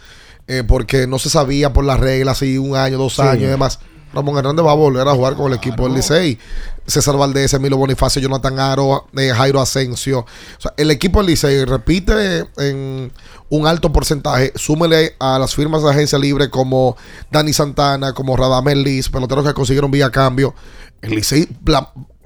eh, 0.48 0.64
porque 0.68 1.08
no 1.08 1.20
se 1.20 1.30
sabía 1.30 1.74
por 1.74 1.86
las 1.86 2.00
reglas, 2.00 2.38
si 2.40 2.58
un 2.58 2.76
año, 2.76 2.98
dos 2.98 3.16
Sí. 3.16 3.22
años 3.22 3.44
y 3.44 3.48
demás. 3.48 3.80
Ramón 4.14 4.38
Hernández 4.38 4.66
va 4.66 4.72
a 4.72 4.76
volver 4.76 5.06
a 5.08 5.12
jugar 5.14 5.36
con 5.36 5.52
el 5.52 5.58
equipo 5.58 5.84
del 5.84 5.96
Licey. 5.96 6.40
César 6.88 7.18
Valdés, 7.18 7.54
Emilio 7.54 7.78
Bonifacio, 7.78 8.22
Jonathan 8.22 8.58
Aro, 8.58 9.06
eh, 9.18 9.32
Jairo 9.36 9.60
Asensio. 9.60 10.20
O 10.20 10.62
sea, 10.62 10.74
el 10.78 10.90
equipo 10.92 11.20
del 11.20 11.28
Licey 11.28 11.66
repite 11.66 12.46
en 12.58 13.12
un 13.50 13.68
alto 13.68 13.92
porcentaje. 13.92 14.54
Súmele 14.56 15.16
a 15.20 15.38
las 15.38 15.54
firmas 15.54 15.84
de 15.84 15.90
agencia 15.90 16.18
libre 16.18 16.50
como 16.50 16.96
Dani 17.30 17.52
Santana, 17.52 18.14
como 18.14 18.38
Radamel 18.38 18.82
Liz, 18.82 19.10
peloteros 19.10 19.46
que 19.46 19.54
consiguieron 19.54 19.92
vía 19.92 20.10
cambio. 20.10 20.56
El 21.02 21.12
Licey, 21.12 21.48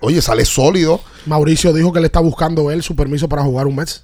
oye, 0.02 0.22
sale 0.22 0.46
sólido. 0.46 1.02
Mauricio 1.26 1.74
dijo 1.74 1.92
que 1.92 2.00
le 2.00 2.06
está 2.06 2.20
buscando 2.20 2.70
él 2.70 2.84
su 2.84 2.96
permiso 2.96 3.28
para 3.28 3.42
jugar 3.42 3.66
un 3.66 3.78
mes. 3.78 4.04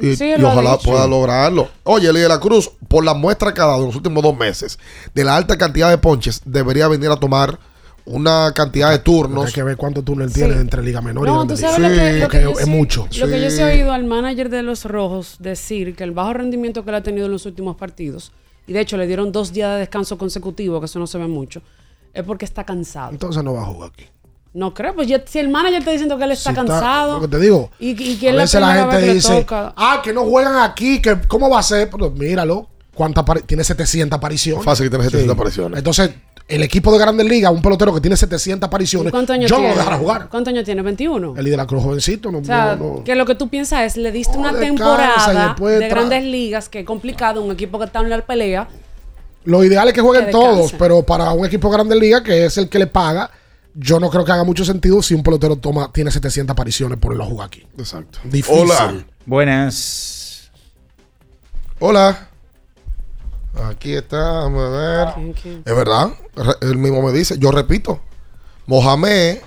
Y, 0.00 0.16
Sí, 0.16 0.24
y 0.24 0.30
él 0.32 0.40
lo 0.42 0.48
ojalá 0.48 0.72
dicho. 0.72 0.90
pueda 0.90 1.06
lograrlo. 1.06 1.68
Oye, 1.84 2.08
Eli 2.08 2.20
de 2.20 2.28
la 2.28 2.40
Cruz, 2.40 2.70
por 2.88 3.04
la 3.04 3.14
muestra 3.14 3.54
que 3.54 3.60
ha 3.60 3.66
dado 3.66 3.80
en 3.80 3.86
los 3.86 3.96
últimos 3.96 4.22
dos 4.22 4.36
meses, 4.36 4.78
de 5.14 5.24
la 5.24 5.36
alta 5.36 5.56
cantidad 5.56 5.90
de 5.90 5.98
ponches, 5.98 6.42
debería 6.44 6.88
venir 6.88 7.10
a 7.10 7.16
tomar 7.16 7.58
una 8.06 8.52
cantidad 8.54 8.90
de 8.90 8.98
turnos. 8.98 9.46
Hay 9.46 9.52
que 9.52 9.62
ver 9.62 9.76
cuánto 9.76 10.02
túnel 10.02 10.32
tiene 10.32 10.54
entre 10.56 10.82
Liga 10.82 11.00
Menor 11.00 11.26
y 11.26 11.30
No, 11.30 11.36
Grande 11.36 11.54
tú 11.54 11.60
sabes 11.60 11.78
Liga. 11.90 12.24
lo 12.24 12.28
que, 12.28 12.40
lo 12.42 12.52
yo 12.52 12.58
es 12.58 12.64
sí- 12.66 12.70
mucho. 12.70 13.08
Lo 13.18 13.26
que 13.28 13.40
yo 13.40 13.50
sí 13.50 13.56
Sí. 13.56 13.62
he 13.62 13.64
oído 13.64 13.92
al 13.92 14.04
manager 14.04 14.50
de 14.50 14.62
los 14.62 14.84
Rojos 14.84 15.36
decir 15.38 15.94
que 15.96 16.04
el 16.04 16.10
bajo 16.10 16.34
rendimiento 16.34 16.84
que 16.84 16.90
él 16.90 16.96
ha 16.96 17.02
tenido 17.02 17.26
en 17.26 17.32
los 17.32 17.46
últimos 17.46 17.76
partidos, 17.76 18.32
y 18.66 18.72
de 18.72 18.80
hecho 18.80 18.96
le 18.96 19.06
dieron 19.06 19.32
dos 19.32 19.52
días 19.52 19.72
de 19.74 19.78
descanso 19.80 20.18
consecutivo, 20.18 20.80
que 20.80 20.86
eso 20.86 20.98
no 20.98 21.06
se 21.06 21.16
ve 21.18 21.26
mucho, 21.28 21.62
es 22.12 22.22
porque 22.24 22.44
está 22.44 22.64
cansado. 22.64 23.10
Entonces 23.12 23.42
no 23.42 23.54
va 23.54 23.62
a 23.62 23.66
jugar 23.66 23.90
aquí. 23.94 24.04
No 24.54 24.72
creo, 24.72 24.94
pues 24.94 25.08
ya- 25.08 25.22
si 25.26 25.40
el 25.40 25.48
manager 25.48 25.80
está 25.80 25.90
diciendo 25.90 26.16
que 26.16 26.24
él 26.24 26.30
está 26.30 26.50
Si 26.54 26.58
está- 26.60 26.64
cansado. 26.72 27.14
lo 27.14 27.20
que 27.22 27.28
te 27.36 27.40
digo. 27.40 27.70
Y, 27.80 27.90
y 27.90 28.16
que 28.16 28.28
a 28.28 28.30
es 28.30 28.36
la 28.36 28.42
veces 28.42 28.60
la 28.60 28.68
vez 28.68 28.76
gente 28.92 29.06
que 29.06 29.14
dice, 29.14 29.40
toca. 29.40 29.74
ah, 29.76 30.00
que 30.02 30.12
no 30.12 30.24
juegan 30.24 30.56
aquí, 30.58 31.02
que 31.02 31.18
¿cómo 31.26 31.50
va 31.50 31.58
a 31.58 31.62
ser? 31.62 31.90
Pero 31.90 32.10
míralo, 32.12 32.68
¿cuánta 32.94 33.24
tiene 33.46 33.64
700 33.64 34.16
apariciones. 34.16 34.64
Fácil 34.64 34.86
que 34.86 34.90
tiene 34.90 35.04
700 35.04 35.34
apariciones. 35.34 35.78
Entonces, 35.78 36.10
el 36.46 36.62
equipo 36.62 36.92
de 36.92 36.98
Grandes 36.98 37.26
Ligas, 37.26 37.50
un 37.50 37.62
pelotero 37.62 37.92
que 37.94 38.00
tiene 38.00 38.16
700 38.16 38.68
apariciones, 38.68 39.10
¿Cuántos 39.10 39.34
años 39.34 39.50
yo 39.50 39.58
no 39.58 39.68
lo 39.70 39.74
dejará 39.74 39.96
jugar. 39.96 40.28
¿Cuántos 40.28 40.52
años 40.52 40.64
tiene? 40.64 40.82
¿21? 40.82 41.34
El 41.36 41.44
de 41.46 41.56
la 41.56 41.66
Cruz 41.66 41.82
jovencito, 41.82 42.30
no, 42.30 42.38
O 42.38 42.44
sea, 42.44 42.76
no- 42.78 42.98
no. 42.98 43.02
que 43.04 43.14
lo 43.16 43.26
que 43.26 43.34
tú 43.34 43.48
piensas 43.48 43.80
es, 43.82 43.96
le 43.96 44.12
diste 44.12 44.38
una 44.38 44.52
temporada 44.56 45.56
de 45.58 45.88
grandes 45.88 46.22
ligas, 46.22 46.68
que 46.68 46.80
es 46.80 46.86
complicado, 46.86 47.42
un 47.42 47.50
equipo 47.50 47.78
que 47.80 47.86
está 47.86 48.00
en 48.00 48.10
la 48.10 48.20
pelea. 48.24 48.68
Lo 49.46 49.64
ideal 49.64 49.88
es 49.88 49.94
que 49.94 50.00
jueguen 50.00 50.26
Que 50.26 50.32
todos, 50.32 50.72
pero 50.78 51.02
para 51.02 51.32
un 51.32 51.44
equipo 51.44 51.68
de 51.68 51.74
Grandes 51.74 51.98
Ligas, 51.98 52.22
que 52.22 52.46
es 52.46 52.56
el 52.56 52.68
que 52.70 52.78
le 52.78 52.86
paga, 52.86 53.30
yo 53.74 54.00
no 54.00 54.10
creo 54.10 54.24
que 54.24 54.32
haga 54.32 54.44
mucho 54.44 54.64
sentido 54.64 55.02
si 55.02 55.14
un 55.14 55.22
pelotero 55.22 55.56
toma, 55.56 55.90
tiene 55.92 56.10
700 56.10 56.52
apariciones 56.52 56.98
por 56.98 57.20
a 57.20 57.24
jugar 57.24 57.46
aquí. 57.48 57.66
Exacto. 57.78 58.18
Difícil. 58.24 58.60
Hola. 58.62 59.04
Buenas. 59.26 60.50
Hola. 61.80 62.28
Aquí 63.66 63.94
está, 63.94 64.42
a 64.44 64.48
ver. 64.48 65.08
Es 65.64 65.76
verdad, 65.76 66.08
él 66.60 66.76
mismo 66.76 67.02
me 67.02 67.12
dice. 67.12 67.38
Yo 67.38 67.50
repito, 67.52 68.00
Mohamed. 68.66 69.38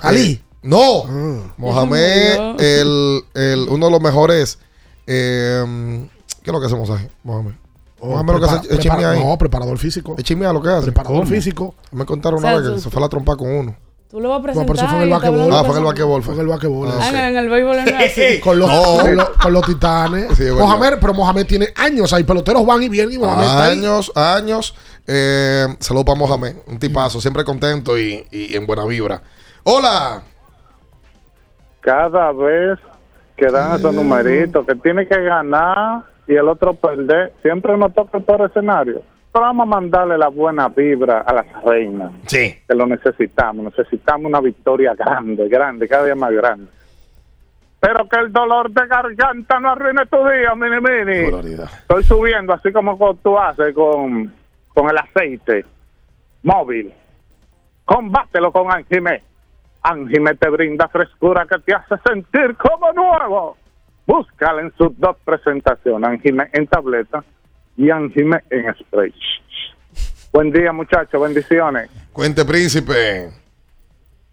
Ali. 0.00 0.32
eh, 0.32 0.42
no, 0.62 1.04
Ah. 1.06 1.54
Mohamed, 1.58 2.38
murió. 2.38 2.56
el, 2.58 3.24
el- 3.34 3.68
uno 3.68 3.86
de 3.86 3.92
los 3.92 4.00
mejores. 4.00 4.58
eh, 5.06 6.08
¿Qué 6.42 6.50
es 6.50 6.52
lo 6.54 6.60
que 6.60 6.66
hacemos 6.66 6.88
ahí, 6.90 7.06
Mohamed? 7.22 7.52
Oh, 8.00 8.08
Mohamed 8.08 8.32
lo 8.34 8.40
que 8.40 8.46
hace 8.46 8.68
prepara- 8.78 9.10
ahí. 9.12 9.24
No, 9.24 9.36
preparador 9.38 9.78
físico. 9.78 10.14
Es 10.16 10.24
chismear 10.24 10.54
lo 10.54 10.62
que 10.62 10.70
hace. 10.70 10.84
Preparador 10.92 11.26
físico. 11.26 11.74
Me 11.92 12.04
contaron 12.06 12.38
O 12.38 12.40
sea, 12.42 12.50
una 12.52 12.58
vez 12.60 12.68
que 12.70 12.74
tú- 12.76 12.80
se 12.82 12.90
fue 12.90 12.98
a 13.00 13.02
la 13.02 13.08
trompa 13.08 13.36
con 13.36 13.50
uno. 13.50 13.76
Tú 14.10 14.18
lo 14.20 14.28
vas 14.30 14.36
a 14.36 14.38
No, 14.38 14.42
presentar. 14.42 14.66
pero 14.66 14.78
eso 14.78 14.88
fue 14.88 14.96
en 14.96 15.02
el 15.08 15.12
hablando 15.12 15.56
Ah, 15.56 15.60
fue 15.64 15.70
en 15.70 15.78
el 15.78 15.84
basquetbol. 15.84 16.22
Fue 16.24 16.34
en 16.34 16.40
el 16.40 16.46
basquetbol. 16.48 16.88
Ah, 16.90 16.98
Ah, 17.00 17.28
en, 17.28 17.36
el 17.36 17.48
béisbol 17.48 17.76
no 17.84 17.96
así. 17.98 18.40
con, 18.40 18.58
los, 18.58 18.68
No. 18.68 18.82
con, 19.02 19.16
los, 19.16 19.28
con 19.30 19.52
los 19.52 19.66
titanes. 19.66 20.36
Sí. 20.36 20.44
Mohamed, 20.50 20.94
pero 21.00 21.14
Mohamed 21.14 21.46
tiene 21.46 21.68
años 21.76 22.12
ahí. 22.12 22.24
Peloteros 22.24 22.66
van 22.66 22.82
y 22.82 22.88
vienen 22.88 23.14
y 23.14 23.18
Mohamed 23.18 23.44
está 23.44 23.64
ahí. 23.66 23.78
Años, 23.78 24.12
años. 24.16 24.74
Eh, 25.06 25.66
saludos 25.78 26.06
para 26.06 26.18
Mohamed, 26.18 26.56
un 26.66 26.78
tipazo, 26.78 27.20
siempre 27.20 27.44
contento 27.44 27.96
y, 27.98 28.26
y 28.32 28.56
en 28.56 28.66
buena 28.66 28.84
vibra. 28.84 29.22
Hola. 29.62 30.22
cada 31.80 32.32
vez 32.32 32.78
que 33.36 33.46
dan 33.46 33.76
esos 33.78 33.94
numeritos, 33.94 34.66
que 34.66 34.74
tiene 34.76 35.06
que 35.06 35.20
ganar 35.22 36.04
y 36.30 36.36
el 36.36 36.48
otro 36.48 36.74
perder, 36.74 37.32
siempre 37.42 37.76
nos 37.76 37.92
toca 37.94 38.18
el 38.18 38.24
peor 38.24 38.42
escenario. 38.48 39.02
Pero 39.32 39.44
vamos 39.44 39.64
a 39.66 39.70
mandarle 39.70 40.18
la 40.18 40.28
buena 40.28 40.68
vibra 40.68 41.20
a 41.20 41.32
las 41.32 41.62
reinas. 41.64 42.12
Sí. 42.26 42.56
Que 42.68 42.74
lo 42.74 42.86
necesitamos. 42.86 43.64
Necesitamos 43.76 44.26
una 44.26 44.40
victoria 44.40 44.94
grande, 44.94 45.48
grande, 45.48 45.86
cada 45.88 46.04
día 46.06 46.14
más 46.16 46.32
grande. 46.32 46.66
Pero 47.80 48.08
que 48.08 48.18
el 48.20 48.32
dolor 48.32 48.70
de 48.70 48.86
garganta 48.86 49.58
no 49.60 49.70
arruine 49.70 50.04
tu 50.06 50.16
día, 50.18 50.54
mini 50.54 50.80
mini. 50.80 51.30
Estoy 51.80 52.02
subiendo 52.04 52.52
así 52.52 52.70
como 52.72 52.98
co- 52.98 53.14
tú 53.14 53.38
haces 53.38 53.74
con, 53.74 54.32
con 54.74 54.90
el 54.90 54.98
aceite 54.98 55.64
móvil. 56.42 56.92
Combátelo 57.84 58.52
con 58.52 58.70
Anjimé. 58.70 59.22
Anjimé 59.82 60.34
te 60.34 60.48
brinda 60.50 60.88
frescura 60.88 61.46
que 61.46 61.58
te 61.60 61.72
hace 61.74 61.94
sentir 62.06 62.54
como 62.56 62.92
nuevo. 62.92 63.56
Búscala 64.10 64.62
en 64.62 64.72
sus 64.76 64.98
dos 64.98 65.16
presentaciones, 65.24 66.10
Anjimé 66.10 66.48
en 66.52 66.66
tableta 66.66 67.22
y 67.76 67.90
Anjimé 67.90 68.42
en 68.50 68.74
spray. 68.74 69.14
Buen 70.32 70.50
día, 70.50 70.72
muchachos, 70.72 71.22
bendiciones. 71.22 71.88
Cuente, 72.12 72.44
príncipe. 72.44 73.30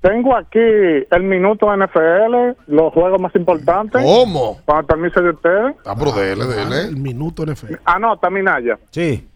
Tengo 0.01 0.35
aquí 0.35 0.57
el 0.57 1.23
minuto 1.23 1.67
NFL, 1.71 2.57
los 2.65 2.91
juegos 2.91 3.21
más 3.21 3.35
importantes. 3.35 4.01
¿Cómo? 4.01 4.59
Con 4.65 4.79
el 4.79 4.85
permiso 4.85 5.21
de 5.21 5.29
ustedes. 5.29 5.75
Ah, 5.85 5.93
pero 5.95 6.11
dele, 6.11 6.45
dele. 6.45 6.81
El 6.89 6.97
minuto 6.97 7.45
NFL. 7.45 7.75
Anota, 7.85 8.31
Minaya. 8.31 8.79
Sí. 8.89 9.27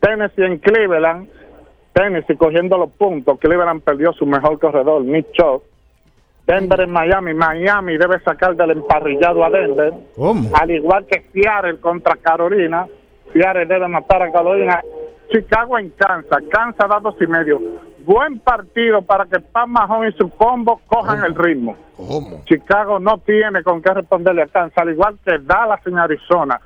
Tennessee 0.00 0.44
en 0.44 0.58
Cleveland. 0.58 1.30
Tennessee 1.94 2.36
cogiendo 2.36 2.76
los 2.76 2.90
puntos. 2.90 3.38
Cleveland 3.38 3.80
perdió 3.80 4.12
su 4.12 4.26
mejor 4.26 4.58
corredor, 4.58 5.02
Nick 5.02 5.32
Chubb. 5.32 5.62
Denver 6.48 6.80
en 6.80 6.90
Miami. 6.90 7.34
Miami 7.34 7.98
debe 7.98 8.18
sacar 8.20 8.56
del 8.56 8.70
emparrillado 8.70 9.44
a 9.44 9.50
Denver. 9.50 9.92
¿Cómo? 10.16 10.48
Al 10.54 10.70
igual 10.70 11.04
que 11.04 11.26
Seattle 11.30 11.78
contra 11.78 12.16
Carolina. 12.16 12.86
Seattle 13.34 13.66
debe 13.66 13.86
matar 13.86 14.22
a 14.22 14.32
Carolina. 14.32 14.80
Chicago 15.30 15.78
en 15.78 15.90
Kansas. 15.90 16.42
Kansas 16.50 16.88
da 16.88 17.00
dos 17.00 17.16
y 17.20 17.26
medio. 17.26 17.60
Buen 17.98 18.38
partido 18.38 19.02
para 19.02 19.26
que 19.26 19.40
Pan 19.40 19.70
Mahon 19.70 20.08
y 20.08 20.12
su 20.12 20.30
combo 20.30 20.80
cojan 20.86 21.22
el 21.22 21.34
ritmo. 21.34 21.76
¿Cómo? 21.94 22.42
Chicago 22.46 22.98
no 22.98 23.18
tiene 23.18 23.62
con 23.62 23.82
qué 23.82 23.92
responderle 23.92 24.44
a 24.44 24.46
Kansas, 24.46 24.78
al 24.78 24.90
igual 24.92 25.18
que 25.22 25.38
Dallas 25.40 25.86
en 25.86 25.98
Arizona. 25.98 26.58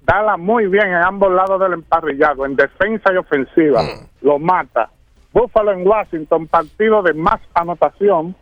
Dallas 0.00 0.38
muy 0.38 0.66
bien 0.66 0.86
en 0.88 1.02
ambos 1.04 1.30
lados 1.30 1.60
del 1.60 1.74
emparrillado, 1.74 2.46
en 2.46 2.56
defensa 2.56 3.12
y 3.12 3.18
ofensiva. 3.18 3.82
Lo 4.22 4.38
mata. 4.38 4.88
Buffalo 5.34 5.72
en 5.72 5.86
Washington, 5.86 6.46
partido 6.46 7.02
de 7.02 7.12
más 7.12 7.40
anotación. 7.52 8.34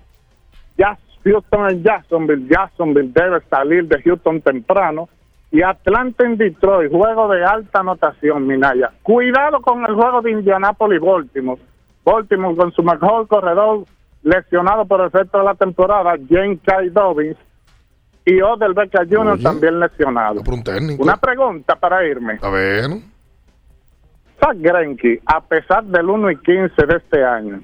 Jazz, 0.78 0.98
Houston 1.24 1.70
en 1.70 1.82
Jacksonville. 1.82 2.48
Jacksonville 2.48 3.12
debe 3.12 3.40
salir 3.50 3.86
de 3.86 4.00
Houston 4.02 4.40
temprano. 4.40 5.08
Y 5.50 5.62
Atlanta 5.62 6.24
en 6.24 6.36
Detroit, 6.36 6.92
juego 6.92 7.28
de 7.28 7.44
alta 7.44 7.80
anotación, 7.80 8.46
Minaya. 8.46 8.92
Cuidado 9.02 9.60
con 9.62 9.84
el 9.84 9.94
juego 9.94 10.20
de 10.20 10.30
Indianapolis 10.32 11.00
Baltimore. 11.00 11.60
Baltimore 12.04 12.54
con 12.54 12.72
su 12.72 12.82
mejor 12.82 13.26
corredor, 13.28 13.84
lesionado 14.22 14.84
por 14.84 15.00
efecto 15.06 15.38
de 15.38 15.44
la 15.44 15.54
temporada, 15.54 16.16
James 16.28 16.60
Kai 16.64 16.90
Dobbins 16.90 17.36
y 18.26 18.42
Odell 18.42 18.74
Beckham 18.74 19.08
Jr. 19.08 19.32
Oye. 19.32 19.42
también 19.42 19.80
lesionado. 19.80 20.42
Por 20.42 20.54
un 20.54 20.62
técnico. 20.62 21.02
Una 21.02 21.16
pregunta 21.16 21.76
para 21.76 22.06
irme. 22.06 22.38
A 22.42 22.50
ver. 22.50 22.90
Zach 24.38 24.56
Greinke, 24.56 25.20
a 25.24 25.40
pesar 25.40 25.84
del 25.84 26.10
1 26.10 26.30
y 26.30 26.36
15 26.36 26.86
de 26.86 26.96
este 26.96 27.24
año, 27.24 27.60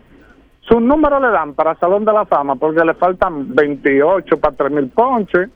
sus 0.69 0.81
números 0.81 1.21
le 1.21 1.29
dan 1.31 1.55
para 1.55 1.75
Salón 1.79 2.05
de 2.05 2.13
la 2.13 2.25
Fama 2.25 2.57
porque 2.57 2.85
le 2.85 2.95
faltan 2.95 3.55
28 3.55 4.37
para 4.39 4.57
3.000 4.57 4.91
ponches, 4.91 5.49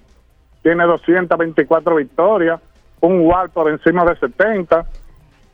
tiene 0.63 0.85
224 0.85 1.95
victorias, 1.97 2.61
un 3.01 3.21
WAR 3.27 3.51
por 3.51 3.71
encima 3.71 4.05
de 4.05 4.17
70. 4.19 4.87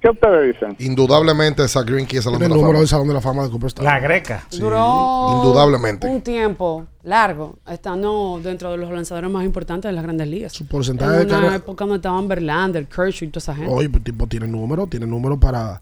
¿Qué 0.01 0.11
ustedes 0.11 0.53
dicen? 0.55 0.77
Indudablemente, 0.81 1.67
Zach 1.67 1.87
Greinke 1.87 2.19
es 2.19 2.27
el 2.27 2.33
Tiene 2.37 2.55
el 2.55 2.61
número 2.61 2.79
del 2.79 2.89
Salón 2.89 3.09
de 3.09 3.15
la 3.15 3.23
Fama 3.23 3.43
de 3.45 3.51
Cooperstown. 3.51 3.87
La 3.87 3.99
greca. 4.01 4.45
Duró 4.51 5.37
Indudablemente. 5.37 6.07
un 6.07 6.21
tiempo 6.21 6.85
largo 7.05 7.55
estando 7.71 8.39
dentro 8.43 8.71
de 8.73 8.77
los 8.77 8.91
lanzadores 8.91 9.31
más 9.31 9.45
importantes 9.47 9.89
de 9.89 9.93
las 9.95 10.05
grandes 10.05 10.29
ligas. 10.29 10.53
Su 10.53 10.67
porcentaje 10.67 11.11
de 11.13 11.23
en 11.23 11.29
una 11.29 11.37
carrera- 11.37 11.55
época 11.57 11.85
donde 11.85 11.97
estaban 11.97 12.29
Verlander, 12.29 12.87
Kershaw 12.87 13.29
y 13.29 13.31
toda 13.31 13.39
esa 13.39 13.55
gente. 13.55 13.73
Oye, 13.73 13.89
pues, 13.89 14.05
tipo, 14.05 14.27
tiene 14.27 14.47
número, 14.47 14.87
tiene 14.87 15.07
número 15.07 15.41
para, 15.41 15.81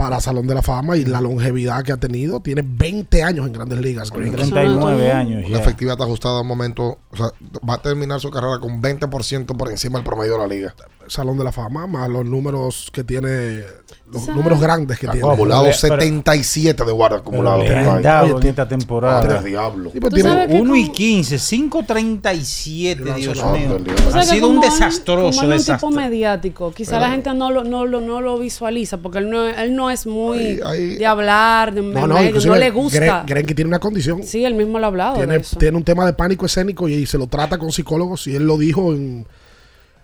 para 0.00 0.18
Salón 0.18 0.46
de 0.46 0.54
la 0.54 0.62
Fama 0.62 0.96
y 0.96 1.04
la 1.04 1.20
longevidad 1.20 1.82
que 1.82 1.92
ha 1.92 1.98
tenido. 1.98 2.40
Tiene 2.40 2.62
20 2.64 3.22
años 3.22 3.46
en 3.46 3.52
grandes 3.52 3.78
ligas. 3.82 4.10
Greinke. 4.10 4.38
39 4.38 5.12
años 5.12 5.50
La 5.50 5.58
efectividad 5.58 5.92
está 5.92 6.04
ajustada 6.04 6.38
a 6.38 6.40
un 6.40 6.46
momento. 6.46 7.00
O 7.10 7.16
sea, 7.18 7.26
va 7.68 7.74
a 7.74 7.82
terminar 7.82 8.18
su 8.18 8.30
carrera 8.30 8.58
con 8.60 8.80
20% 8.80 9.54
por 9.58 9.70
encima 9.70 9.98
del 9.98 10.06
promedio 10.06 10.32
de 10.32 10.38
la 10.38 10.46
liga. 10.46 10.74
Salón 11.10 11.36
de 11.38 11.42
la 11.44 11.50
Fama, 11.52 11.86
más 11.88 12.08
los 12.08 12.24
números 12.24 12.88
que 12.92 13.02
tiene, 13.02 13.64
los 14.12 14.28
números 14.28 14.60
grandes 14.60 14.96
que 14.98 15.08
tiene. 15.08 15.26
Acumulado 15.26 15.64
pero- 15.64 15.76
77 15.76 16.84
de 16.84 16.92
guardia 16.92 17.18
acumulado. 17.18 17.62
Le 17.62 17.76
han 17.76 18.00
dado 18.00 18.40
en 18.40 18.46
esta 18.46 18.68
temporada. 18.68 19.20
Madre 19.22 19.48
diablo. 19.50 19.90
pues, 19.90 20.14
Tiene 20.14 20.28
sabes 20.30 20.46
que 20.48 20.54
1 20.60 20.76
y 20.76 20.84
con- 20.86 20.94
15, 20.94 21.38
5.37, 21.38 23.14
Dios 23.16 23.36
mío. 23.52 23.78
Ha 24.14 24.20
que 24.20 24.26
sido 24.26 24.48
un 24.48 24.60
desastroso 24.60 25.20
como 25.20 25.30
es 25.30 25.38
un 25.42 25.50
desastre. 25.50 25.88
tipo 25.88 25.90
mediático. 25.90 26.72
Quizá 26.72 26.92
Pero- 26.92 27.02
la 27.02 27.10
gente 27.10 27.34
no 27.34 27.50
lo, 27.50 27.64
no, 27.64 27.86
lo, 27.86 28.00
no 28.00 28.20
lo 28.20 28.38
visualiza 28.38 28.98
porque 28.98 29.18
él 29.18 29.30
no, 29.30 29.46
él 29.48 29.74
no 29.74 29.90
es 29.90 30.06
muy 30.06 30.60
de 30.60 31.06
hablar, 31.06 31.74
de, 31.74 31.82
No, 31.82 32.06
medio, 32.06 32.40
no 32.46 32.56
le 32.56 32.70
gusta. 32.70 33.24
Gre- 33.24 33.26
Greinke 33.26 33.54
tiene 33.54 33.68
una 33.68 33.80
condición. 33.80 34.22
Sí, 34.22 34.44
él 34.44 34.54
mismo 34.54 34.78
lo 34.78 34.84
ha 34.86 34.88
hablado 34.88 35.14
tiene, 35.16 35.34
de 35.34 35.40
eso. 35.40 35.58
tiene 35.58 35.76
un 35.76 35.84
tema 35.84 36.06
de 36.06 36.12
pánico 36.12 36.46
escénico 36.46 36.88
y, 36.88 37.04
se 37.06 37.18
lo 37.18 37.26
trata 37.26 37.58
con 37.58 37.72
psicólogos 37.72 38.26
y 38.28 38.36
él 38.36 38.44
lo 38.46 38.56
dijo 38.56 38.92
en 38.92 39.26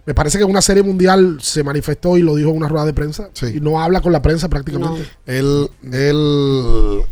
me 0.07 0.15
parece 0.15 0.39
que 0.39 0.45
en 0.45 0.51
una 0.51 0.63
serie 0.63 0.83
mundial 0.85 1.39
se 1.43 1.63
manifestó 1.65 2.17
y 2.17 2.23
lo 2.23 2.35
dijo 2.37 2.51
en 2.51 2.57
una 2.57 2.69
rueda 2.69 2.87
de 2.87 2.93
prensa 2.95 3.29
y 3.53 3.61
no 3.61 3.81
habla 3.83 4.01
con 4.01 4.13
la 4.13 4.23
prensa 4.23 4.49
prácticamente 4.49 5.05
Él, 5.27 5.69
él, 5.93 7.03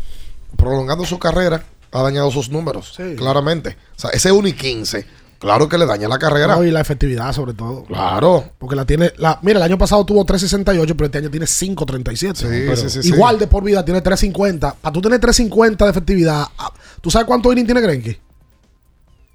prolongando 0.56 1.04
su 1.04 1.18
carrera, 1.18 1.64
ha 1.92 2.02
dañado 2.02 2.30
sus 2.30 2.50
números. 2.50 2.94
Claramente. 3.16 3.76
O 3.96 3.98
sea, 4.00 4.10
ese 4.10 4.30
1 4.32 4.48
y 4.48 4.52
15, 4.52 5.06
claro 5.38 5.68
que 5.68 5.76
le 5.76 5.86
daña 5.86 6.08
la 6.08 6.18
carrera. 6.18 6.56
No, 6.56 6.64
y 6.64 6.70
la 6.70 6.80
efectividad 6.80 7.32
sobre 7.32 7.52
todo 7.54 7.84
Claro. 7.84 8.50
porque 8.58 8.76
la 8.76 8.84
tiene 8.84 9.12
la, 9.18 9.38
mira 9.42 9.58
el 9.58 9.62
año 9.64 9.76
pasado 9.78 10.04
tuvo 10.06 10.24
368 10.24 10.96
pero 10.96 11.06
este 11.06 11.18
año 11.18 11.30
tiene 11.30 11.46
537 11.46 12.38
Sí, 12.38 12.46
Pero 12.48 12.76
sí, 12.76 12.88
sí, 12.90 13.02
sí. 13.02 13.08
igual 13.08 13.38
de 13.38 13.46
por 13.48 13.62
vida 13.64 13.84
tiene 13.84 14.00
350 14.00 14.74
para 14.80 14.92
tú 14.92 15.00
tener 15.02 15.18
350 15.20 15.84
de 15.84 15.90
efectividad 15.90 16.46
ah, 16.58 16.72
¿tú 17.00 17.10
sabes 17.10 17.26
cuánto 17.26 17.50
inning 17.52 17.66
tiene 17.66 17.80
Greinke? 17.80 18.20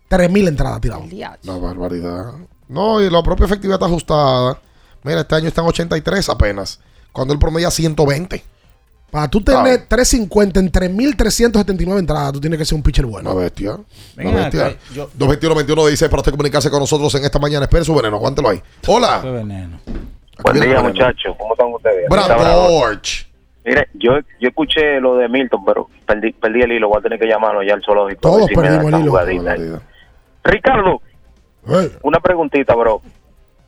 3000 0.08 0.48
entradas 0.48 0.82
tiradas 0.82 1.02
La 1.44 1.58
barbaridad. 1.58 2.34
No, 2.70 3.02
y 3.02 3.10
la 3.10 3.22
propia 3.22 3.46
efectividad 3.46 3.76
está 3.76 3.88
ajustada. 3.88 4.58
Mira, 5.04 5.22
este 5.22 5.36
año 5.36 5.48
están 5.48 5.66
83 5.66 6.30
apenas. 6.30 6.80
Cuando 7.12 7.34
el 7.34 7.40
promedio 7.40 7.68
es 7.68 7.74
120. 7.74 8.44
para 9.12 9.28
tú 9.28 9.42
tener 9.42 9.88
350 9.88 10.60
en 10.60 10.72
3379 10.72 12.00
entradas 12.00 12.32
tú 12.32 12.40
tienes 12.40 12.60
que 12.60 12.66
ser 12.66 12.76
un 12.76 12.84
pitcher 12.84 13.08
bueno 13.08 13.32
Una 13.32 13.42
bestia. 13.42 13.76
Venga 14.16 14.30
Una 14.30 14.40
bestia. 14.42 14.66
acá, 14.68 14.78
yo- 14.94 15.10
221 15.16 15.88
dice 15.88 16.08
para 16.10 16.20
usted 16.22 16.32
comunicarse 16.32 16.70
con 16.70 16.80
nosotros 16.80 17.14
en 17.16 17.26
esta 17.26 17.40
mañana. 17.40 17.64
Espere 17.66 17.84
su 17.84 17.96
veneno, 17.96 18.18
aguántelo 18.18 18.50
ahí. 18.50 18.62
Hola. 18.88 19.20
Veneno. 19.22 19.80
Buen 20.44 20.60
día, 20.62 20.82
muchachos. 20.82 21.36
¿Cómo 21.40 21.54
están 21.56 21.74
ustedes? 21.74 22.08
Brad 22.08 22.24
Aquí 22.26 22.32
está 22.34 22.44
Bravo. 22.44 22.68
George. 22.82 23.26
Mire, 23.66 23.88
yo, 23.96 24.12
yo 24.40 24.50
escuché 24.50 25.00
lo 25.02 25.16
de 25.18 25.28
Milton, 25.28 25.66
pero 25.66 25.90
perdí, 26.06 26.32
perdí 26.34 26.62
el 26.62 26.72
hilo. 26.74 26.90
Voy 26.90 27.00
a 27.00 27.02
tener 27.02 27.20
que 27.20 27.28
llamarlo 27.28 27.64
ya 27.64 27.74
al 27.74 27.84
zoológico. 27.84 28.28
a 28.28 28.32
ver 28.32 28.38
todos 28.38 28.48
si 28.50 28.56
me 28.56 28.62
da 28.62 28.70
perdimos 28.78 28.94
el 28.94 29.00
hilo 29.02 29.12
jugadita 29.12 29.52
ahí. 29.54 29.72
Ricardo, 30.44 31.02
una 32.04 32.20
preguntita, 32.20 32.76
bro. 32.76 33.02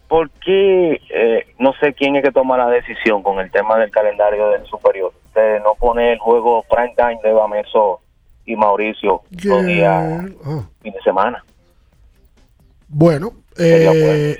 ¿Por 0.07 0.29
qué, 0.31 0.99
eh, 1.09 1.45
no 1.57 1.71
sé 1.79 1.93
quién 1.93 2.15
es 2.17 2.23
que 2.23 2.31
toma 2.31 2.57
la 2.57 2.67
decisión 2.69 3.23
con 3.23 3.39
el 3.39 3.49
tema 3.49 3.77
del 3.77 3.89
calendario 3.91 4.49
del 4.49 4.65
superior? 4.65 5.13
De 5.33 5.59
no 5.61 5.75
poner 5.79 6.13
el 6.13 6.19
juego 6.19 6.63
prime 6.69 6.93
time 6.97 7.19
de 7.23 7.31
Bameso 7.31 8.01
y 8.45 8.55
Mauricio 8.57 9.21
los 9.43 9.65
días 9.65 10.31
Ah. 10.45 10.63
fin 10.81 10.91
de 10.93 11.01
semana. 11.01 11.43
Bueno, 12.89 13.31
eh, 13.57 14.37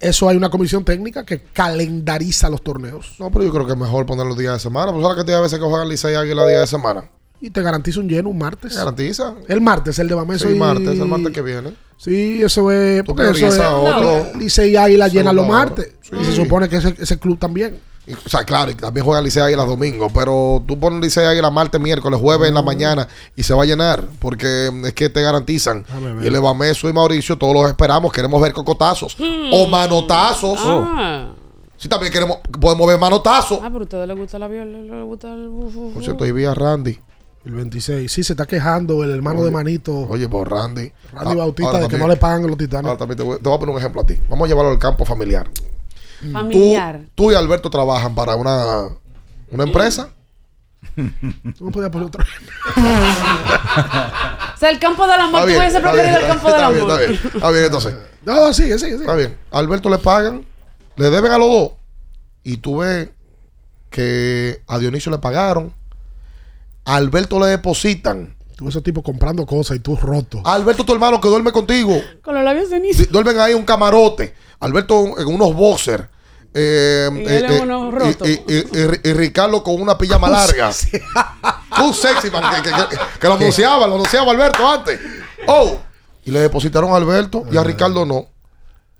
eso 0.00 0.28
hay 0.28 0.36
una 0.36 0.50
comisión 0.50 0.84
técnica 0.84 1.24
que 1.24 1.40
calendariza 1.40 2.50
los 2.50 2.60
torneos. 2.62 3.16
No, 3.18 3.30
pero 3.30 3.44
yo 3.44 3.52
creo 3.52 3.64
que 3.66 3.72
es 3.72 3.78
mejor 3.78 4.04
poner 4.04 4.26
los 4.26 4.36
días 4.36 4.52
de 4.54 4.58
semana. 4.60 4.92
Pues 4.92 5.02
ahora 5.02 5.16
que 5.16 5.24
te 5.24 5.40
veces 5.40 5.58
que 5.58 5.64
juegan 5.64 5.88
Licey 5.88 6.12
y 6.12 6.16
Águila 6.16 6.46
día 6.46 6.60
de 6.60 6.66
semana. 6.66 7.04
Y 7.40 7.50
te 7.50 7.62
garantiza 7.62 8.00
un 8.00 8.08
lleno 8.08 8.28
un 8.28 8.38
martes. 8.38 8.76
¿Garantiza? 8.76 9.34
El 9.48 9.60
martes, 9.62 9.98
el 9.98 10.08
de 10.08 10.14
Bameso 10.14 10.46
Sí, 10.48 10.54
y- 10.54 10.58
martes, 10.58 10.88
el 11.00 11.06
martes 11.06 11.32
que 11.32 11.42
viene. 11.42 11.72
Sí, 11.96 12.42
eso 12.42 12.70
es. 12.70 13.02
Porque 13.04 13.30
eso 13.30 13.46
es. 13.46 13.58
otro. 13.58 14.38
Licey 14.38 14.72
y 14.72 14.76
Águila 14.76 15.08
llenan 15.08 15.36
los 15.36 15.46
martes. 15.46 15.92
Y 16.12 16.24
se 16.24 16.32
supone 16.32 16.68
que 16.68 16.76
ese, 16.76 16.94
ese 16.98 17.18
club 17.18 17.38
también. 17.38 17.78
Y, 18.06 18.12
O 18.12 18.28
sea, 18.28 18.44
claro, 18.44 18.70
y 18.70 18.74
también 18.74 19.04
juega 19.04 19.22
Licey 19.22 19.42
Águila 19.42 19.64
domingo, 19.64 20.10
pero 20.12 20.62
tú 20.66 20.78
pones 20.78 21.00
Licey 21.00 21.24
Águila 21.24 21.50
martes, 21.50 21.80
miércoles, 21.80 22.20
jueves 22.20 22.48
en 22.48 22.54
la 22.54 22.60
mañana 22.60 23.08
y 23.34 23.42
se 23.42 23.54
va 23.54 23.62
a 23.62 23.66
llenar, 23.66 24.04
porque 24.18 24.70
es 24.84 24.92
que 24.92 25.08
te 25.08 25.22
garantizan. 25.22 25.86
Y 26.22 26.26
el 26.26 26.34
Evameso 26.34 26.88
y 26.88 26.92
Mauricio, 26.92 27.38
todos 27.38 27.54
los 27.54 27.66
esperamos, 27.66 28.12
queremos 28.12 28.42
ver 28.42 28.52
cocotazos 28.52 29.16
o 29.52 29.66
manotazos. 29.68 30.58
Ah. 30.62 31.32
Sí, 31.78 31.88
también 31.88 32.12
queremos, 32.12 32.38
podemos 32.60 32.86
ver 32.86 32.98
manotazos. 32.98 33.58
Ah, 33.62 33.68
pero 33.68 33.80
a 33.80 33.82
ustedes 33.84 34.08
les 34.08 34.16
gusta 34.16 34.38
la 34.38 34.48
viola, 34.48 34.78
les 34.78 35.04
gusta 35.04 35.32
el... 35.32 35.50
Por 35.92 36.02
cierto, 36.02 36.24
ahí 36.24 36.32
vi 36.32 36.44
a 36.44 36.54
Randy. 36.54 36.98
El 37.44 37.52
26. 37.52 38.10
Sí, 38.10 38.24
se 38.24 38.32
está 38.32 38.46
quejando 38.46 39.04
el 39.04 39.10
hermano 39.10 39.44
de 39.44 39.50
Manito. 39.50 39.94
Oye, 40.08 40.28
por 40.28 40.50
Randy. 40.50 40.90
Randy 41.12 41.32
Ah, 41.32 41.34
Bautista 41.34 41.70
ahora 41.72 41.82
de 41.82 41.88
que 41.88 41.98
no 41.98 42.08
le 42.08 42.16
pagan 42.16 42.46
los 42.46 42.56
titanes. 42.56 42.86
ahora 42.86 42.98
también 42.98 43.18
te, 43.18 43.22
voy, 43.22 43.36
te 43.38 43.44
voy 43.48 43.56
a 43.56 43.58
poner 43.58 43.74
un 43.74 43.78
ejemplo 43.80 44.00
a 44.00 44.06
ti. 44.06 44.18
Vamos 44.28 44.46
a 44.46 44.48
llevarlo 44.48 44.70
al 44.72 44.78
campo 44.78 45.04
familiar. 45.04 45.46
Familiar. 46.32 47.00
Tú, 47.14 47.24
tú 47.24 47.32
y 47.32 47.34
Alberto 47.34 47.68
trabajan 47.68 48.14
para 48.14 48.34
una, 48.34 48.84
una 49.50 49.64
empresa. 49.64 50.08
¿Tú 50.94 51.64
me 51.64 51.70
podías 51.70 51.90
poner 51.90 52.08
otro? 52.08 52.24
O 52.24 54.58
sea, 54.58 54.70
el 54.70 54.78
campo 54.78 55.06
del 55.06 55.20
amor, 55.20 55.40
tú 55.42 55.46
bien, 55.48 55.58
hubiese 55.60 55.76
está 55.78 55.92
preferido 55.92 56.18
bien, 56.18 56.30
el 56.30 56.34
campo 56.34 56.46
del 56.48 56.56
está 56.56 56.70
bien, 56.70 56.82
amor. 56.82 57.00
Está 57.00 57.12
bien, 57.12 57.20
está 57.34 57.50
bien, 57.50 57.64
entonces. 57.64 57.94
No, 58.24 58.54
sigue, 58.54 58.78
sigue, 58.78 58.92
sigue. 58.92 59.02
Está 59.02 59.14
bien. 59.16 59.36
A 59.50 59.58
Alberto 59.58 59.90
le 59.90 59.98
pagan, 59.98 60.46
le 60.96 61.10
deben 61.10 61.30
a 61.30 61.36
los 61.36 61.46
dos. 61.48 61.72
Y 62.42 62.56
tú 62.56 62.78
ves 62.78 63.10
que 63.90 64.62
a 64.66 64.78
Dionisio 64.78 65.12
le 65.12 65.18
pagaron. 65.18 65.74
A 66.84 66.96
Alberto 66.96 67.38
le 67.40 67.46
depositan. 67.46 68.36
Tú 68.56 68.68
esos 68.68 68.82
tipos 68.82 69.02
comprando 69.02 69.44
cosas 69.46 69.76
y 69.76 69.80
tú 69.80 69.96
roto. 69.96 70.40
Alberto, 70.44 70.84
tu 70.84 70.92
hermano, 70.92 71.20
que 71.20 71.28
duerme 71.28 71.50
contigo. 71.50 72.00
Con 72.22 72.34
los 72.36 72.44
labios 72.44 72.68
cenizos. 72.68 73.08
Duermen 73.10 73.38
ahí 73.40 73.52
en 73.52 73.58
un 73.58 73.64
camarote. 73.64 74.34
Alberto 74.60 75.18
en 75.18 75.26
unos 75.26 75.54
boxers. 75.54 76.04
Eh, 76.56 77.08
Y 77.12 77.18
eh, 77.18 77.36
él 77.38 77.44
en 77.46 77.52
eh, 77.52 77.60
unos 77.62 77.88
y- 77.88 77.90
rotos. 77.90 78.28
y, 78.28 78.32
y- 78.32 78.58
y- 78.58 79.08
y 79.08 79.12
Ricardo 79.12 79.62
con 79.64 79.80
una 79.82 79.98
pijama 79.98 80.28
larga. 80.30 80.70
Un 81.82 81.92
sexy 81.94 82.30
man 82.30 82.44
que, 82.62 82.70
que- 82.70 82.76
que- 82.76 82.96
que 83.18 83.26
lo 83.26 83.34
anunciaba, 83.34 83.88
lo 83.88 83.94
anunciaba 83.96 84.30
Alberto 84.30 84.68
antes. 84.68 85.00
Oh, 85.48 85.78
y 86.24 86.30
le 86.30 86.38
depositaron 86.40 86.92
a 86.92 86.96
Alberto 86.96 87.44
y 87.50 87.56
a 87.56 87.64
Ricardo 87.64 88.06
no. 88.06 88.26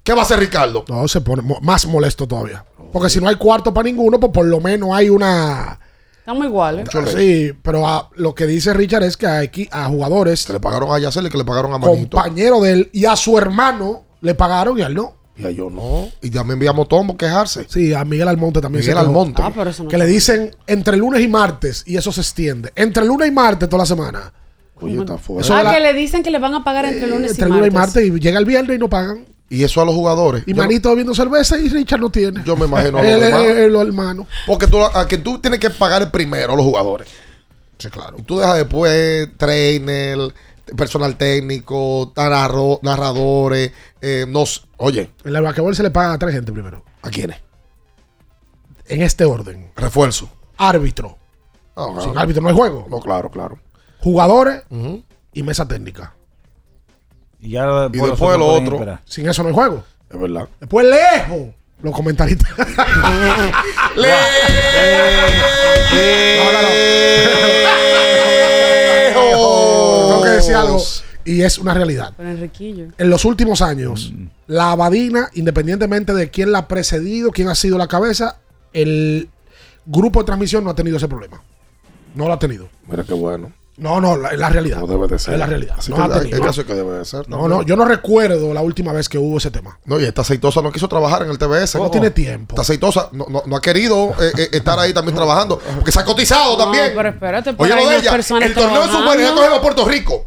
¿Qué 0.02 0.12
va 0.14 0.20
a 0.20 0.24
hacer 0.24 0.40
Ricardo? 0.40 0.84
No, 0.88 1.06
se 1.06 1.20
pone 1.20 1.42
mo- 1.42 1.60
más 1.62 1.86
molesto 1.86 2.26
todavía. 2.26 2.64
Porque 2.92 3.08
si 3.08 3.20
no 3.20 3.28
hay 3.28 3.36
cuarto 3.36 3.72
para 3.72 3.84
ninguno, 3.84 4.18
pues 4.18 4.32
por 4.32 4.44
lo 4.46 4.60
menos 4.60 4.90
hay 4.92 5.08
una. 5.08 5.78
Estamos 6.24 6.46
iguales. 6.46 6.88
Sí, 7.14 7.52
pero 7.62 7.86
a- 7.86 8.08
lo 8.14 8.34
que 8.34 8.46
dice 8.46 8.72
Richard 8.72 9.02
es 9.02 9.18
que 9.18 9.26
a, 9.26 9.42
a 9.70 9.88
jugadores. 9.88 10.48
le 10.48 10.58
pagaron 10.58 10.90
a 10.90 10.98
Yacel 10.98 11.26
y 11.26 11.28
que 11.28 11.36
le 11.36 11.44
pagaron 11.44 11.74
a 11.74 11.76
Manito. 11.78 12.16
Compañero 12.16 12.62
de 12.62 12.72
él 12.72 12.90
y 12.94 13.04
a 13.04 13.14
su 13.14 13.36
hermano 13.36 14.04
le 14.22 14.34
pagaron 14.34 14.78
y 14.78 14.82
a 14.82 14.86
él 14.86 14.94
no. 14.94 15.16
Y 15.36 15.44
a 15.44 15.50
yo 15.50 15.68
no. 15.68 16.08
Y 16.22 16.30
ya 16.30 16.42
me 16.42 16.54
enviamos 16.54 16.88
Tombo 16.88 17.14
quejarse. 17.18 17.66
Sí, 17.68 17.92
a 17.92 18.06
Miguel 18.06 18.28
Almonte 18.28 18.62
también. 18.62 18.80
Miguel. 18.82 18.96
Almonte. 18.96 19.42
Ah, 19.44 19.52
pero 19.54 19.68
eso 19.68 19.82
no 19.84 19.90
que 19.90 19.98
le 19.98 20.06
dicen 20.06 20.56
entre 20.66 20.96
lunes 20.96 21.20
y 21.20 21.28
martes 21.28 21.82
y 21.86 21.98
eso 21.98 22.10
se 22.10 22.22
extiende. 22.22 22.72
Entre 22.74 23.04
lunes 23.04 23.28
y 23.28 23.30
martes 23.30 23.68
toda 23.68 23.82
la 23.82 23.86
semana. 23.86 24.32
Oye, 24.80 24.98
está 24.98 25.60
ah, 25.60 25.62
la- 25.62 25.74
que 25.74 25.80
le 25.80 25.92
dicen 25.92 26.22
que 26.22 26.30
le 26.30 26.38
van 26.38 26.54
a 26.54 26.64
pagar 26.64 26.86
entre 26.86 27.06
lunes 27.06 27.32
entre 27.32 27.48
y 27.48 27.52
lunes 27.52 27.68
y 27.68 27.70
martes. 27.70 27.94
martes 27.96 28.16
y 28.16 28.20
llega 28.20 28.38
el 28.38 28.46
viernes 28.46 28.76
y 28.76 28.78
no 28.78 28.88
pagan. 28.88 29.26
Y 29.50 29.62
eso 29.62 29.80
a 29.80 29.84
los 29.84 29.94
jugadores. 29.94 30.42
Y 30.46 30.54
Manito 30.54 30.88
bebiendo 30.88 31.14
cerveza 31.14 31.58
y 31.58 31.68
Richard 31.68 32.00
no 32.00 32.10
tiene. 32.10 32.42
Yo 32.44 32.56
me 32.56 32.64
imagino 32.66 32.98
a 32.98 33.02
los. 33.68 34.26
Porque 34.46 34.66
tú, 34.66 34.82
a 34.82 35.06
quien 35.06 35.22
tú 35.22 35.38
tienes 35.38 35.60
que 35.60 35.70
pagar 35.70 36.10
primero 36.10 36.54
a 36.54 36.56
los 36.56 36.64
jugadores. 36.64 37.08
Sí, 37.78 37.88
claro. 37.90 38.16
Y 38.18 38.22
tú 38.22 38.38
dejas 38.38 38.56
después 38.56 39.28
trainer, 39.36 40.18
personal 40.76 41.16
técnico, 41.16 42.12
narrado- 42.16 42.80
narradores. 42.82 43.72
eh, 44.00 44.24
nos, 44.28 44.66
oye, 44.78 45.10
En 45.24 45.34
el 45.36 45.42
basquetbol 45.42 45.76
se 45.76 45.82
le 45.82 45.90
paga 45.90 46.14
a 46.14 46.18
tres 46.18 46.34
gente 46.34 46.50
primero. 46.52 46.82
¿a 47.02 47.10
quiénes? 47.10 47.36
En 48.86 49.02
este 49.02 49.24
orden. 49.24 49.70
Refuerzo. 49.76 50.28
Árbitro. 50.56 51.18
Ah, 51.76 51.86
Sin 52.00 52.10
claro. 52.12 52.20
árbitro 52.20 52.42
no 52.42 52.48
hay 52.48 52.54
juego. 52.54 52.86
No, 52.88 53.00
claro, 53.00 53.30
claro. 53.30 53.58
jugadores 54.00 54.62
y 55.32 55.42
mesa 55.42 55.66
técnica. 55.66 56.14
Y 57.44 57.50
ya 57.50 57.90
Y 57.92 57.98
después 57.98 58.38
lo 58.38 58.46
otro. 58.46 58.98
Sin 59.04 59.28
eso 59.28 59.42
no 59.42 59.50
hay 59.50 59.54
juego. 59.54 59.84
Es 60.10 60.18
verdad. 60.18 60.48
Después 60.58 60.86
lejos. 60.86 61.48
Los 61.82 61.94
comentaristas. 61.94 62.50
Tengo 69.14 70.22
que 70.22 70.28
decir 70.30 70.54
algo. 70.54 70.82
Y 71.26 71.42
es 71.42 71.58
una 71.58 71.74
realidad. 71.74 72.14
En 72.18 73.10
los 73.10 73.26
últimos 73.26 73.60
años, 73.60 74.14
la 74.46 74.72
Abadina, 74.72 75.28
independientemente 75.34 76.14
de 76.14 76.30
quién 76.30 76.50
la 76.52 76.60
ha 76.60 76.68
precedido, 76.68 77.30
quién 77.30 77.48
ha 77.48 77.54
sido 77.54 77.76
la 77.76 77.88
cabeza, 77.88 78.38
el 78.72 79.28
grupo 79.84 80.20
de 80.20 80.26
transmisión 80.26 80.64
no 80.64 80.70
ha 80.70 80.74
tenido 80.74 80.96
ese 80.96 81.08
problema. 81.08 81.42
No 82.14 82.26
lo 82.26 82.32
ha 82.32 82.38
tenido. 82.38 82.68
Mira 82.88 83.04
qué 83.04 83.12
bueno. 83.12 83.52
No, 83.76 84.00
no, 84.00 84.16
la- 84.16 84.28
es 84.30 84.38
la 84.38 84.48
realidad. 84.50 84.78
No 84.78 84.86
debe 84.86 85.08
de 85.08 85.18
ser. 85.18 85.34
Es 85.34 85.40
la 85.40 85.46
realidad. 85.46 85.74
Así 85.78 85.90
No 85.90 85.96
que 85.96 86.02
ha 86.02 86.18
tenido. 86.20 86.36
hay 86.36 86.42
casos 86.42 86.64
que 86.64 86.74
debe 86.74 86.98
de 86.98 87.04
ser. 87.04 87.28
No, 87.28 87.48
no, 87.48 87.62
yo 87.62 87.74
no 87.76 87.84
recuerdo 87.84 88.54
la 88.54 88.60
última 88.60 88.92
vez 88.92 89.08
que 89.08 89.18
hubo 89.18 89.38
ese 89.38 89.50
tema. 89.50 89.78
No, 89.84 89.98
y 89.98 90.04
esta 90.04 90.22
aceitosa 90.22 90.62
no 90.62 90.70
quiso 90.70 90.88
trabajar 90.88 91.22
en 91.22 91.30
el 91.30 91.38
TBS. 91.38 91.76
No 91.78 91.90
tiene 91.90 92.10
tiempo. 92.10 92.54
Esta 92.54 92.62
aceitosa 92.62 93.08
no, 93.12 93.26
no- 93.28 93.42
no 93.46 93.56
ha 93.56 93.60
querido 93.60 94.10
eh, 94.20 94.32
eh, 94.38 94.48
estar 94.52 94.78
ahí 94.78 94.92
también 94.94 95.16
trabajando. 95.16 95.58
Porque 95.74 95.90
se 95.92 95.98
ha 96.00 96.04
cotizado 96.04 96.56
también. 96.56 96.92
pero 96.94 97.08
espérate, 97.08 97.52
por 97.54 97.66
Oye, 97.66 97.74
lo 97.74 97.88
de 97.88 97.96
ella. 97.98 98.14
El 98.14 98.54
torneo 98.54 98.86
de. 98.86 98.92
Super 98.92 99.20
ya 99.20 99.34
cogemos 99.34 99.58
a 99.58 99.60
Puerto 99.60 99.84
Rico. 99.86 100.26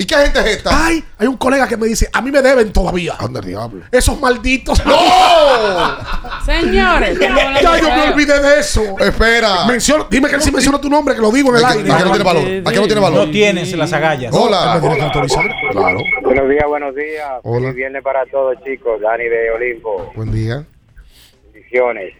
¿Y 0.00 0.06
qué 0.06 0.14
gente 0.16 0.38
es 0.40 0.46
esta? 0.56 0.70
Ay, 0.86 1.04
hay 1.18 1.26
un 1.26 1.36
colega 1.36 1.68
que 1.68 1.76
me 1.76 1.86
dice, 1.86 2.08
a 2.10 2.22
mí 2.22 2.30
me 2.30 2.40
deben 2.40 2.72
todavía. 2.72 3.16
Anda, 3.18 3.40
diablo. 3.42 3.82
Esos 3.92 4.18
malditos. 4.18 4.82
¡No! 4.86 4.94
Señores, 6.46 7.18
ya 7.18 7.78
yo 7.78 7.88
me 7.90 8.10
olvidé 8.12 8.40
de 8.40 8.60
eso. 8.60 8.82
Espera. 8.98 9.66
Menciono- 9.66 10.06
dime 10.10 10.28
que 10.30 10.36
él 10.36 10.42
sí 10.42 10.50
mencionó 10.50 10.80
tu 10.80 10.88
nombre, 10.88 11.14
que 11.14 11.20
lo 11.20 11.30
digo 11.30 11.50
en 11.50 11.56
el 11.56 11.64
¿A 11.64 11.68
aire. 11.70 11.84
qué 11.84 11.90
no 12.04 12.10
tiene 12.10 12.24
valor? 12.24 12.42
¿A 12.64 12.70
qué 12.72 12.80
no 12.80 12.86
tiene 12.86 13.00
valor? 13.00 13.26
No 13.26 13.30
tienes 13.30 13.72
las 13.76 13.92
agallas. 13.92 14.32
Hola. 14.34 14.62
Él 14.64 14.74
me 14.74 14.80
tiene 14.80 14.96
que 14.96 15.02
autorizar. 15.02 15.44
Claro. 15.70 15.98
Buenos 16.22 16.48
días, 16.48 16.64
buenos 16.66 16.94
días. 16.94 17.30
Hola. 17.42 17.60
Feliz 17.60 17.74
viernes 17.74 18.02
para 18.02 18.24
todos, 18.26 18.56
chicos. 18.64 19.00
Dani 19.02 19.24
de 19.24 19.50
Olimpo. 19.50 20.12
Buen 20.16 20.32
día. 20.32 20.64
Bendiciones. 21.70 22.14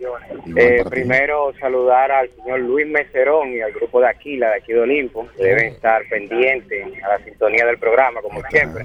Eh, 0.56 0.85
primero, 0.89 1.52
saludar 1.59 2.12
al 2.12 2.31
señor 2.31 2.60
Luis 2.60 2.86
Mecerón 2.86 3.52
y 3.52 3.60
al 3.60 3.72
grupo 3.72 4.01
de 4.01 4.09
Aquila, 4.09 4.51
de 4.51 4.56
aquí 4.56 4.72
de 4.72 4.81
Olimpo, 4.81 5.27
que 5.36 5.43
deben 5.43 5.72
estar 5.72 6.02
pendientes 6.09 6.86
a 7.02 7.09
la 7.09 7.24
sintonía 7.24 7.66
del 7.66 7.78
programa, 7.78 8.22
como 8.22 8.40
siempre. 8.48 8.85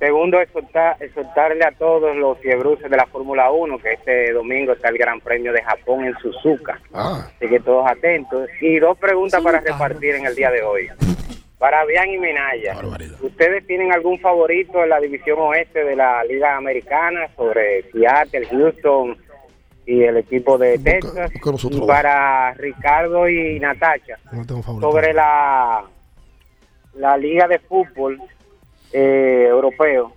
Segundo, 0.00 0.40
exhortar, 0.40 0.96
exhortarle 1.00 1.64
a 1.64 1.70
todos 1.72 2.16
los 2.16 2.38
fiebruces 2.38 2.90
de 2.90 2.96
la 2.96 3.06
Fórmula 3.06 3.50
1 3.52 3.78
que 3.78 3.92
este 3.92 4.32
domingo 4.32 4.72
está 4.72 4.88
el 4.88 4.98
Gran 4.98 5.20
Premio 5.20 5.52
de 5.52 5.62
Japón 5.62 6.04
en 6.04 6.14
Suzuka. 6.18 6.80
Ah. 6.92 7.28
Así 7.36 7.48
que 7.48 7.60
todos 7.60 7.88
atentos. 7.88 8.48
Y 8.60 8.80
dos 8.80 8.98
preguntas 8.98 9.40
para 9.40 9.60
repartir 9.60 10.16
en 10.16 10.26
el 10.26 10.34
día 10.34 10.50
de 10.50 10.62
hoy. 10.62 10.88
Para 11.58 11.84
Bian 11.84 12.10
y 12.10 12.18
Minaya, 12.18 12.76
¿ustedes 13.20 13.64
tienen 13.68 13.92
algún 13.92 14.18
favorito 14.18 14.82
en 14.82 14.90
la 14.90 14.98
división 14.98 15.38
oeste 15.38 15.84
de 15.84 15.94
la 15.94 16.24
Liga 16.24 16.56
Americana 16.56 17.28
sobre 17.36 17.84
Seattle, 17.92 18.46
Houston 18.46 19.16
y 19.86 20.02
el 20.02 20.16
equipo 20.16 20.58
de 20.58 20.78
Texas? 20.78 21.30
busca 21.42 21.68
Y 21.70 21.80
para 21.86 22.54
Ricardo 22.54 23.28
y 23.28 23.58
Natacha, 23.60 24.18
sobre 24.80 25.12
la, 25.12 25.84
la 26.94 27.16
Liga 27.16 27.48
de 27.48 27.58
Fútbol 27.58 28.20
eh, 28.92 29.46
Europeo, 29.48 30.12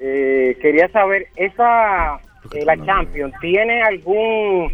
eh, 0.00 0.56
quería 0.62 0.88
saber, 0.88 1.26
¿esa, 1.36 2.16
eh, 2.52 2.64
la 2.64 2.82
Champions, 2.84 3.34
tiene 3.40 3.82
algún 3.82 4.72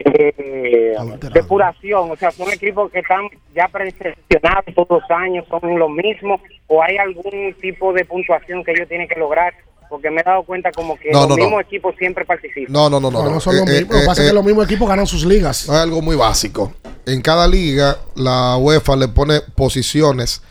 eh, 0.00 0.96
depuración? 1.32 2.10
O 2.10 2.16
sea, 2.16 2.32
¿son 2.32 2.50
equipos 2.50 2.90
que 2.90 2.98
están 2.98 3.28
ya 3.54 3.68
preseleccionados 3.68 4.74
todos 4.74 5.02
los 5.02 5.10
años, 5.10 5.46
son 5.48 5.78
los 5.78 5.90
mismos? 5.90 6.40
¿O 6.66 6.82
hay 6.82 6.96
algún 6.96 7.54
tipo 7.60 7.92
de 7.92 8.04
puntuación 8.04 8.64
que 8.64 8.72
ellos 8.72 8.88
tienen 8.88 9.06
que 9.06 9.18
lograr? 9.20 9.54
Porque 9.88 10.10
me 10.10 10.20
he 10.20 10.24
dado 10.24 10.42
cuenta 10.44 10.70
como 10.72 10.96
que 10.98 11.10
No, 11.12 11.20
los 11.20 11.28
no, 11.30 11.36
no. 11.36 11.42
mismos 11.44 11.62
equipos 11.62 11.94
siempre 11.98 12.24
participan. 12.24 12.72
No, 12.72 12.90
no, 12.90 12.98
no, 13.00 13.10
no. 13.10 13.28
No, 13.30 13.40
son 13.40 13.56
los 13.56 13.68
Eh, 13.68 13.72
mismos. 13.80 13.90
eh, 13.90 13.94
Lo 13.94 14.00
que 14.00 14.06
pasa 14.06 14.22
eh, 14.22 14.24
es 14.24 14.30
que 14.30 14.34
los 14.34 14.44
mismos 14.44 14.64
equipos 14.66 14.88
ganan 14.88 15.06
sus 15.06 15.24
ligas. 15.24 15.62
Es 15.64 15.70
algo 15.70 16.02
muy 16.02 16.16
básico. 16.16 16.72
En 17.06 17.22
cada 17.22 17.46
liga, 17.46 17.98
la 18.14 18.56
UEFA 18.56 18.96
le 18.96 19.08
pone 19.08 19.40
posiciones 19.54 20.42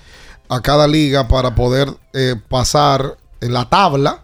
a 0.47 0.61
cada 0.61 0.87
liga 0.87 1.27
para 1.27 1.55
poder 1.55 1.89
eh, 2.13 2.35
pasar 2.47 3.17
en 3.41 3.51
la 3.53 3.67
tabla 3.69 4.21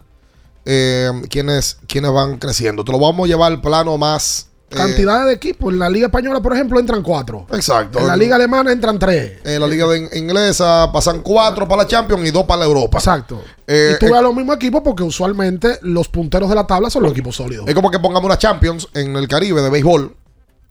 eh, 0.64 1.10
quienes, 1.28 1.78
quienes 1.88 2.12
van 2.12 2.38
creciendo. 2.38 2.84
Te 2.84 2.92
lo 2.92 2.98
vamos 2.98 3.24
a 3.24 3.28
llevar 3.28 3.52
al 3.52 3.60
plano 3.60 3.98
más. 3.98 4.48
Eh, 4.72 4.76
Cantidad 4.76 5.26
de 5.26 5.32
equipos. 5.34 5.72
En 5.72 5.78
la 5.78 5.88
Liga 5.88 6.06
Española, 6.06 6.40
por 6.40 6.52
ejemplo, 6.52 6.78
entran 6.80 7.02
cuatro. 7.02 7.46
Exacto. 7.52 7.98
En 7.98 8.06
la 8.06 8.16
Liga 8.16 8.36
Alemana 8.36 8.72
entran 8.72 8.98
tres. 8.98 9.38
En 9.44 9.60
la 9.60 9.66
liga 9.66 9.86
de- 9.86 10.08
inglesa 10.18 10.90
pasan 10.92 11.20
cuatro 11.22 11.66
para 11.68 11.82
la 11.82 11.88
Champions 11.88 12.26
y 12.26 12.30
dos 12.30 12.44
para 12.44 12.60
la 12.60 12.66
Europa. 12.66 12.98
Exacto. 12.98 13.42
Eh, 13.66 13.92
y 13.94 13.98
tú 13.98 14.06
eh, 14.06 14.12
ves 14.12 14.22
los 14.22 14.34
mismos 14.34 14.56
equipos 14.56 14.82
porque 14.84 15.02
usualmente 15.02 15.78
los 15.82 16.08
punteros 16.08 16.48
de 16.48 16.54
la 16.54 16.66
tabla 16.66 16.90
son 16.90 17.02
los 17.04 17.12
equipos 17.12 17.36
sólidos. 17.36 17.66
Es 17.68 17.74
como 17.74 17.90
que 17.90 17.98
pongamos 17.98 18.24
una 18.26 18.38
Champions 18.38 18.88
en 18.94 19.16
el 19.16 19.28
Caribe 19.28 19.62
de 19.62 19.70
béisbol. 19.70 20.16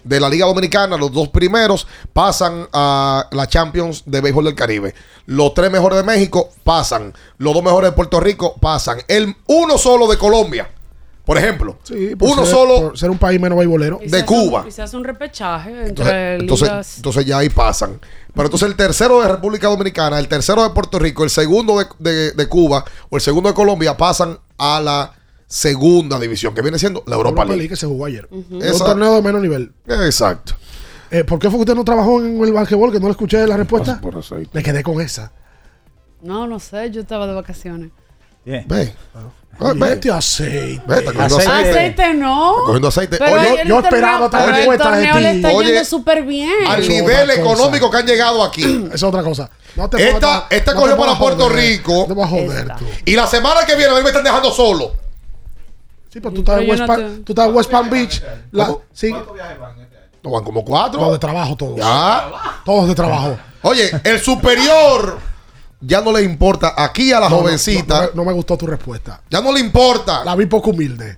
De 0.03 0.19
la 0.19 0.29
Liga 0.29 0.47
Dominicana, 0.47 0.97
los 0.97 1.11
dos 1.11 1.29
primeros 1.29 1.85
pasan 2.11 2.67
a 2.73 3.27
la 3.31 3.45
Champions 3.47 4.01
de 4.07 4.19
béisbol 4.19 4.45
del 4.45 4.55
Caribe. 4.55 4.95
Los 5.27 5.53
tres 5.53 5.71
mejores 5.71 5.97
de 5.99 6.03
México 6.03 6.49
pasan. 6.63 7.13
Los 7.37 7.53
dos 7.53 7.61
mejores 7.63 7.91
de 7.91 7.95
Puerto 7.95 8.19
Rico 8.19 8.55
pasan. 8.59 8.97
El 9.07 9.35
uno 9.45 9.77
solo 9.77 10.07
de 10.07 10.17
Colombia, 10.17 10.67
por 11.25 11.37
ejemplo. 11.37 11.77
Sí, 11.83 12.15
por 12.15 12.29
uno 12.29 12.43
ser- 12.45 12.53
solo 12.55 12.81
por 12.89 12.97
ser 12.97 13.09
un 13.09 13.17
país 13.17 13.39
menos 13.39 13.59
se 13.59 13.67
de 13.67 14.19
un- 14.19 14.25
Cuba. 14.25 14.65
y 14.67 14.71
se 14.71 14.81
hace 14.81 14.97
un 14.97 15.03
repechaje 15.03 15.69
Entonces, 15.87 16.13
entre 16.13 16.35
entonces, 16.35 16.67
ligas. 16.69 16.95
entonces 16.97 17.25
ya 17.25 17.37
ahí 17.37 17.49
pasan. 17.49 17.99
Pero 18.33 18.45
entonces 18.45 18.67
el 18.69 18.75
tercero 18.75 19.21
de 19.21 19.27
República 19.27 19.67
Dominicana, 19.67 20.17
el 20.19 20.27
tercero 20.27 20.63
de 20.63 20.69
Puerto 20.71 20.97
Rico, 20.99 21.23
el 21.23 21.29
segundo 21.29 21.77
de, 21.79 21.85
de- 21.99 22.31
de 22.31 22.47
Cuba 22.47 22.83
o 23.09 23.15
el 23.17 23.21
segundo 23.21 23.49
de 23.49 23.55
Colombia 23.55 23.95
pasan 23.97 24.39
a 24.57 24.79
la 24.79 25.13
segunda 25.47 26.17
división, 26.17 26.55
que 26.55 26.61
viene 26.61 26.79
siendo 26.79 27.03
la 27.07 27.15
Europa, 27.15 27.29
Europa 27.41 27.45
League. 27.45 27.57
League 27.57 27.69
que 27.69 27.75
se 27.75 27.85
jugó 27.85 28.05
ayer. 28.05 28.27
Un 28.31 28.59
torneo 28.79 29.15
de 29.15 29.21
menor 29.21 29.41
nivel. 29.41 29.73
Exacto. 29.85 30.53
Eh, 31.11 31.25
¿Por 31.25 31.39
qué 31.39 31.49
fue 31.49 31.57
que 31.57 31.63
usted 31.63 31.75
no 31.75 31.83
trabajó 31.83 32.21
en 32.23 32.41
el 32.41 32.53
basquetbol? 32.53 32.89
Que 32.89 32.99
no 33.01 33.07
le 33.07 33.11
escuché 33.11 33.45
la 33.45 33.57
respuesta. 33.57 33.99
Me 34.53 34.63
quedé 34.63 34.81
con 34.81 35.01
esa. 35.01 35.33
No, 36.21 36.47
no 36.47 36.57
sé, 36.59 36.89
yo 36.91 37.01
estaba 37.01 37.27
de 37.27 37.33
vacaciones. 37.33 37.89
Ve. 38.45 38.93
Ay, 39.63 39.77
Vete 39.77 40.09
aceite. 40.11 40.81
Ve, 40.87 40.95
está 40.99 41.13
cogiendo 41.13 41.37
aceite. 41.37 41.69
Aceite 41.69 42.13
no. 42.15 42.51
Está 42.51 42.61
cogiendo 42.65 42.87
aceite. 42.87 43.17
Pero 43.19 43.31
Oye, 43.33 43.49
yo 43.67 43.75
torneo- 43.75 43.83
esperaba 43.83 44.25
otra 44.25 44.39
pero 44.45 44.55
respuesta 44.57 44.91
de 44.91 45.05
torneo 45.07 45.19
le 45.19 45.29
ti. 45.31 45.35
está 45.37 45.49
Oye, 45.51 45.67
yendo 45.67 45.85
súper 45.85 46.23
bien. 46.23 46.51
al 46.67 46.87
nivel 46.87 47.29
otra 47.29 47.43
cosa. 47.43 47.53
económico 47.53 47.91
que 47.91 47.97
han 47.97 48.05
llegado 48.07 48.43
aquí. 48.43 48.63
Esa 48.87 48.95
es 48.95 49.03
otra 49.03 49.21
cosa. 49.23 49.49
No 49.75 49.87
te 49.89 50.09
Esta, 50.09 50.47
esta 50.49 50.73
no 50.73 50.79
cogió 50.81 50.97
para 50.97 51.17
Puerto 51.19 51.43
joder. 51.43 51.57
Rico. 51.57 52.05
Te 52.07 52.13
vas 52.13 52.25
a 52.25 52.29
joder 52.29 52.75
tú. 52.77 52.85
Y 53.05 53.15
la 53.15 53.27
semana 53.27 53.63
que 53.65 53.75
viene 53.75 53.91
a 53.91 53.95
mí 53.97 54.01
me 54.01 54.09
están 54.09 54.23
dejando 54.23 54.51
solo. 54.51 54.93
Sí, 56.11 56.19
pero 56.19 56.33
tú 56.33 56.39
estás 56.41 56.59
en 56.59 56.65
Pero 56.65 56.65
yo 56.65 56.71
West, 56.71 56.81
no 56.81 56.87
Palm- 56.87 57.15
te- 57.17 57.23
tú 57.23 57.31
estás 57.33 57.47
en 57.47 57.55
West 57.55 57.69
Palm 57.71 57.89
Beach. 57.89 58.23
La- 58.51 58.75
sí, 58.91 59.11
No 60.23 60.29
van 60.31 60.43
como 60.43 60.65
cuatro. 60.65 60.99
todos 60.99 61.13
de 61.13 61.19
trabajo, 61.19 61.55
todos. 61.55 61.75
Ya. 61.77 62.31
Todos 62.65 62.87
de 62.87 62.95
trabajo. 62.95 63.37
Oye, 63.61 63.91
el 64.03 64.19
superior 64.19 65.19
ya 65.81 66.01
no 66.01 66.11
le 66.11 66.21
importa. 66.23 66.73
Aquí 66.77 67.11
a 67.11 67.19
la 67.19 67.27
No, 67.29 67.35
no, 67.37 67.41
jovencita 67.41 67.95
No, 67.95 68.01
no, 68.01 68.09
no 68.15 68.25
me 68.25 68.33
gustó 68.33 68.57
tu 68.57 68.67
respuesta. 68.67 69.21
ya 69.29 69.41
no 69.41 69.51
le 69.51 69.59
importa. 69.59 70.23
La 70.23 70.35
vi 70.35 70.45
poco 70.45 70.69
humilde. 70.69 71.17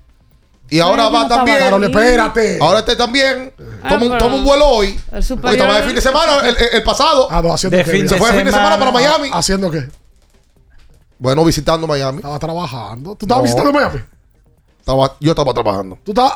Y 0.69 0.79
ahora 0.79 1.07
va 1.09 1.23
no 1.23 1.27
también. 1.27 1.59
Carol, 1.59 1.83
espérate. 1.83 2.57
Ahora 2.59 2.79
este 2.79 2.95
también. 2.95 3.53
Ah, 3.83 3.89
Toma, 3.89 4.05
un- 4.07 4.17
toma 4.17 4.41
vuelo 4.43 4.65
hoy. 4.67 4.99
El 5.11 5.17
Hoy 5.43 5.51
estaba 5.51 5.75
de 5.77 5.83
fin 5.83 5.95
de 5.95 6.01
semana, 6.01 6.39
el, 6.39 6.55
el- 6.57 6.67
el 6.73 6.83
pasado. 6.83 7.27
Ah, 7.29 7.41
no, 7.43 7.53
haciendo 7.53 7.77
De 7.77 7.83
qué, 7.83 7.91
fin. 7.91 8.09
Se 8.09 8.15
fue 8.17 8.31
de 8.31 8.37
fin 8.37 8.45
de 8.45 8.51
semana 8.51 8.79
para 8.79 8.91
Miami. 8.91 9.29
¿Haciendo 9.31 9.69
qué? 9.69 9.87
Bueno, 11.19 11.45
visitando 11.45 11.85
Miami. 11.85 12.17
Estaba 12.17 12.39
trabajando. 12.39 13.15
¿Tú 13.15 13.25
estabas 13.25 13.41
No. 13.43 13.43
visitando 13.43 13.71
Miami? 13.71 13.99
Estaba, 14.79 15.15
yo 15.19 15.31
estaba 15.31 15.53
trabajando. 15.53 15.97
¿Tú 16.03 16.11
estabas.? 16.11 16.33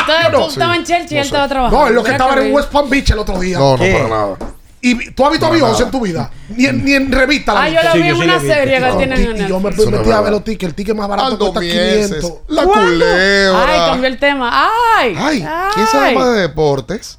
Entonces, 0.00 0.32
tú 0.32 0.46
estabas 0.52 0.76
en 0.78 0.84
Chelsea 0.84 1.16
y 1.16 1.20
él 1.20 1.26
estaba 1.26 1.48
trabajando. 1.48 1.80
No, 1.82 1.88
es 1.88 1.94
lo 1.94 2.02
que 2.04 2.12
estaba 2.12 2.40
en. 2.40 2.54
West 2.54 2.70
Palm 2.70 2.88
Beach 2.88 3.10
el 3.10 3.18
otro 3.18 3.38
día. 3.40 3.58
No, 3.58 3.72
no, 3.72 3.78
¿Qué? 3.78 3.92
para 3.92 4.08
nada. 4.08 4.36
¿Y 4.90 5.10
tú 5.12 5.24
has 5.24 5.30
visto 5.32 5.46
No, 5.46 5.52
a 5.52 5.54
Beyoncé 5.54 5.82
en 5.84 5.90
tu 5.90 6.00
vida? 6.00 6.30
Ni 6.50 6.66
en, 6.66 6.84
ni 6.84 6.92
en 6.94 7.10
revista 7.10 7.54
la 7.54 7.62
Ah, 7.62 7.68
yo 7.68 7.82
lo 7.82 7.92
Sí, 7.92 7.98
vi 8.02 8.08
en 8.08 8.16
sí 8.16 8.22
una 8.22 8.40
serie 8.40 8.74
que 8.74 8.80
No, 8.80 8.96
tienen 8.96 9.20
en 9.20 9.36
y, 9.36 9.40
y 9.42 9.48
yo 9.48 9.60
me. 9.60 9.70
Eso 9.70 9.90
no 9.90 9.96
es 9.96 9.98
metí 9.98 10.10
a 10.12 10.20
ver 10.20 10.32
los 10.32 10.44
tickets. 10.44 10.68
El 10.70 10.74
ticket 10.74 10.94
más 10.94 11.08
barato 11.08 11.26
Aldo 11.28 11.38
cuesta 11.52 11.60
Mieses. 11.60 12.06
500. 12.08 12.32
La 12.48 12.64
¿Cuándo? 12.64 12.90
culebra. 12.92 13.66
Ay, 13.68 13.90
cambió 13.90 14.06
el 14.08 14.18
tema. 14.18 14.70
Ay. 14.98 15.16
Ay, 15.18 15.46
¿quién 15.74 15.86
sabe 15.88 16.14
más 16.14 16.34
de 16.34 16.40
deportes? 16.42 17.18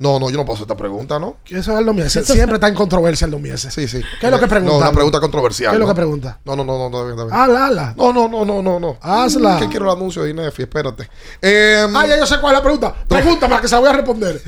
No, 0.00 0.20
no, 0.20 0.30
yo 0.30 0.36
no 0.36 0.44
puedo 0.44 0.54
hacer 0.54 0.62
esta 0.62 0.76
pregunta, 0.76 1.18
¿no? 1.18 1.38
¿Qué 1.44 1.58
es 1.58 1.68
Aldo 1.68 1.92
Mieses? 1.92 2.24
Siempre 2.24 2.54
está 2.54 2.68
en 2.68 2.74
controversia 2.76 3.24
Aldo 3.24 3.40
Mieses. 3.40 3.74
Sí, 3.74 3.88
sí. 3.88 4.00
¿Qué 4.20 4.26
es 4.26 4.32
lo 4.32 4.38
que 4.38 4.46
pregunta? 4.46 4.72
No, 4.74 4.78
una 4.78 4.92
pregunta 4.92 5.18
controversial. 5.18 5.72
¿Qué 5.72 5.74
es 5.74 5.80
lo 5.80 5.86
¿no? 5.86 5.92
que 5.92 5.96
pregunta? 5.96 6.38
No, 6.44 6.54
no, 6.54 6.62
no, 6.62 6.88
no, 6.88 6.88
no, 6.88 7.24
no, 7.26 7.34
hazla. 7.34 7.94
No, 7.96 8.12
no, 8.12 8.28
no, 8.28 8.44
no, 8.44 8.62
no, 8.62 8.78
no. 8.78 8.96
Hazla. 9.00 9.58
Que 9.58 9.68
quiero 9.68 9.86
el 9.86 9.96
anuncio 9.96 10.22
de 10.22 10.30
Inefi, 10.30 10.62
espérate. 10.62 11.08
Eh, 11.42 11.84
Ah, 11.92 12.06
ya 12.06 12.16
yo 12.16 12.26
sé 12.26 12.38
cuál 12.40 12.52
es 12.54 12.58
la 12.58 12.62
pregunta. 12.62 12.94
Pregúntame 13.08 13.60
que 13.60 13.66
se 13.66 13.74
la 13.74 13.80
voy 13.80 13.88
a 13.88 13.92
responder. 13.92 14.40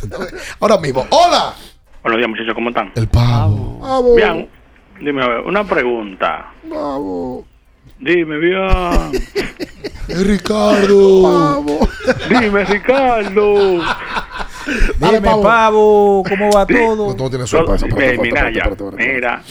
ahora 0.60 0.78
mismo. 0.78 1.06
¡Hola! 1.10 1.54
Buenos 2.02 2.16
días, 2.16 2.30
muchachos, 2.30 2.54
¿cómo 2.54 2.70
están? 2.70 2.92
El 2.94 3.08
pavo. 3.08 3.78
Vamos. 3.80 4.16
Bien, 4.16 4.48
dime, 5.00 5.22
a 5.22 5.28
ver, 5.28 5.40
una 5.40 5.64
pregunta. 5.64 6.46
Vamos. 6.64 7.44
Dime, 7.98 8.38
bien. 8.38 9.10
Es 10.08 10.26
Ricardo. 10.26 11.22
Vamos. 11.22 11.88
Dime, 12.28 12.64
Ricardo. 12.64 13.78
Dale, 14.98 15.18
Dime, 15.18 15.20
Pavo. 15.20 15.42
Pavo, 15.42 16.22
¿cómo 16.28 16.50
va 16.50 16.66
todo? 16.66 17.14
Todo 17.14 17.30
tiene 17.30 17.44
No, 17.52 18.00
eh, 18.00 18.18
mira, 18.20 18.50
ya, 18.50 18.70
mira, 18.96 19.42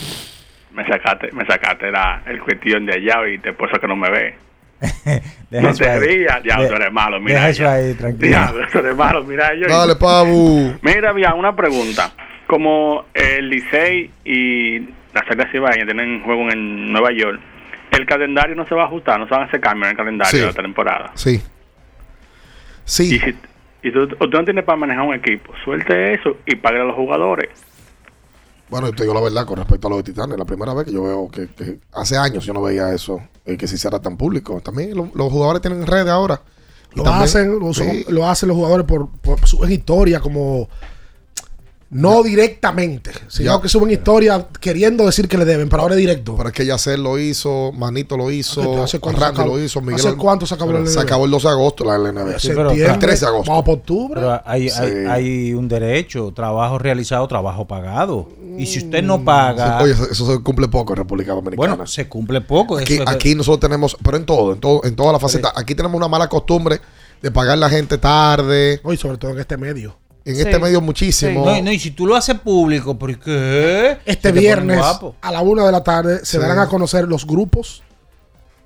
me 0.74 0.86
sacaste, 0.86 1.32
me 1.32 1.46
sacaste 1.46 1.92
la, 1.92 2.24
el 2.26 2.42
cuestión 2.42 2.86
de 2.86 2.94
allá 2.94 3.28
y 3.28 3.38
te 3.38 3.54
por 3.54 3.70
eso 3.70 3.80
que 3.80 3.88
no 3.88 3.96
me 3.96 4.10
ve. 4.10 4.36
Deja 5.50 5.68
no 5.68 5.74
te 5.74 6.00
rías, 6.00 6.44
diablo, 6.44 6.68
tú 6.68 6.76
eres 6.76 6.92
malo, 6.92 7.20
mira. 7.20 7.36
Deja 7.36 7.50
eso 7.50 7.64
ya. 7.64 7.74
ahí, 7.74 7.94
tranquilo. 7.94 8.28
Diablo, 8.28 8.68
tú 8.72 8.80
eres 8.80 8.96
malo, 8.96 9.24
mira. 9.24 9.54
Yo, 9.56 9.68
Dale, 9.68 9.96
Pabu. 9.96 10.74
Mira, 10.82 11.14
bien, 11.14 11.34
una 11.34 11.56
pregunta. 11.56 12.12
Como 12.50 13.06
el 13.14 13.48
Licey 13.50 14.10
y 14.26 14.80
la 15.14 15.24
Celta 15.28 15.48
Cibaeña 15.52 15.86
tienen 15.86 16.24
juego 16.24 16.50
en 16.52 16.92
Nueva 16.92 17.12
York, 17.12 17.40
el 17.92 18.06
calendario 18.08 18.56
no 18.56 18.66
se 18.68 18.74
va 18.74 18.84
a 18.84 18.86
ajustar, 18.88 19.20
no 19.20 19.28
se 19.28 19.32
van 19.36 19.44
a 19.44 19.46
hacer 19.46 19.60
cambios 19.60 19.86
en 19.86 19.92
el 19.92 19.98
calendario 19.98 20.32
Sí. 20.32 20.40
de 20.40 20.46
la 20.48 20.54
temporada. 20.54 21.12
Sí. 21.14 21.40
Sí. 22.86 23.16
Y, 23.16 23.20
si, 23.20 23.36
y 23.84 23.92
tú, 23.92 24.08
tú 24.08 24.28
no 24.30 24.44
tienes 24.44 24.64
para 24.66 24.78
manejar 24.78 25.04
un 25.06 25.14
equipo, 25.14 25.54
suelte 25.64 26.16
eso 26.16 26.38
y 26.48 26.56
pague 26.56 26.80
a 26.82 26.86
los 26.86 26.96
jugadores. 26.96 27.50
Bueno, 28.70 28.88
yo 28.88 28.94
te 28.94 29.04
digo 29.04 29.14
la 29.14 29.22
verdad 29.22 29.46
con 29.46 29.58
respecto 29.58 29.88
a 29.88 29.90
los 29.92 30.00
de 30.04 30.12
Titanes. 30.12 30.38
La 30.38 30.46
primera 30.46 30.74
vez 30.74 30.86
que 30.86 30.92
yo 30.94 31.04
veo 31.04 31.30
que, 31.30 31.48
que 31.50 31.78
hace 31.94 32.18
años 32.18 32.46
yo 32.46 32.54
no 32.54 32.62
veía 32.64 32.92
eso, 32.94 33.22
eh, 33.46 33.58
que 33.58 33.68
se 33.68 33.76
hiciera 33.76 34.00
tan 34.00 34.18
público. 34.18 34.60
También 34.62 34.96
lo- 34.96 35.12
los 35.14 35.32
jugadores 35.32 35.62
tienen 35.62 35.86
redes 35.86 36.10
ahora. 36.10 36.42
Lo 36.96 37.04
también- 37.04 37.24
hacen, 37.26 37.60
lo, 37.60 37.74
sí. 37.74 38.06
lo 38.10 38.28
hacen 38.28 38.50
los 38.50 38.56
jugadores 38.58 38.86
por, 38.88 39.10
por 39.22 39.40
suben 39.48 39.72
historia 39.72 40.20
como 40.20 40.68
no 41.92 42.22
directamente, 42.22 43.12
sino 43.28 43.56
Ya. 43.56 43.62
que 43.62 43.68
suben 43.68 43.90
historia 43.90 44.46
queriendo 44.62 45.06
decir 45.08 45.28
que 45.28 45.38
le 45.40 45.46
deben, 45.46 45.70
pero 45.70 45.82
ahora 45.82 45.96
es 45.96 46.00
directo. 46.00 46.36
Pero 46.38 46.50
es 46.50 46.54
que 46.56 46.64
Yacer 46.66 47.00
lo 47.00 47.18
hizo, 47.18 47.72
Manito 47.74 48.16
lo 48.16 48.30
hizo, 48.30 48.84
¿Hace 48.84 49.00
cuánto 49.00 49.20
Randy 49.22 49.44
lo 49.44 49.60
hizo, 49.60 49.82
Miguel. 49.82 49.96
hace 49.96 50.14
cuánto 50.16 50.46
se 50.46 50.54
acabó 50.54 50.72
la 50.74 50.86
Se 50.86 51.00
acabó 51.00 51.26
el 51.26 51.32
12 51.32 51.48
de 51.48 51.54
agosto 51.54 51.84
la 51.86 51.96
LNB. 51.96 52.40
Sí, 52.40 52.50
pero- 52.50 52.70
el 52.72 53.00
13 53.00 53.26
de 53.26 53.32
agosto. 53.32 53.50
Vamos 53.52 53.66
para 53.66 53.74
octubre. 53.78 54.22
Pero 54.22 54.42
hay, 54.46 54.70
Sí. 54.70 54.80
hay, 54.80 55.06
hay 55.08 55.54
un 55.54 55.68
derecho, 55.68 56.32
trabajo 56.36 56.78
realizado, 56.78 57.28
trabajo 57.28 57.68
pagado. 57.68 58.30
Y 58.58 58.66
si 58.68 58.80
usted 58.80 59.02
no 59.02 59.24
paga, 59.24 59.78
Sí, 59.80 59.84
Oye, 59.86 59.94
eso, 60.12 60.32
se 60.32 60.44
cumple 60.44 60.68
poco 60.68 60.94
en 60.94 60.98
República 60.98 61.32
Dominicana. 61.34 61.76
bueno, 61.76 61.88
se 61.88 62.08
cumple 62.08 62.42
poco. 62.42 62.78
aquí, 62.78 62.94
eso 62.96 63.04
es- 63.04 63.10
aquí 63.10 63.34
nosotros 63.34 63.62
tenemos, 63.62 63.98
pero 64.04 64.18
en 64.18 64.26
todo, 64.26 64.54
en 64.54 64.60
todo, 64.60 64.82
en 64.84 64.96
toda 64.96 65.12
la 65.14 65.20
faceta, 65.20 65.52
aquí 65.56 65.74
tenemos 65.74 65.98
una 65.98 66.08
mala 66.08 66.28
costumbre 66.30 66.80
de 67.22 67.32
pagar 67.32 67.58
la 67.58 67.70
gente 67.70 67.98
tarde. 67.98 68.80
Hoy, 68.84 68.96
sobre 68.98 69.18
todo 69.18 69.32
en 69.32 69.40
este 69.40 69.58
medio. 69.58 69.96
En 70.30 70.36
Sí. 70.36 70.42
este 70.42 70.60
medio 70.60 70.80
muchísimo. 70.82 71.44
No, 71.46 71.56
y- 71.58 71.62
no, 71.62 71.72
y 71.72 71.80
si 71.80 71.92
tú 71.92 72.06
lo 72.06 72.16
haces 72.16 72.40
público, 72.40 72.98
¿por 72.98 73.18
qué? 73.20 73.98
Este 74.06 74.32
viernes 74.32 74.80
a 75.22 75.32
la 75.32 75.42
una 75.42 75.66
de 75.66 75.72
la 75.72 75.84
tarde 75.84 76.20
se 76.20 76.26
Sí. 76.34 76.38
darán 76.38 76.60
a 76.60 76.68
conocer 76.68 77.06
los 77.08 77.26
grupos 77.26 77.82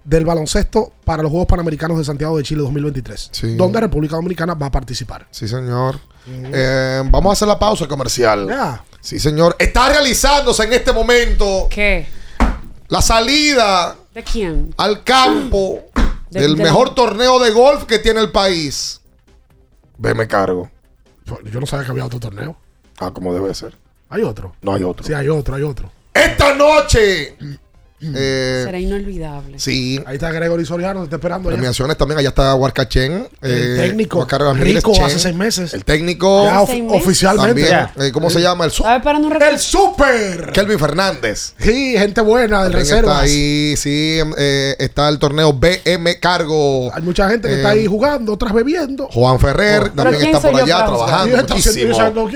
del 0.04 0.26
baloncesto 0.26 0.92
para 1.06 1.24
los 1.24 1.30
Juegos 1.32 1.48
Panamericanos 1.48 1.98
de 1.98 2.04
Santiago 2.04 2.38
de 2.38 2.44
Chile 2.44 2.62
2023, 2.64 3.30
Sí. 3.32 3.56
donde 3.56 3.80
República 3.80 4.18
Dominicana 4.18 4.54
va 4.56 4.66
a 4.68 4.72
participar. 4.72 5.26
Sí, 5.32 5.48
señor. 5.48 6.00
Eh, 6.28 7.02
vamos 7.10 7.30
a 7.30 7.34
hacer 7.34 7.48
la 7.48 7.58
pausa 7.60 7.88
comercial. 7.88 8.50
Sí, 9.00 9.20
señor. 9.20 9.56
Está 9.60 9.88
realizándose 9.90 10.64
en 10.64 10.74
este 10.74 10.92
momento 10.92 11.68
¿Qué? 11.70 12.08
la 12.90 13.02
salida 13.02 13.96
¿De 14.14 14.24
quién? 14.24 14.74
al 14.78 15.04
campo 15.04 15.80
De- 16.30 16.42
del 16.42 16.56
de- 16.58 16.64
mejor 16.64 16.94
torneo 16.96 17.40
de 17.40 17.52
golf 17.52 17.84
que 17.86 18.00
tiene 18.00 18.20
el 18.20 18.32
país. 18.32 19.00
Veme 19.98 20.28
cargo. 20.28 20.70
Yo 21.52 21.60
no 21.60 21.66
sabía 21.66 21.86
que 21.86 21.92
había 21.92 22.06
otro 22.06 22.20
torneo. 22.20 22.56
Ah, 23.00 23.12
como 23.12 23.34
debe 23.34 23.54
ser. 23.54 23.76
Hay 24.10 24.24
otro. 24.24 24.56
No 24.62 24.74
hay 24.74 24.84
otro. 24.84 25.06
Sí, 25.06 25.14
hay 25.14 25.30
otro, 25.30 25.56
hay 25.56 25.64
otro. 25.64 25.92
Esta 26.14 26.54
noche. 26.54 27.36
Eh, 28.16 28.64
Será 28.66 28.80
inolvidable. 28.80 29.60
sí. 29.60 30.02
Ahí 30.06 30.16
está 30.16 30.32
Gregory 30.32 30.66
Soriano, 30.66 31.00
te 31.02 31.06
está 31.06 31.16
esperando. 31.18 31.50
Premiaciones 31.50 31.98
también. 31.98 32.20
Allá 32.20 32.30
está 32.30 32.54
Huarcachén. 32.56 33.28
El 33.42 33.78
técnico, 33.78 34.26
Carlos 34.28 34.58
Ramírez 34.58 34.76
rico, 34.78 34.94
Chen. 34.94 35.04
hace 35.06 35.20
seis 35.20 35.36
meses. 35.36 35.74
El 35.74 35.84
técnico. 35.86 36.46
Ya 36.46 36.62
of- 36.62 36.70
Seis 36.70 36.84
meses. 36.84 37.02
oficialmente. 37.02 37.64
También, 37.70 37.90
eh, 38.08 38.12
¿Cómo 38.12 38.30
se 38.30 38.42
llama? 38.42 38.66
El, 38.66 38.72
su- 38.72 38.84
Estaba 38.84 38.98
esperando 38.98 39.28
un 39.28 39.42
El 39.42 39.60
Super. 39.60 40.52
Kelvin 40.54 40.80
Fernández. 40.80 41.54
Sí, 41.60 41.96
gente 41.98 42.22
buena 42.22 42.64
del 42.64 42.74
También 42.74 42.98
está 42.98 43.20
ahí, 43.20 43.76
sí, 43.78 44.20
eh, 44.38 44.76
está 44.80 45.10
el 45.10 45.20
torneo 45.20 45.54
BM 45.54 46.20
Cargo. 46.20 46.92
Hay 46.94 47.02
mucha 47.02 47.30
gente 47.30 47.48
que 47.48 47.54
Eh, 47.56 47.58
está 47.58 47.70
ahí 47.70 47.86
jugando, 47.86 48.34
otras 48.34 48.54
bebiendo. 48.54 49.08
Juan 49.08 49.40
Ferrer 49.40 49.92
¿Pero 49.96 50.10
también 50.12 50.36
está 50.36 50.50
por 50.52 50.62
allá 50.62 50.86
trabajando 50.86 51.38
muchísimo. 51.38 52.30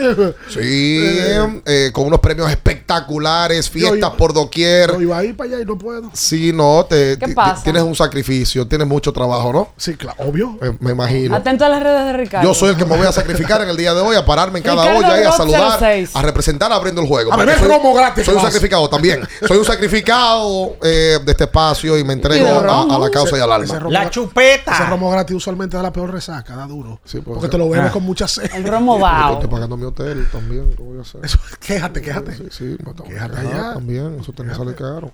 Sí, 0.49 0.59
Eh, 0.99 1.61
eh, 1.65 1.89
con 1.93 2.05
unos 2.07 2.19
premios 2.19 2.49
espectaculares, 2.49 3.69
fiestas 3.69 3.97
iba- 3.97 4.15
por 4.17 4.33
doquier. 4.33 4.91
Yo 4.91 5.01
iba 5.01 5.17
ahí 5.17 5.33
para 5.33 5.49
allá 5.51 5.56
y 5.61 5.65
no 5.65 5.77
puedo. 5.77 6.09
Sí, 6.13 6.51
no, 6.53 6.85
te, 6.89 7.17
¿Qué 7.17 7.27
ti- 7.27 7.33
pasa? 7.33 7.63
tienes 7.63 7.83
un 7.83 7.95
sacrificio, 7.95 8.67
tienes 8.67 8.87
mucho 8.87 9.11
trabajo, 9.13 9.51
¿no? 9.53 9.69
Sí, 9.77 9.95
claro, 9.95 10.17
obvio. 10.27 10.57
Me, 10.61 10.77
me 10.79 10.91
imagino. 10.91 11.35
Atento 11.35 11.65
a 11.65 11.69
las 11.69 11.81
redes 11.83 12.05
de 12.05 12.13
Ricardo. 12.13 12.47
Yo 12.47 12.53
soy 12.53 12.69
el 12.71 12.77
que 12.77 12.85
me 12.85 12.95
voy 12.97 13.05
a 13.07 13.11
sacrificar 13.11 13.61
en 13.61 13.69
el 13.69 13.77
día 13.77 13.93
de 13.93 14.01
hoy, 14.01 14.15
a 14.15 14.25
pararme 14.25 14.59
en 14.59 14.63
cada 14.63 14.83
Ricardo 14.83 14.99
olla 15.13 15.21
y 15.21 15.25
a 15.25 15.31
saludar, 15.31 15.79
06. 15.79 16.15
a 16.15 16.21
representar 16.21 16.71
abriendo 16.71 17.01
el 17.01 17.07
juego. 17.07 17.33
A 17.33 17.37
beber 17.37 17.59
soy, 17.59 17.67
romo 17.67 17.93
gratis, 17.93 18.25
Soy 18.25 18.35
un 18.35 18.41
sacrificado 18.41 18.89
también. 18.89 19.21
Soy 19.47 19.57
un 19.57 19.65
sacrificado 19.65 20.75
eh, 20.83 21.19
de 21.23 21.31
este 21.31 21.43
espacio 21.45 21.97
y 21.97 22.03
me 22.03 22.13
entrego 22.13 22.47
a, 22.47 22.99
la 22.99 23.09
causa 23.09 23.37
y 23.37 23.41
al 23.41 23.63
Ese 23.63 23.73
alma. 23.73 23.79
romo- 23.85 23.91
La 23.91 24.01
Ese 24.03 24.11
chupeta. 24.11 24.89
romo 24.89 25.09
gratis 25.11 25.35
usualmente 25.35 25.75
da 25.77 25.83
la 25.83 25.91
peor 25.91 26.11
resaca, 26.11 26.55
da 26.55 26.65
duro. 26.67 26.99
Sí, 27.05 27.19
puede 27.21 27.35
porque 27.35 27.41
ser. 27.41 27.49
te 27.51 27.57
lo 27.57 27.69
bebes 27.69 27.89
Ah. 27.89 27.91
con 27.91 28.03
mucha 28.03 28.27
sed. 28.27 28.49
El 28.53 28.63
romo 28.65 28.95
Yo 28.97 29.01
bao. 29.03 29.33
estoy 29.33 29.49
pagando 29.49 29.77
mi 29.77 29.85
hotel 29.85 30.27
también. 30.31 30.73
¿qué 30.75 30.83
voy 30.83 30.97
a 30.97 31.01
hacer? 31.01 31.21
Eso, 31.23 31.39
quéjate, 31.59 32.01
quéjate. 32.01 32.35
Sí, 32.35 32.43
sí, 32.51 32.63
me 32.63 32.93
tengo 32.93 33.03
que 33.05 33.13
Quéjate 33.13 33.37
allá. 33.39 33.73
también. 33.73 34.17
Eso 34.19 34.31
te 34.33 34.43
me 34.43 34.53
sale 34.55 34.73
caro. 34.75 35.11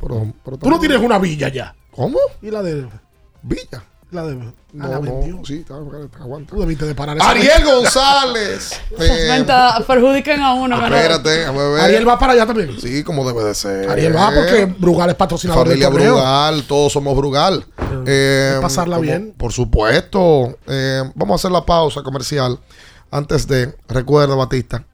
Pero, 0.00 0.32
pero 0.44 0.58
Tú 0.58 0.70
no 0.70 0.78
tienes 0.78 0.98
una 0.98 1.18
villa 1.18 1.48
ya. 1.48 1.74
¿Cómo? 1.90 2.18
Y 2.42 2.50
la 2.50 2.62
de. 2.62 2.86
Villa. 3.42 3.84
La 4.10 4.24
de. 4.24 4.36
No, 4.72 4.88
la 4.88 4.98
vendió. 5.00 5.36
no. 5.36 5.44
Sí, 5.44 5.58
está, 5.58 5.74
aguanta. 5.74 6.50
Tú 6.54 6.60
debiste 6.60 6.84
de 6.84 6.94
parar 6.94 7.16
esa 7.16 7.30
Ariel 7.30 7.64
González. 7.64 8.72
eh, 8.98 9.26
Venta, 9.28 9.82
perjudican 9.86 10.40
a 10.40 10.54
uno. 10.54 10.84
espérate, 10.84 11.50
ver. 11.50 11.80
Ariel 11.80 12.08
va 12.08 12.18
para 12.18 12.32
allá 12.32 12.46
también. 12.46 12.78
Sí, 12.80 13.02
como 13.04 13.26
debe 13.26 13.44
de 13.44 13.54
ser. 13.54 13.88
Ariel 13.88 14.16
va 14.16 14.30
porque 14.34 14.66
Brugal 14.66 15.10
es 15.10 15.16
patrocinador 15.16 15.66
Familia 15.66 15.90
del. 15.90 16.00
Brugal, 16.00 16.64
todos 16.64 16.92
somos 16.92 17.16
Brugal. 17.16 17.64
Eh, 18.06 18.58
pasarla 18.60 18.96
como- 18.96 19.08
bien. 19.08 19.34
Por 19.36 19.52
supuesto. 19.52 20.58
Eh, 20.66 21.02
vamos 21.14 21.34
a 21.34 21.36
hacer 21.36 21.50
la 21.50 21.64
pausa 21.64 22.02
comercial. 22.02 22.58
Antes 23.10 23.46
de, 23.46 23.76
recuerda, 23.88 24.34
Batista, 24.34 24.84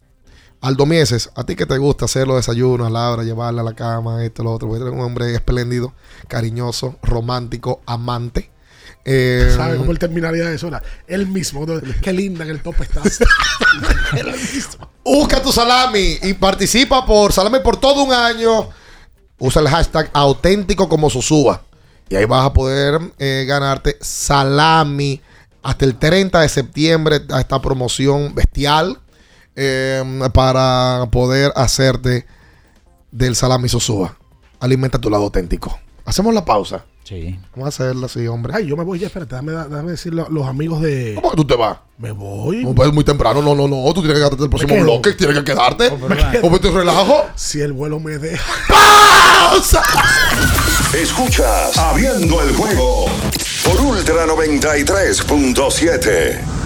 Aldo 0.60 0.84
Mieses, 0.84 1.30
a 1.34 1.44
ti 1.44 1.56
que 1.56 1.64
te 1.64 1.78
gusta 1.78 2.04
hacer 2.04 2.26
los 2.26 2.36
desayunos, 2.36 2.86
a 2.86 2.90
Laura, 2.90 3.22
llevarla 3.22 3.62
a 3.62 3.64
la 3.64 3.72
cama, 3.72 4.22
esto, 4.24 4.42
lo 4.44 4.52
otro, 4.52 4.68
porque 4.68 4.82
eres 4.82 4.94
un 4.94 5.00
hombre 5.00 5.34
espléndido, 5.34 5.94
cariñoso, 6.28 6.96
romántico, 7.02 7.80
amante. 7.86 8.50
Eh, 9.06 9.50
¿Sabe 9.56 9.78
cómo 9.78 9.90
él 9.90 9.98
terminaría 9.98 10.52
eso? 10.52 10.68
Era 10.68 10.82
él 11.06 11.26
mismo. 11.26 11.64
Qué 12.02 12.12
linda 12.12 12.44
en 12.44 12.50
el 12.50 12.62
tope 12.62 12.82
estás. 12.82 13.20
él 14.16 14.26
mismo. 14.26 14.90
Busca 15.02 15.40
tu 15.40 15.50
salami 15.50 16.18
y 16.22 16.34
participa 16.34 17.06
por 17.06 17.32
salami 17.32 17.60
por 17.60 17.78
todo 17.78 18.04
un 18.04 18.12
año. 18.12 18.68
Usa 19.38 19.62
el 19.62 19.68
hashtag 19.68 20.10
auténtico 20.12 20.88
como 20.90 21.08
Sosúa. 21.08 21.62
Y 22.10 22.16
ahí 22.16 22.26
vas 22.26 22.44
a 22.44 22.52
poder 22.52 23.00
eh, 23.18 23.46
ganarte 23.48 23.96
salami 24.02 25.22
hasta 25.62 25.84
el 25.86 25.96
30 25.96 26.40
de 26.40 26.48
septiembre 26.50 27.22
a 27.30 27.40
esta 27.40 27.62
promoción 27.62 28.34
bestial 28.34 28.98
eh, 29.62 30.02
para 30.32 31.06
poder 31.12 31.52
hacerte 31.54 32.24
del 33.10 33.36
salami 33.36 33.68
Sosúa. 33.68 34.16
Alimenta 34.58 34.98
tu 34.98 35.10
lado 35.10 35.24
auténtico. 35.24 35.78
Hacemos 36.06 36.32
la 36.34 36.42
pausa. 36.44 36.84
Sí. 37.04 37.38
Vamos 37.56 37.66
a 37.66 37.68
hacerla 37.68 38.06
así, 38.06 38.26
hombre. 38.28 38.52
Ay, 38.56 38.66
yo 38.66 38.76
me 38.76 38.84
voy 38.84 38.98
ya, 38.98 39.06
espérate, 39.08 39.34
déjame, 39.34 39.52
déjame 39.52 39.90
decir 39.90 40.14
lo- 40.14 40.28
los 40.30 40.46
amigos 40.46 40.80
de. 40.80 41.14
¿Cómo 41.16 41.30
que 41.30 41.36
tú 41.36 41.44
te 41.46 41.56
vas? 41.56 41.78
Me 41.98 42.12
voy. 42.12 42.64
No, 42.64 42.74
pues 42.74 42.90
muy 42.92 43.04
temprano. 43.04 43.42
No, 43.42 43.54
no, 43.54 43.66
no. 43.68 43.84
Tú 43.92 44.00
tienes 44.02 44.18
que 44.18 44.24
quedarte 44.24 44.42
el 44.44 44.48
próximo 44.48 44.74
quedo. 44.74 44.84
bloque. 44.84 45.12
Tienes 45.12 45.36
que 45.38 45.44
quedarte. 45.44 45.90
pero- 45.90 46.40
¿Cómo 46.40 46.58
te 46.60 46.70
relajo? 46.70 47.24
Si 47.34 47.60
el 47.60 47.72
vuelo 47.72 47.98
me 48.00 48.16
deja. 48.18 48.44
¡Pausa! 48.68 49.82
Escuchas 50.94 51.76
Abriendo 51.78 52.40
el 52.42 52.54
juego 52.54 53.06
por 53.64 53.80
Ultra 53.80 54.26
93.7. 54.26 56.59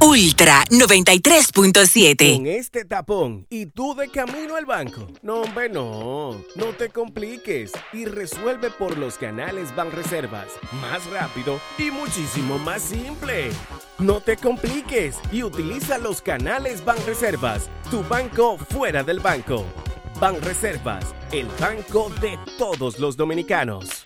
Ultra 0.00 0.64
93.7. 0.70 2.36
Con 2.36 2.46
este 2.46 2.84
tapón 2.84 3.46
y 3.48 3.66
tú 3.66 3.94
de 3.94 4.08
camino 4.08 4.56
al 4.56 4.66
banco. 4.66 5.06
No, 5.22 5.40
hombre, 5.40 5.68
no. 5.70 6.32
No 6.54 6.66
te 6.76 6.90
compliques 6.90 7.72
y 7.92 8.04
resuelve 8.04 8.70
por 8.70 8.98
los 8.98 9.16
canales 9.16 9.74
Banreservas. 9.74 10.48
Más 10.82 11.04
rápido 11.10 11.58
y 11.78 11.90
muchísimo 11.90 12.58
más 12.58 12.82
simple. 12.82 13.50
No 13.98 14.20
te 14.20 14.36
compliques 14.36 15.16
y 15.32 15.42
utiliza 15.42 15.96
los 15.98 16.20
canales 16.20 16.84
Banreservas. 16.84 17.70
Tu 17.90 18.02
banco 18.04 18.58
fuera 18.58 19.02
del 19.02 19.20
banco. 19.20 19.64
Banreservas, 20.20 21.14
el 21.32 21.46
banco 21.58 22.10
de 22.20 22.38
todos 22.58 22.98
los 22.98 23.16
dominicanos. 23.16 24.05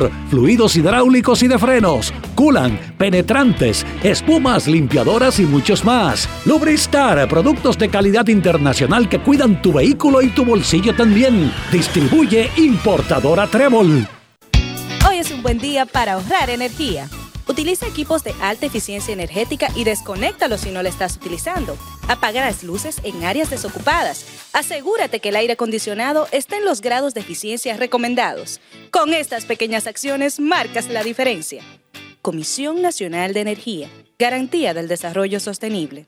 fluidos 0.29 0.75
hidráulicos 0.75 1.43
y 1.43 1.47
de 1.47 1.59
frenos, 1.59 2.13
culan, 2.35 2.79
penetrantes, 2.97 3.85
espumas, 4.03 4.67
limpiadoras 4.67 5.39
y 5.39 5.45
muchos 5.45 5.83
más. 5.83 6.27
Lubristar, 6.45 7.27
productos 7.27 7.77
de 7.77 7.89
calidad 7.89 8.27
internacional 8.27 9.09
que 9.09 9.19
cuidan 9.19 9.61
tu 9.61 9.73
vehículo 9.73 10.21
y 10.21 10.29
tu 10.29 10.45
bolsillo 10.45 10.95
también. 10.95 11.51
Distribuye 11.71 12.49
importadora 12.57 13.47
Trébol. 13.47 14.07
Hoy 15.07 15.17
es 15.17 15.31
un 15.31 15.41
buen 15.41 15.57
día 15.57 15.85
para 15.85 16.13
ahorrar 16.13 16.49
energía. 16.49 17.07
Utiliza 17.47 17.87
equipos 17.87 18.23
de 18.23 18.33
alta 18.41 18.65
eficiencia 18.65 19.13
energética 19.13 19.69
y 19.75 19.83
desconéctalos 19.83 20.61
si 20.61 20.71
no 20.71 20.83
lo 20.83 20.89
estás 20.89 21.15
utilizando. 21.15 21.77
Apaga 22.07 22.41
las 22.41 22.63
luces 22.63 22.97
en 23.03 23.23
áreas 23.23 23.49
desocupadas. 23.49 24.25
Asegúrate 24.53 25.19
que 25.19 25.29
el 25.29 25.35
aire 25.35 25.53
acondicionado 25.53 26.27
esté 26.31 26.57
en 26.57 26.65
los 26.65 26.81
grados 26.81 27.13
de 27.13 27.21
eficiencia 27.21 27.77
recomendados. 27.77 28.59
Con 28.91 29.13
estas 29.13 29.45
pequeñas 29.45 29.87
acciones 29.87 30.39
marcas 30.39 30.87
la 30.89 31.03
diferencia. 31.03 31.63
Comisión 32.21 32.81
Nacional 32.81 33.33
de 33.33 33.41
Energía. 33.41 33.89
Garantía 34.19 34.73
del 34.73 34.87
Desarrollo 34.87 35.39
Sostenible. 35.39 36.07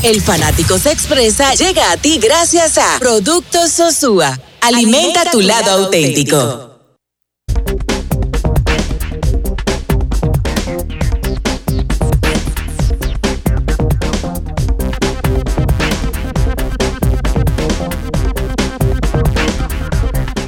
El 0.00 0.20
fanático 0.20 0.78
se 0.78 0.90
expresa 0.90 1.54
llega 1.54 1.92
a 1.92 1.96
ti 1.96 2.18
gracias 2.18 2.78
a 2.78 2.98
Productos 2.98 3.70
Sosúa. 3.70 4.38
Alimenta 4.60 5.30
tu 5.30 5.40
lado 5.40 5.84
auténtico. 5.84 6.70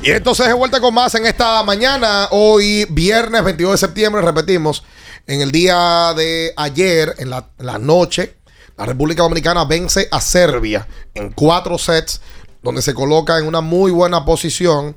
Y 0.03 0.11
entonces 0.11 0.47
de 0.49 0.53
vuelta 0.53 0.81
con 0.81 0.93
más 0.93 1.15
en 1.15 1.27
esta 1.27 1.62
mañana, 1.62 2.29
hoy 2.31 2.87
viernes 2.91 3.43
22 3.43 3.73
de 3.73 3.79
septiembre, 3.79 4.21
repetimos, 4.21 4.83
en 5.27 5.41
el 5.41 5.51
día 5.51 6.12
de 6.15 6.53
ayer, 6.57 7.15
en 7.19 7.31
la, 7.31 7.49
la 7.59 7.79
noche, 7.79 8.37
la 8.77 8.87
República 8.87 9.23
Dominicana 9.23 9.65
vence 9.65 10.09
a 10.11 10.21
Serbia 10.21 10.87
en 11.15 11.31
cuatro 11.33 11.79
sets, 11.79 12.21
donde 12.63 12.83
se 12.83 12.95
coloca 12.95 13.39
en 13.39 13.47
una 13.47 13.61
muy 13.61 13.91
buena 13.91 14.25
posición 14.25 14.97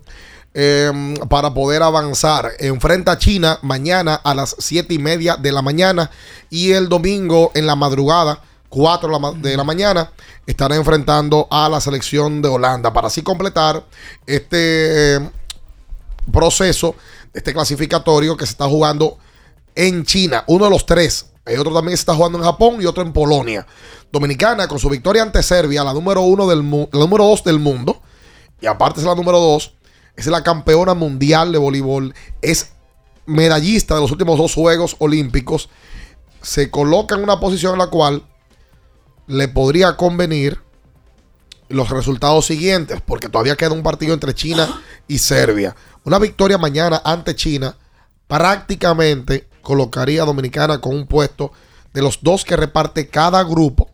eh, 0.53 0.91
para 1.29 1.53
poder 1.53 1.83
avanzar. 1.83 2.51
Enfrenta 2.59 3.13
a 3.13 3.17
China 3.17 3.59
mañana 3.61 4.15
a 4.15 4.33
las 4.33 4.55
siete 4.59 4.93
y 4.93 4.99
media 4.99 5.35
de 5.35 5.51
la 5.51 5.61
mañana 5.61 6.09
y 6.49 6.71
el 6.71 6.89
domingo 6.89 7.51
en 7.53 7.67
la 7.67 7.75
madrugada 7.75 8.41
4 8.69 9.33
de 9.37 9.57
la 9.57 9.63
mañana, 9.63 10.11
estará 10.45 10.75
enfrentando 10.75 11.47
a 11.49 11.69
la 11.69 11.79
selección 11.79 12.41
de 12.41 12.49
Holanda 12.49 12.91
para 12.91 13.07
así 13.07 13.21
completar 13.21 13.85
este 14.25 15.15
eh, 15.15 15.29
proceso, 16.31 16.95
este 17.33 17.53
clasificatorio 17.53 18.35
que 18.35 18.45
se 18.45 18.51
está 18.51 18.65
jugando 18.65 19.17
en 19.75 20.05
China, 20.05 20.43
uno 20.47 20.65
de 20.65 20.71
los 20.71 20.85
tres. 20.85 21.27
Hay 21.47 21.55
otro 21.55 21.73
también 21.73 21.93
que 21.93 21.97
se 21.97 22.01
está 22.01 22.15
jugando 22.15 22.37
en 22.37 22.43
Japón 22.43 22.77
y 22.81 22.85
otro 22.85 23.03
en 23.03 23.13
Polonia. 23.13 23.65
Dominicana 24.11 24.67
con 24.67 24.79
su 24.79 24.89
victoria 24.89 25.23
ante 25.23 25.41
Serbia, 25.41 25.83
la 25.83 25.93
número 25.93 26.21
uno 26.21 26.47
del 26.47 26.59
la 26.59 26.99
número 26.99 27.25
dos 27.25 27.43
del 27.43 27.59
mundo, 27.59 28.01
y 28.61 28.65
aparte 28.65 28.99
es 28.99 29.05
la 29.05 29.15
número 29.15 29.39
dos, 29.39 29.73
es 30.15 30.27
la 30.27 30.43
campeona 30.43 30.93
mundial 30.93 31.51
de 31.51 31.57
voleibol, 31.57 32.13
es 32.41 32.71
medallista 33.25 33.95
de 33.95 34.01
los 34.01 34.11
últimos 34.11 34.37
dos 34.37 34.53
Juegos 34.53 34.95
Olímpicos, 34.99 35.69
se 36.41 36.69
coloca 36.69 37.15
en 37.15 37.23
una 37.23 37.39
posición 37.39 37.73
en 37.73 37.79
la 37.79 37.87
cual 37.87 38.23
le 39.27 39.47
podría 39.47 39.95
convenir 39.97 40.61
los 41.69 41.89
resultados 41.89 42.45
siguientes, 42.45 43.01
porque 43.05 43.29
todavía 43.29 43.55
queda 43.55 43.71
un 43.71 43.83
partido 43.83 44.13
entre 44.13 44.33
China 44.33 44.81
y 45.07 45.17
Serbia. 45.17 45.75
Una 46.03 46.19
victoria 46.19 46.57
mañana 46.57 47.01
ante 47.03 47.35
China 47.35 47.75
prácticamente 48.27 49.47
colocaría 49.67 50.21
a 50.23 50.25
Dominicana 50.25 50.79
con 50.79 50.95
un 50.95 51.07
puesto 51.07 51.51
de 51.93 52.01
los 52.01 52.19
dos 52.21 52.45
que 52.45 52.55
reparte 52.55 53.09
cada 53.09 53.43
grupo 53.43 53.89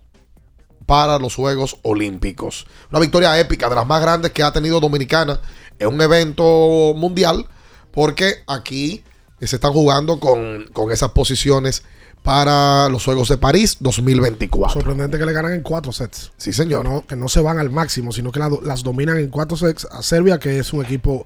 para 0.86 1.18
los 1.18 1.34
Juegos 1.34 1.78
Olímpicos. 1.82 2.68
Una 2.92 3.00
victoria 3.00 3.40
épica, 3.40 3.70
de 3.70 3.76
las 3.76 3.88
más 3.88 4.00
grandes 4.00 4.32
que 4.34 4.44
ha 4.44 4.52
tenido 4.54 4.80
Dominicana 4.80 5.42
en 5.80 5.88
un 5.88 6.00
evento 6.00 6.94
mundial, 6.96 7.48
porque 7.92 8.44
aquí 8.46 9.04
se 9.42 9.56
están 9.56 9.74
jugando 9.74 10.20
con, 10.20 10.66
con 10.74 10.92
esas 10.92 11.10
posiciones 11.10 11.82
para 12.22 12.88
los 12.90 13.04
Juegos 13.04 13.30
de 13.30 13.38
París 13.38 13.78
2024. 13.80 14.74
Sorprendente 14.80 15.18
que 15.18 15.26
le 15.26 15.34
ganan 15.34 15.54
en 15.54 15.62
cuatro 15.64 15.92
sets. 15.92 16.32
Sí, 16.38 16.54
señor. 16.54 16.84
Que 16.84 16.90
no, 16.90 17.06
que 17.08 17.16
no 17.16 17.28
se 17.30 17.42
van 17.42 17.58
al 17.58 17.72
máximo, 17.72 18.12
sino 18.12 18.32
que 18.32 18.40
la- 18.40 18.52
las 18.62 18.84
dominan 18.84 19.18
en 19.18 19.30
cuatro 19.30 19.58
sets 19.58 19.86
a 19.92 20.04
Serbia, 20.04 20.38
que 20.40 20.60
es 20.60 20.72
un 20.72 20.86
equipo 20.86 21.26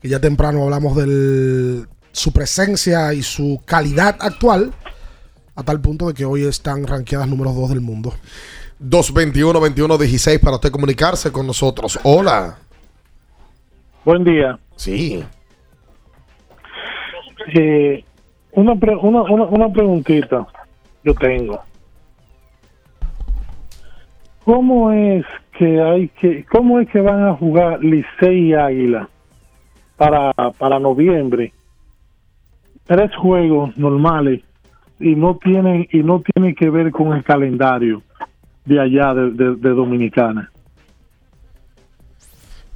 que 0.00 0.08
ya 0.08 0.20
temprano 0.20 0.62
hablamos 0.62 0.96
de 0.96 1.84
su 2.16 2.32
presencia 2.32 3.12
y 3.12 3.22
su 3.22 3.60
calidad 3.66 4.16
actual. 4.20 4.72
a 5.54 5.62
tal 5.62 5.80
punto 5.80 6.08
de 6.08 6.14
que 6.14 6.24
hoy 6.24 6.44
están 6.44 6.86
rankeadas 6.86 7.28
número 7.28 7.52
2 7.52 7.70
del 7.70 7.80
mundo. 7.80 8.12
221-21-16 8.82 10.38
para 10.40 10.56
usted 10.56 10.70
comunicarse 10.70 11.30
con 11.32 11.46
nosotros. 11.46 11.98
Hola. 12.02 12.58
Buen 14.04 14.22
día. 14.24 14.58
Sí. 14.76 15.24
Eh, 17.54 18.04
una, 18.52 18.76
pre- 18.76 18.96
una, 18.96 19.22
una, 19.22 19.44
una 19.44 19.72
preguntita 19.72 20.46
yo 21.04 21.14
tengo. 21.14 21.62
¿Cómo 24.44 24.92
es 24.92 25.24
que 25.58 25.80
hay 25.82 26.08
que, 26.20 26.44
cómo 26.50 26.80
es 26.80 26.88
que 26.90 27.00
van 27.00 27.26
a 27.26 27.34
jugar 27.34 27.80
Licey 27.82 28.48
y 28.50 28.54
Águila 28.54 29.08
para, 29.96 30.32
para 30.58 30.78
noviembre? 30.78 31.52
Tres 32.86 33.10
juegos 33.16 33.76
normales 33.76 34.42
y 35.00 35.14
no 35.14 35.36
tienen 35.42 35.86
y 35.92 35.98
no 36.02 36.22
tienen 36.34 36.54
que 36.54 36.70
ver 36.70 36.90
con 36.92 37.12
el 37.12 37.22
calendario 37.24 38.02
de 38.64 38.80
allá 38.80 39.12
de, 39.14 39.30
de- 39.32 39.56
de 39.56 39.70
Dominicana. 39.70 40.50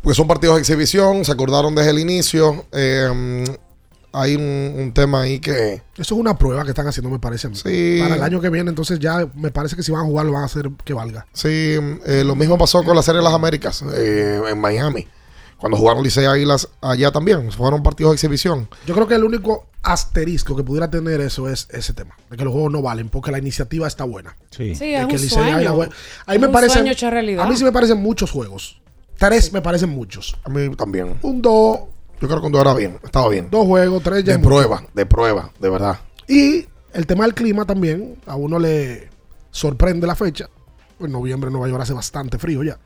Pues 0.02 0.16
son 0.16 0.26
partidos 0.26 0.56
de 0.56 0.60
exhibición, 0.60 1.24
se 1.24 1.32
acordaron 1.32 1.74
desde 1.74 1.90
el 1.90 1.98
inicio. 1.98 2.64
eh, 2.72 3.44
hay 4.12 4.34
un, 4.34 4.74
un 4.76 4.92
tema 4.92 5.20
ahí 5.22 5.38
que... 5.38 5.74
Eso 5.96 6.14
es 6.14 6.20
una 6.20 6.36
prueba 6.36 6.64
que 6.64 6.70
están 6.70 6.88
haciendo, 6.88 7.08
me 7.10 7.20
parece. 7.20 7.48
Sí. 7.54 7.98
Para 8.02 8.16
el 8.16 8.22
año 8.24 8.40
que 8.40 8.50
viene, 8.50 8.68
entonces 8.70 8.98
ya 8.98 9.24
me 9.36 9.52
parece 9.52 9.76
que 9.76 9.84
si 9.84 9.92
van 9.92 10.00
a 10.00 10.04
jugar 10.04 10.26
lo 10.26 10.32
van 10.32 10.42
a 10.42 10.46
hacer 10.46 10.68
que 10.84 10.92
valga. 10.94 11.26
Sí, 11.32 11.76
eh, 12.06 12.24
lo 12.26 12.34
mismo 12.34 12.58
pasó 12.58 12.82
con 12.82 12.96
la 12.96 13.02
Serie 13.02 13.18
de 13.20 13.24
las 13.24 13.34
Américas 13.34 13.84
eh, 13.96 14.40
en 14.50 14.60
Miami. 14.60 15.06
Cuando 15.60 15.76
jugaron 15.76 16.02
Licey 16.02 16.24
Águilas 16.24 16.68
allá 16.80 17.10
también. 17.12 17.52
Fueron 17.52 17.82
partidos 17.82 18.12
de 18.12 18.14
exhibición. 18.14 18.68
Yo 18.86 18.94
creo 18.94 19.06
que 19.06 19.14
el 19.14 19.24
único 19.24 19.66
asterisco 19.82 20.56
que 20.56 20.62
pudiera 20.62 20.90
tener 20.90 21.20
eso 21.20 21.48
es 21.48 21.66
ese 21.70 21.92
tema, 21.92 22.14
de 22.30 22.36
que 22.36 22.44
los 22.44 22.52
juegos 22.52 22.72
no 22.72 22.82
valen, 22.82 23.08
porque 23.08 23.30
la 23.30 23.38
iniciativa 23.38 23.86
está 23.86 24.04
buena. 24.04 24.36
Sí, 24.50 24.74
Sí, 24.74 24.94
es 24.94 25.06
que 25.06 25.14
un 25.14 25.18
sueño. 25.20 25.74
jue- 25.74 25.90
A 26.26 26.32
mí 26.32 26.38
me 26.38 26.46
Un 26.46 26.52
parecen, 26.52 26.86
a 27.38 27.46
mí 27.46 27.56
sí 27.56 27.64
me 27.64 27.72
parecen 27.72 27.98
muchos 28.02 28.30
juegos. 28.30 28.80
Tres 29.18 29.52
me 29.52 29.60
parecen 29.60 29.90
muchos. 29.90 30.36
A 30.44 30.48
mí 30.48 30.74
también. 30.76 31.18
Un 31.22 31.42
dos, 31.42 31.80
Yo 32.20 32.28
creo 32.28 32.36
que 32.36 32.40
cuando 32.40 32.60
era 32.60 32.74
bien, 32.74 32.98
estaba 33.02 33.28
bien. 33.28 33.48
dos 33.50 33.66
juegos, 33.66 34.02
tres 34.02 34.24
ya 34.24 34.32
De 34.32 34.38
mucho. 34.38 34.48
prueba, 34.50 34.84
de 34.94 35.06
prueba, 35.06 35.50
de 35.58 35.68
verdad. 35.70 35.98
Y 36.28 36.66
el 36.92 37.06
tema 37.06 37.24
del 37.24 37.34
clima 37.34 37.64
también, 37.66 38.16
a 38.26 38.36
uno 38.36 38.58
le 38.58 39.08
sorprende 39.50 40.06
la 40.06 40.14
fecha. 40.14 40.48
En 41.00 41.10
noviembre 41.12 41.48
en 41.48 41.52
Nueva 41.54 41.68
York 41.68 41.82
hace 41.82 41.92
bastante 41.94 42.38
frío 42.38 42.62
ya. 42.62 42.78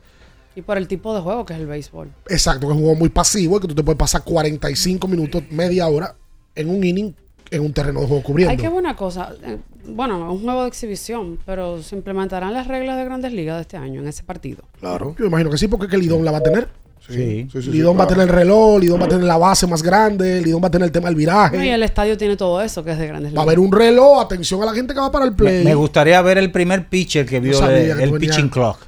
Y 0.55 0.61
por 0.61 0.77
el 0.77 0.87
tipo 0.87 1.13
de 1.13 1.21
juego 1.21 1.45
que 1.45 1.53
es 1.53 1.59
el 1.59 1.67
béisbol. 1.67 2.09
Exacto, 2.29 2.67
que 2.67 2.73
es 2.73 2.77
un 2.77 2.83
juego 2.83 2.95
muy 2.95 3.09
pasivo 3.09 3.57
y 3.57 3.61
que 3.61 3.67
tú 3.67 3.75
te 3.75 3.83
puedes 3.83 3.99
pasar 3.99 4.23
45 4.23 5.07
minutos, 5.07 5.43
media 5.49 5.87
hora 5.87 6.15
en 6.55 6.69
un 6.69 6.83
inning 6.83 7.13
en 7.51 7.61
un 7.61 7.73
terreno 7.73 8.01
de 8.01 8.07
juego 8.07 8.23
cubriendo. 8.23 8.51
Hay 8.51 8.57
que 8.57 8.69
ver 8.69 8.77
una 8.77 8.95
cosa. 8.95 9.33
eh, 9.43 9.57
bueno, 9.87 10.25
es 10.25 10.31
un 10.31 10.43
juego 10.43 10.63
de 10.63 10.67
exhibición, 10.67 11.39
pero 11.45 11.81
se 11.81 11.95
implementarán 11.95 12.53
las 12.53 12.67
reglas 12.67 12.97
de 12.97 13.05
Grandes 13.05 13.33
Ligas 13.33 13.57
de 13.57 13.61
este 13.61 13.77
año 13.77 14.01
en 14.01 14.07
ese 14.07 14.23
partido. 14.23 14.63
Claro. 14.79 15.15
Yo 15.17 15.25
imagino 15.25 15.49
que 15.49 15.57
sí, 15.57 15.67
porque 15.67 15.85
es 15.85 15.91
que 15.91 15.97
Lidón 15.97 16.25
la 16.25 16.31
va 16.31 16.39
a 16.39 16.43
tener. 16.43 16.67
Sí. 17.07 17.47
sí, 17.51 17.61
sí, 17.61 17.69
Lidón 17.69 17.99
va 17.99 18.05
a 18.05 18.07
tener 18.07 18.23
el 18.23 18.33
reloj, 18.33 18.79
Lidón 18.79 18.99
va 18.99 19.05
a 19.05 19.09
tener 19.09 19.25
la 19.25 19.37
base 19.37 19.67
más 19.67 19.83
grande, 19.83 20.41
Lidón 20.41 20.63
va 20.63 20.69
a 20.69 20.71
tener 20.71 20.87
el 20.87 20.91
tema 20.91 21.07
del 21.07 21.15
viraje. 21.15 21.55
No, 21.55 21.63
y 21.63 21.69
el 21.69 21.83
estadio 21.83 22.17
tiene 22.17 22.35
todo 22.35 22.59
eso 22.63 22.83
que 22.83 22.93
es 22.93 22.97
de 22.97 23.05
Grandes 23.05 23.35
Va 23.35 23.41
a 23.41 23.43
haber 23.43 23.59
un 23.59 23.71
reloj, 23.71 24.21
atención 24.21 24.63
a 24.63 24.65
la 24.65 24.73
gente 24.73 24.95
que 24.95 24.99
va 24.99 25.11
para 25.11 25.25
el 25.25 25.35
play. 25.35 25.63
me 25.63 25.75
gustaría 25.75 26.19
ver 26.23 26.39
el 26.39 26.51
primer 26.51 26.89
pitcher 26.89 27.27
que 27.27 27.39
vio 27.39 27.63
el, 27.69 28.11
pitching 28.13 28.49
clock. 28.49 28.79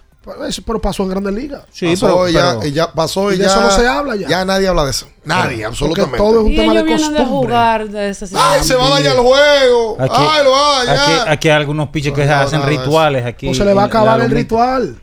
Eso, 0.47 0.61
pero 0.65 0.79
pasó 0.79 1.03
en 1.03 1.09
Grandes 1.09 1.33
Ligas. 1.33 1.63
Sí, 1.71 1.87
pasó 1.87 2.05
pero- 2.07 2.29
ya, 2.29 2.57
pero- 2.59 2.71
ya 2.73 2.91
pasó 2.91 3.31
Y 3.31 3.35
y 3.35 3.37
de 3.37 3.43
ya, 3.45 3.49
eso 3.51 3.61
no 3.61 3.71
se 3.71 3.87
habla 3.87 4.15
ya. 4.15 4.27
Ya 4.27 4.45
nadie 4.45 4.67
habla 4.67 4.83
de 4.85 4.91
eso. 4.91 5.07
Nadie, 5.23 5.49
Porque 5.49 5.65
absolutamente. 5.65 6.17
todo 6.17 6.39
es 6.39 6.45
un 6.45 6.51
Y 6.51 6.55
tema 6.55 6.73
ellos 6.73 6.83
de 6.83 6.87
vienen 6.87 7.13
de 7.13 7.17
costumbre. 7.19 7.47
jugar 7.47 7.89
de 7.89 8.09
ese 8.09 8.25
¡Ay, 8.35 8.63
se 8.63 8.75
va 8.75 8.87
a 8.87 8.89
dañar 8.91 9.15
el 9.15 9.21
juego! 9.21 9.97
Aquí, 9.99 10.15
¡Ay, 10.17 10.43
lo 10.43 10.51
va 10.51 10.81
a 10.81 10.85
dañar! 10.85 10.97
aquí, 11.21 11.29
aquí 11.31 11.49
hay 11.49 11.55
algunos 11.55 11.89
pitchers 11.89 12.15
que 12.15 12.25
No, 12.25 12.31
no, 12.35 12.41
hacen 12.41 12.59
nada 12.59 12.69
rituales 12.71 13.25
aquí. 13.25 13.49
O 13.49 13.53
se 13.53 13.65
le 13.65 13.73
va 13.73 13.83
a 13.83 13.85
acabar 13.85 14.21
el 14.21 14.31
ritual. 14.31 14.97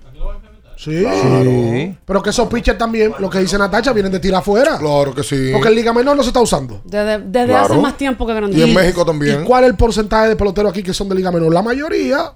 Sí. 0.76 1.02
Sí. 1.04 1.96
Pero 2.04 2.22
que 2.22 2.30
esos 2.30 2.48
pitchers 2.48 2.76
también, 2.76 3.14
lo 3.18 3.30
que 3.30 3.38
dice 3.38 3.56
Natacha, 3.56 3.92
vienen 3.92 4.12
de 4.12 4.20
tirar 4.20 4.40
afuera. 4.40 4.76
Claro 4.76 5.14
que 5.14 5.22
sí. 5.22 5.50
Porque 5.52 5.68
el 5.68 5.74
Liga 5.76 5.92
Menor 5.94 6.14
no 6.16 6.22
se 6.22 6.28
está 6.28 6.40
usando. 6.40 6.82
Desde, 6.84 7.20
desde 7.20 7.46
Claro. 7.46 7.72
hace 7.74 7.80
más 7.82 7.96
tiempo 7.96 8.26
que 8.26 8.34
Grandes 8.34 8.58
Y 8.58 8.62
en. 8.62 8.74
México 8.74 9.04
también. 9.04 9.42
¿Y 9.42 9.44
cuál 9.46 9.64
es 9.64 9.70
el 9.70 9.76
porcentaje 9.76 10.28
de 10.28 10.36
peloteros 10.36 10.72
aquí 10.72 10.82
que 10.82 10.92
son 10.92 11.08
de 11.08 11.14
Liga 11.14 11.30
Menor? 11.30 11.54
La 11.54 11.62
mayoría. 11.62 12.32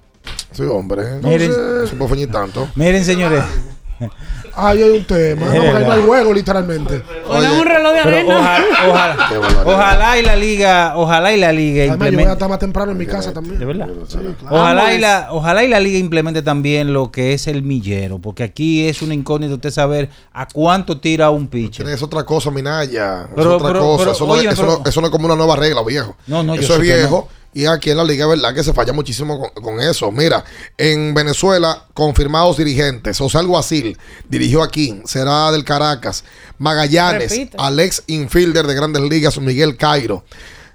Sí, 0.51 0.63
hombre. 0.63 1.03
Miren. 1.23 1.51
No 1.81 1.87
se 1.87 1.95
puede 1.95 2.09
feñir 2.11 2.31
tanto. 2.31 2.67
Miren, 2.75 3.03
señores. 3.05 3.43
Ahí 4.55 4.81
hay 4.81 4.89
un 4.97 5.03
tema. 5.05 5.45
No, 5.45 5.51
porque 5.53 5.67
ahí 5.69 5.83
no 5.85 5.91
hay 5.91 6.01
juego, 6.03 6.33
literalmente. 6.33 7.01
Ponen 7.27 7.51
un 7.51 7.65
reloj 7.65 7.93
de 7.93 7.99
arena. 7.99 8.39
ojalá, 8.39 8.65
ojalá, 8.89 9.63
ojalá 9.65 10.17
y 10.19 10.21
la 10.23 10.35
liga, 10.35 10.93
ojalá 10.95 11.33
y 11.33 11.37
la 11.39 11.51
liga 11.51 11.83
Además, 11.83 12.09
yo 12.11 12.17
voy 12.17 12.27
a 12.27 12.31
estar 12.33 12.49
más 12.49 12.59
temprano 12.59 12.91
en 12.93 12.97
mi 12.97 13.05
casa 13.05 13.33
también. 13.33 13.59
De 13.59 13.65
verdad. 13.65 13.87
Sí, 14.07 14.17
claro. 14.39 14.55
Ojalá 14.55 14.93
y, 14.93 14.99
la, 14.99 15.27
ojalá 15.31 15.63
y 15.63 15.67
la 15.67 15.79
liga 15.79 15.97
implemente 15.99 16.41
también 16.41 16.93
lo 16.93 17.11
que 17.11 17.33
es 17.33 17.47
el 17.47 17.61
millero, 17.61 18.19
porque 18.19 18.43
aquí 18.43 18.87
es 18.87 19.01
una 19.01 19.13
incógnita 19.13 19.53
usted 19.53 19.71
saber 19.71 20.09
a 20.33 20.47
cuánto 20.47 20.99
tira 20.99 21.29
un 21.29 21.47
pitcher. 21.47 21.87
Es 21.89 22.01
otra 22.01 22.23
cosa, 22.23 22.51
Minaya. 22.51 23.23
Es 23.23 23.27
Pero- 23.35 23.55
otra 23.57 23.67
pero- 23.67 23.79
cosa. 23.81 23.97
pero, 24.03 24.11
eso, 24.13 24.25
no, 24.27 24.31
oye, 24.33 24.49
eso 24.49 24.65
no- 24.65 24.89
eso 24.89 25.01
no 25.01 25.07
es 25.07 25.11
como 25.11 25.25
una 25.25 25.35
nueva 25.35 25.55
regla, 25.57 25.83
viejo. 25.83 26.15
No, 26.27 26.41
no, 26.41 26.55
yo 26.55 26.61
Eso 26.61 26.73
es 26.75 26.79
sé 26.81 26.85
que 26.87 26.95
viejo. 26.99 27.27
Y 27.53 27.65
aquí 27.65 27.89
en 27.89 27.97
la 27.97 28.03
liga, 28.03 28.27
¿verdad? 28.27 28.53
Que 28.53 28.63
se 28.63 28.73
falla 28.73 28.93
muchísimo 28.93 29.39
con, 29.39 29.63
con 29.63 29.79
eso. 29.79 30.11
Mira, 30.11 30.43
en 30.77 31.13
Venezuela, 31.15 31.85
confirmados 31.95 32.57
dirigentes. 32.57 33.17
José 33.17 33.39
Alguacil 33.39 33.97
dirigió 34.29 34.61
aquí. 34.61 35.01
Será 35.05 35.51
del 35.51 35.63
Caracas. 35.63 36.23
Magallanes. 36.59 37.31
Repite. 37.31 37.57
Alex 37.59 38.03
Infielder 38.07 38.67
de 38.67 38.75
Grandes 38.75 39.01
Ligas. 39.01 39.39
Miguel 39.39 39.77
Cairo. 39.77 40.23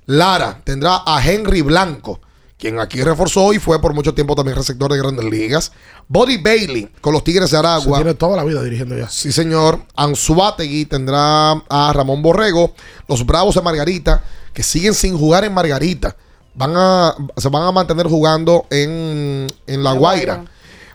Lara 0.07 0.61
tendrá 0.65 1.03
a 1.07 1.25
Henry 1.25 1.63
Blanco, 1.63 2.21
quien 2.59 2.79
aquí 2.79 3.03
reforzó 3.03 3.53
y 3.55 3.59
fue 3.59 3.81
por 3.81 3.95
mucho 3.95 4.13
tiempo 4.13 4.35
también 4.35 4.57
receptor 4.57 4.93
de 4.93 4.99
Grandes 4.99 5.25
Ligas. 5.25 5.73
Body 6.09 6.37
Bailey 6.39 6.91
con 7.01 7.13
los 7.15 7.25
Tigres 7.25 7.51
de 7.51 7.57
Se 7.57 7.57
Aragua. 7.57 7.99
tiene 7.99 8.15
toda 8.15 8.37
la 8.37 8.45
vida 8.45 8.63
dirigiendo 8.63 8.99
ya. 8.99 9.09
Sí, 9.09 9.33
señor. 9.33 9.81
Anzuategui 9.97 10.87
tendrá 10.87 11.53
a 11.53 11.93
Ramón 11.95 12.21
Borrego. 12.21 12.75
Los 13.09 13.25
Bravos 13.25 13.55
de 13.55 13.63
Margarita, 13.63 14.25
que 14.53 14.63
siguen 14.63 14.93
sin 14.93 15.17
jugar 15.17 15.45
en 15.45 15.55
Margarita. 15.55 16.17
Van 16.55 16.73
a, 16.77 17.15
se 17.37 17.49
van 17.49 17.65
a 17.65 17.73
mantener 17.73 18.07
jugando 18.07 18.67
en, 18.71 19.47
en 19.67 19.83
La 19.83 19.93
Guaira. 19.93 20.45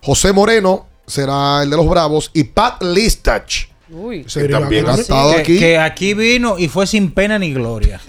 José 0.02 0.32
Moreno 0.32 0.88
será 1.06 1.64
el 1.64 1.70
de 1.70 1.76
los 1.76 1.88
Bravos. 1.88 2.32
Y 2.34 2.46
Pat 2.46 2.82
Listach, 2.82 3.68
Uy. 3.92 4.24
Que 4.24 4.48
también 4.48 4.88
aquí. 4.88 4.98
ha 4.98 5.02
estado 5.02 5.34
que, 5.34 5.40
aquí, 5.42 5.60
que 5.60 5.78
aquí 5.78 6.14
vino 6.14 6.58
y 6.60 6.68
fue 6.68 6.86
sin 6.88 7.12
pena 7.12 7.40
ni 7.40 7.54
gloria. 7.54 8.00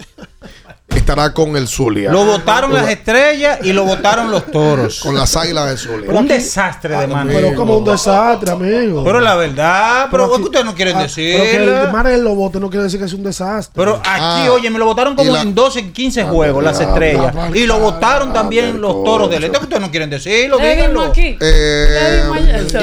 Estará 1.11 1.33
con 1.33 1.55
el 1.55 1.67
Zulia. 1.67 2.11
Lo 2.11 2.25
votaron 2.25 2.73
las 2.73 2.89
estrellas 2.89 3.59
y 3.63 3.73
lo 3.73 3.83
votaron 3.83 4.31
los 4.31 4.45
toros. 4.49 4.99
Con 5.01 5.15
las 5.15 5.35
águilas 5.35 5.67
del 5.67 5.77
Zulia. 5.77 6.11
un 6.11 6.27
desastre 6.27 6.97
de 6.97 7.07
mano. 7.07 7.31
Pero 7.33 7.55
como 7.55 7.77
un 7.77 7.85
desastre, 7.85 8.51
amigo. 8.51 9.03
Pero 9.03 9.19
la 9.19 9.35
verdad, 9.35 10.07
pero, 10.09 10.25
aquí- 10.25 10.33
es 10.33 10.37
que 10.39 10.43
ustedes 10.45 10.65
no 10.65 10.75
quieren 10.75 10.95
ah, 10.97 11.07
Pero 11.13 11.43
que 11.43 12.13
el 12.15 12.23
lo 12.23 12.35
vote 12.35 12.59
no 12.59 12.69
quiere 12.69 12.83
decir 12.83 12.99
que 12.99 13.05
es 13.05 13.13
un 13.13 13.23
desastre. 13.23 13.73
Pero 13.75 13.95
aquí, 13.97 14.09
Ah, 14.21 14.47
oye, 14.51 14.69
me 14.69 14.79
lo 14.79 14.85
votaron 14.85 15.15
como 15.15 15.31
la- 15.31 15.41
en 15.41 15.53
12, 15.53 15.91
15 15.91 16.23
juegos, 16.23 16.63
las 16.63 16.79
ah, 16.79 16.83
estrellas. 16.83 17.33
ah, 17.37 17.49
y 17.53 17.65
lo 17.65 17.75
ah, 17.75 17.79
votaron 17.79 18.29
ah, 18.29 18.33
también 18.33 18.79
los 18.79 19.03
toros 19.03 19.29
del 19.29 19.43
este. 19.43 19.57
que 19.57 19.63
ustedes 19.63 19.81
no 19.81 19.91
quieren 19.91 20.09
decirlo, 20.09 20.57
díganlo. 20.57 21.01
aquí. 21.01 21.37
Eh, 21.39 22.23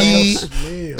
y 0.00 0.38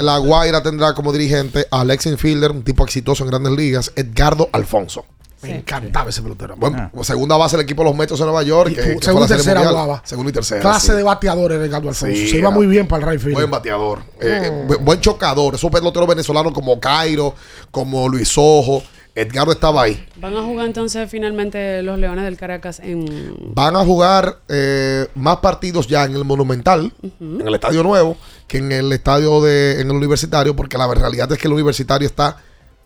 La 0.01 0.17
Guaira 0.17 0.63
tendrá 0.63 0.93
como 0.93 1.11
dirigente 1.11 1.67
a 1.71 1.81
Alex 1.81 2.05
Infielder, 2.07 2.51
un 2.51 2.63
tipo 2.63 2.83
exitoso 2.83 3.23
en 3.23 3.29
grandes 3.29 3.53
ligas, 3.53 3.91
Edgardo 3.95 4.49
Alfonso. 4.51 5.05
Me 5.41 5.55
encantaba 5.57 6.09
ese 6.09 6.21
pelotero. 6.21 6.55
Bueno, 6.57 6.91
segunda 7.03 7.37
base 7.37 7.55
del 7.57 7.63
equipo 7.63 7.83
de 7.83 7.89
los 7.89 7.97
Mets 7.97 8.17
de 8.17 8.23
Nueva 8.25 8.43
York. 8.43 8.71
Y 8.71 8.75
que- 8.75 8.81
tu- 8.81 8.87
que 8.87 8.93
fue 8.95 9.03
segunda 9.03 9.19
la 9.21 9.25
y 9.25 9.37
tercera 9.37 9.65
jugaba. 9.67 10.01
Segunda 10.05 10.29
y 10.29 10.33
tercera. 10.33 10.61
Clase 10.61 10.87
sí. 10.87 10.93
de 10.93 11.03
bateador 11.03 11.51
era 11.53 11.63
Edgardo 11.65 11.89
Alfonso. 11.89 12.13
Sí, 12.15 12.27
Se 12.29 12.37
iba 12.37 12.47
era 12.49 12.57
muy 12.57 12.67
bien 12.67 12.87
para 12.87 13.03
el 13.05 13.11
right 13.11 13.21
field. 13.21 13.35
Buen 13.35 13.49
bateador. 13.51 13.99
Eh, 14.19 14.65
bu- 14.67 14.79
buen 14.79 14.99
chocador. 14.99 15.55
Esos 15.55 15.71
peloteros 15.71 16.07
venezolanos 16.09 16.51
como 16.53 16.79
Cairo, 16.79 17.33
como 17.71 18.09
Luis 18.09 18.33
Ojo. 18.37 18.83
Edgardo 19.15 19.51
estaba 19.51 19.81
ahí. 19.83 20.05
Van 20.17 20.35
a 20.37 20.43
jugar 20.43 20.65
entonces 20.67 21.09
finalmente 21.09 21.81
los 21.83 21.97
Leones 21.99 22.23
del 22.23 22.37
Caracas 22.37 22.79
en... 22.79 23.35
Van 23.53 23.75
a 23.75 23.83
jugar 23.83 24.37
eh, 24.47 25.07
más 25.15 25.37
partidos 25.37 25.87
ya 25.87 26.05
en 26.05 26.15
el 26.15 26.23
Monumental, 26.23 26.93
en 27.19 27.45
el 27.45 27.55
Estadio 27.55 27.83
Nuevo, 27.83 28.15
que 28.47 28.59
en 28.59 28.71
el 28.71 28.93
estadio 28.93 29.41
de, 29.41 29.81
en 29.81 29.89
el 29.89 29.95
Universitario, 29.95 30.55
porque 30.55 30.77
la 30.77 30.87
realidad 30.93 31.29
es 31.33 31.37
que 31.37 31.47
el 31.47 31.53
Universitario 31.53 32.07
está 32.07 32.37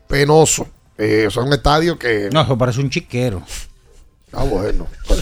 penoso. 0.07 0.65
Eh, 0.98 1.26
o 1.28 1.32
sea, 1.32 1.44
un 1.44 1.53
estadio 1.53 1.98
que. 1.98 2.30
No, 2.32 2.41
eso 2.41 2.57
parece 2.57 2.80
un 2.80 2.90
chiquero. 2.90 3.41
Ah, 4.32 4.44
bueno. 4.44 4.88
Yo 5.07 5.15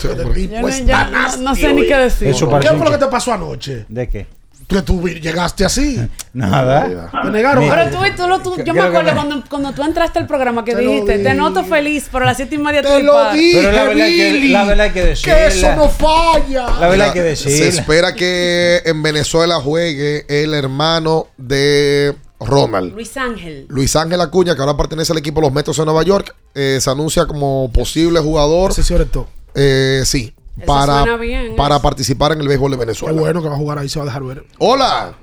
pues, 0.62 0.82
no, 0.82 0.88
ya 0.88 1.06
no- 1.10 1.38
no 1.38 1.56
sé 1.56 1.74
ni 1.74 1.86
qué 1.86 1.98
decir. 1.98 2.30
Eso 2.30 2.48
¿Qué 2.60 2.68
fue 2.70 2.86
lo 2.86 2.92
que 2.92 2.98
te 2.98 3.08
pasó 3.08 3.34
anoche? 3.34 3.86
¿De 3.90 4.08
qué? 4.08 4.26
Que 4.68 4.82
tú 4.84 5.06
llegaste 5.06 5.66
así. 5.66 6.00
Nada. 6.34 7.10
Te 7.22 7.30
negaron. 7.30 7.68
Pero 7.68 7.90
tú, 7.90 7.98
tú, 8.16 8.28
lo- 8.30 8.40
tú- 8.40 8.64
yo 8.64 8.74
me 8.74 8.80
acuerdo 8.80 9.14
cuando, 9.14 9.44
cuando 9.50 9.74
tú 9.74 9.84
entraste 9.84 10.20
al 10.20 10.28
programa 10.28 10.64
que 10.64 10.74
Te 10.76 10.80
dijiste, 10.82 11.20
te 11.20 11.34
noto 11.34 11.66
feliz, 11.66 12.08
pero 12.10 12.24
a 12.24 12.28
las 12.28 12.38
siete 12.38 12.56
y 12.56 12.58
media 12.58 12.82
Te 12.82 13.04
lo 13.04 13.34
dije, 13.34 13.60
Pero 13.60 13.72
la 13.74 13.84
verdad 13.84 14.06
que- 14.06 14.48
la 14.50 14.64
verdad 14.64 14.86
hay 14.86 14.92
que 14.94 15.14
Que 15.22 15.46
eso 15.48 15.76
no 15.76 15.90
falla. 15.90 16.70
La 16.80 16.88
verdad 16.88 17.08
hay 17.08 17.14
que 17.14 17.36
Se 17.36 17.50
decir. 17.50 17.64
espera 17.66 18.16
que 18.16 18.82
en 18.86 19.04
Venezuela 19.04 19.56
juegue 19.56 20.26
el 20.30 20.54
hermano 20.54 21.28
de 21.36 22.16
Ronald. 22.46 22.94
Luis 22.94 23.16
Ángel. 23.18 23.66
Luis 23.70 23.96
Ángel 23.96 24.20
Acuña, 24.22 24.56
que 24.56 24.62
ahora 24.62 24.76
pertenece 24.76 25.12
al 25.14 25.20
equipo 25.20 25.40
de 25.42 25.48
los 25.48 25.54
Metos 25.54 25.78
de 25.78 25.86
Nueva 25.86 26.04
York, 26.04 26.36
eh, 26.56 26.78
se 26.82 26.90
anuncia 26.90 27.26
como 27.28 27.72
posible 27.72 28.20
jugador. 28.20 28.74
Sí, 28.74 28.94
ahora 28.94 29.06
todo. 29.06 29.28
Eh, 29.56 30.02
sí, 30.06 30.34
Eso 30.58 30.66
para, 30.66 31.00
suena 31.04 31.18
bien, 31.18 31.56
para 31.56 31.76
eso. 31.76 31.84
participar 31.84 32.32
en 32.34 32.42
el 32.42 32.48
béisbol 32.48 32.72
de 32.72 32.78
Qué 32.78 32.82
Venezuela. 32.86 33.20
bueno 33.20 33.42
que 33.42 33.48
va 33.50 33.56
a 33.56 33.58
jugar 33.58 33.78
ahí, 33.78 33.90
se 33.90 34.00
va 34.00 34.04
a 34.04 34.06
dejar 34.08 34.24
ver. 34.24 34.44
Hola. 34.60 35.14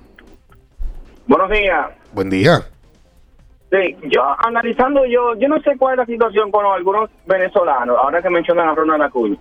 Buenos 1.27 1.51
días. 1.51 1.87
Buen 2.13 2.31
día. 2.31 2.67
Sí, 3.71 3.97
yo 4.11 4.23
analizando 4.39 5.05
yo, 5.05 5.35
yo 5.39 5.47
no 5.49 5.61
sé 5.61 5.77
cuál 5.79 5.93
es 5.95 5.99
la 5.99 6.07
situación 6.07 6.51
con 6.51 6.65
algunos 6.65 7.11
venezolanos, 7.27 7.99
ahora 8.03 8.23
que 8.23 8.31
mencionan 8.31 8.69
a 8.69 8.75
Ronald 8.75 9.03
Acuña. 9.03 9.37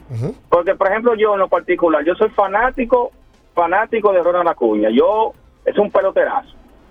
Porque, 0.49 0.75
por 0.75 0.87
ejemplo, 0.87 1.15
yo 1.15 1.33
en 1.35 1.39
lo 1.39 1.47
particular, 1.47 2.03
yo 2.05 2.13
soy 2.15 2.29
fanático, 2.31 3.11
fanático 3.55 4.11
de 4.11 4.21
Ronald 4.21 4.49
Acuña. 4.49 4.89
Yo, 4.91 5.31
es 5.63 5.77
un 5.77 5.89
peloterazo. 5.89 6.49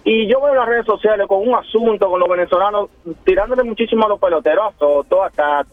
Y 0.08 0.28
yo 0.28 0.40
veo 0.40 0.54
las 0.54 0.68
redes 0.68 0.86
sociales 0.86 1.26
con 1.26 1.48
un 1.48 1.52
asunto 1.56 2.08
con 2.08 2.20
los 2.20 2.28
venezolanos, 2.28 2.90
tirándole 3.24 3.64
muchísimo 3.64 4.06
a 4.06 4.08
los 4.08 4.20
peloteros, 4.20 4.72
todo, 4.78 5.24
acá. 5.24 5.66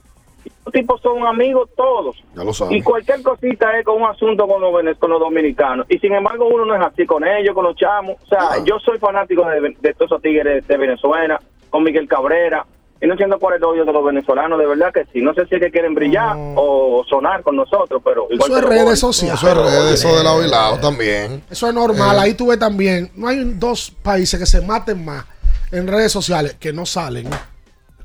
Los 0.66 0.74
tipos 0.74 1.00
son 1.02 1.24
amigos 1.24 1.70
todos. 1.78 2.16
Ya 2.36 2.44
lo 2.44 2.52
Y 2.72 2.82
cualquier 2.82 3.22
cosita 3.22 3.78
es 3.78 3.86
con 3.86 4.02
un 4.02 4.10
asunto 4.10 4.48
con 4.48 4.60
los, 4.60 4.98
con 4.98 5.12
los 5.12 5.20
dominicanos. 5.20 5.86
Y 5.88 6.00
sin 6.00 6.16
embargo, 6.16 6.48
uno 6.48 6.66
no 6.66 6.74
es 6.76 6.82
así 6.82 7.06
con 7.06 7.24
ellos, 7.24 7.54
con 7.54 7.66
los 7.66 7.76
chamos. 7.76 8.16
O 8.24 8.26
sea, 8.26 8.64
yo 8.66 8.80
soy 8.80 8.98
fanático 8.98 9.46
de, 9.46 9.76
de 9.80 9.94
todos 9.94 10.12
esos 10.12 10.22
tigres 10.24 10.68
de 10.68 10.78
Venezuela, 10.78 11.40
con 11.70 11.84
Miguel 11.84 12.08
Cabrera. 12.08 12.66
Y 13.04 13.06
no 13.08 13.16
entiendo 13.16 13.38
cuál 13.38 13.56
es 13.56 13.58
el 13.58 13.66
odio 13.66 13.84
de 13.84 13.92
los 13.92 14.06
venezolanos, 14.06 14.58
de 14.58 14.66
verdad 14.66 14.94
que 14.94 15.06
sí. 15.12 15.22
No 15.22 15.34
sé 15.34 15.46
si 15.48 15.56
es 15.56 15.62
que 15.62 15.72
quieren 15.72 15.94
brillar 15.94 16.38
o 16.56 17.04
sonar 17.10 17.44
con 17.44 17.58
nosotros, 17.58 18.02
pero 18.02 18.28
igual 18.30 18.50
Eso 18.50 18.60
es 18.60 18.66
redes 18.66 19.00
sociales. 19.00 19.44
Eso 19.44 19.50
es 19.50 19.58
redes, 19.58 19.94
eso 20.00 20.18
de 20.18 20.24
lado 20.24 20.42
y 20.46 20.50
lado 20.50 20.80
también. 20.80 21.44
Eso 21.52 21.68
es 21.68 21.74
normal. 21.74 22.16
Eh. 22.16 22.20
Ahí 22.22 22.34
tú 22.34 22.48
ves 22.48 22.60
también. 22.60 23.12
No 23.14 23.28
hay 23.28 23.44
dos 23.56 23.92
países 23.92 24.40
que 24.40 24.46
se 24.46 24.62
maten 24.62 25.04
más 25.04 25.26
en 25.70 25.86
redes 25.86 26.14
sociales 26.14 26.56
que 26.58 26.72
no 26.72 26.86
salen 26.86 27.28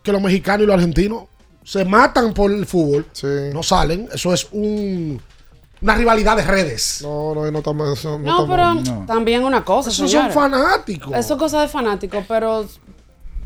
que 0.02 0.12
los 0.12 0.20
mexicanos 0.20 0.64
y 0.64 0.66
los 0.66 0.74
argentinos. 0.74 1.24
Se 1.62 1.84
matan 1.84 2.34
por 2.34 2.50
el 2.50 2.66
fútbol. 2.66 3.06
No 3.52 3.62
salen. 3.62 4.08
Eso 4.12 4.32
es 4.32 4.48
un, 4.50 5.20
una 5.80 5.94
rivalidad 5.94 6.36
de 6.36 6.42
redes. 6.42 7.02
No, 7.02 7.34
no, 7.34 7.48
no 7.50 7.58
estamos. 7.58 8.04
No, 8.04 8.18
No, 8.18 8.48
pero 8.48 9.04
también 9.06 9.44
una 9.44 9.64
cosa, 9.64 9.90
Esos 9.90 10.10
señores. 10.10 10.34
son 10.34 10.42
fanáticos. 10.50 11.14
Eso 11.14 11.34
es 11.34 11.38
cosa 11.38 11.60
de 11.60 11.68
fanáticos, 11.68 12.24
pero 12.26 12.66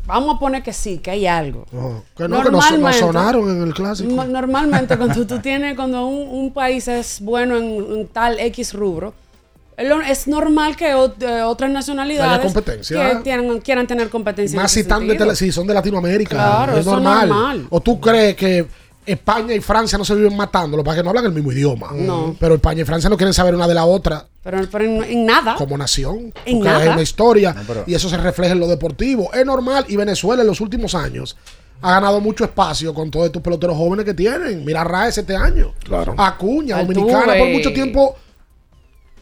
vamos 0.05 0.35
a 0.35 0.39
poner 0.39 0.63
que 0.63 0.73
sí, 0.73 0.97
que 0.99 1.11
hay 1.11 1.27
algo. 1.27 1.65
Que 2.15 2.27
no, 2.27 2.41
que 2.43 2.93
sonaron 2.93 3.49
en 3.49 3.63
el 3.63 3.73
clásico. 3.73 4.11
No- 4.11 4.25
Normalmente 4.25 4.97
cuando 4.97 5.25
tú 5.25 5.39
tienes, 5.39 5.75
cuando 5.75 6.05
un, 6.07 6.27
un 6.27 6.51
país 6.53 6.87
es 6.87 7.19
bueno 7.21 7.57
en, 7.57 7.65
en 7.99 8.07
tal 8.07 8.39
X 8.39 8.73
rubro, 8.73 9.13
es 9.75 10.27
normal 10.27 10.75
que 10.75 10.91
eh, 10.91 11.41
otras 11.41 11.71
nacionalidades 11.71 12.41
competencia. 12.41 13.09
que 13.09 13.15
tienen- 13.23 13.59
quieran 13.59 13.87
tener 13.87 14.09
competencia. 14.09 14.55
en 14.55 14.61
Más 14.61 14.71
si, 14.71 14.81
están 14.81 15.07
de 15.07 15.35
si 15.35 15.51
son 15.51 15.65
de 15.65 15.73
Latinoamérica. 15.73 16.35
Claro, 16.35 16.77
es 16.77 16.85
normal. 16.85 17.29
normal. 17.29 17.67
O 17.69 17.81
tú 17.81 17.99
crees 17.99 18.35
que 18.35 18.67
España 19.05 19.53
y 19.53 19.59
Francia 19.59 19.97
no 19.97 20.05
se 20.05 20.15
viven 20.15 20.35
matando, 20.35 20.77
lo 20.77 20.83
que 20.83 20.87
pasa 20.87 20.95
es 20.97 20.99
que 21.01 21.03
no 21.03 21.09
hablan 21.09 21.25
el 21.25 21.31
mismo 21.33 21.51
idioma. 21.51 21.91
No. 21.93 22.35
Pero 22.39 22.55
España 22.55 22.81
y 22.81 22.85
Francia 22.85 23.09
no 23.09 23.17
quieren 23.17 23.33
saber 23.33 23.53
una 23.55 23.67
de 23.67 23.73
la 23.73 23.85
otra 23.85 24.25
Pero, 24.43 24.59
pero 24.71 24.85
en, 24.85 25.03
en 25.03 25.25
nada. 25.25 25.55
como 25.55 25.77
nación. 25.77 26.33
En 26.45 26.57
porque 26.59 26.69
nada. 26.69 26.79
hay 26.83 26.87
una 26.89 27.01
historia 27.01 27.55
pero- 27.67 27.83
y 27.87 27.93
eso 27.93 28.09
se 28.09 28.17
refleja 28.17 28.53
en 28.53 28.59
lo 28.59 28.67
deportivo. 28.67 29.33
Es 29.33 29.45
normal 29.45 29.85
y 29.87 29.95
Venezuela 29.97 30.41
en 30.41 30.47
los 30.47 30.61
últimos 30.61 30.95
años 30.95 31.35
ha 31.81 31.91
ganado 31.91 32.21
mucho 32.21 32.45
espacio 32.45 32.93
con 32.93 33.11
todos 33.11 33.25
estos 33.25 33.41
peloteros 33.41 33.75
jóvenes 33.75 34.05
que 34.05 34.13
tienen. 34.13 34.63
Mira 34.63 34.81
a 34.81 34.83
Raes 34.85 35.17
este 35.17 35.35
año. 35.35 35.73
Claro. 35.83 36.15
Acuña, 36.17 36.77
Altuve. 36.77 36.93
Dominicana 36.95 37.33
por 37.37 37.47
mucho 37.49 37.73
tiempo. 37.73 38.15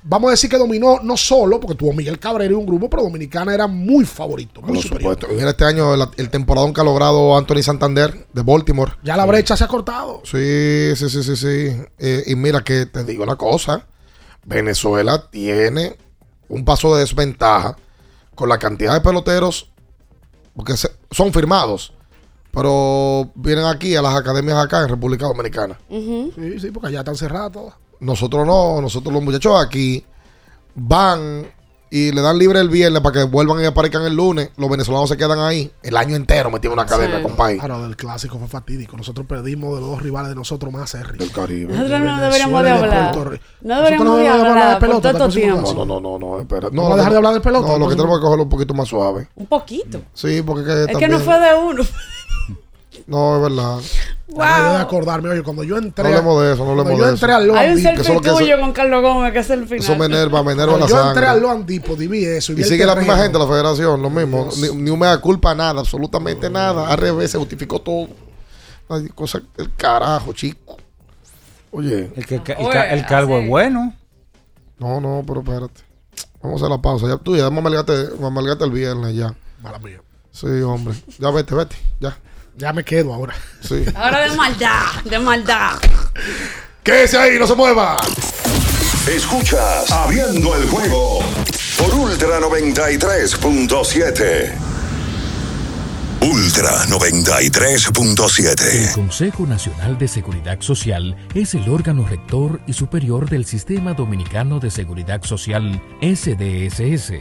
Vamos 0.04 0.30
a 0.30 0.32
decir 0.32 0.50
que 0.50 0.58
dominó 0.58 1.00
no 1.04 1.16
solo, 1.16 1.60
porque 1.60 1.76
tuvo 1.76 1.94
Miguel 1.94 2.18
Cabrera 2.18 2.52
y 2.52 2.56
un 2.56 2.66
grupo, 2.66 2.90
pero 2.90 3.04
Dominicana 3.04 3.54
era 3.54 3.68
muy 3.68 4.04
favorito, 4.06 4.60
muy 4.62 4.74
Por 4.74 4.84
superior. 4.84 5.14
supuesto. 5.14 5.36
Mira 5.36 5.52
este 5.52 5.64
año 5.66 5.94
el, 5.94 6.02
el 6.18 6.30
temporadón 6.32 6.74
que 6.74 6.82
ha 6.82 6.84
logrado 6.84 7.38
Anthony 7.38 7.62
Santander 7.62 8.26
de 8.34 8.42
Baltimore. 8.42 8.94
Ya 9.04 9.16
la 9.16 9.26
brecha 9.28 9.56
se 9.56 9.64
ha 9.64 9.68
cortado. 9.68 10.22
Sí, 10.24 10.96
sí, 10.96 11.08
sí, 11.10 11.24
sí, 11.24 11.36
sí. 11.36 11.82
Eh, 12.00 12.24
y 12.26 12.36
mira 12.36 12.64
que 12.64 12.88
te 12.88 13.04
digo 13.04 13.24
una 13.24 13.36
cosa. 13.36 13.86
Venezuela 14.44 15.30
tiene 15.30 15.98
un 16.50 16.66
paso 16.66 16.96
de 16.96 17.02
desventaja 17.02 17.78
con 18.34 18.50
la 18.50 18.58
cantidad 18.58 18.94
de 18.94 19.02
peloteros 19.02 19.70
porque 20.56 20.76
se- 20.78 20.92
son 21.12 21.32
firmados, 21.32 21.94
pero 22.52 23.32
vienen 23.36 23.66
aquí 23.66 23.96
a 23.96 24.02
las 24.02 24.16
academias 24.16 24.58
acá 24.58 24.82
en 24.82 24.90
República 24.90 25.28
Dominicana. 25.28 25.78
Sí, 25.90 26.60
sí, 26.60 26.72
porque 26.72 26.88
allá 26.88 27.00
están 27.00 27.16
cerradas 27.16 27.52
todas. 27.52 27.76
Nosotros 28.02 28.46
no, 28.46 28.82
nosotros 28.82 29.14
los 29.14 29.24
muchachos 29.24 29.64
aquí 29.64 30.04
van 30.76 31.46
y 31.94 32.14
le 32.14 32.22
dan 32.22 32.38
libre 32.38 32.62
el 32.62 32.70
viernes 32.70 33.02
para 33.02 33.20
que 33.20 33.24
vuelvan 33.26 33.62
y 33.62 33.66
aparezcan 33.66 34.04
el 34.04 34.16
lunes. 34.16 34.50
Los 34.56 34.70
venezolanos 34.70 35.10
se 35.10 35.18
quedan 35.18 35.40
ahí 35.40 35.70
el 35.84 35.98
año 35.98 36.16
entero 36.16 36.50
en 36.50 36.72
una 36.72 36.84
academia, 36.84 37.18
Sí. 37.18 37.24
compadre. 37.24 37.58
Claro, 37.58 37.84
del 37.84 37.98
clásico 37.98 38.40
fue 38.40 38.48
fatídico. 38.48 38.96
Nosotros 38.96 39.28
perdimos 39.28 39.76
de 39.76 39.82
los 39.82 39.90
dos 39.90 40.02
rivales 40.02 40.30
de 40.30 40.36
nosotros 40.36 40.72
más 40.72 40.84
acérrimos. 40.84 41.20
Del 41.20 41.32
Caribe. 41.32 41.74
Nosotros 41.74 42.00
no 42.00 42.22
deberíamos 42.22 42.64
de 42.64 42.70
hablar. 42.72 43.40
No 43.60 43.76
deberíamos 43.76 44.18
de 44.18 44.28
hablar 44.30 44.80
por 44.80 44.88
pelota. 45.02 45.14
No, 45.14 45.86
no, 45.86 46.00
no, 46.00 46.18
no, 46.18 46.40
espera. 46.40 46.70
¿Vamos 46.72 46.94
a 46.94 46.96
dejar 46.96 47.12
de 47.12 47.18
hablar 47.18 47.34
de 47.34 47.42
pelota? 47.42 47.68
No, 47.68 47.78
lo 47.78 47.90
que 47.90 47.96
tenemos 47.96 48.18
que 48.20 48.24
cogerlo 48.24 48.44
un 48.44 48.50
poquito 48.50 48.74
más 48.74 48.88
suave. 48.88 49.28
Un 49.36 49.48
poquito. 49.48 50.02
Sí, 50.14 50.42
porque 50.44 50.64
que 50.64 50.84
Es 50.94 50.98
que 50.98 51.08
no 51.10 51.20
fue 51.20 51.38
de 51.40 51.54
uno. 51.56 51.84
No, 53.12 53.36
es 53.36 53.42
verdad. 53.42 53.78
Wow. 54.30 54.76
de 54.76 54.82
acordarme, 54.82 55.28
oye, 55.30 55.44
cuando 55.44 55.66
yo 55.66 55.78
entré. 55.78 56.04
No 56.06 56.10
hablemos 56.12 56.42
de 56.42 56.54
eso, 56.54 56.60
no 56.60 56.66
cuando 56.74 56.82
hablemos 56.84 57.00
yo 57.00 57.06
de 57.06 57.12
entré 57.12 57.30
eso. 57.30 57.38
al 57.38 57.48
Loan 57.48 57.60
Hay 57.60 57.72
un 57.72 57.78
selfie 57.82 58.22
tuyo 58.22 58.60
con 58.62 58.72
Carlos 58.72 59.02
Gómez, 59.02 59.34
que 59.34 59.40
es 59.40 59.50
el 59.50 59.66
final. 59.66 59.80
Eso 59.84 59.96
me 59.98 60.06
enerva, 60.06 60.42
me 60.44 60.54
enerva 60.54 60.78
Cuando 60.78 60.88
la 60.88 61.02
yo 61.02 61.08
entré 61.10 61.26
al 61.26 61.34
sangre. 61.34 61.42
Loan 61.42 61.66
Depot 61.66 62.02
y 62.02 62.08
vi 62.08 62.24
eso. 62.24 62.54
Y, 62.54 62.64
sigue 62.64 62.86
la 62.86 62.96
misma 62.96 63.18
gente, 63.18 63.38
la 63.38 63.46
federación, 63.48 64.02
lo 64.02 64.10
mismo. 64.10 64.48
Ni, 64.58 64.70
ni 64.84 64.90
un 64.90 64.98
mea 65.00 65.18
culpa, 65.20 65.54
nada, 65.54 65.82
absolutamente 65.82 66.50
nada. 66.50 66.88
Al 66.88 66.98
revés, 66.98 67.32
se 67.32 67.38
justificó 67.38 67.80
todo. 67.80 68.08
Ay, 68.88 69.10
cosa 69.14 69.42
el 69.58 69.76
carajo, 69.76 70.32
chico. 70.32 70.78
Oye. 71.72 72.14
El, 72.16 72.26
que- 72.26 72.36
el 72.36 72.70
ca- 72.70 72.90
el 72.94 73.06
calvo 73.06 73.38
es 73.38 73.48
bueno. 73.50 73.94
No, 74.80 75.02
no, 75.02 75.24
pero 75.28 75.42
espérate. 75.42 75.82
Vamos 76.42 76.62
a 76.62 76.66
hacer 76.66 76.70
la 76.78 76.82
pausa. 76.82 77.08
Ya 77.08 77.18
tú 77.18 77.36
ya, 77.36 77.44
vamos 77.44 77.58
a 77.58 77.60
amalgarte, 77.62 78.04
vamos 78.12 78.24
a 78.24 78.28
amalgarte 78.28 78.64
el 78.64 78.72
viernes 78.72 79.14
ya. 79.16 79.36
Mala 79.62 79.78
mía. 79.80 80.02
Sí, 80.32 80.48
hombre. 80.62 80.96
Ya 81.20 81.30
vete, 81.32 81.54
vete. 81.54 81.76
Ya. 82.00 82.18
Ya 82.58 82.74
me 82.74 82.84
quedo 82.84 83.14
ahora. 83.14 83.34
Sí. 83.62 83.86
Ahora 83.96 84.20
de 84.22 84.36
maldad, 84.36 85.02
de 85.06 85.20
maldad. 85.20 85.78
Quédese 86.84 87.18
ahí, 87.18 87.40
no 87.40 87.48
se 87.48 87.56
mueva. 87.56 87.96
Escuchas 89.08 89.90
Abriendo 89.92 90.54
el 90.56 90.68
juego 90.68 91.22
por 91.78 91.94
Ultra 91.96 92.40
93.7. 92.40 94.52
Ultra 96.22 96.86
93.7. 96.86 98.90
El 98.90 98.94
Consejo 98.94 99.48
Nacional 99.48 99.98
de 99.98 100.08
Seguridad 100.08 100.62
Social 100.62 101.18
es 101.34 101.56
el 101.56 101.68
órgano 101.68 102.08
rector 102.08 102.62
y 102.68 102.74
superior 102.74 103.28
del 103.28 103.46
Sistema 103.46 103.96
Dominicano 103.96 104.60
de 104.60 104.70
Seguridad 104.70 105.24
Social, 105.24 105.82
SDSS. 106.02 107.14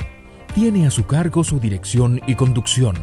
Tiene 0.54 0.86
a 0.86 0.90
su 0.90 1.06
cargo 1.06 1.42
su 1.44 1.60
dirección 1.60 2.20
y 2.26 2.34
conducción, 2.34 3.02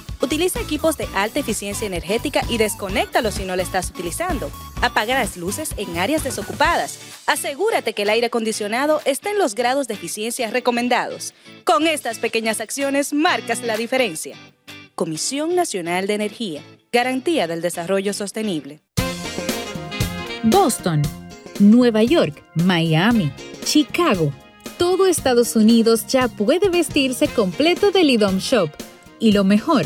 Utiliza 0.21 0.61
equipos 0.61 0.97
de 0.97 1.07
alta 1.15 1.39
eficiencia 1.39 1.87
energética 1.87 2.43
y 2.47 2.57
desconéctalos 2.57 3.35
si 3.35 3.43
no 3.43 3.55
lo 3.55 3.61
estás 3.61 3.89
utilizando. 3.89 4.51
Apaga 4.81 5.15
las 5.15 5.35
luces 5.35 5.73
en 5.77 5.97
áreas 5.97 6.23
desocupadas. 6.23 6.99
Asegúrate 7.25 7.93
que 7.93 8.03
el 8.03 8.09
aire 8.09 8.27
acondicionado 8.27 9.01
esté 9.05 9.31
en 9.31 9.39
los 9.39 9.55
grados 9.55 9.87
de 9.87 9.95
eficiencia 9.95 10.51
recomendados. 10.51 11.33
Con 11.63 11.87
estas 11.87 12.19
pequeñas 12.19 12.61
acciones 12.61 13.13
marcas 13.13 13.61
la 13.63 13.77
diferencia. 13.77 14.35
Comisión 14.93 15.55
Nacional 15.55 16.05
de 16.05 16.13
Energía. 16.13 16.61
Garantía 16.91 17.47
del 17.47 17.61
Desarrollo 17.61 18.13
Sostenible. 18.13 18.81
Boston, 20.43 21.01
Nueva 21.59 22.03
York, 22.03 22.43
Miami, 22.55 23.31
Chicago. 23.63 24.31
Todo 24.77 25.07
Estados 25.07 25.55
Unidos 25.55 26.05
ya 26.07 26.27
puede 26.27 26.69
vestirse 26.69 27.27
completo 27.27 27.91
del 27.91 28.09
IDOM 28.09 28.37
Shop. 28.37 28.69
Y 29.19 29.31
lo 29.31 29.43
mejor, 29.43 29.85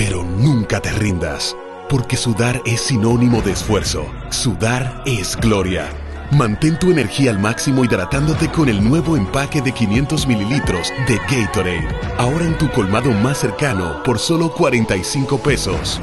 pero 0.00 0.22
nunca 0.22 0.80
te 0.80 0.90
rindas, 0.92 1.54
porque 1.90 2.16
sudar 2.16 2.62
es 2.64 2.80
sinónimo 2.80 3.42
de 3.42 3.52
esfuerzo, 3.52 4.06
sudar 4.30 5.02
es 5.04 5.36
gloria. 5.36 5.90
Mantén 6.30 6.78
tu 6.78 6.90
energía 6.90 7.30
al 7.30 7.38
máximo 7.38 7.84
hidratándote 7.84 8.48
con 8.50 8.70
el 8.70 8.82
nuevo 8.82 9.14
empaque 9.14 9.60
de 9.60 9.72
500 9.72 10.26
mililitros 10.26 10.90
de 11.06 11.18
Gatorade, 11.28 11.86
ahora 12.16 12.46
en 12.46 12.56
tu 12.56 12.70
colmado 12.70 13.10
más 13.10 13.36
cercano 13.36 14.02
por 14.02 14.18
solo 14.18 14.50
45 14.54 15.38
pesos. 15.42 16.00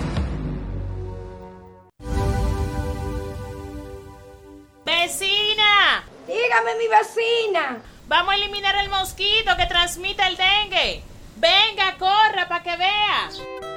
¡Vecina! 4.85 6.03
Dígame, 6.27 6.75
mi 6.77 6.87
vecina. 6.87 7.77
Vamos 8.07 8.31
a 8.31 8.35
eliminar 8.35 8.75
el 8.75 8.89
mosquito 8.89 9.57
que 9.57 9.65
transmite 9.65 10.21
el 10.27 10.37
dengue. 10.37 11.01
Venga, 11.37 11.97
corra 11.97 12.47
para 12.47 12.61
que 12.61 12.77
vea. 12.77 13.76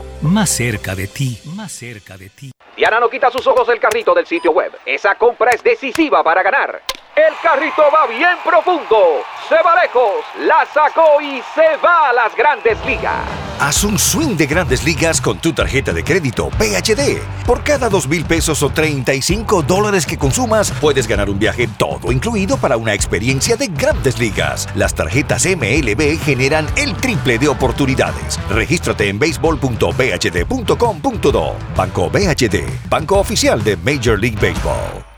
más 0.21 0.49
cerca 0.49 0.95
de 0.95 1.07
ti, 1.07 1.39
más 1.55 1.71
cerca 1.71 2.17
de 2.17 2.29
ti. 2.29 2.51
Diana 2.75 2.99
no 2.99 3.09
quita 3.09 3.29
sus 3.31 3.45
ojos 3.47 3.67
del 3.67 3.79
carrito 3.79 4.13
del 4.13 4.25
sitio 4.25 4.51
web. 4.51 4.71
Esa 4.85 5.15
compra 5.15 5.51
es 5.51 5.63
decisiva 5.63 6.23
para 6.23 6.43
ganar. 6.43 6.81
El 7.21 7.33
carrito 7.43 7.83
va 7.93 8.07
bien 8.07 8.37
profundo, 8.43 9.21
se 9.47 9.53
va 9.61 9.75
lejos, 9.83 10.25
la 10.39 10.65
sacó 10.73 11.21
y 11.21 11.39
se 11.53 11.77
va 11.77 12.09
a 12.09 12.13
las 12.13 12.35
grandes 12.35 12.83
ligas. 12.83 13.21
Haz 13.59 13.83
un 13.83 13.99
swing 13.99 14.35
de 14.37 14.47
grandes 14.47 14.83
ligas 14.83 15.21
con 15.21 15.37
tu 15.37 15.53
tarjeta 15.53 15.93
de 15.93 16.03
crédito 16.03 16.49
PHD. 16.49 17.19
Por 17.45 17.63
cada 17.63 17.89
dos 17.89 18.07
mil 18.07 18.25
pesos 18.25 18.63
o 18.63 18.71
35 18.71 19.61
dólares 19.61 20.07
que 20.07 20.17
consumas, 20.17 20.71
puedes 20.81 21.07
ganar 21.07 21.29
un 21.29 21.37
viaje 21.37 21.69
todo 21.77 22.11
incluido 22.11 22.57
para 22.57 22.77
una 22.77 22.95
experiencia 22.95 23.55
de 23.55 23.67
grandes 23.67 24.17
ligas. 24.17 24.67
Las 24.73 24.95
tarjetas 24.95 25.45
MLB 25.45 26.19
generan 26.25 26.65
el 26.75 26.95
triple 26.95 27.37
de 27.37 27.49
oportunidades. 27.49 28.39
Regístrate 28.49 29.09
en 29.09 29.19
béisbol.bhd.com.do. 29.19 31.55
Banco 31.75 32.09
BHD, 32.09 32.89
banco 32.89 33.19
oficial 33.19 33.63
de 33.63 33.77
Major 33.77 34.19
League 34.19 34.39
Baseball. 34.41 35.10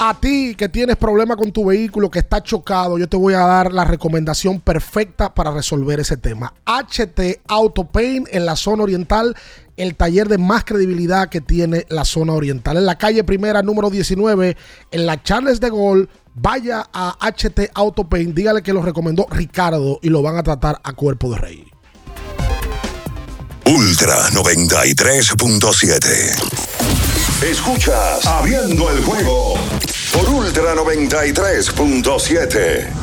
A 0.03 0.19
ti 0.19 0.55
que 0.55 0.71
tienes 0.71 0.97
problema 0.97 1.37
con 1.37 1.53
tu 1.53 1.67
vehículo, 1.67 2.11
que 2.11 2.21
está 2.21 2.43
chocado, 2.43 2.97
yo 2.97 3.07
te 3.07 3.19
voy 3.19 3.35
a 3.35 3.41
dar 3.41 3.71
la 3.71 3.85
recomendación 3.85 4.59
perfecta 4.59 5.35
para 5.35 5.51
resolver 5.51 6.01
ese 6.01 6.17
tema. 6.17 6.55
HT 6.65 7.43
Auto 7.47 7.85
Paint 7.85 8.27
en 8.33 8.47
la 8.47 8.57
zona 8.57 8.85
oriental, 8.85 9.37
el 9.77 9.95
taller 9.95 10.29
de 10.29 10.39
más 10.39 10.65
credibilidad 10.65 11.29
que 11.29 11.41
tiene 11.41 11.87
la 11.89 12.05
zona 12.05 12.33
oriental. 12.33 12.77
En 12.77 12.87
la 12.87 12.99
calle 12.99 13.23
primera, 13.25 13.63
número 13.63 13.91
19, 13.91 14.57
en 14.91 15.07
la 15.07 15.23
Charles 15.23 15.61
de 15.61 15.71
Gaulle, 15.71 16.09
vaya 16.35 16.89
a 16.93 17.17
HT 17.21 17.71
Auto 17.75 18.09
Paint, 18.09 18.35
dígale 18.35 18.63
que 18.63 18.73
lo 18.73 18.83
recomendó 18.83 19.27
Ricardo 19.31 20.01
y 20.03 20.09
lo 20.09 20.23
van 20.23 20.37
a 20.37 20.43
tratar 20.43 20.81
a 20.83 20.93
cuerpo 20.93 21.31
de 21.31 21.39
rey. 21.39 21.65
Ultra 23.67 24.31
93.7. 24.31 26.71
Escuchas 27.43 28.27
Abriendo 28.27 28.91
el 28.91 29.05
juego 29.05 29.55
por 30.13 30.29
Ultra 30.29 30.75
93.7. 30.75 33.00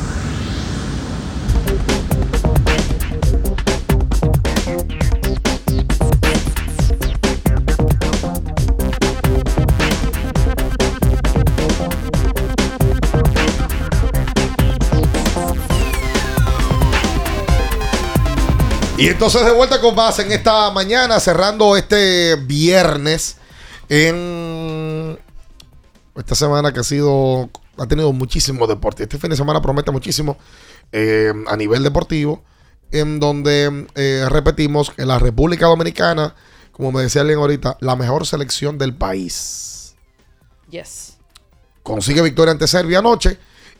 Y 18.98 19.06
entonces 19.06 19.44
de 19.44 19.52
vuelta 19.52 19.80
con 19.80 19.94
más 19.94 20.18
en 20.18 20.32
esta 20.32 20.72
mañana, 20.72 21.20
cerrando 21.20 21.76
este 21.76 22.34
viernes 22.34 23.36
en 23.88 25.16
esta 26.16 26.34
semana 26.34 26.72
que 26.72 26.80
ha 26.80 26.82
sido, 26.82 27.48
ha 27.76 27.86
tenido 27.86 28.12
muchísimo 28.12 28.66
deporte. 28.66 29.04
Este 29.04 29.16
fin 29.16 29.30
de 29.30 29.36
semana 29.36 29.62
promete 29.62 29.92
muchísimo 29.92 30.36
eh, 30.90 31.32
a 31.46 31.56
nivel 31.56 31.84
deportivo, 31.84 32.42
en 32.90 33.20
donde 33.20 33.86
eh, 33.94 34.26
repetimos 34.28 34.90
que 34.90 35.06
la 35.06 35.20
República 35.20 35.66
Dominicana, 35.66 36.34
como 36.72 36.90
me 36.90 37.02
decía 37.02 37.20
alguien 37.20 37.38
ahorita, 37.38 37.76
la 37.78 37.94
mejor 37.94 38.26
selección 38.26 38.78
del 38.78 38.96
país. 38.96 39.94
Yes. 40.70 41.18
Consigue 41.84 42.20
victoria 42.20 42.50
ante 42.50 42.66
Serbia 42.66 42.98
anoche 42.98 43.38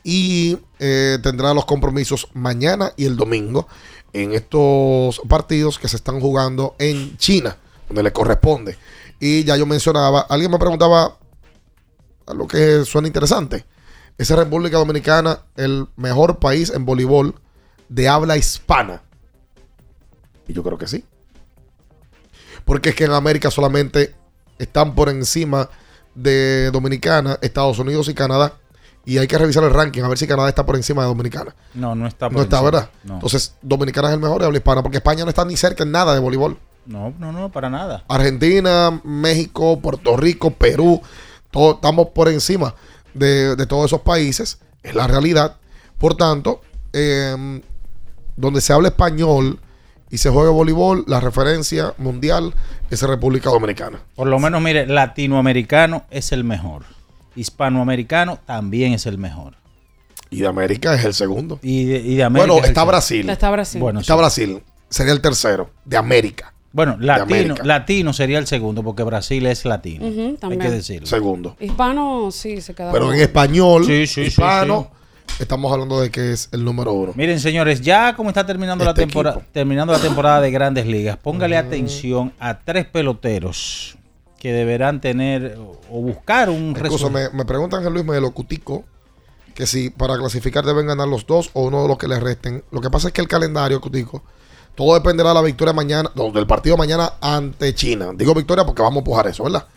y 0.09 0.57
eh, 0.79 1.19
tendrá 1.21 1.53
los 1.53 1.65
compromisos 1.65 2.29
mañana 2.33 2.93
y 2.97 3.05
el 3.05 3.15
domingo 3.15 3.67
en 4.11 4.33
estos 4.33 5.21
partidos 5.29 5.77
que 5.77 5.87
se 5.87 5.97
están 5.97 6.19
jugando 6.19 6.75
en 6.79 7.15
China, 7.17 7.55
donde 7.87 8.01
le 8.01 8.11
corresponde. 8.11 8.75
Y 9.19 9.43
ya 9.43 9.55
yo 9.55 9.67
mencionaba, 9.67 10.21
alguien 10.21 10.49
me 10.49 10.57
preguntaba 10.57 11.15
lo 12.25 12.47
que 12.47 12.85
suena 12.85 13.07
interesante. 13.07 13.65
¿Es 14.17 14.31
República 14.31 14.79
Dominicana 14.79 15.43
el 15.55 15.85
mejor 15.95 16.39
país 16.39 16.71
en 16.71 16.85
voleibol 16.85 17.35
de 17.87 18.09
habla 18.09 18.35
hispana? 18.35 19.03
Y 20.47 20.53
yo 20.53 20.63
creo 20.63 20.79
que 20.79 20.87
sí. 20.87 21.05
Porque 22.65 22.89
es 22.89 22.95
que 22.95 23.03
en 23.03 23.11
América 23.11 23.51
solamente 23.51 24.15
están 24.57 24.95
por 24.95 25.09
encima 25.09 25.69
de 26.15 26.71
Dominicana, 26.71 27.37
Estados 27.43 27.77
Unidos 27.77 28.09
y 28.09 28.15
Canadá. 28.15 28.55
Y 29.05 29.17
hay 29.17 29.27
que 29.27 29.37
revisar 29.37 29.63
el 29.63 29.73
ranking 29.73 30.03
a 30.03 30.07
ver 30.07 30.17
si 30.17 30.27
Canadá 30.27 30.49
está 30.49 30.65
por 30.65 30.75
encima 30.75 31.01
de 31.01 31.07
Dominicana. 31.07 31.55
No, 31.73 31.95
no 31.95 32.05
está 32.05 32.27
por 32.27 32.37
No 32.37 32.43
está, 32.43 32.57
encima. 32.57 32.71
¿verdad? 32.71 32.89
No. 33.03 33.13
Entonces, 33.15 33.55
Dominicana 33.61 34.09
es 34.09 34.13
el 34.13 34.19
mejor 34.19 34.39
de 34.39 34.45
habla 34.45 34.57
hispana 34.57 34.83
porque 34.83 34.97
España 34.97 35.23
no 35.23 35.29
está 35.29 35.45
ni 35.45 35.57
cerca 35.57 35.83
en 35.83 35.91
nada 35.91 36.13
de 36.13 36.19
voleibol. 36.19 36.57
No, 36.85 37.13
no, 37.17 37.31
no, 37.31 37.51
para 37.51 37.69
nada. 37.69 38.03
Argentina, 38.07 39.01
México, 39.03 39.79
Puerto 39.79 40.17
Rico, 40.17 40.51
Perú, 40.51 41.01
todo, 41.51 41.75
estamos 41.75 42.07
por 42.09 42.29
encima 42.29 42.75
de, 43.13 43.55
de 43.55 43.65
todos 43.65 43.85
esos 43.87 44.01
países, 44.01 44.59
es 44.83 44.95
la 44.95 45.07
realidad. 45.07 45.57
Por 45.97 46.15
tanto, 46.15 46.61
eh, 46.93 47.61
donde 48.35 48.61
se 48.61 48.73
habla 48.73 48.87
español 48.89 49.59
y 50.09 50.17
se 50.17 50.29
juega 50.29 50.49
voleibol, 50.49 51.03
la 51.07 51.19
referencia 51.19 51.93
mundial 51.97 52.53
es 52.89 53.01
República 53.03 53.49
Dominicana. 53.49 53.99
Por 54.15 54.27
lo 54.27 54.39
menos, 54.39 54.61
mire, 54.61 54.87
latinoamericano 54.87 56.05
es 56.09 56.31
el 56.31 56.43
mejor. 56.43 56.83
Hispanoamericano 57.39 58.39
también 58.45 58.93
es 58.93 59.05
el 59.05 59.17
mejor. 59.17 59.55
Y 60.29 60.39
de 60.41 60.47
América 60.47 60.93
es 60.93 61.05
el 61.05 61.13
segundo. 61.13 61.59
Y 61.63 61.85
de, 61.85 61.97
y 61.99 62.15
de 62.15 62.23
América. 62.23 62.47
Bueno, 62.51 62.63
es 62.63 62.69
está 62.69 62.83
Brasil. 62.83 63.29
Está 63.29 63.49
Brasil. 63.49 63.81
Bueno, 63.81 63.99
Está 64.01 64.13
sí. 64.13 64.19
Brasil. 64.19 64.63
Sería 64.89 65.13
el 65.13 65.21
tercero 65.21 65.69
de 65.85 65.97
América. 65.97 66.53
Bueno, 66.71 66.97
latino, 66.99 67.23
América. 67.23 67.63
latino 67.63 68.13
sería 68.13 68.37
el 68.37 68.45
segundo, 68.45 68.83
porque 68.83 69.01
Brasil 69.03 69.43
es 69.47 69.65
latino. 69.65 70.05
Ujú, 70.05 70.21
Hay 70.21 70.37
también. 70.37 70.61
que 70.61 70.69
decirlo. 70.69 71.07
Segundo. 71.07 71.55
Hispano, 71.59 72.29
sí, 72.31 72.61
se 72.61 72.75
queda. 72.75 72.91
Pero 72.91 73.11
en 73.11 73.19
español, 73.19 73.85
Sí, 73.85 74.05
sí, 74.05 74.13
sí, 74.13 74.21
hispano, 74.27 74.91
estamos 75.39 75.71
hablando 75.71 75.99
de 75.99 76.11
que 76.11 76.31
es 76.33 76.47
el 76.51 76.63
número 76.63 76.93
uno. 76.93 77.13
Miren, 77.15 77.39
señores, 77.39 77.81
ya 77.81 78.15
como 78.15 78.29
está 78.29 78.45
terminando 78.45 78.83
la 78.85 78.91
Este 78.91 79.01
temporada, 79.01 79.41
terminando 79.51 79.93
la 79.93 79.99
temporada 79.99 80.41
de 80.41 80.51
Grandes 80.51 80.85
Ligas, 80.85 81.17
póngale 81.17 81.57
atención 81.57 82.33
a 82.39 82.59
tres 82.59 82.85
peloteros 82.85 83.95
que 84.39 84.53
deberán 84.53 85.01
tener 85.01 85.57
o- 85.59 86.01
buscar 86.01 86.49
un 86.49 86.69
Incluso 86.69 87.07
resultado. 87.09 87.29
me, 87.31 87.37
me 87.37 87.45
preguntan 87.45 87.85
a 87.85 87.89
Luis 87.89 88.05
Melo 88.05 88.31
Cutico 88.31 88.83
que 89.53 89.67
si 89.67 89.89
para 89.89 90.17
clasificar 90.17 90.65
deben 90.65 90.87
ganar 90.87 91.07
los 91.07 91.25
dos 91.27 91.49
o 91.53 91.63
uno 91.63 91.81
de 91.81 91.87
los 91.89 91.97
que 91.97 92.07
les 92.07 92.21
resten. 92.23 92.63
Lo 92.71 92.79
que 92.79 92.89
pasa 92.89 93.07
es 93.09 93.13
que 93.13 93.19
el 93.21 93.27
calendario, 93.27 93.81
Cutico, 93.81 94.23
todo 94.75 94.93
dependerá 94.93 95.29
de 95.29 95.35
la 95.35 95.41
victoria 95.41 95.73
mañana, 95.73 96.09
no, 96.15 96.31
del 96.31 96.47
partido 96.47 96.77
mañana 96.77 97.13
ante 97.19 97.75
China. 97.75 98.11
Digo 98.15 98.33
victoria 98.33 98.65
porque 98.65 98.81
vamos 98.81 98.95
a 98.97 98.99
empujar 98.99 99.27
eso, 99.27 99.43
¿verdad? 99.43 99.67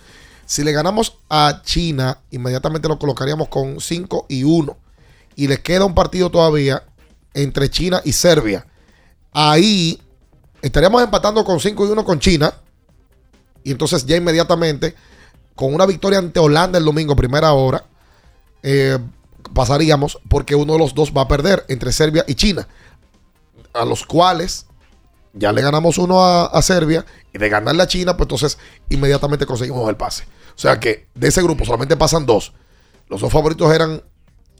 Si 0.46 0.62
le 0.62 0.70
ganamos 0.72 1.18
a 1.28 1.62
China, 1.64 2.18
inmediatamente 2.30 2.86
lo 2.88 2.98
colocaríamos 2.98 3.48
con 3.48 3.80
5 3.80 4.26
y 4.28 4.44
1. 4.44 4.76
Y 5.34 5.48
les 5.48 5.58
queda 5.60 5.84
un 5.84 5.94
partido 5.94 6.30
todavía 6.30 6.84
entre 7.34 7.68
China 7.70 8.00
y 8.04 8.12
Serbia. 8.12 8.66
Ahí 9.32 10.00
estaríamos 10.60 11.02
empatando 11.02 11.44
con 11.44 11.58
5 11.58 11.86
y 11.86 11.90
1 11.90 12.04
con 12.04 12.20
China. 12.20 12.52
Y 13.64 13.72
entonces 13.72 14.06
ya 14.06 14.16
inmediatamente, 14.16 14.94
con 15.54 15.74
una 15.74 15.86
victoria 15.86 16.18
ante 16.18 16.40
Holanda 16.40 16.78
el 16.78 16.84
domingo, 16.84 17.16
primera 17.16 17.52
hora, 17.52 17.84
eh, 18.62 18.98
pasaríamos 19.54 20.18
porque 20.28 20.54
uno 20.54 20.74
de 20.74 20.78
los 20.78 20.94
dos 20.94 21.12
va 21.16 21.22
a 21.22 21.28
perder 21.28 21.64
entre 21.68 21.92
Serbia 21.92 22.24
y 22.26 22.34
China. 22.34 22.66
A 23.72 23.84
los 23.84 24.04
cuales 24.04 24.66
ya 25.32 25.52
le 25.52 25.62
ganamos 25.62 25.98
uno 25.98 26.22
a, 26.22 26.46
a 26.46 26.62
Serbia 26.62 27.06
y 27.32 27.38
de 27.38 27.48
ganarle 27.48 27.82
a 27.82 27.86
China, 27.86 28.16
pues 28.16 28.26
entonces 28.26 28.58
inmediatamente 28.90 29.46
conseguimos 29.46 29.88
el 29.88 29.96
pase. 29.96 30.24
O 30.54 30.58
sea 30.58 30.78
que 30.78 31.08
de 31.14 31.28
ese 31.28 31.42
grupo 31.42 31.64
solamente 31.64 31.96
pasan 31.96 32.26
dos. 32.26 32.52
Los 33.08 33.20
dos 33.20 33.32
favoritos 33.32 33.72
eran 33.74 34.02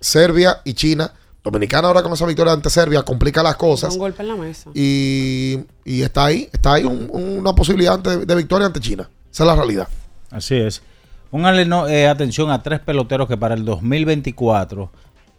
Serbia 0.01 0.61
y 0.65 0.75
China. 0.75 1.13
Dominicana 1.45 1.89
ahora 1.89 2.03
con 2.03 2.13
esa 2.13 2.25
victoria 2.27 2.53
ante 2.53 2.71
Serbia 2.71 3.03
complica 3.03 3.43
las 3.43 3.57
cosas. 3.57 3.93
Un 3.95 3.99
golpe 3.99 4.23
en 4.23 4.29
la 4.29 4.37
mesa. 4.37 4.71
Y, 4.75 5.59
y 5.85 6.03
está 6.03 6.27
ahí, 6.27 6.49
está 6.53 6.75
ahí 6.75 6.85
un- 6.85 7.09
una 7.13 7.53
posibilidad 7.55 7.95
ante- 7.95 8.25
de 8.25 8.35
victoria 8.37 8.67
ante 8.67 8.79
China. 8.81 9.09
Esa 9.33 9.43
es 9.43 9.47
la 9.49 9.57
realidad. 9.57 9.89
Así 10.31 10.55
es. 10.57 10.83
Pónganle 11.31 11.65
no, 11.65 11.89
eh, 11.89 12.07
atención 12.09 12.51
a 12.51 12.63
tres 12.63 12.79
peloteros 12.81 13.27
que 13.27 13.37
para 13.37 13.55
el 13.55 13.65
2024 13.65 14.91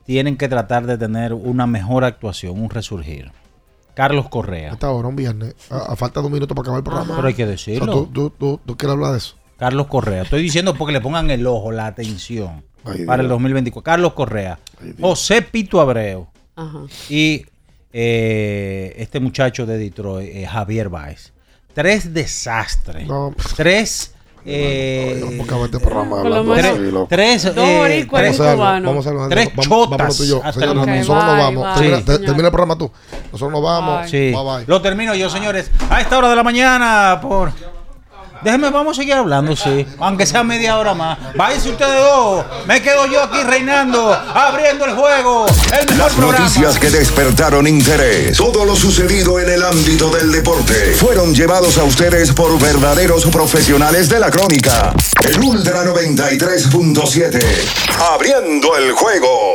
tienen 0.06 0.36
que 0.38 0.50
tratar 0.50 0.86
de 0.86 0.98
tener 0.98 1.34
una 1.34 1.68
mejor 1.68 2.04
actuación, 2.04 2.60
un 2.60 2.70
resurgir. 2.70 3.32
Carlos 3.94 4.28
Correa. 4.28 4.72
Hasta 4.74 4.88
ahora, 4.88 5.08
un 5.08 5.16
viernes, 5.16 5.54
a, 5.70 5.94
a 5.94 5.96
falta 5.96 6.20
de 6.20 6.26
un 6.28 6.34
minuto 6.34 6.56
para 6.56 6.64
acabar 6.64 6.80
el 6.80 6.84
programa. 6.84 7.16
Pero 7.16 7.28
hay 7.28 7.34
que 7.36 7.44
O 7.44 7.46
sea, 7.46 7.52
decirlo. 7.52 7.94
tú, 7.94 8.06
tú- 8.08 8.30
tú- 8.32 8.60
tú 8.66 8.76
quieres 8.76 8.94
hablar 8.96 9.12
de 9.12 9.20
eso. 9.20 9.36
Carlos 9.58 9.88
Correa. 9.88 10.24
Estoy 10.24 10.42
diciendo 10.42 10.74
porque 10.74 10.94
le 10.94 11.00
pongan 11.00 11.30
el 11.30 11.46
ojo, 11.48 11.72
la 11.72 11.86
atención 11.86 12.66
Ay, 12.86 13.06
para 13.06 13.22
el 13.22 13.28
Dios. 13.28 13.36
2024. 13.36 13.84
Carlos 13.84 14.14
Correa. 14.14 14.60
José 15.00 15.42
Pito 15.42 15.80
Abreu. 15.82 16.28
Ajá. 16.56 16.80
Y 17.10 17.46
eh, 17.92 18.94
este 18.98 19.20
muchacho 19.20 19.66
de 19.66 19.78
Detroit, 19.78 20.30
eh, 20.34 20.46
Javier 20.48 20.90
Baez. 20.90 21.32
Tres 21.74 22.14
desastres. 22.14 23.08
Tres. 23.56 24.10
eh, 24.46 25.40
este 25.66 25.80
programa 25.80 26.18
Por 26.22 26.30
lo 26.30 26.36
hablando 26.36 26.56
menos- 26.56 26.72
así, 26.74 26.92
loco. 26.92 27.08
tres, 27.10 27.46
eh, 27.46 27.52
tres-. 28.12 28.38
Vamos 28.38 29.08
a 29.08 29.14
vamos, 29.14 29.66
chotas 29.68 30.18
tú 30.18 30.24
y 30.24 30.28
yo. 30.28 30.42
nosotros 30.44 30.76
nos 30.76 31.08
vamos. 31.08 31.64
bye. 31.64 31.74
Termina, 31.76 31.98
Sí. 32.00 32.04
te- 32.04 32.20
termina 32.20 32.48
el 32.48 32.52
programa 32.52 32.78
tú. 32.78 32.92
Nosotros 33.32 33.52
nos 33.52 33.64
vamos. 33.64 34.10
Sí. 34.10 34.32
Bye, 34.32 34.44
bye. 34.58 34.66
Lo 34.68 34.82
termino 34.82 35.16
yo, 35.16 35.30
señores. 35.30 35.72
A 35.90 36.02
esta 36.02 36.18
hora 36.18 36.30
de 36.30 36.36
la 36.36 36.44
mañana, 36.44 37.20
por. 37.22 37.52
Déjenme, 38.44 38.70
vamos 38.70 38.98
a 38.98 39.02
seguir 39.02 39.14
hablando, 39.14 39.56
sí. 39.56 39.86
Aunque 40.00 40.26
sea 40.26 40.44
media 40.44 40.78
hora 40.78 40.94
más. 40.94 41.18
Váyanse 41.36 41.70
ustedes 41.72 41.96
dos. 42.00 42.46
Me 42.68 42.82
quedo 42.82 43.08
yo 43.08 43.24
aquí 43.24 43.42
reinando, 43.44 44.14
abriendo 44.14 44.86
el 44.86 44.96
juego. 44.96 45.46
El 45.48 45.86
mejor 45.86 45.98
Las 45.98 46.14
programa. 46.14 46.40
noticias 46.40 46.80
que 46.80 46.90
despertaron 46.90 47.68
interés, 47.68 48.38
todo 48.38 48.66
lo 48.66 48.76
sucedido 48.76 49.40
en 49.40 49.50
el 49.50 49.64
ámbito 49.64 50.10
del 50.10 50.32
deporte, 50.32 50.94
fueron 50.94 51.34
llevados 51.34 51.78
a 51.78 51.84
ustedes 51.84 52.32
por 52.34 52.60
verdaderos 52.60 53.26
profesionales 53.28 54.10
de 54.10 54.20
la 54.20 54.30
crónica. 54.30 54.94
El 55.24 55.40
Ultra 55.40 55.84
93.7, 55.86 57.42
abriendo 58.14 58.76
el 58.78 58.92
juego. 58.92 59.52